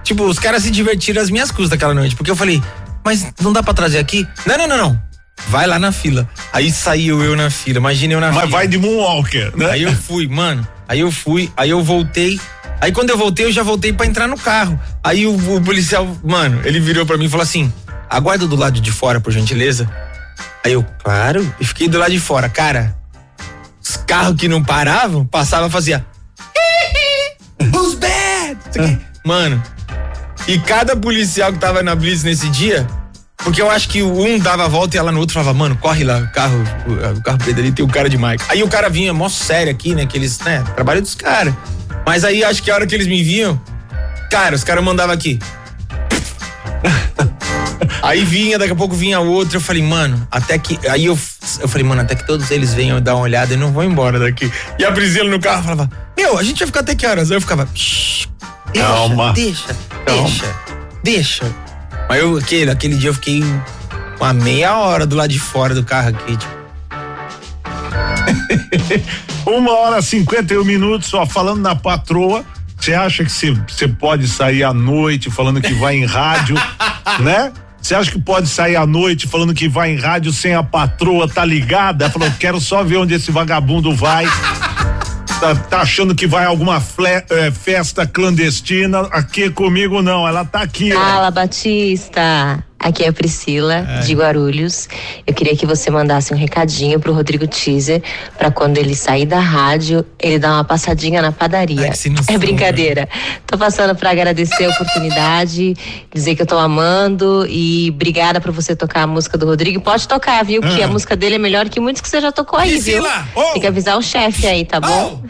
tipo, 0.03 0.23
os 0.23 0.39
caras 0.39 0.63
se 0.63 0.71
divertiram 0.71 1.21
às 1.21 1.29
minhas 1.29 1.51
custas 1.51 1.73
aquela 1.73 1.93
noite, 1.93 2.15
porque 2.15 2.31
eu 2.31 2.35
falei, 2.35 2.61
mas 3.03 3.27
não 3.41 3.51
dá 3.53 3.61
pra 3.63 3.73
trazer 3.73 3.99
aqui? 3.99 4.27
Não, 4.45 4.57
não, 4.57 4.67
não, 4.67 4.77
não. 4.77 5.01
Vai 5.49 5.65
lá 5.67 5.79
na 5.79 5.91
fila. 5.91 6.29
Aí 6.51 6.71
saiu 6.71 7.21
eu 7.23 7.35
na 7.35 7.49
fila, 7.49 7.79
imagina 7.79 8.13
eu 8.13 8.19
na 8.19 8.31
Mas 8.31 8.45
fila. 8.45 8.51
vai 8.57 8.67
de 8.67 8.77
Moonwalker, 8.77 9.51
né? 9.57 9.71
Aí 9.71 9.83
eu 9.83 9.93
fui, 9.93 10.27
mano. 10.27 10.65
Aí 10.87 10.99
eu 10.99 11.11
fui, 11.11 11.51
aí 11.57 11.69
eu 11.71 11.83
voltei. 11.83 12.39
Aí 12.79 12.91
quando 12.91 13.09
eu 13.09 13.17
voltei, 13.17 13.45
eu 13.45 13.51
já 13.51 13.63
voltei 13.63 13.91
pra 13.91 14.05
entrar 14.05 14.27
no 14.27 14.37
carro. 14.37 14.79
Aí 15.03 15.25
o, 15.25 15.55
o 15.55 15.61
policial, 15.61 16.07
mano, 16.23 16.61
ele 16.65 16.79
virou 16.79 17.05
pra 17.05 17.17
mim 17.17 17.25
e 17.25 17.29
falou 17.29 17.43
assim: 17.43 17.71
aguarda 18.09 18.45
do 18.47 18.55
lado 18.55 18.79
de 18.79 18.91
fora, 18.91 19.19
por 19.19 19.31
gentileza. 19.33 19.89
Aí 20.63 20.73
eu, 20.73 20.85
claro, 21.03 21.53
e 21.59 21.65
fiquei 21.65 21.87
do 21.87 21.97
lado 21.97 22.11
de 22.11 22.19
fora. 22.19 22.47
Cara, 22.47 22.95
os 23.81 23.97
carros 23.97 24.35
que 24.39 24.47
não 24.47 24.63
paravam, 24.63 25.25
passava 25.25 25.69
fazia. 25.69 26.05
Who's 27.73 27.95
bad? 27.95 28.57
Aqui. 28.79 28.99
Mano, 29.25 29.61
e 30.47 30.59
cada 30.59 30.95
policial 30.95 31.53
que 31.53 31.59
tava 31.59 31.81
na 31.81 31.95
Blitz 31.95 32.23
nesse 32.23 32.49
dia, 32.49 32.85
porque 33.37 33.61
eu 33.61 33.69
acho 33.69 33.89
que 33.89 34.01
um 34.01 34.39
dava 34.39 34.65
a 34.65 34.67
volta 34.67 34.95
e 34.95 34.99
ela 34.99 35.11
no 35.11 35.19
outro 35.19 35.33
falava, 35.33 35.53
mano, 35.53 35.75
corre 35.77 36.03
lá, 36.03 36.19
o 36.19 36.31
carro, 36.31 36.57
o, 36.87 37.17
o 37.17 37.21
carro 37.21 37.37
preto 37.37 37.59
ali 37.59 37.71
tem 37.71 37.83
o 37.83 37.87
cara 37.87 38.09
de 38.09 38.17
Mike. 38.17 38.43
Aí 38.49 38.63
o 38.63 38.67
cara 38.67 38.89
vinha, 38.89 39.13
mó 39.13 39.29
sério 39.29 39.71
aqui, 39.71 39.93
né? 39.95 40.05
Que 40.05 40.17
eles, 40.17 40.39
né, 40.39 40.63
trabalho 40.75 41.01
dos 41.01 41.15
caras. 41.15 41.53
Mas 42.05 42.23
aí 42.23 42.43
acho 42.43 42.61
que 42.61 42.71
a 42.71 42.75
hora 42.75 42.87
que 42.87 42.93
eles 42.95 43.07
me 43.07 43.23
viam, 43.23 43.59
cara, 44.29 44.55
os 44.55 44.63
caras 44.63 44.83
mandavam 44.83 45.13
aqui. 45.13 45.39
Aí 48.01 48.25
vinha, 48.25 48.59
daqui 48.59 48.73
a 48.73 48.75
pouco 48.75 48.95
vinha 48.95 49.19
outro, 49.21 49.57
eu 49.57 49.61
falei, 49.61 49.81
mano, 49.81 50.27
até 50.29 50.57
que. 50.57 50.77
Aí 50.89 51.05
eu, 51.05 51.17
eu 51.61 51.67
falei, 51.69 51.87
mano, 51.87 52.01
até 52.01 52.15
que 52.15 52.27
todos 52.27 52.51
eles 52.51 52.73
venham 52.73 52.99
dar 53.01 53.15
uma 53.15 53.23
olhada 53.23 53.53
e 53.53 53.57
não 53.57 53.71
vão 53.71 53.83
embora 53.83 54.19
daqui. 54.19 54.51
E 54.77 54.83
a 54.83 54.91
Priscila 54.91 55.29
no 55.29 55.39
carro 55.39 55.63
falava, 55.63 55.89
meu, 56.17 56.37
a 56.37 56.43
gente 56.43 56.59
vai 56.59 56.67
ficar 56.67 56.81
até 56.81 56.95
que 56.95 57.07
horas? 57.07 57.31
Aí 57.31 57.37
eu 57.37 57.41
ficava, 57.41 57.65
"Shh, 57.73 58.27
deixa, 58.73 58.87
Calma. 58.87 59.33
deixa, 59.33 59.77
deixa, 60.05 60.55
deixa. 61.03 61.55
Mas 62.09 62.19
eu, 62.19 62.37
aquele, 62.37 62.71
aquele 62.71 62.95
dia 62.97 63.09
eu 63.09 63.13
fiquei 63.13 63.43
uma 64.19 64.33
meia 64.33 64.77
hora 64.77 65.05
do 65.05 65.15
lado 65.15 65.29
de 65.29 65.39
fora 65.39 65.73
do 65.73 65.83
carro 65.83 66.09
aqui, 66.09 66.37
tipo. 66.37 66.53
Uma 69.45 69.71
hora 69.73 69.99
e 69.99 70.03
51 70.03 70.63
minutos, 70.63 71.09
só 71.09 71.25
falando 71.25 71.61
na 71.61 71.75
patroa. 71.75 72.45
Você 72.79 72.93
acha 72.93 73.23
que 73.23 73.31
você 73.31 73.87
pode 73.87 74.27
sair 74.27 74.63
à 74.63 74.73
noite 74.73 75.29
falando 75.29 75.61
que 75.61 75.73
vai 75.73 75.95
em 75.95 76.05
rádio, 76.05 76.55
né? 77.19 77.51
Você 77.81 77.95
acha 77.95 78.11
que 78.11 78.19
pode 78.19 78.47
sair 78.47 78.77
à 78.77 78.85
noite 78.85 79.27
falando 79.27 79.53
que 79.53 79.67
vai 79.67 79.91
em 79.91 79.99
rádio 79.99 80.31
sem 80.31 80.53
a 80.55 80.63
patroa 80.63 81.27
tá 81.27 81.43
ligada? 81.43 82.09
Falou, 82.09 82.31
quero 82.39 82.59
só 82.61 82.81
ver 82.83 82.97
onde 82.97 83.13
esse 83.13 83.31
vagabundo 83.31 83.93
vai. 83.93 84.25
Tá, 85.43 85.55
tá 85.55 85.81
achando 85.81 86.15
que 86.15 86.25
vai 86.25 86.45
alguma 86.45 86.79
fle- 86.79 87.25
eh, 87.29 87.51
festa 87.51 88.07
clandestina? 88.07 89.01
Aqui 89.11 89.49
comigo 89.49 90.01
não, 90.01 90.25
ela 90.25 90.45
tá 90.45 90.61
aqui. 90.61 90.93
ó. 90.93 90.97
Fala, 90.97 91.29
Batista. 91.31 92.63
Aqui 92.83 93.03
é 93.03 93.07
a 93.07 93.13
Priscila, 93.13 93.81
de 94.05 94.13
Guarulhos. 94.13 94.89
Eu 95.25 95.33
queria 95.33 95.55
que 95.55 95.65
você 95.65 95.89
mandasse 95.89 96.33
um 96.33 96.37
recadinho 96.37 96.99
pro 96.99 97.13
Rodrigo 97.13 97.47
Teaser, 97.47 98.01
pra 98.37 98.51
quando 98.51 98.77
ele 98.77 98.93
sair 98.93 99.25
da 99.25 99.39
rádio, 99.39 100.05
ele 100.19 100.37
dar 100.37 100.51
uma 100.53 100.63
passadinha 100.65 101.21
na 101.21 101.31
padaria. 101.31 101.87
É 102.33 102.37
brincadeira. 102.37 103.07
Tô 103.47 103.57
passando 103.57 103.95
pra 103.95 104.11
agradecer 104.11 104.65
a 104.65 104.69
oportunidade, 104.69 105.73
dizer 106.13 106.35
que 106.35 106.41
eu 106.41 106.45
tô 106.45 106.57
amando 106.57 107.45
e 107.49 107.89
obrigada 107.93 108.41
por 108.41 108.51
você 108.51 108.75
tocar 108.75 109.03
a 109.03 109.07
música 109.07 109.37
do 109.37 109.45
Rodrigo. 109.45 109.79
Pode 109.79 110.07
tocar, 110.07 110.43
viu? 110.43 110.61
Que 110.61 110.81
Ah. 110.81 110.85
a 110.85 110.87
música 110.89 111.15
dele 111.15 111.35
é 111.35 111.39
melhor 111.39 111.69
que 111.69 111.79
muitos 111.79 112.01
que 112.01 112.09
você 112.09 112.19
já 112.19 112.31
tocou 112.31 112.59
aí, 112.59 112.71
Priscila, 112.71 113.09
viu? 113.35 113.43
Tem 113.53 113.61
que 113.61 113.67
avisar 113.67 113.97
o 113.97 114.01
chefe 114.01 114.45
aí, 114.45 114.65
tá 114.65 114.79
bom? 114.81 115.21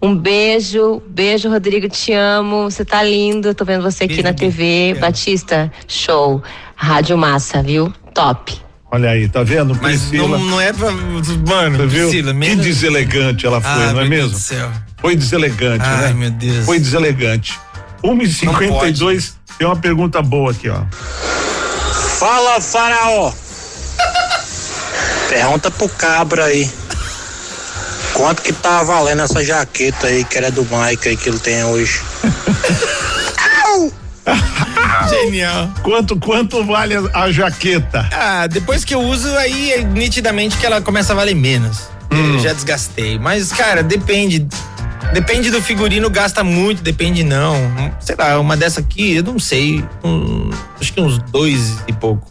Um 0.00 0.14
beijo, 0.16 1.02
beijo, 1.08 1.48
Rodrigo, 1.48 1.88
te 1.88 2.12
amo. 2.12 2.70
Você 2.70 2.84
tá 2.84 3.02
lindo, 3.02 3.52
tô 3.54 3.64
vendo 3.64 3.82
você 3.82 4.04
aqui 4.04 4.22
na 4.22 4.32
TV. 4.32 4.94
Batista, 5.00 5.72
show. 5.88 6.40
Rádio 6.76 7.18
Massa, 7.18 7.62
viu? 7.62 7.92
Top. 8.14 8.56
Olha 8.90 9.10
aí, 9.10 9.28
tá 9.28 9.42
vendo? 9.42 9.76
Mas 9.82 10.02
Priscila. 10.02 10.38
não, 10.38 10.44
não 10.46 10.60
é 10.60 10.72
pra. 10.72 10.90
Mano, 10.92 11.76
Você 11.78 11.86
viu? 11.86 12.08
Priscila, 12.08 12.32
que 12.34 12.56
deselegante 12.56 13.44
ela 13.46 13.60
foi, 13.60 13.70
Ah, 13.70 13.92
não 13.92 14.00
é 14.02 14.08
meu 14.08 14.08
Deus 14.08 14.10
mesmo? 14.10 14.30
do 14.30 14.38
céu. 14.38 14.70
Foi 14.98 15.16
deselegante, 15.16 15.84
Ai, 15.84 16.08
né? 16.08 16.12
meu 16.14 16.30
Deus. 16.30 16.64
Foi 16.64 16.78
deselegante. 16.78 17.58
1h52, 18.02 19.32
tem 19.58 19.66
uma 19.66 19.76
pergunta 19.76 20.22
boa 20.22 20.52
aqui, 20.52 20.68
ó. 20.68 20.82
Fala, 22.18 22.60
faraó. 22.60 23.32
Pergunta 25.28 25.70
pro 25.70 25.88
cabra 25.88 26.44
aí. 26.44 26.70
Quanto 28.14 28.42
que 28.42 28.52
tá 28.52 28.82
valendo 28.82 29.22
essa 29.22 29.44
jaqueta 29.44 30.06
aí, 30.08 30.24
que 30.24 30.36
era 30.36 30.50
do 30.50 30.62
Mike 30.64 31.08
aí 31.08 31.16
que 31.16 31.28
ele 31.28 31.38
tem 31.38 31.62
hoje? 31.64 32.00
Genial. 35.08 35.70
Quanto, 35.82 36.16
quanto 36.18 36.64
vale 36.64 36.94
a, 36.96 37.22
a 37.22 37.32
jaqueta? 37.32 38.08
Ah, 38.12 38.46
depois 38.46 38.84
que 38.84 38.94
eu 38.94 39.00
uso, 39.00 39.28
aí 39.36 39.72
é 39.72 39.82
nitidamente 39.84 40.56
que 40.56 40.66
ela 40.66 40.80
começa 40.82 41.12
a 41.12 41.16
valer 41.16 41.34
menos. 41.34 41.88
Hum. 42.12 42.34
Eu 42.34 42.38
já 42.40 42.52
desgastei. 42.52 43.18
Mas, 43.18 43.52
cara, 43.52 43.82
depende. 43.82 44.46
Depende 45.12 45.50
do 45.50 45.62
figurino, 45.62 46.10
gasta 46.10 46.44
muito, 46.44 46.82
depende 46.82 47.24
não. 47.24 47.56
Sei 48.00 48.14
lá, 48.18 48.38
uma 48.38 48.56
dessa 48.56 48.80
aqui, 48.80 49.16
eu 49.16 49.22
não 49.22 49.38
sei. 49.38 49.82
um- 50.04 50.50
acho 50.78 50.92
que 50.92 51.00
uns 51.00 51.18
dois 51.30 51.76
e 51.86 51.92
pouco. 51.94 52.30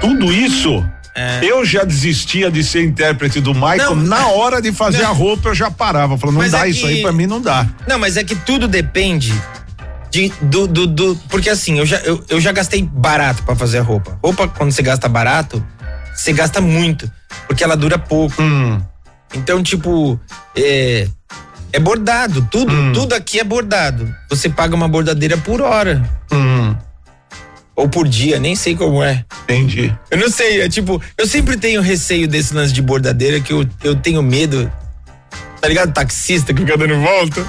Tudo 0.00 0.32
isso? 0.32 0.84
Eu 1.42 1.64
já 1.64 1.84
desistia 1.84 2.50
de 2.50 2.64
ser 2.64 2.82
intérprete 2.84 3.40
do 3.40 3.54
Michael. 3.54 3.94
Na 3.96 4.28
hora 4.28 4.60
de 4.60 4.72
fazer 4.72 5.02
Não. 5.02 5.10
a 5.10 5.12
roupa, 5.12 5.50
eu 5.50 5.54
já 5.54 5.70
parava. 5.70 6.18
Falando, 6.18 6.34
não 6.36 6.42
Mas 6.42 6.52
dá 6.52 6.66
é 6.66 6.70
isso 6.70 6.86
aí, 6.86 6.96
que- 6.96 7.02
pra 7.02 7.12
mim 7.12 7.26
não 7.26 7.40
dá. 7.40 7.66
Não, 7.86 7.98
mas 7.98 8.16
é 8.16 8.24
que 8.24 8.34
tudo 8.34 8.66
depende 8.66 9.32
de, 10.10 10.32
do, 10.42 10.66
do, 10.66 10.86
do- 10.86 11.16
Porque 11.28 11.48
assim, 11.48 11.78
eu 11.78 11.86
já, 11.86 11.98
eu, 11.98 12.22
eu 12.28 12.40
já 12.40 12.50
gastei 12.52 12.82
barato 12.82 13.42
pra 13.44 13.54
fazer 13.54 13.78
a 13.78 13.82
roupa. 13.82 14.18
Roupa, 14.22 14.48
quando 14.48 14.72
você 14.72 14.82
gasta 14.82 15.08
barato, 15.08 15.64
você 16.14 16.32
gasta 16.32 16.60
muito. 16.60 17.10
Porque 17.46 17.62
ela 17.62 17.76
dura 17.76 17.98
pouco. 17.98 18.34
Então, 19.34 19.62
tipo, 19.62 20.18
é, 20.56 21.06
é 21.72 21.78
bordado. 21.78 22.46
Tudo, 22.50 22.92
tudo 22.92 23.12
aqui 23.14 23.38
é 23.40 23.44
bordado. 23.44 24.12
Você 24.30 24.48
paga 24.48 24.74
uma 24.74 24.88
bordadeira 24.88 25.36
por 25.36 25.60
hora. 25.60 26.02
Ou 27.76 27.88
por 27.88 28.06
dia, 28.06 28.38
nem 28.38 28.54
sei 28.54 28.76
como 28.76 29.02
é. 29.02 29.24
Entendi. 29.44 29.92
Eu 30.10 30.18
não 30.18 30.30
sei, 30.30 30.62
é 30.62 30.68
tipo, 30.68 31.02
eu 31.18 31.26
sempre 31.26 31.56
tenho 31.56 31.80
receio 31.80 32.28
desse 32.28 32.54
lance 32.54 32.72
de 32.72 32.80
bordadeira 32.80 33.40
que 33.40 33.52
eu, 33.52 33.66
eu 33.82 33.96
tenho 33.96 34.22
medo. 34.22 34.70
Tá 35.60 35.68
ligado? 35.68 35.92
Taxista 35.92 36.52
que 36.52 36.60
fica 36.60 36.76
dando 36.76 37.00
volta. 37.00 37.40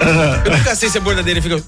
eu 0.45 0.57
nunca 0.57 0.75
sei 0.75 0.89
se 0.89 0.97
a 0.97 1.01
bordadeira 1.01 1.41
fica. 1.41 1.61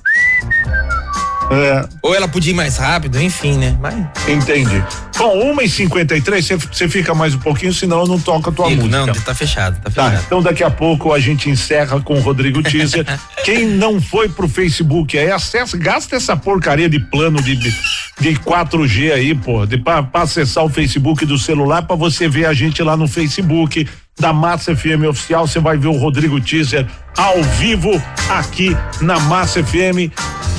É. 1.49 1.87
Ou 2.01 2.13
ela 2.13 2.27
podia 2.27 2.51
ir 2.51 2.55
mais 2.55 2.77
rápido, 2.77 3.19
enfim, 3.21 3.57
né? 3.57 3.77
Mas. 3.79 3.95
Entendi. 4.27 4.83
Bom, 5.17 5.55
1h53, 5.55 6.59
você 6.71 6.87
fica 6.89 7.13
mais 7.15 7.33
um 7.33 7.39
pouquinho, 7.39 7.73
senão 7.73 8.01
eu 8.01 8.07
não 8.07 8.19
toco 8.19 8.49
a 8.49 8.53
tua 8.53 8.67
Fico, 8.67 8.83
música. 8.85 9.05
não, 9.05 9.13
tá 9.13 9.33
fechado, 9.33 9.75
tá 9.81 9.89
Tá, 9.89 10.09
fechado. 10.09 10.23
então 10.27 10.41
daqui 10.43 10.63
a 10.63 10.69
pouco 10.69 11.11
a 11.13 11.19
gente 11.19 11.49
encerra 11.49 11.99
com 12.01 12.15
o 12.15 12.19
Rodrigo 12.19 12.61
Teaser. 12.61 13.05
Quem 13.43 13.65
não 13.65 13.99
foi 14.01 14.29
pro 14.29 14.47
Facebook 14.47 15.17
aí, 15.17 15.31
acessa, 15.31 15.75
gasta 15.77 16.15
essa 16.17 16.35
porcaria 16.35 16.89
de 16.89 16.99
plano 16.99 17.41
de, 17.41 17.55
de, 17.55 17.71
de 18.19 18.33
4G 18.39 19.11
aí, 19.13 19.33
pô, 19.33 19.65
de, 19.65 19.77
pra, 19.77 20.03
pra 20.03 20.21
acessar 20.23 20.63
o 20.65 20.69
Facebook 20.69 21.25
do 21.25 21.37
celular 21.37 21.81
pra 21.83 21.95
você 21.95 22.27
ver 22.27 22.45
a 22.45 22.53
gente 22.53 22.83
lá 22.83 22.95
no 22.97 23.07
Facebook 23.07 23.87
da 24.19 24.33
Massa 24.33 24.75
FM 24.75 25.05
Oficial. 25.09 25.47
Você 25.47 25.59
vai 25.59 25.77
ver 25.77 25.87
o 25.87 25.97
Rodrigo 25.97 26.39
Teaser 26.41 26.85
ao 27.17 27.41
vivo 27.41 27.99
aqui 28.29 28.75
na 29.01 29.19
Massa 29.21 29.63
FM 29.63 30.11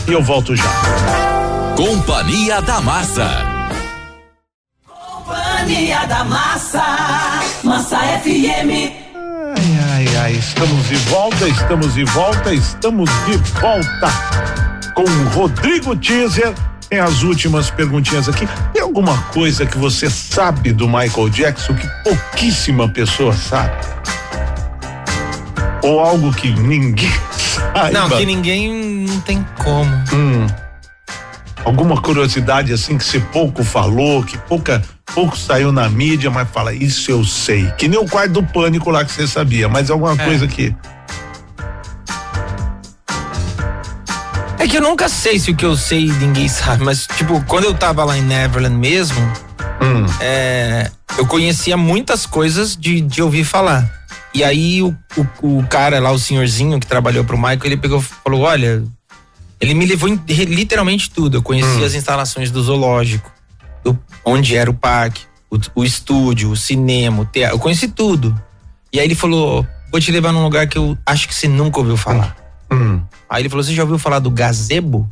e 0.09 0.13
eu 0.13 0.23
volto 0.23 0.57
já. 0.57 0.65
Companhia 1.77 2.63
da 2.63 2.81
Massa. 2.81 3.29
Companhia 4.87 6.07
da 6.07 6.25
Massa, 6.25 6.83
Massa 7.63 7.99
FM. 7.99 8.71
Ai, 9.55 9.79
ai, 9.93 10.17
ai, 10.17 10.33
estamos 10.33 10.89
de 10.89 10.97
volta, 10.97 11.47
estamos 11.47 11.95
de 11.95 12.05
volta, 12.05 12.55
estamos 12.55 13.11
de 13.27 13.37
volta 13.61 14.09
com 14.95 15.03
o 15.03 15.29
Rodrigo 15.29 15.95
Teaser. 15.95 16.55
Tem 16.89 17.01
as 17.01 17.23
últimas 17.23 17.71
perguntinhas 17.71 18.31
aqui. 18.31 18.49
Tem 18.73 18.81
alguma 18.81 19.19
coisa 19.35 19.67
que 19.67 19.77
você 19.77 20.09
sabe 20.09 20.73
do 20.73 20.89
Michael 20.89 21.29
Jackson 21.29 21.75
que 21.75 21.87
pouquíssima 22.03 22.89
pessoa 22.89 23.35
sabe? 23.35 23.77
Ou 25.83 26.01
algo 26.01 26.33
que 26.33 26.51
ninguém 26.51 27.13
saiba? 27.75 27.91
Não, 28.01 28.09
que 28.11 28.25
ninguém 28.27 28.71
não 29.07 29.21
tem 29.21 29.45
como. 29.63 29.91
Hum. 30.13 30.47
Alguma 31.65 32.01
curiosidade 32.01 32.73
assim 32.73 32.97
que 32.97 33.05
você 33.05 33.21
pouco 33.21 33.63
falou, 33.65 34.23
que 34.23 34.39
pouca, 34.39 34.83
pouco 35.15 35.37
saiu 35.37 35.71
na 35.73 35.89
mídia, 35.89 36.31
mas 36.31 36.49
fala, 36.51 36.73
isso 36.73 37.11
eu 37.11 37.25
sei. 37.25 37.71
Que 37.77 37.89
nem 37.89 37.99
o 37.99 38.07
quarto 38.09 38.33
do 38.33 38.43
pânico 38.43 38.91
lá 38.91 39.05
que 39.05 39.13
você 39.13 39.27
sabia, 39.27 39.69
mas 39.69 39.91
alguma 39.91 40.13
É. 40.13 40.25
coisa 40.25 40.47
que. 40.47 40.75
É 44.59 44.67
que 44.67 44.77
eu 44.77 44.83
nunca 44.83 45.09
sei 45.09 45.39
se 45.39 45.51
o 45.51 45.57
que 45.57 45.65
eu 45.65 45.77
sei 45.77 46.07
ninguém 46.07 46.49
sabe, 46.49 46.85
mas, 46.85 47.07
tipo, 47.17 47.43
quando 47.45 47.65
eu 47.65 47.75
tava 47.75 48.05
lá 48.05 48.17
em 48.19 48.23
Neverland 48.23 48.77
mesmo, 48.77 49.21
Hum. 49.81 50.05
é, 50.21 50.91
eu 51.17 51.27
conhecia 51.27 51.77
muitas 51.77 52.27
coisas 52.27 52.77
de, 52.77 53.01
de 53.01 53.23
ouvir 53.23 53.45
falar. 53.45 53.89
E 54.39 54.45
aí 54.45 54.83
o, 54.83 54.97
o, 55.43 55.59
o 55.59 55.67
cara 55.67 55.99
lá, 55.99 56.13
o 56.13 56.19
senhorzinho 56.19 56.79
que 56.79 56.87
trabalhou 56.87 57.25
pro 57.25 57.37
Michael, 57.37 57.61
ele 57.65 57.77
pegou 57.77 57.99
e 57.99 58.03
falou: 58.03 58.43
olha, 58.43 58.85
Ele 59.61 59.75
me 59.75 59.85
levou 59.85 60.09
em 60.09 60.15
literalmente 60.29 61.11
tudo. 61.11 61.39
Eu 61.39 61.43
conheci 61.43 61.69
Hum. 61.81 61.85
as 61.85 61.95
instalações 61.95 62.51
do 62.53 62.63
zoológico, 62.63 63.33
do- 63.83 63.99
onde 64.25 64.55
era 64.57 64.71
o 64.71 64.75
parque, 64.75 65.23
o, 65.51 65.59
o 65.81 65.85
estúdio, 65.85 66.51
o 66.53 66.57
cinema, 66.57 67.23
o 67.23 67.27
teatro. 67.27 67.57
Eu 67.57 67.61
conheci 67.61 67.89
tudo. 67.89 68.33
E 68.93 69.01
aí 69.01 69.07
ele 69.07 69.17
falou: 69.17 69.67
vou 69.91 70.01
te 70.01 70.13
levar 70.13 70.33
num 70.33 70.45
lugar 70.45 70.69
que 70.69 70.79
eu 70.79 70.97
acho 71.05 71.27
que 71.27 71.35
você 71.35 71.49
nunca 71.49 71.81
ouviu 71.81 71.97
falar. 71.97 72.37
Hum. 72.71 73.01
Aí 73.29 73.43
ele 73.43 73.49
falou: 73.49 73.65
você 73.65 73.75
já 73.75 73.83
ouviu 73.83 73.99
falar 73.99 74.21
do 74.21 74.31
gazebo? 74.31 75.09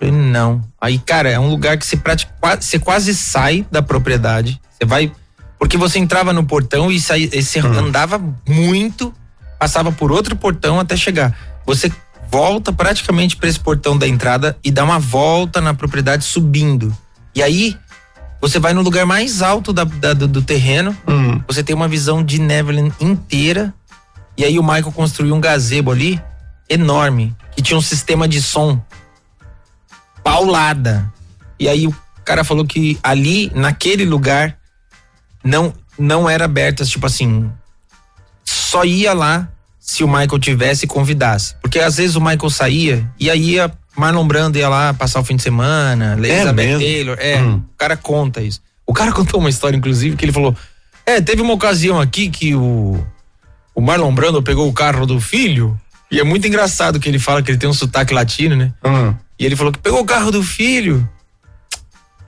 Eu 0.00 0.08
falei, 0.08 0.12
não. 0.14 0.62
Aí, 0.80 0.98
cara, 0.98 1.30
é 1.30 1.38
um 1.40 1.48
lugar 1.50 1.76
que 1.78 1.84
você, 1.86 1.96
pratica, 1.96 2.32
você 2.60 2.78
quase 2.78 3.12
sai 3.14 3.66
da 3.72 3.82
propriedade. 3.82 4.60
Você 4.70 4.84
vai. 4.86 5.10
Porque 5.58 5.76
você 5.76 5.98
entrava 5.98 6.32
no 6.32 6.44
portão 6.44 6.90
e, 6.90 7.00
saía, 7.00 7.28
e 7.32 7.42
você 7.42 7.58
andava 7.60 8.20
muito, 8.48 9.14
passava 9.58 9.90
por 9.92 10.12
outro 10.12 10.36
portão 10.36 10.78
até 10.80 10.96
chegar. 10.96 11.36
Você 11.66 11.90
volta 12.30 12.72
praticamente 12.72 13.36
para 13.36 13.48
esse 13.48 13.60
portão 13.60 13.96
da 13.96 14.06
entrada 14.08 14.56
e 14.62 14.70
dá 14.70 14.84
uma 14.84 14.98
volta 14.98 15.60
na 15.60 15.72
propriedade 15.72 16.24
subindo. 16.24 16.94
E 17.34 17.42
aí, 17.42 17.76
você 18.40 18.58
vai 18.58 18.74
no 18.74 18.82
lugar 18.82 19.06
mais 19.06 19.40
alto 19.40 19.72
da- 19.72 19.84
da- 19.84 20.12
do, 20.12 20.28
do 20.28 20.42
terreno, 20.42 20.94
você 21.46 21.62
tem 21.62 21.74
uma 21.74 21.88
visão 21.88 22.22
de 22.22 22.38
Neverland 22.40 22.92
inteira. 23.00 23.72
E 24.36 24.44
aí 24.44 24.58
o 24.58 24.62
Michael 24.62 24.92
construiu 24.92 25.34
um 25.34 25.40
gazebo 25.40 25.90
ali 25.92 26.20
enorme, 26.68 27.34
que 27.54 27.62
tinha 27.62 27.78
um 27.78 27.80
sistema 27.82 28.26
de 28.28 28.42
som 28.42 28.82
paulada. 30.22 31.10
E 31.58 31.68
aí 31.68 31.86
o 31.86 31.94
cara 32.24 32.44
falou 32.44 32.64
que 32.66 32.98
ali, 33.02 33.50
naquele 33.54 34.04
lugar, 34.04 34.56
não 35.44 35.72
não 35.96 36.28
era 36.28 36.46
abertas, 36.46 36.88
tipo 36.88 37.06
assim, 37.06 37.48
só 38.44 38.84
ia 38.84 39.12
lá 39.12 39.48
se 39.78 40.02
o 40.02 40.08
Michael 40.08 40.38
tivesse 40.40 40.86
e 40.86 40.88
convidasse. 40.88 41.54
Porque 41.60 41.78
às 41.78 41.98
vezes 41.98 42.16
o 42.16 42.20
Michael 42.20 42.50
saía 42.50 43.08
e 43.20 43.30
aí 43.30 43.50
ia 43.52 43.70
Marlon 43.96 44.26
Brando 44.26 44.58
ia 44.58 44.68
lá 44.68 44.92
passar 44.92 45.20
o 45.20 45.24
fim 45.24 45.36
de 45.36 45.42
semana, 45.42 46.16
Elizabeth 46.18 46.52
mesmo? 46.52 46.80
Taylor, 46.80 47.16
é, 47.20 47.40
o 47.42 47.62
cara 47.78 47.96
conta 47.96 48.42
isso. 48.42 48.60
O 48.86 48.92
cara 48.92 49.12
contou 49.14 49.38
uma 49.38 49.50
história 49.50 49.76
inclusive 49.76 50.16
que 50.16 50.24
ele 50.24 50.32
falou: 50.32 50.56
"É, 51.06 51.20
teve 51.20 51.42
uma 51.42 51.54
ocasião 51.54 52.00
aqui 52.00 52.28
que 52.30 52.54
o 52.54 53.04
o 53.74 53.80
Marlon 53.80 54.14
Brando 54.14 54.42
pegou 54.42 54.68
o 54.68 54.72
carro 54.72 55.04
do 55.04 55.20
filho 55.20 55.78
e 56.10 56.20
é 56.20 56.24
muito 56.24 56.46
engraçado 56.46 57.00
que 57.00 57.08
ele 57.08 57.18
fala 57.18 57.42
que 57.42 57.50
ele 57.50 57.58
tem 57.58 57.68
um 57.68 57.74
sotaque 57.74 58.14
latino, 58.14 58.54
né? 58.54 58.72
E 59.38 59.44
ele 59.44 59.56
falou 59.56 59.72
que 59.72 59.80
pegou 59.80 60.00
o 60.00 60.04
carro 60.04 60.30
do 60.30 60.42
filho 60.42 61.08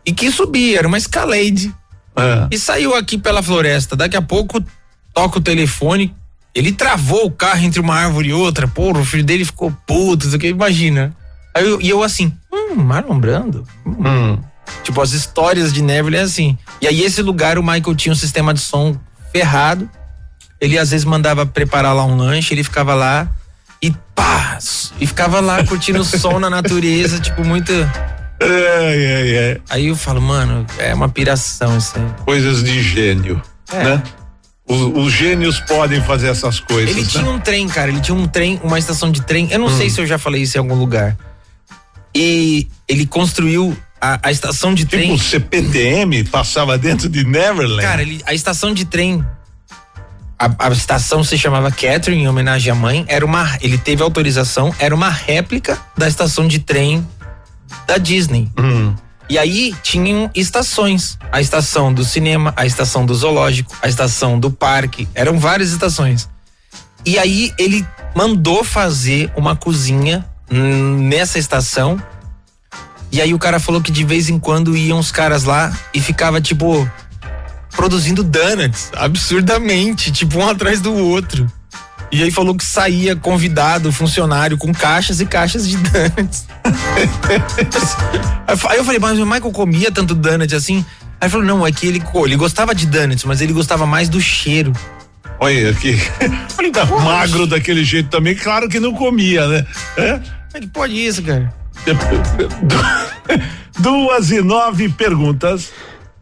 e 0.05 0.13
quis 0.13 0.35
subir, 0.35 0.77
era 0.77 0.89
uma 0.89 0.99
Escalade. 0.99 1.73
E 2.51 2.59
saiu 2.59 2.95
aqui 2.97 3.19
pela 3.19 3.43
floresta. 3.43 3.95
Daqui 3.97 4.17
a 4.17 4.23
pouco 4.23 4.63
toca 5.15 5.39
o 5.39 5.43
telefone. 5.43 6.15
Ele 6.55 6.73
travou 6.73 7.27
o 7.27 7.31
carro 7.31 7.63
entre 7.65 7.81
uma 7.81 7.95
árvore 7.95 8.31
e 8.31 8.33
outra. 8.33 8.67
Porra, 8.67 9.01
o 9.01 9.05
filho 9.05 9.25
dele 9.25 9.45
ficou 9.45 9.71
puto, 9.87 10.39
que, 10.39 10.49
imagina. 10.49 11.15
Aí 11.55 11.65
eu- 11.67 11.81
e 11.81 11.89
eu 11.89 12.03
assim, 12.03 12.33
hum, 12.53 12.75
Marlon 12.77 13.19
Brando? 13.19 13.67
Hum. 13.85 14.39
Tipo, 14.83 15.01
as 15.03 15.13
histórias 15.13 15.73
de 15.73 15.83
Neverland 15.83 16.23
é 16.23 16.25
assim. 16.25 16.59
E 16.81 16.87
aí, 16.89 17.03
esse 17.03 17.21
lugar, 17.23 17.59
o 17.59 17.63
Michael 17.63 17.95
tinha 17.95 18.13
um 18.13 18.17
sistema 18.17 18.53
de 18.55 18.61
som 18.61 18.97
ferrado. 19.33 19.89
Ele 20.61 20.79
às 20.79 20.91
vezes 20.91 21.05
mandava 21.05 21.45
preparar 21.45 21.95
lá 21.95 22.05
um 22.05 22.17
lanche, 22.17 22.55
ele 22.55 22.65
ficava 22.65 22.95
lá 22.95 23.29
e 23.83 23.93
pá! 24.15 24.59
E 24.99 25.07
ficava 25.07 25.39
lá 25.41 25.63
curtindo 25.65 26.01
o 26.01 26.05
som 26.05 26.39
na 26.39 26.49
natureza, 26.49 27.21
tipo, 27.21 27.45
muito. 27.45 27.71
Aí 29.71 29.87
eu 29.87 29.97
falo, 29.97 30.21
mano, 30.21 30.67
é 30.79 30.95
uma 30.95 31.09
piração 31.09 31.77
isso 31.79 31.93
aí. 31.97 32.05
Coisas 32.25 32.63
de 32.63 32.83
gênio, 32.83 33.41
É. 33.73 33.83
né? 33.85 34.03
Os, 34.69 34.81
os 34.81 35.13
gênios 35.13 35.61
podem 35.61 36.03
fazer 36.03 36.27
essas 36.29 36.59
coisas. 36.59 36.91
Ele 36.91 37.03
né? 37.03 37.09
tinha 37.09 37.31
um 37.31 37.39
trem, 37.39 37.69
cara. 37.69 37.89
Ele 37.89 38.01
tinha 38.01 38.17
um 38.17 38.27
trem, 38.27 38.61
uma 38.65 38.79
estação 38.79 39.13
de 39.13 39.23
trem. 39.23 39.49
Eu 39.53 39.61
não 39.61 39.69
Hum. 39.69 39.77
sei 39.77 39.89
se 39.89 40.01
eu 40.01 40.07
já 40.07 40.19
falei 40.19 40.43
isso 40.43 40.57
em 40.57 40.61
algum 40.61 40.75
lugar. 40.75 41.17
E 42.13 42.67
ele 42.89 43.07
construiu 43.07 43.77
a, 44.01 44.19
a 44.25 44.33
estação 44.33 44.75
de 44.75 44.85
Tipo 44.85 44.97
trem. 44.97 45.13
o 45.13 45.19
CPTM 45.19 46.25
passava 46.25 46.77
dentro 46.77 47.09
de 47.09 47.25
Neverland. 47.25 47.81
Cara, 47.81 48.03
ele, 48.03 48.21
a 48.27 48.35
estação 48.35 48.75
de 48.75 48.85
trem. 48.85 49.25
A, 50.39 50.67
a 50.67 50.69
estação 50.71 51.23
se 51.23 51.39
chamava 51.39 51.71
Catherine, 51.71 52.25
em 52.25 52.29
homenagem 52.29 52.73
à 52.73 52.75
mãe. 52.75 53.05
Era 53.07 53.25
uma. 53.25 53.57
Ele 53.61 53.79
teve 53.79 54.03
autorização, 54.03 54.75
era 54.81 54.93
uma 54.95 55.11
réplica 55.11 55.79
da 55.97 56.09
estação 56.09 56.47
de 56.49 56.59
trem 56.59 57.07
da 57.87 57.99
Disney. 57.99 58.51
E 59.29 59.39
aí 59.39 59.75
tinham 59.83 60.31
estações. 60.35 61.19
A 61.33 61.41
estação 61.41 61.93
do 61.93 62.05
cinema, 62.05 62.53
a 62.57 62.65
estação 62.65 63.05
do 63.05 63.15
zoológico, 63.15 63.77
a 63.83 63.89
estação 63.89 64.39
do 64.39 64.51
parque. 64.51 65.09
Eram 65.15 65.39
várias 65.39 65.71
estações. 65.71 66.29
E 67.05 67.19
aí 67.19 67.53
ele 67.59 67.87
mandou 68.15 68.65
fazer 68.65 69.31
uma 69.37 69.55
cozinha 69.57 70.25
hum, 70.51 71.09
nessa 71.09 71.39
estação. 71.39 72.01
E 73.11 73.21
aí 73.21 73.35
o 73.35 73.39
cara 73.39 73.59
falou 73.59 73.81
que 73.81 73.93
de 73.93 74.05
vez 74.05 74.29
em 74.29 74.39
quando 74.39 74.77
iam 74.77 74.99
os 74.99 75.11
caras 75.11 75.45
lá 75.45 75.73
e 75.93 76.01
ficava 76.01 76.41
tipo 76.41 76.89
produzindo 77.71 78.25
donuts 78.25 78.91
absurdamente, 78.97 80.11
tipo 80.11 80.39
um 80.39 80.49
atrás 80.49 80.81
do 80.81 80.95
outro. 80.95 81.51
E 82.11 82.23
aí 82.23 82.31
falou 82.31 82.55
que 82.55 82.65
saía 82.65 83.17
convidado, 83.17 83.93
funcionário 83.93 84.57
com 84.57 84.73
caixas 84.73 85.21
e 85.21 85.27
caixas 85.27 85.69
de 85.69 85.77
donuts. 85.77 86.47
aí 88.69 88.79
eu 88.79 88.85
falei, 88.85 89.01
mas 89.01 89.19
o 89.19 89.27
Michael 89.27 89.51
comia 89.51 89.91
tanto 89.91 90.15
donut 90.15 90.55
assim? 90.55 90.85
Aí 91.21 91.27
ele 91.27 91.31
falou, 91.31 91.47
não, 91.47 91.67
é 91.67 91.73
que 91.73 91.87
ele, 91.87 92.03
ele 92.25 92.37
gostava 92.37 92.75
de 92.75 92.87
donuts, 92.87 93.25
mas 93.25 93.41
ele 93.41 93.53
gostava 93.53 93.87
mais 93.87 94.09
do 94.09 94.21
cheiro. 94.21 94.73
Olha 95.39 95.71
aqui. 95.71 95.99
Ele 96.59 96.71
tá 96.71 96.87
magro 96.87 97.47
daquele 97.47 97.85
jeito 97.85 98.09
também, 98.09 98.35
claro 98.35 98.69
que 98.69 98.81
não 98.81 98.95
comia, 98.95 99.47
né? 99.47 99.67
É? 99.97 100.21
É 100.55 100.61
que 100.61 100.67
pode 100.67 100.95
isso, 100.95 101.23
cara? 101.23 101.53
Duas 103.79 104.31
e 104.31 104.41
nove 104.41 104.89
perguntas. 104.89 105.71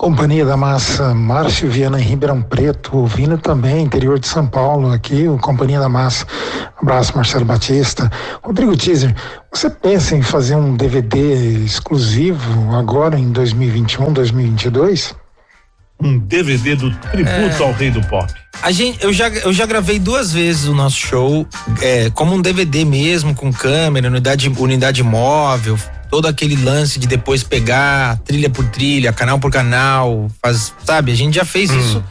Companhia 0.04 0.44
da 0.44 0.54
Massa, 0.54 1.14
Márcio 1.14 1.70
Viana 1.70 1.98
em 1.98 2.04
Ribeirão 2.04 2.42
Preto, 2.42 2.94
ouvindo 2.94 3.38
também, 3.38 3.84
interior 3.84 4.18
de 4.18 4.28
São 4.28 4.46
Paulo, 4.46 4.92
aqui, 4.92 5.26
o 5.26 5.38
Companhia 5.38 5.80
da 5.80 5.88
Massa. 5.88 6.26
Abraço, 6.78 7.16
Marcelo 7.16 7.46
Batista. 7.46 8.12
Rodrigo 8.42 8.76
Teaser, 8.76 9.14
você 9.50 9.70
pensa 9.70 10.14
em 10.14 10.20
fazer 10.20 10.56
um 10.56 10.76
DVD 10.76 11.64
exclusivo 11.64 12.76
agora 12.76 13.18
em 13.18 13.32
2021, 13.32 14.12
2022? 14.12 15.14
Um 16.02 16.18
DVD 16.18 16.76
do 16.76 16.94
tributo 16.94 17.62
É. 17.62 17.62
ao 17.62 17.72
rei 17.72 17.90
do 17.90 18.02
pop. 18.02 18.30
A 18.62 18.70
gente, 18.70 19.02
eu, 19.02 19.10
já, 19.10 19.28
eu 19.28 19.54
já 19.54 19.64
gravei 19.64 19.98
duas 19.98 20.34
vezes 20.34 20.66
o 20.66 20.74
nosso 20.74 20.98
show, 20.98 21.46
é, 21.80 22.10
como 22.10 22.34
um 22.34 22.42
DVD 22.42 22.84
mesmo, 22.84 23.34
com 23.34 23.50
câmera, 23.50 24.08
unidade, 24.08 24.52
unidade 24.58 25.02
móvel, 25.02 25.78
todo 26.14 26.28
aquele 26.28 26.54
lance 26.54 27.00
de 27.00 27.08
depois 27.08 27.42
pegar 27.42 28.18
trilha 28.18 28.48
por 28.48 28.64
trilha, 28.66 29.12
canal 29.12 29.36
por 29.40 29.50
canal, 29.50 30.30
faz, 30.40 30.72
sabe? 30.84 31.10
A 31.10 31.14
gente 31.16 31.34
já 31.34 31.44
fez 31.44 31.72
isso. 31.72 32.04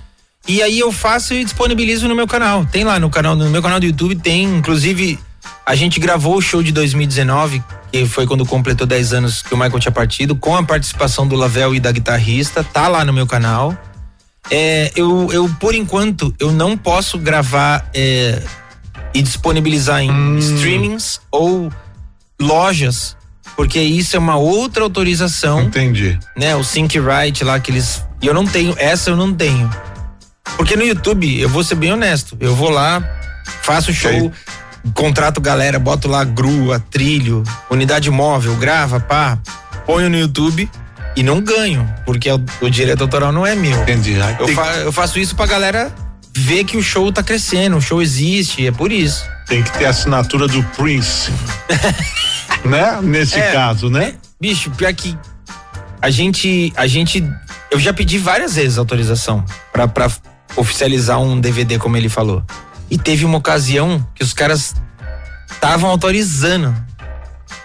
E 0.45 0.61
aí 0.61 0.77
eu 0.77 0.91
faço 0.91 1.33
e 1.33 1.41
disponibilizo 1.41 2.05
no 2.09 2.13
meu 2.13 2.27
canal. 2.27 2.65
Tem 2.65 2.83
lá 2.83 2.99
no 2.99 3.09
canal, 3.09 3.33
no 3.33 3.49
meu 3.49 3.61
canal 3.61 3.79
do 3.79 3.85
YouTube 3.85 4.15
tem, 4.15 4.43
inclusive, 4.43 5.17
a 5.65 5.73
gente 5.73 6.01
gravou 6.01 6.35
o 6.35 6.41
show 6.41 6.61
de 6.61 6.73
2019, 6.73 7.63
que 7.93 8.05
foi 8.05 8.27
quando 8.27 8.45
completou 8.45 8.85
10 8.85 9.13
anos 9.13 9.41
que 9.41 9.53
o 9.53 9.57
Michael 9.57 9.79
tinha 9.79 9.91
partido, 9.93 10.35
com 10.35 10.53
a 10.53 10.61
participação 10.63 11.25
do 11.25 11.37
Lavel 11.37 11.73
e 11.73 11.79
da 11.79 11.89
guitarrista, 11.89 12.61
tá 12.61 12.89
lá 12.89 13.05
no 13.05 13.13
meu 13.13 13.25
canal. 13.25 13.73
É, 14.51 14.91
eu, 14.97 15.31
eu, 15.31 15.49
por 15.61 15.73
enquanto, 15.73 16.35
eu 16.41 16.51
não 16.51 16.75
posso 16.75 17.17
gravar 17.17 17.89
é, 17.93 18.43
e 19.13 19.21
disponibilizar 19.21 20.01
em 20.01 20.37
streamings 20.39 21.21
ou 21.31 21.71
lojas, 22.37 23.15
porque 23.55 23.79
isso 23.79 24.15
é 24.15 24.19
uma 24.19 24.35
outra 24.35 24.83
autorização. 24.83 25.61
Entendi. 25.63 26.17
Né, 26.35 26.55
o 26.55 26.63
Sync 26.63 26.97
Right 26.99 27.43
lá 27.43 27.59
que 27.59 27.71
eles. 27.71 28.03
E 28.21 28.27
eu 28.27 28.33
não 28.33 28.45
tenho, 28.45 28.73
essa 28.77 29.09
eu 29.09 29.15
não 29.17 29.33
tenho. 29.33 29.69
Porque 30.57 30.75
no 30.75 30.83
YouTube, 30.83 31.39
eu 31.39 31.49
vou 31.49 31.63
ser 31.63 31.75
bem 31.75 31.91
honesto, 31.91 32.37
eu 32.39 32.55
vou 32.55 32.69
lá, 32.69 33.01
faço 33.61 33.93
show, 33.93 34.31
contrato 34.93 35.39
galera, 35.41 35.79
boto 35.79 36.07
lá 36.07 36.23
grua, 36.23 36.79
trilho, 36.91 37.43
unidade 37.69 38.09
móvel, 38.11 38.55
grava, 38.55 38.99
pá, 38.99 39.39
ponho 39.85 40.09
no 40.09 40.17
YouTube 40.17 40.69
e 41.15 41.23
não 41.23 41.39
ganho, 41.41 41.87
porque 42.05 42.29
o, 42.31 42.43
o 42.61 42.69
direito 42.69 43.01
autoral 43.01 43.31
não 43.31 43.45
é 43.45 43.55
meu. 43.55 43.81
Entendi. 43.83 44.15
Eu, 44.39 44.47
fa- 44.49 44.75
eu 44.77 44.91
faço 44.91 45.17
isso 45.19 45.35
pra 45.35 45.45
galera 45.45 45.91
ver 46.35 46.63
que 46.65 46.75
o 46.77 46.83
show 46.83 47.11
tá 47.11 47.23
crescendo, 47.23 47.77
o 47.77 47.81
show 47.81 48.01
existe, 48.01 48.67
é 48.67 48.71
por 48.71 48.91
isso. 48.91 49.23
Tem 49.47 49.61
que 49.63 49.71
ter 49.77 49.85
a 49.85 49.89
assinatura 49.89 50.47
do 50.47 50.61
Prince. 50.75 51.31
né? 52.65 52.99
Nesse 53.01 53.39
É, 53.39 53.51
caso, 53.51 53.89
né? 53.89 54.15
Bicho, 54.39 54.71
pior 54.71 54.93
que 54.93 55.17
a 56.01 56.09
gente, 56.09 56.73
a 56.75 56.85
gente, 56.85 57.23
eu 57.71 57.79
já 57.79 57.93
pedi 57.93 58.17
várias 58.17 58.55
vezes 58.55 58.77
autorização 58.77 59.43
pra, 59.71 59.87
pra 59.87 60.11
oficializar 60.55 61.19
um 61.19 61.39
DVD, 61.39 61.77
como 61.79 61.95
ele 61.97 62.09
falou. 62.09 62.43
E 62.91 62.97
teve 62.97 63.23
uma 63.25 63.37
ocasião 63.37 64.05
que 64.13 64.23
os 64.23 64.33
caras 64.33 64.75
estavam 65.51 65.89
autorizando. 65.89 66.75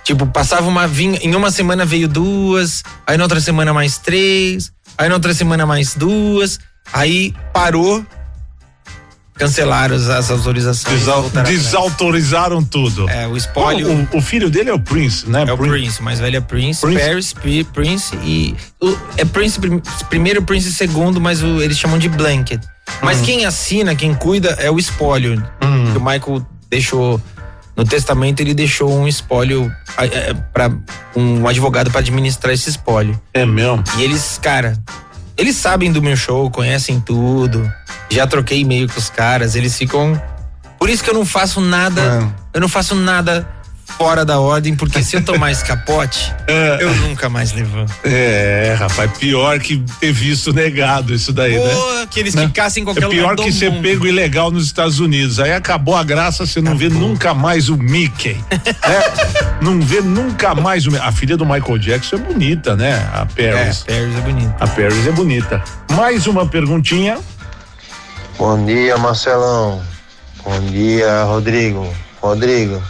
Tipo, 0.04 0.26
passava 0.26 0.66
uma 0.68 0.86
vinha, 0.86 1.18
em 1.22 1.34
uma 1.34 1.50
semana 1.50 1.84
veio 1.84 2.08
duas, 2.08 2.82
aí 3.06 3.16
na 3.18 3.24
outra 3.24 3.40
semana 3.40 3.74
mais 3.74 3.98
três, 3.98 4.72
aí 4.96 5.08
na 5.08 5.14
outra 5.16 5.34
semana 5.34 5.66
mais 5.66 5.94
duas, 5.94 6.58
aí 6.92 7.34
parou. 7.52 8.04
Cancelaram 9.38 9.94
as, 9.96 10.30
autorizações. 10.30 10.98
Desau- 11.00 11.30
desautorizaram 11.46 12.62
tudo. 12.62 13.08
É, 13.08 13.26
o 13.26 13.36
espólio. 13.36 14.08
O, 14.12 14.18
o 14.18 14.20
filho 14.22 14.50
dele 14.50 14.70
é 14.70 14.74
o 14.74 14.78
Prince, 14.80 15.28
né? 15.28 15.44
É 15.46 15.52
o 15.52 15.56
Prince, 15.58 16.00
o 16.00 16.02
mais 16.02 16.18
velho 16.20 16.36
é 16.36 16.40
Prince, 16.40 16.80
Prince. 16.80 17.00
Paris, 17.00 17.32
Pri- 17.32 17.64
Prince 17.64 18.16
e. 18.22 18.54
o- 18.80 18.96
é 19.16 19.24
Prince 19.24 19.58
prim- 19.58 19.82
primeiro, 20.10 20.42
Prince 20.42 20.72
segundo, 20.72 21.20
mas 21.20 21.40
eles 21.42 21.78
chamam 21.78 21.98
de 21.98 22.08
Blanket. 22.08 22.62
Mas 23.02 23.20
quem 23.20 23.44
assina, 23.44 23.94
quem 23.94 24.14
cuida 24.14 24.50
é 24.58 24.70
o 24.70 24.78
espólio. 24.78 25.42
Que 25.60 25.98
o 25.98 26.00
Michael 26.00 26.44
deixou. 26.68 27.20
No 27.76 27.84
testamento 27.84 28.40
ele 28.40 28.54
deixou 28.54 28.92
um 28.92 29.06
espólio 29.06 29.70
para 30.52 30.70
um 31.14 31.46
advogado 31.46 31.90
para 31.92 32.00
administrar 32.00 32.52
esse 32.52 32.68
espólio. 32.68 33.20
É 33.32 33.46
mesmo? 33.46 33.84
E 33.96 34.02
eles, 34.02 34.38
cara, 34.42 34.76
eles 35.36 35.54
sabem 35.54 35.92
do 35.92 36.02
meu 36.02 36.16
show, 36.16 36.50
conhecem 36.50 36.98
tudo. 36.98 37.70
Já 38.10 38.26
troquei 38.26 38.60
e-mail 38.60 38.88
com 38.88 38.98
os 38.98 39.10
caras, 39.10 39.54
eles 39.54 39.76
ficam. 39.76 40.20
Por 40.78 40.88
isso 40.88 41.02
que 41.04 41.10
eu 41.10 41.14
não 41.14 41.26
faço 41.26 41.60
nada. 41.60 42.28
Eu 42.54 42.60
não 42.60 42.68
faço 42.68 42.94
nada 42.94 43.46
fora 43.96 44.22
da 44.24 44.38
ordem, 44.38 44.76
porque 44.76 45.02
se 45.02 45.16
eu 45.16 45.24
tomar 45.24 45.50
esse 45.50 45.64
capote, 45.66 46.32
eu 46.78 46.94
nunca 46.96 47.28
mais 47.28 47.52
levanto. 47.52 47.92
É, 48.04 48.76
rapaz, 48.78 49.10
pior 49.18 49.58
que 49.58 49.78
ter 49.98 50.12
visto 50.12 50.52
negado 50.52 51.12
isso 51.14 51.32
daí, 51.32 51.56
Pô, 51.58 51.64
né? 51.66 52.06
que 52.10 52.20
eles 52.20 52.34
Né? 52.34 52.46
ficassem 52.46 52.82
em 52.82 52.84
qualquer 52.84 53.04
É 53.04 53.08
pior 53.08 53.30
lugar 53.30 53.44
que 53.44 53.52
ser 53.52 53.70
mundo. 53.70 53.82
pego 53.82 54.06
ilegal 54.06 54.50
nos 54.50 54.66
Estados 54.66 55.00
Unidos. 55.00 55.40
Aí 55.40 55.52
acabou 55.52 55.96
a 55.96 56.04
graça, 56.04 56.46
você 56.46 56.60
não 56.60 56.76
vê 56.76 56.88
nunca 56.88 57.32
mais 57.34 57.68
o 57.70 57.76
Mickey. 57.76 58.36
né? 58.52 59.02
não 59.60 59.80
vê 59.80 60.00
nunca 60.00 60.54
mais 60.54 60.86
o. 60.86 60.94
A 61.02 61.10
filha 61.10 61.36
do 61.36 61.44
Michael 61.46 61.78
Jackson 61.78 62.16
é 62.16 62.18
bonita, 62.18 62.76
né? 62.76 62.94
A 63.12 63.26
Paris. 63.26 63.84
É, 63.86 63.98
Paris 64.00 64.16
é 64.16 64.20
bonita. 64.20 64.54
A 64.60 64.66
Paris 64.66 65.06
é 65.06 65.12
bonita. 65.12 65.64
Mais 65.92 66.26
uma 66.26 66.46
perguntinha. 66.46 67.18
Bom 68.38 68.64
dia, 68.64 68.96
Marcelão. 68.96 69.82
Bom 70.44 70.60
dia, 70.60 71.24
Rodrigo. 71.24 71.92
Rodrigo, 72.22 72.80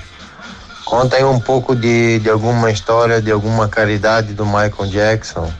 conta 0.84 1.16
aí 1.16 1.24
um 1.24 1.40
pouco 1.40 1.74
de, 1.74 2.18
de 2.18 2.28
alguma 2.28 2.70
história, 2.70 3.22
de 3.22 3.32
alguma 3.32 3.66
caridade 3.66 4.34
do 4.34 4.44
Michael 4.44 4.86
Jackson. 4.90 5.50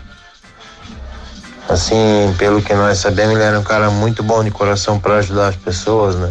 Assim, 1.66 2.34
pelo 2.36 2.60
que 2.60 2.74
nós 2.74 2.98
sabemos, 2.98 3.34
ele 3.34 3.42
era 3.42 3.58
um 3.58 3.62
cara 3.62 3.88
muito 3.88 4.22
bom 4.22 4.44
de 4.44 4.50
coração 4.50 5.00
para 5.00 5.16
ajudar 5.16 5.48
as 5.48 5.56
pessoas, 5.56 6.16
né? 6.16 6.30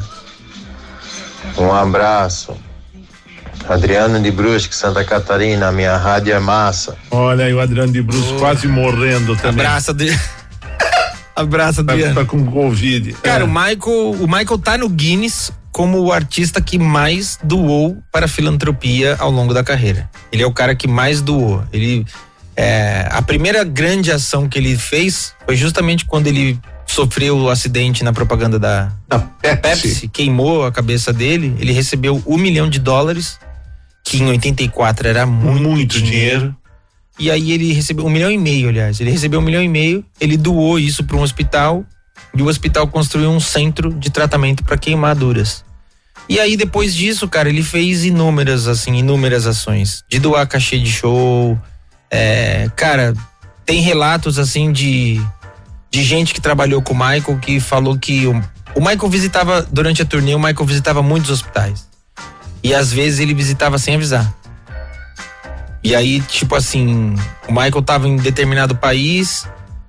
Um 1.58 1.74
abraço. 1.74 2.56
Adriano 3.68 4.22
de 4.22 4.30
Brusque, 4.30 4.76
Santa 4.76 5.04
Catarina, 5.04 5.72
minha 5.72 5.98
rádio 5.98 6.32
é 6.32 6.40
massa. 6.40 6.96
Olha 7.10 7.46
aí 7.46 7.54
o 7.54 7.60
Adriano 7.60 7.92
de 7.92 8.04
Bruce 8.04 8.34
quase 8.38 8.68
morrendo 8.68 9.36
também. 9.36 9.66
Abraço, 9.66 9.92
Adriano. 9.92 10.37
Abraço, 11.42 11.84
Tá, 11.84 11.94
Adriano. 11.94 12.16
tá 12.16 12.26
com 12.26 12.46
Covid. 12.46 13.14
Cara, 13.24 13.42
É. 13.42 13.46
o 13.46 13.48
Michael, 13.48 14.12
o 14.20 14.28
Michael 14.28 14.58
tá 14.58 14.78
no 14.78 14.90
Guinness 14.90 15.52
como 15.72 16.00
o 16.00 16.12
artista 16.12 16.60
que 16.60 16.80
mais 16.80 17.38
doou 17.44 17.98
para 18.12 18.26
a 18.26 18.28
filantropia 18.28 19.16
ao 19.20 19.30
longo 19.30 19.54
da 19.54 19.64
carreira. 19.64 20.10
Ele 20.32 20.42
é 20.42 20.48
o 20.48 20.52
cara 20.52 20.74
que 20.76 20.88
mais 20.88 21.22
doou. 21.22 21.64
Ele 21.72 22.04
é, 22.56 23.08
a 23.12 23.22
primeira 23.22 23.64
grande 23.64 24.12
ação 24.12 24.50
que 24.50 24.58
ele 24.58 24.76
fez 24.76 25.34
foi 25.46 25.56
justamente 25.56 26.06
quando 26.06 26.26
ele 26.26 26.60
sofreu 26.88 27.38
o 27.38 27.50
acidente 27.50 28.04
na 28.04 28.12
propaganda 28.12 28.58
da, 28.58 28.92
Pepsi. 29.62 30.08
queimou 30.08 30.66
a 30.66 30.72
cabeça 30.72 31.14
dele. 31.14 31.56
Ele 31.60 31.72
recebeu 31.72 32.24
um 32.26 32.38
milhão 32.38 32.68
de 32.68 32.80
dólares, 32.80 33.38
que 34.04 34.18
em 34.18 34.26
84 34.30 35.08
era 35.08 35.26
muito, 35.28 36.02
dinheiro. 36.02 36.56
E 37.20 37.32
aí 37.32 37.52
ele 37.52 37.74
recebeu 37.74 38.06
um 38.06 38.10
milhão 38.10 38.32
e 38.32 38.38
meio, 38.38 38.70
aliás. 38.70 39.00
Ele 39.00 39.10
recebeu 39.10 39.40
um 39.40 39.44
milhão 39.44 39.64
e 39.64 39.68
meio, 39.68 40.06
ele 40.20 40.38
doou 40.38 40.78
isso 40.78 41.04
para 41.04 41.18
um 41.18 41.22
hospital 41.22 41.84
e 42.34 42.42
o 42.42 42.48
hospital 42.48 42.88
construiu 42.88 43.30
um 43.30 43.40
centro 43.40 43.94
de 43.94 44.10
tratamento 44.10 44.64
para 44.64 44.78
queimaduras. 44.78 45.66
E 46.30 46.40
aí 46.40 46.58
depois 46.58 46.94
disso, 46.94 47.28
cara, 47.28 47.50
ele 47.50 47.64
fez 47.64 48.04
inúmeras 48.04 48.68
assim, 48.68 48.96
inúmeras 48.96 49.48
ações 49.48 50.04
de 50.10 50.20
doar 50.20 50.48
cachê 50.48 50.78
de 50.78 50.92
show. 50.92 51.58
É, 52.12 52.70
cara, 52.76 53.14
tem 53.66 53.82
relatos 53.82 54.38
assim 54.38 54.72
de 54.72 55.22
de 55.90 56.04
gente 56.04 56.34
que 56.34 56.42
trabalhou 56.42 56.82
com 56.82 56.94
o 56.94 56.98
Michael 56.98 57.40
que 57.42 57.60
falou 57.60 57.98
que 57.98 58.28
o, 58.28 58.34
o 58.76 58.80
Michael 58.80 59.10
visitava 59.10 59.66
durante 59.72 60.02
a 60.02 60.06
turnê, 60.06 60.36
o 60.36 60.40
Michael 60.40 60.66
visitava 60.66 61.02
muitos 61.02 61.32
hospitais. 61.32 61.88
E 62.62 62.74
às 62.74 62.92
vezes 62.92 63.20
ele 63.20 63.34
visitava 63.34 63.78
sem 63.80 63.96
avisar. 63.96 64.37
E 65.88 65.96
aí, 65.96 66.20
tipo 66.20 66.54
assim, 66.54 67.16
o 67.48 67.52
Michael 67.54 67.82
tava 67.82 68.10
em 68.10 68.18
determinado 68.18 68.76
país 68.76 69.48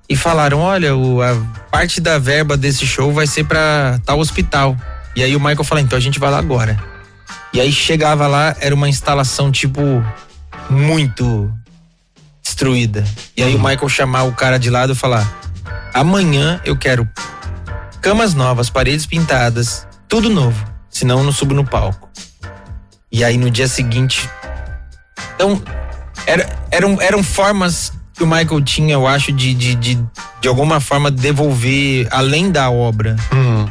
e 0.08 0.14
falaram: 0.14 0.60
olha, 0.60 0.94
o, 0.94 1.20
a 1.20 1.34
parte 1.72 2.00
da 2.00 2.20
verba 2.20 2.56
desse 2.56 2.86
show 2.86 3.12
vai 3.12 3.26
ser 3.26 3.42
pra 3.42 3.98
tal 4.06 4.20
hospital. 4.20 4.76
E 5.16 5.24
aí 5.24 5.34
o 5.34 5.40
Michael 5.40 5.64
falou: 5.64 5.82
então 5.82 5.98
a 5.98 6.00
gente 6.00 6.20
vai 6.20 6.30
lá 6.30 6.38
agora. 6.38 6.78
E 7.52 7.60
aí 7.60 7.72
chegava 7.72 8.28
lá, 8.28 8.54
era 8.60 8.72
uma 8.72 8.88
instalação, 8.88 9.50
tipo, 9.50 9.82
muito 10.70 11.52
destruída. 12.44 13.04
E 13.36 13.42
aí 13.42 13.56
o 13.56 13.58
Michael 13.58 13.88
chamar 13.88 14.22
o 14.22 14.32
cara 14.32 14.56
de 14.56 14.70
lado 14.70 14.92
e 14.92 14.94
falar: 14.94 15.28
amanhã 15.92 16.60
eu 16.64 16.76
quero 16.76 17.08
camas 18.00 18.34
novas, 18.34 18.70
paredes 18.70 19.04
pintadas, 19.04 19.84
tudo 20.06 20.30
novo. 20.30 20.64
Senão 20.88 21.18
eu 21.18 21.24
não 21.24 21.32
subo 21.32 21.54
no 21.54 21.64
palco. 21.64 22.08
E 23.10 23.24
aí 23.24 23.36
no 23.36 23.50
dia 23.50 23.66
seguinte. 23.66 24.30
Então, 25.34 25.60
era, 26.28 26.46
eram, 26.70 27.00
eram 27.00 27.22
formas 27.24 27.90
que 28.12 28.22
o 28.22 28.26
Michael 28.26 28.60
tinha, 28.60 28.92
eu 28.92 29.06
acho, 29.06 29.32
de, 29.32 29.54
de, 29.54 29.74
de, 29.74 29.98
de 30.40 30.48
alguma 30.48 30.78
forma 30.78 31.10
devolver 31.10 32.06
além 32.10 32.50
da 32.50 32.68
obra. 32.70 33.16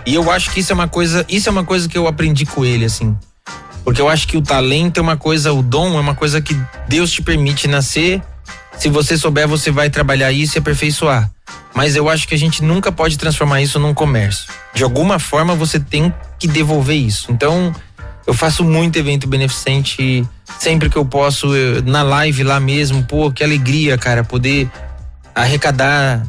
E 0.05 0.15
eu 0.15 0.31
acho 0.31 0.49
que 0.49 0.61
isso 0.61 0.71
é 0.71 0.75
uma 0.75 0.87
coisa, 0.87 1.23
isso 1.29 1.47
é 1.47 1.51
uma 1.51 1.63
coisa 1.63 1.87
que 1.87 1.97
eu 1.97 2.07
aprendi 2.07 2.45
com 2.45 2.65
ele, 2.65 2.85
assim. 2.85 3.15
Porque 3.83 4.01
eu 4.01 4.09
acho 4.09 4.27
que 4.27 4.35
o 4.35 4.41
talento 4.41 4.97
é 4.97 5.01
uma 5.01 5.17
coisa, 5.17 5.53
o 5.53 5.61
dom 5.61 5.97
é 5.97 6.01
uma 6.01 6.15
coisa 6.15 6.41
que 6.41 6.59
Deus 6.87 7.11
te 7.11 7.21
permite 7.21 7.67
nascer. 7.67 8.21
Se 8.77 8.89
você 8.89 9.17
souber, 9.17 9.47
você 9.47 9.69
vai 9.69 9.89
trabalhar 9.89 10.31
isso 10.31 10.57
e 10.57 10.59
aperfeiçoar. 10.59 11.29
Mas 11.73 11.95
eu 11.95 12.09
acho 12.09 12.27
que 12.27 12.33
a 12.33 12.37
gente 12.37 12.63
nunca 12.63 12.91
pode 12.91 13.17
transformar 13.17 13.61
isso 13.61 13.79
num 13.79 13.93
comércio. 13.93 14.49
De 14.73 14.83
alguma 14.83 15.19
forma 15.19 15.53
você 15.55 15.79
tem 15.79 16.11
que 16.39 16.47
devolver 16.47 16.95
isso. 16.95 17.31
Então, 17.31 17.73
eu 18.27 18.33
faço 18.33 18.63
muito 18.63 18.99
evento 18.99 19.25
beneficente 19.25 20.27
sempre 20.59 20.89
que 20.89 20.97
eu 20.97 21.05
posso, 21.05 21.55
eu- 21.55 21.81
na 21.81 22.03
live 22.03 22.43
lá 22.43 22.59
mesmo, 22.59 23.03
pô, 23.03 23.31
que 23.31 23.41
alegria, 23.43 23.97
cara, 23.97 24.21
poder 24.23 24.69
arrecadar, 25.33 26.27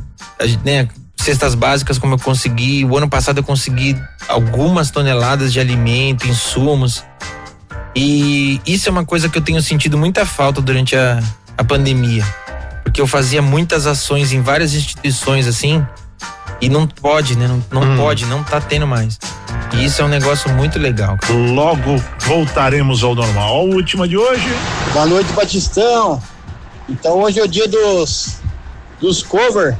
né, 0.65 0.89
cestas 1.17 1.55
básicas 1.57 1.99
como 1.99 2.15
eu 2.15 2.19
consegui. 2.19 2.85
O 2.85 2.97
ano 2.97 3.09
passado 3.09 3.39
eu 3.39 3.43
consegui 3.45 4.01
algumas 4.29 4.91
toneladas 4.91 5.53
de 5.53 5.59
alimento, 5.59 6.27
insumos. 6.29 7.05
E 7.97 8.61
isso 8.65 8.89
é 8.89 8.93
uma 8.93 9.05
coisa 9.05 9.29
que 9.29 9.37
eu 9.37 9.43
tenho 9.43 9.61
sentido 9.61 9.99
muita 9.99 10.25
falta 10.25 10.61
durante 10.61 10.95
a, 10.95 11.21
a 11.57 11.65
pandemia. 11.65 12.25
Porque 12.85 13.01
eu 13.01 13.07
fazia 13.07 13.43
muitas 13.43 13.87
ações 13.87 14.33
em 14.33 14.41
várias 14.41 14.73
instituições 14.73 15.47
assim, 15.49 15.85
e 16.61 16.69
não 16.69 16.87
pode, 16.87 17.37
né? 17.37 17.47
Não, 17.47 17.81
não 17.81 17.97
pode, 17.97 18.27
não 18.27 18.43
tá 18.43 18.61
tendo 18.61 18.87
mais. 18.87 19.19
E 19.75 19.85
isso 19.85 20.03
é 20.03 20.05
um 20.05 20.09
negócio 20.09 20.51
muito 20.51 20.79
legal. 20.79 21.17
cara. 21.19 21.35
Logo 21.35 22.03
voltaremos 22.21 23.03
ao 23.03 23.15
normal. 23.15 23.57
A 23.57 23.63
última 23.63 24.09
de 24.09 24.17
hoje. 24.17 24.49
Boa 24.93 25.07
noite, 25.07 25.33
Batistão. 25.33 26.23
Então 26.89 27.21
hoje 27.21 27.39
é 27.39 27.45
o 27.45 27.49
dia 27.49 27.69
dos, 27.69 28.39
dos 29.01 29.23
cover. 29.23 29.77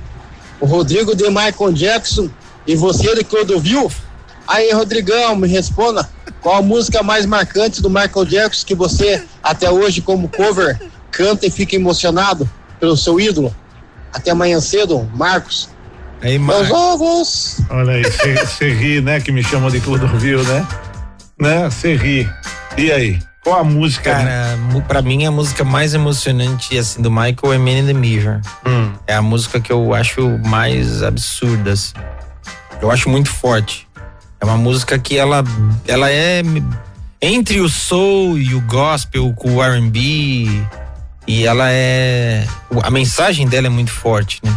O 0.61 0.67
Rodrigo 0.67 1.15
de 1.15 1.25
Michael 1.29 1.73
Jackson 1.73 2.29
e 2.67 2.77
você 2.77 3.15
de 3.15 3.25
Clodovil. 3.25 3.91
Aí, 4.47 4.73
Rodrigão, 4.73 5.37
me 5.37 5.47
responda. 5.47 6.09
Qual 6.41 6.57
a 6.57 6.63
música 6.63 7.03
mais 7.03 7.27
marcante 7.27 7.83
do 7.83 7.91
Michael 7.91 8.25
Jackson 8.25 8.67
que 8.67 8.75
você, 8.75 9.23
até 9.43 9.71
hoje, 9.71 10.01
como 10.01 10.29
cover, 10.29 10.81
canta 11.11 11.47
e 11.47 11.51
fica 11.51 11.77
emocionado 11.77 12.49
pelo 12.81 12.97
seu 12.97 13.21
ídolo? 13.21 13.55
Até 14.13 14.31
amanhã 14.31 14.61
cedo, 14.61 15.09
Marcos. 15.15 15.69
Aí, 16.23 16.39
Meus 16.39 16.71
ovos. 16.71 17.61
Olha 17.71 17.93
aí, 17.95 18.03
você 18.03 18.73
ri, 18.73 19.01
né? 19.01 19.21
Que 19.21 19.31
me 19.31 19.43
chamam 19.43 19.71
de 19.71 19.81
Clodovil, 19.81 20.43
né? 20.45 20.67
Né? 21.41 21.71
Você 21.71 21.95
ri. 21.95 22.29
E 22.77 22.91
aí? 22.91 23.19
Qual 23.45 23.61
a 23.61 23.65
música? 23.65 24.13
Cara, 24.13 24.57
mu- 24.73 24.83
pra 24.83 25.01
mim 25.01 25.25
a 25.25 25.31
música 25.31 25.65
mais 25.65 25.95
emocionante 25.95 26.77
assim 26.77 27.01
do 27.01 27.11
Michael 27.11 27.53
é 27.55 27.59
Man 27.59 27.71
in 27.79 27.87
the 27.87 27.93
Mirror. 27.93 28.41
Hum. 28.67 28.93
É 29.07 29.15
a 29.15 29.23
música 29.23 29.61
que 29.61 29.73
eu 29.73 29.95
acho 29.95 30.39
mais 30.47 31.03
absurda. 31.03 31.73
assim. 31.73 31.93
Eu 32.83 32.91
acho 32.91 33.09
muito 33.09 33.31
forte. 33.31 33.87
É 34.41 34.45
uma 34.45 34.57
música 34.57 34.99
que 34.99 35.17
ela 35.17 35.43
ela 35.87 36.11
é 36.11 36.43
entre 37.23 37.61
o 37.61 37.69
soul 37.69 38.37
e 38.39 38.55
o 38.55 38.61
gospel 38.63 39.33
com 39.35 39.55
o 39.55 39.63
R&B 39.65 40.47
e 41.27 41.45
ela 41.47 41.71
é 41.71 42.45
a 42.83 42.91
mensagem 42.91 43.47
dela 43.49 43.67
é 43.69 43.71
muito 43.71 43.91
forte, 43.91 44.41
né? 44.45 44.53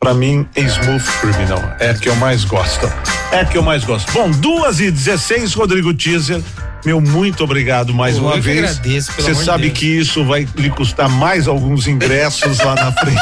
Pra 0.00 0.14
mim, 0.14 0.46
é 0.54 0.60
Smooth 0.60 1.04
Criminal. 1.20 1.60
É 1.80 1.90
a 1.90 1.94
que 1.94 2.08
eu 2.08 2.14
mais 2.16 2.44
gosto. 2.44 2.90
É 3.32 3.40
a 3.40 3.44
que 3.44 3.58
eu 3.58 3.62
mais 3.62 3.82
gosto. 3.84 4.12
Bom, 4.12 4.30
duas 4.30 4.78
e 4.80 4.90
dezesseis, 4.90 5.52
Rodrigo 5.54 5.92
Teaser. 5.92 6.40
Meu 6.84 7.00
muito 7.00 7.42
obrigado 7.42 7.92
mais 7.92 8.16
Pô, 8.16 8.26
uma 8.26 8.40
vez. 8.40 8.58
agradeço, 8.78 9.12
pelo 9.12 9.28
Você 9.28 9.44
sabe 9.44 9.64
Deus. 9.66 9.78
que 9.78 9.86
isso 9.86 10.24
vai 10.24 10.46
lhe 10.56 10.70
custar 10.70 11.08
mais 11.08 11.48
alguns 11.48 11.88
ingressos 11.88 12.58
lá 12.60 12.76
na 12.76 12.92
frente. 12.92 13.20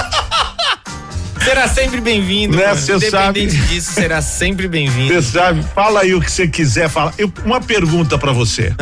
Será 1.42 1.66
sempre 1.66 2.00
bem-vindo. 2.00 2.56
Né, 2.56 2.74
cê 2.74 2.98
sabe. 3.08 3.40
Independente 3.40 3.68
disso, 3.68 3.92
será 3.92 4.20
sempre 4.20 4.66
bem-vindo. 4.68 5.14
Você 5.14 5.22
sabe, 5.22 5.62
fala 5.74 6.00
aí 6.00 6.12
o 6.12 6.20
que 6.20 6.30
você 6.30 6.46
quiser 6.48 6.88
falar. 6.90 7.14
Eu- 7.16 7.32
uma 7.44 7.60
pergunta 7.60 8.18
pra 8.18 8.32
você. 8.32 8.74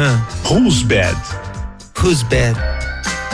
Who's 0.51 0.83
bad? 0.83 1.15
Who's 2.03 2.23
bad? 2.23 2.59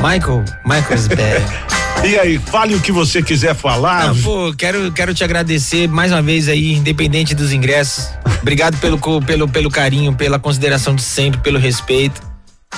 Michael, 0.03 0.45
Michael's 0.67 1.07
bad. 1.07 1.45
E 2.05 2.19
aí, 2.19 2.39
fale 2.39 2.75
o 2.75 2.81
que 2.81 2.91
você 2.91 3.23
quiser 3.23 3.55
falar. 3.55 4.09
Não, 4.09 4.23
pô, 4.23 4.55
quero, 4.57 4.91
quero 4.93 5.13
te 5.13 5.23
agradecer 5.23 5.87
mais 5.87 6.11
uma 6.11 6.23
vez 6.23 6.49
aí, 6.49 6.73
independente 6.75 7.35
dos 7.35 7.53
ingressos. 7.53 8.09
Obrigado 8.41 8.79
pelo, 8.79 8.99
pelo, 9.23 9.49
pelo 9.49 9.71
carinho, 9.71 10.15
pela 10.15 10.39
consideração 10.39 10.95
de 10.95 11.03
sempre, 11.03 11.41
pelo 11.41 11.59
respeito. 11.59 12.23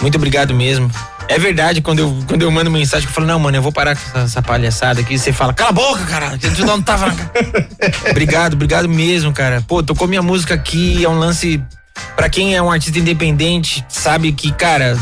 Muito 0.00 0.16
obrigado 0.16 0.54
mesmo. 0.54 0.90
É 1.28 1.38
verdade, 1.38 1.80
quando 1.80 2.00
eu, 2.00 2.24
quando 2.26 2.42
eu 2.42 2.50
mando 2.50 2.70
mensagem, 2.70 3.06
que 3.06 3.10
eu 3.10 3.14
falo, 3.14 3.26
não, 3.26 3.38
mano, 3.38 3.56
eu 3.56 3.62
vou 3.62 3.72
parar 3.72 3.96
com 3.96 4.02
essa, 4.02 4.18
essa 4.24 4.42
palhaçada 4.42 5.00
aqui. 5.00 5.16
Você 5.16 5.32
fala, 5.32 5.54
cala 5.54 5.70
a 5.70 5.72
boca, 5.72 6.04
cara. 6.04 6.36
Tu 6.36 6.64
não 6.66 6.82
tava. 6.82 7.14
obrigado, 8.10 8.54
obrigado 8.54 8.88
mesmo, 8.88 9.32
cara. 9.32 9.62
Pô, 9.66 9.82
tocou 9.82 10.08
minha 10.08 10.22
música 10.22 10.54
aqui, 10.54 11.04
é 11.04 11.08
um 11.08 11.18
lance. 11.18 11.62
Pra 12.16 12.28
quem 12.28 12.56
é 12.56 12.62
um 12.62 12.70
artista 12.70 12.98
independente, 12.98 13.84
sabe 13.88 14.32
que, 14.32 14.50
cara, 14.52 14.98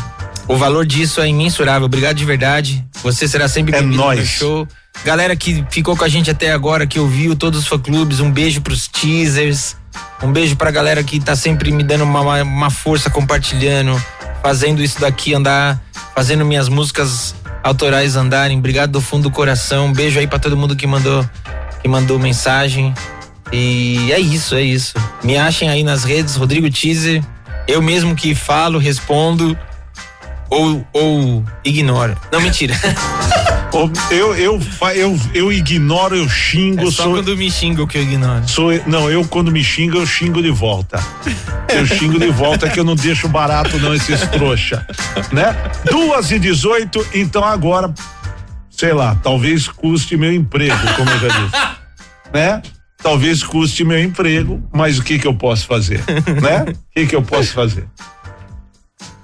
o 0.48 0.56
valor 0.56 0.84
disso 0.84 1.20
é 1.20 1.28
imensurável. 1.28 1.86
Obrigado 1.86 2.16
de 2.16 2.24
verdade. 2.24 2.84
Você 3.02 3.28
será 3.28 3.48
sempre 3.48 3.72
bem-vindo 3.72 3.92
no 3.96 3.96
meu 3.98 4.06
nóis. 4.16 4.28
show. 4.28 4.66
Galera 5.04 5.36
que 5.36 5.64
ficou 5.70 5.96
com 5.96 6.04
a 6.04 6.08
gente 6.08 6.30
até 6.30 6.52
agora, 6.52 6.86
que 6.86 6.98
ouviu 6.98 7.36
todos 7.36 7.60
os 7.60 7.66
fã-clubes, 7.66 8.20
um 8.20 8.30
beijo 8.30 8.60
pros 8.60 8.88
teasers. 8.88 9.76
Um 10.22 10.32
beijo 10.32 10.56
pra 10.56 10.70
galera 10.70 11.02
que 11.02 11.18
tá 11.20 11.34
sempre 11.34 11.70
me 11.72 11.82
dando 11.82 12.04
uma, 12.04 12.42
uma- 12.42 12.70
força 12.70 13.08
compartilhando, 13.08 14.00
fazendo 14.42 14.82
isso 14.82 15.00
daqui 15.00 15.32
andar, 15.34 15.80
fazendo 16.14 16.44
minhas 16.44 16.68
músicas 16.68 17.34
autorais 17.62 18.16
andarem. 18.16 18.58
Obrigado 18.58 18.90
do 18.92 19.00
fundo 19.00 19.24
do 19.24 19.30
coração. 19.30 19.86
Um 19.86 19.92
beijo 19.92 20.18
aí 20.18 20.26
pra 20.26 20.38
todo 20.38 20.56
mundo 20.56 20.76
que 20.76 20.86
mandou, 20.86 21.28
que 21.80 21.88
mandou 21.88 22.18
mensagem. 22.18 22.92
E 23.52 24.12
é 24.12 24.18
isso, 24.20 24.54
é 24.54 24.62
isso. 24.62 24.94
Me 25.24 25.36
achem 25.36 25.68
aí 25.68 25.82
nas 25.82 26.04
redes, 26.04 26.36
Rodrigo 26.36 26.70
Teaser. 26.70 27.22
Eu 27.66 27.80
mesmo 27.80 28.14
que 28.14 28.34
falo, 28.34 28.78
respondo 28.78 29.56
ou, 30.50 30.84
ou 30.92 31.44
ignoro. 31.64 32.16
Não, 32.32 32.40
mentira. 32.40 32.74
Eu, 34.10 34.34
eu, 34.34 34.60
eu, 34.96 35.20
eu 35.32 35.52
ignoro, 35.52 36.16
eu 36.16 36.28
xingo. 36.28 36.88
É 36.88 36.90
só 36.90 37.04
sou, 37.04 37.12
quando 37.12 37.36
me 37.36 37.48
xingam 37.48 37.86
que 37.86 37.98
eu 37.98 38.02
ignoro. 38.02 38.48
sou, 38.48 38.72
não, 38.84 39.08
eu 39.08 39.24
quando 39.24 39.52
me 39.52 39.62
xingo, 39.62 39.98
eu 39.98 40.06
xingo 40.06 40.42
de 40.42 40.50
volta. 40.50 41.00
Eu 41.68 41.86
xingo 41.86 42.18
de 42.18 42.30
volta 42.32 42.68
que 42.68 42.80
eu 42.80 42.84
não 42.84 42.96
deixo 42.96 43.28
barato 43.28 43.78
não 43.78 43.94
esses 43.94 44.20
trouxa, 44.22 44.84
né? 45.30 45.54
Duas 45.88 46.32
e 46.32 46.38
dezoito, 46.40 47.06
então 47.14 47.44
agora, 47.44 47.94
sei 48.70 48.92
lá, 48.92 49.14
talvez 49.22 49.68
custe 49.68 50.16
meu 50.16 50.32
emprego, 50.32 50.76
como 50.96 51.08
eu 51.08 51.18
já 51.20 51.28
disse, 51.28 51.56
né? 52.34 52.62
Talvez 53.00 53.44
custe 53.44 53.84
meu 53.84 54.02
emprego, 54.02 54.60
mas 54.72 54.98
o 54.98 55.02
que 55.04 55.16
que 55.16 55.28
eu 55.28 55.34
posso 55.34 55.66
fazer, 55.66 56.02
né? 56.42 56.64
O 56.72 56.92
que 56.92 57.06
que 57.06 57.14
eu 57.14 57.22
posso 57.22 57.52
fazer? 57.52 57.86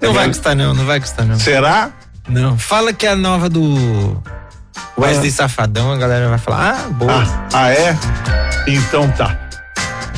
Não 0.00 0.12
vai 0.12 0.28
custar 0.28 0.54
não, 0.54 0.74
não 0.74 0.84
vai 0.84 1.00
custar 1.00 1.26
não. 1.26 1.38
Será? 1.38 1.90
Não. 2.28 2.58
Fala 2.58 2.92
que 2.92 3.06
é 3.06 3.10
a 3.10 3.16
nova 3.16 3.48
do 3.48 4.20
Wesley 4.98 5.30
Safadão, 5.30 5.92
a 5.92 5.96
galera 5.96 6.28
vai 6.28 6.38
falar, 6.38 6.70
ah, 6.70 6.88
boa. 6.90 7.12
Ah, 7.12 7.48
ah, 7.52 7.70
é? 7.72 7.96
Então 8.66 9.10
tá. 9.12 9.38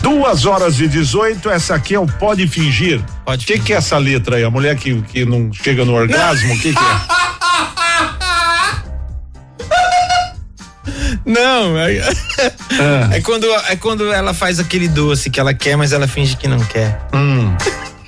Duas 0.03 0.47
horas 0.47 0.81
e 0.81 0.87
18, 0.89 1.51
essa 1.51 1.75
aqui 1.75 1.95
é 1.95 1.99
o 1.99 2.07
Pode 2.07 2.47
Fingir. 2.47 3.03
Pode 3.25 3.45
O 3.45 3.47
que, 3.47 3.59
que 3.59 3.73
é 3.73 3.77
essa 3.77 3.99
letra 3.99 4.37
aí? 4.37 4.45
A 4.45 4.51
mulher 4.51 4.77
que, 4.77 5.03
que 5.03 5.25
não 5.25 5.53
chega 5.53 5.85
no 5.85 5.95
orgasmo? 5.95 6.55
O 6.55 6.59
que, 6.59 6.73
que 6.73 6.79
é? 6.79 7.19
Não, 11.25 11.77
é, 11.79 12.01
Ah. 12.81 13.11
é 13.17 13.21
quando 13.21 13.47
é 13.69 13.77
quando 13.77 14.11
ela 14.11 14.33
faz 14.33 14.59
aquele 14.59 14.89
doce 14.89 15.29
que 15.29 15.39
ela 15.39 15.53
quer, 15.53 15.77
mas 15.77 15.93
ela 15.93 16.09
finge 16.09 16.37
que 16.37 16.49
não 16.49 16.59
quer. 16.61 16.99
Hum, 17.13 17.55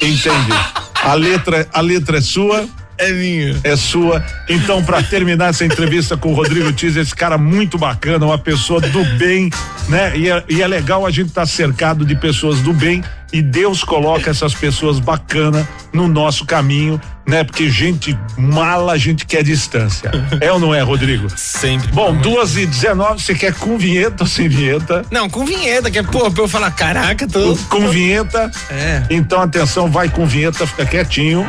entendi. 0.00 0.30
A 1.02 1.14
letra, 1.14 1.66
a 1.72 1.80
letra 1.80 2.18
é 2.18 2.20
sua? 2.20 2.68
É 3.00 3.12
minha. 3.12 3.58
É 3.64 3.76
sua. 3.76 4.22
Então, 4.48 4.84
para 4.84 5.02
terminar 5.02 5.50
essa 5.50 5.64
entrevista 5.64 6.16
com 6.16 6.32
o 6.32 6.34
Rodrigo 6.34 6.70
Teaser, 6.72 7.02
esse 7.02 7.14
cara 7.14 7.38
muito 7.38 7.78
bacana, 7.78 8.24
uma 8.26 8.38
pessoa 8.38 8.80
do 8.80 9.04
bem, 9.16 9.50
né? 9.88 10.16
E 10.16 10.30
é, 10.30 10.44
e 10.48 10.62
é 10.62 10.66
legal 10.66 11.06
a 11.06 11.10
gente 11.10 11.28
estar 11.28 11.46
cercado 11.46 12.04
de 12.04 12.14
pessoas 12.14 12.60
do 12.60 12.72
bem 12.72 13.02
e 13.32 13.40
Deus 13.40 13.84
coloca 13.84 14.30
essas 14.30 14.54
pessoas 14.54 14.98
bacanas 14.98 15.66
no 15.92 16.08
nosso 16.08 16.44
caminho, 16.44 17.00
né? 17.26 17.44
Porque 17.44 17.70
gente 17.70 18.18
mala, 18.36 18.92
a 18.92 18.98
gente 18.98 19.24
quer 19.24 19.42
distância. 19.42 20.10
É 20.40 20.52
ou 20.52 20.58
não 20.58 20.74
é, 20.74 20.80
Rodrigo? 20.80 21.28
Sempre. 21.36 21.90
Bom, 21.92 22.14
duas 22.16 22.56
e 22.56 22.66
dezenove, 22.66 23.22
você 23.22 23.34
quer 23.34 23.54
com 23.54 23.78
vinheta 23.78 24.24
ou 24.24 24.28
sem 24.28 24.48
vinheta? 24.48 25.04
Não, 25.10 25.28
com 25.28 25.44
vinheta, 25.44 25.90
que 25.90 25.98
é, 25.98 26.02
pô, 26.02 26.30
pra 26.30 26.44
eu 26.44 26.48
falar, 26.48 26.70
caraca, 26.72 27.26
tô. 27.26 27.56
Com 27.68 27.88
vinheta. 27.88 28.50
É. 28.70 29.02
Então, 29.10 29.40
atenção, 29.40 29.90
vai 29.90 30.08
com 30.08 30.26
vinheta, 30.26 30.66
fica 30.66 30.84
quietinho. 30.84 31.46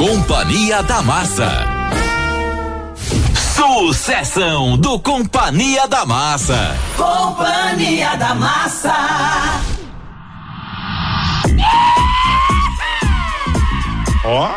Companhia 0.00 0.82
da 0.82 1.02
Massa. 1.02 1.50
Sucessão 3.54 4.78
do 4.78 4.98
Companhia 4.98 5.86
da 5.86 6.06
Massa. 6.06 6.74
Companhia 6.96 8.16
da 8.16 8.34
Massa. 8.34 8.94
Ó. 14.24 14.48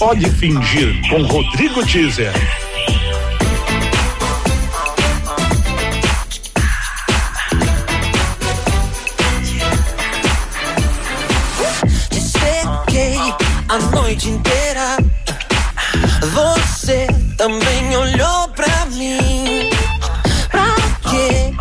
Pode 0.00 0.28
fingir 0.30 1.08
com 1.08 1.22
Rodrigo 1.22 1.86
Teaser. 1.86 2.32
Noite 14.14 14.30
inteira. 14.30 14.96
Você 16.32 17.06
também 17.36 17.96
olhou 17.96 18.48
pra 18.50 18.86
mim. 18.86 19.70
Pra 20.50 21.10
quê? 21.10 21.52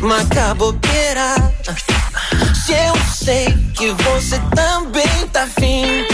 Marcar 0.00 0.54
bobeira. 0.56 1.34
Se 2.64 2.72
eu 2.72 2.96
sei 3.12 3.46
que 3.76 3.92
você 3.92 4.40
também 4.56 5.28
tá 5.32 5.44
afim. 5.44 6.04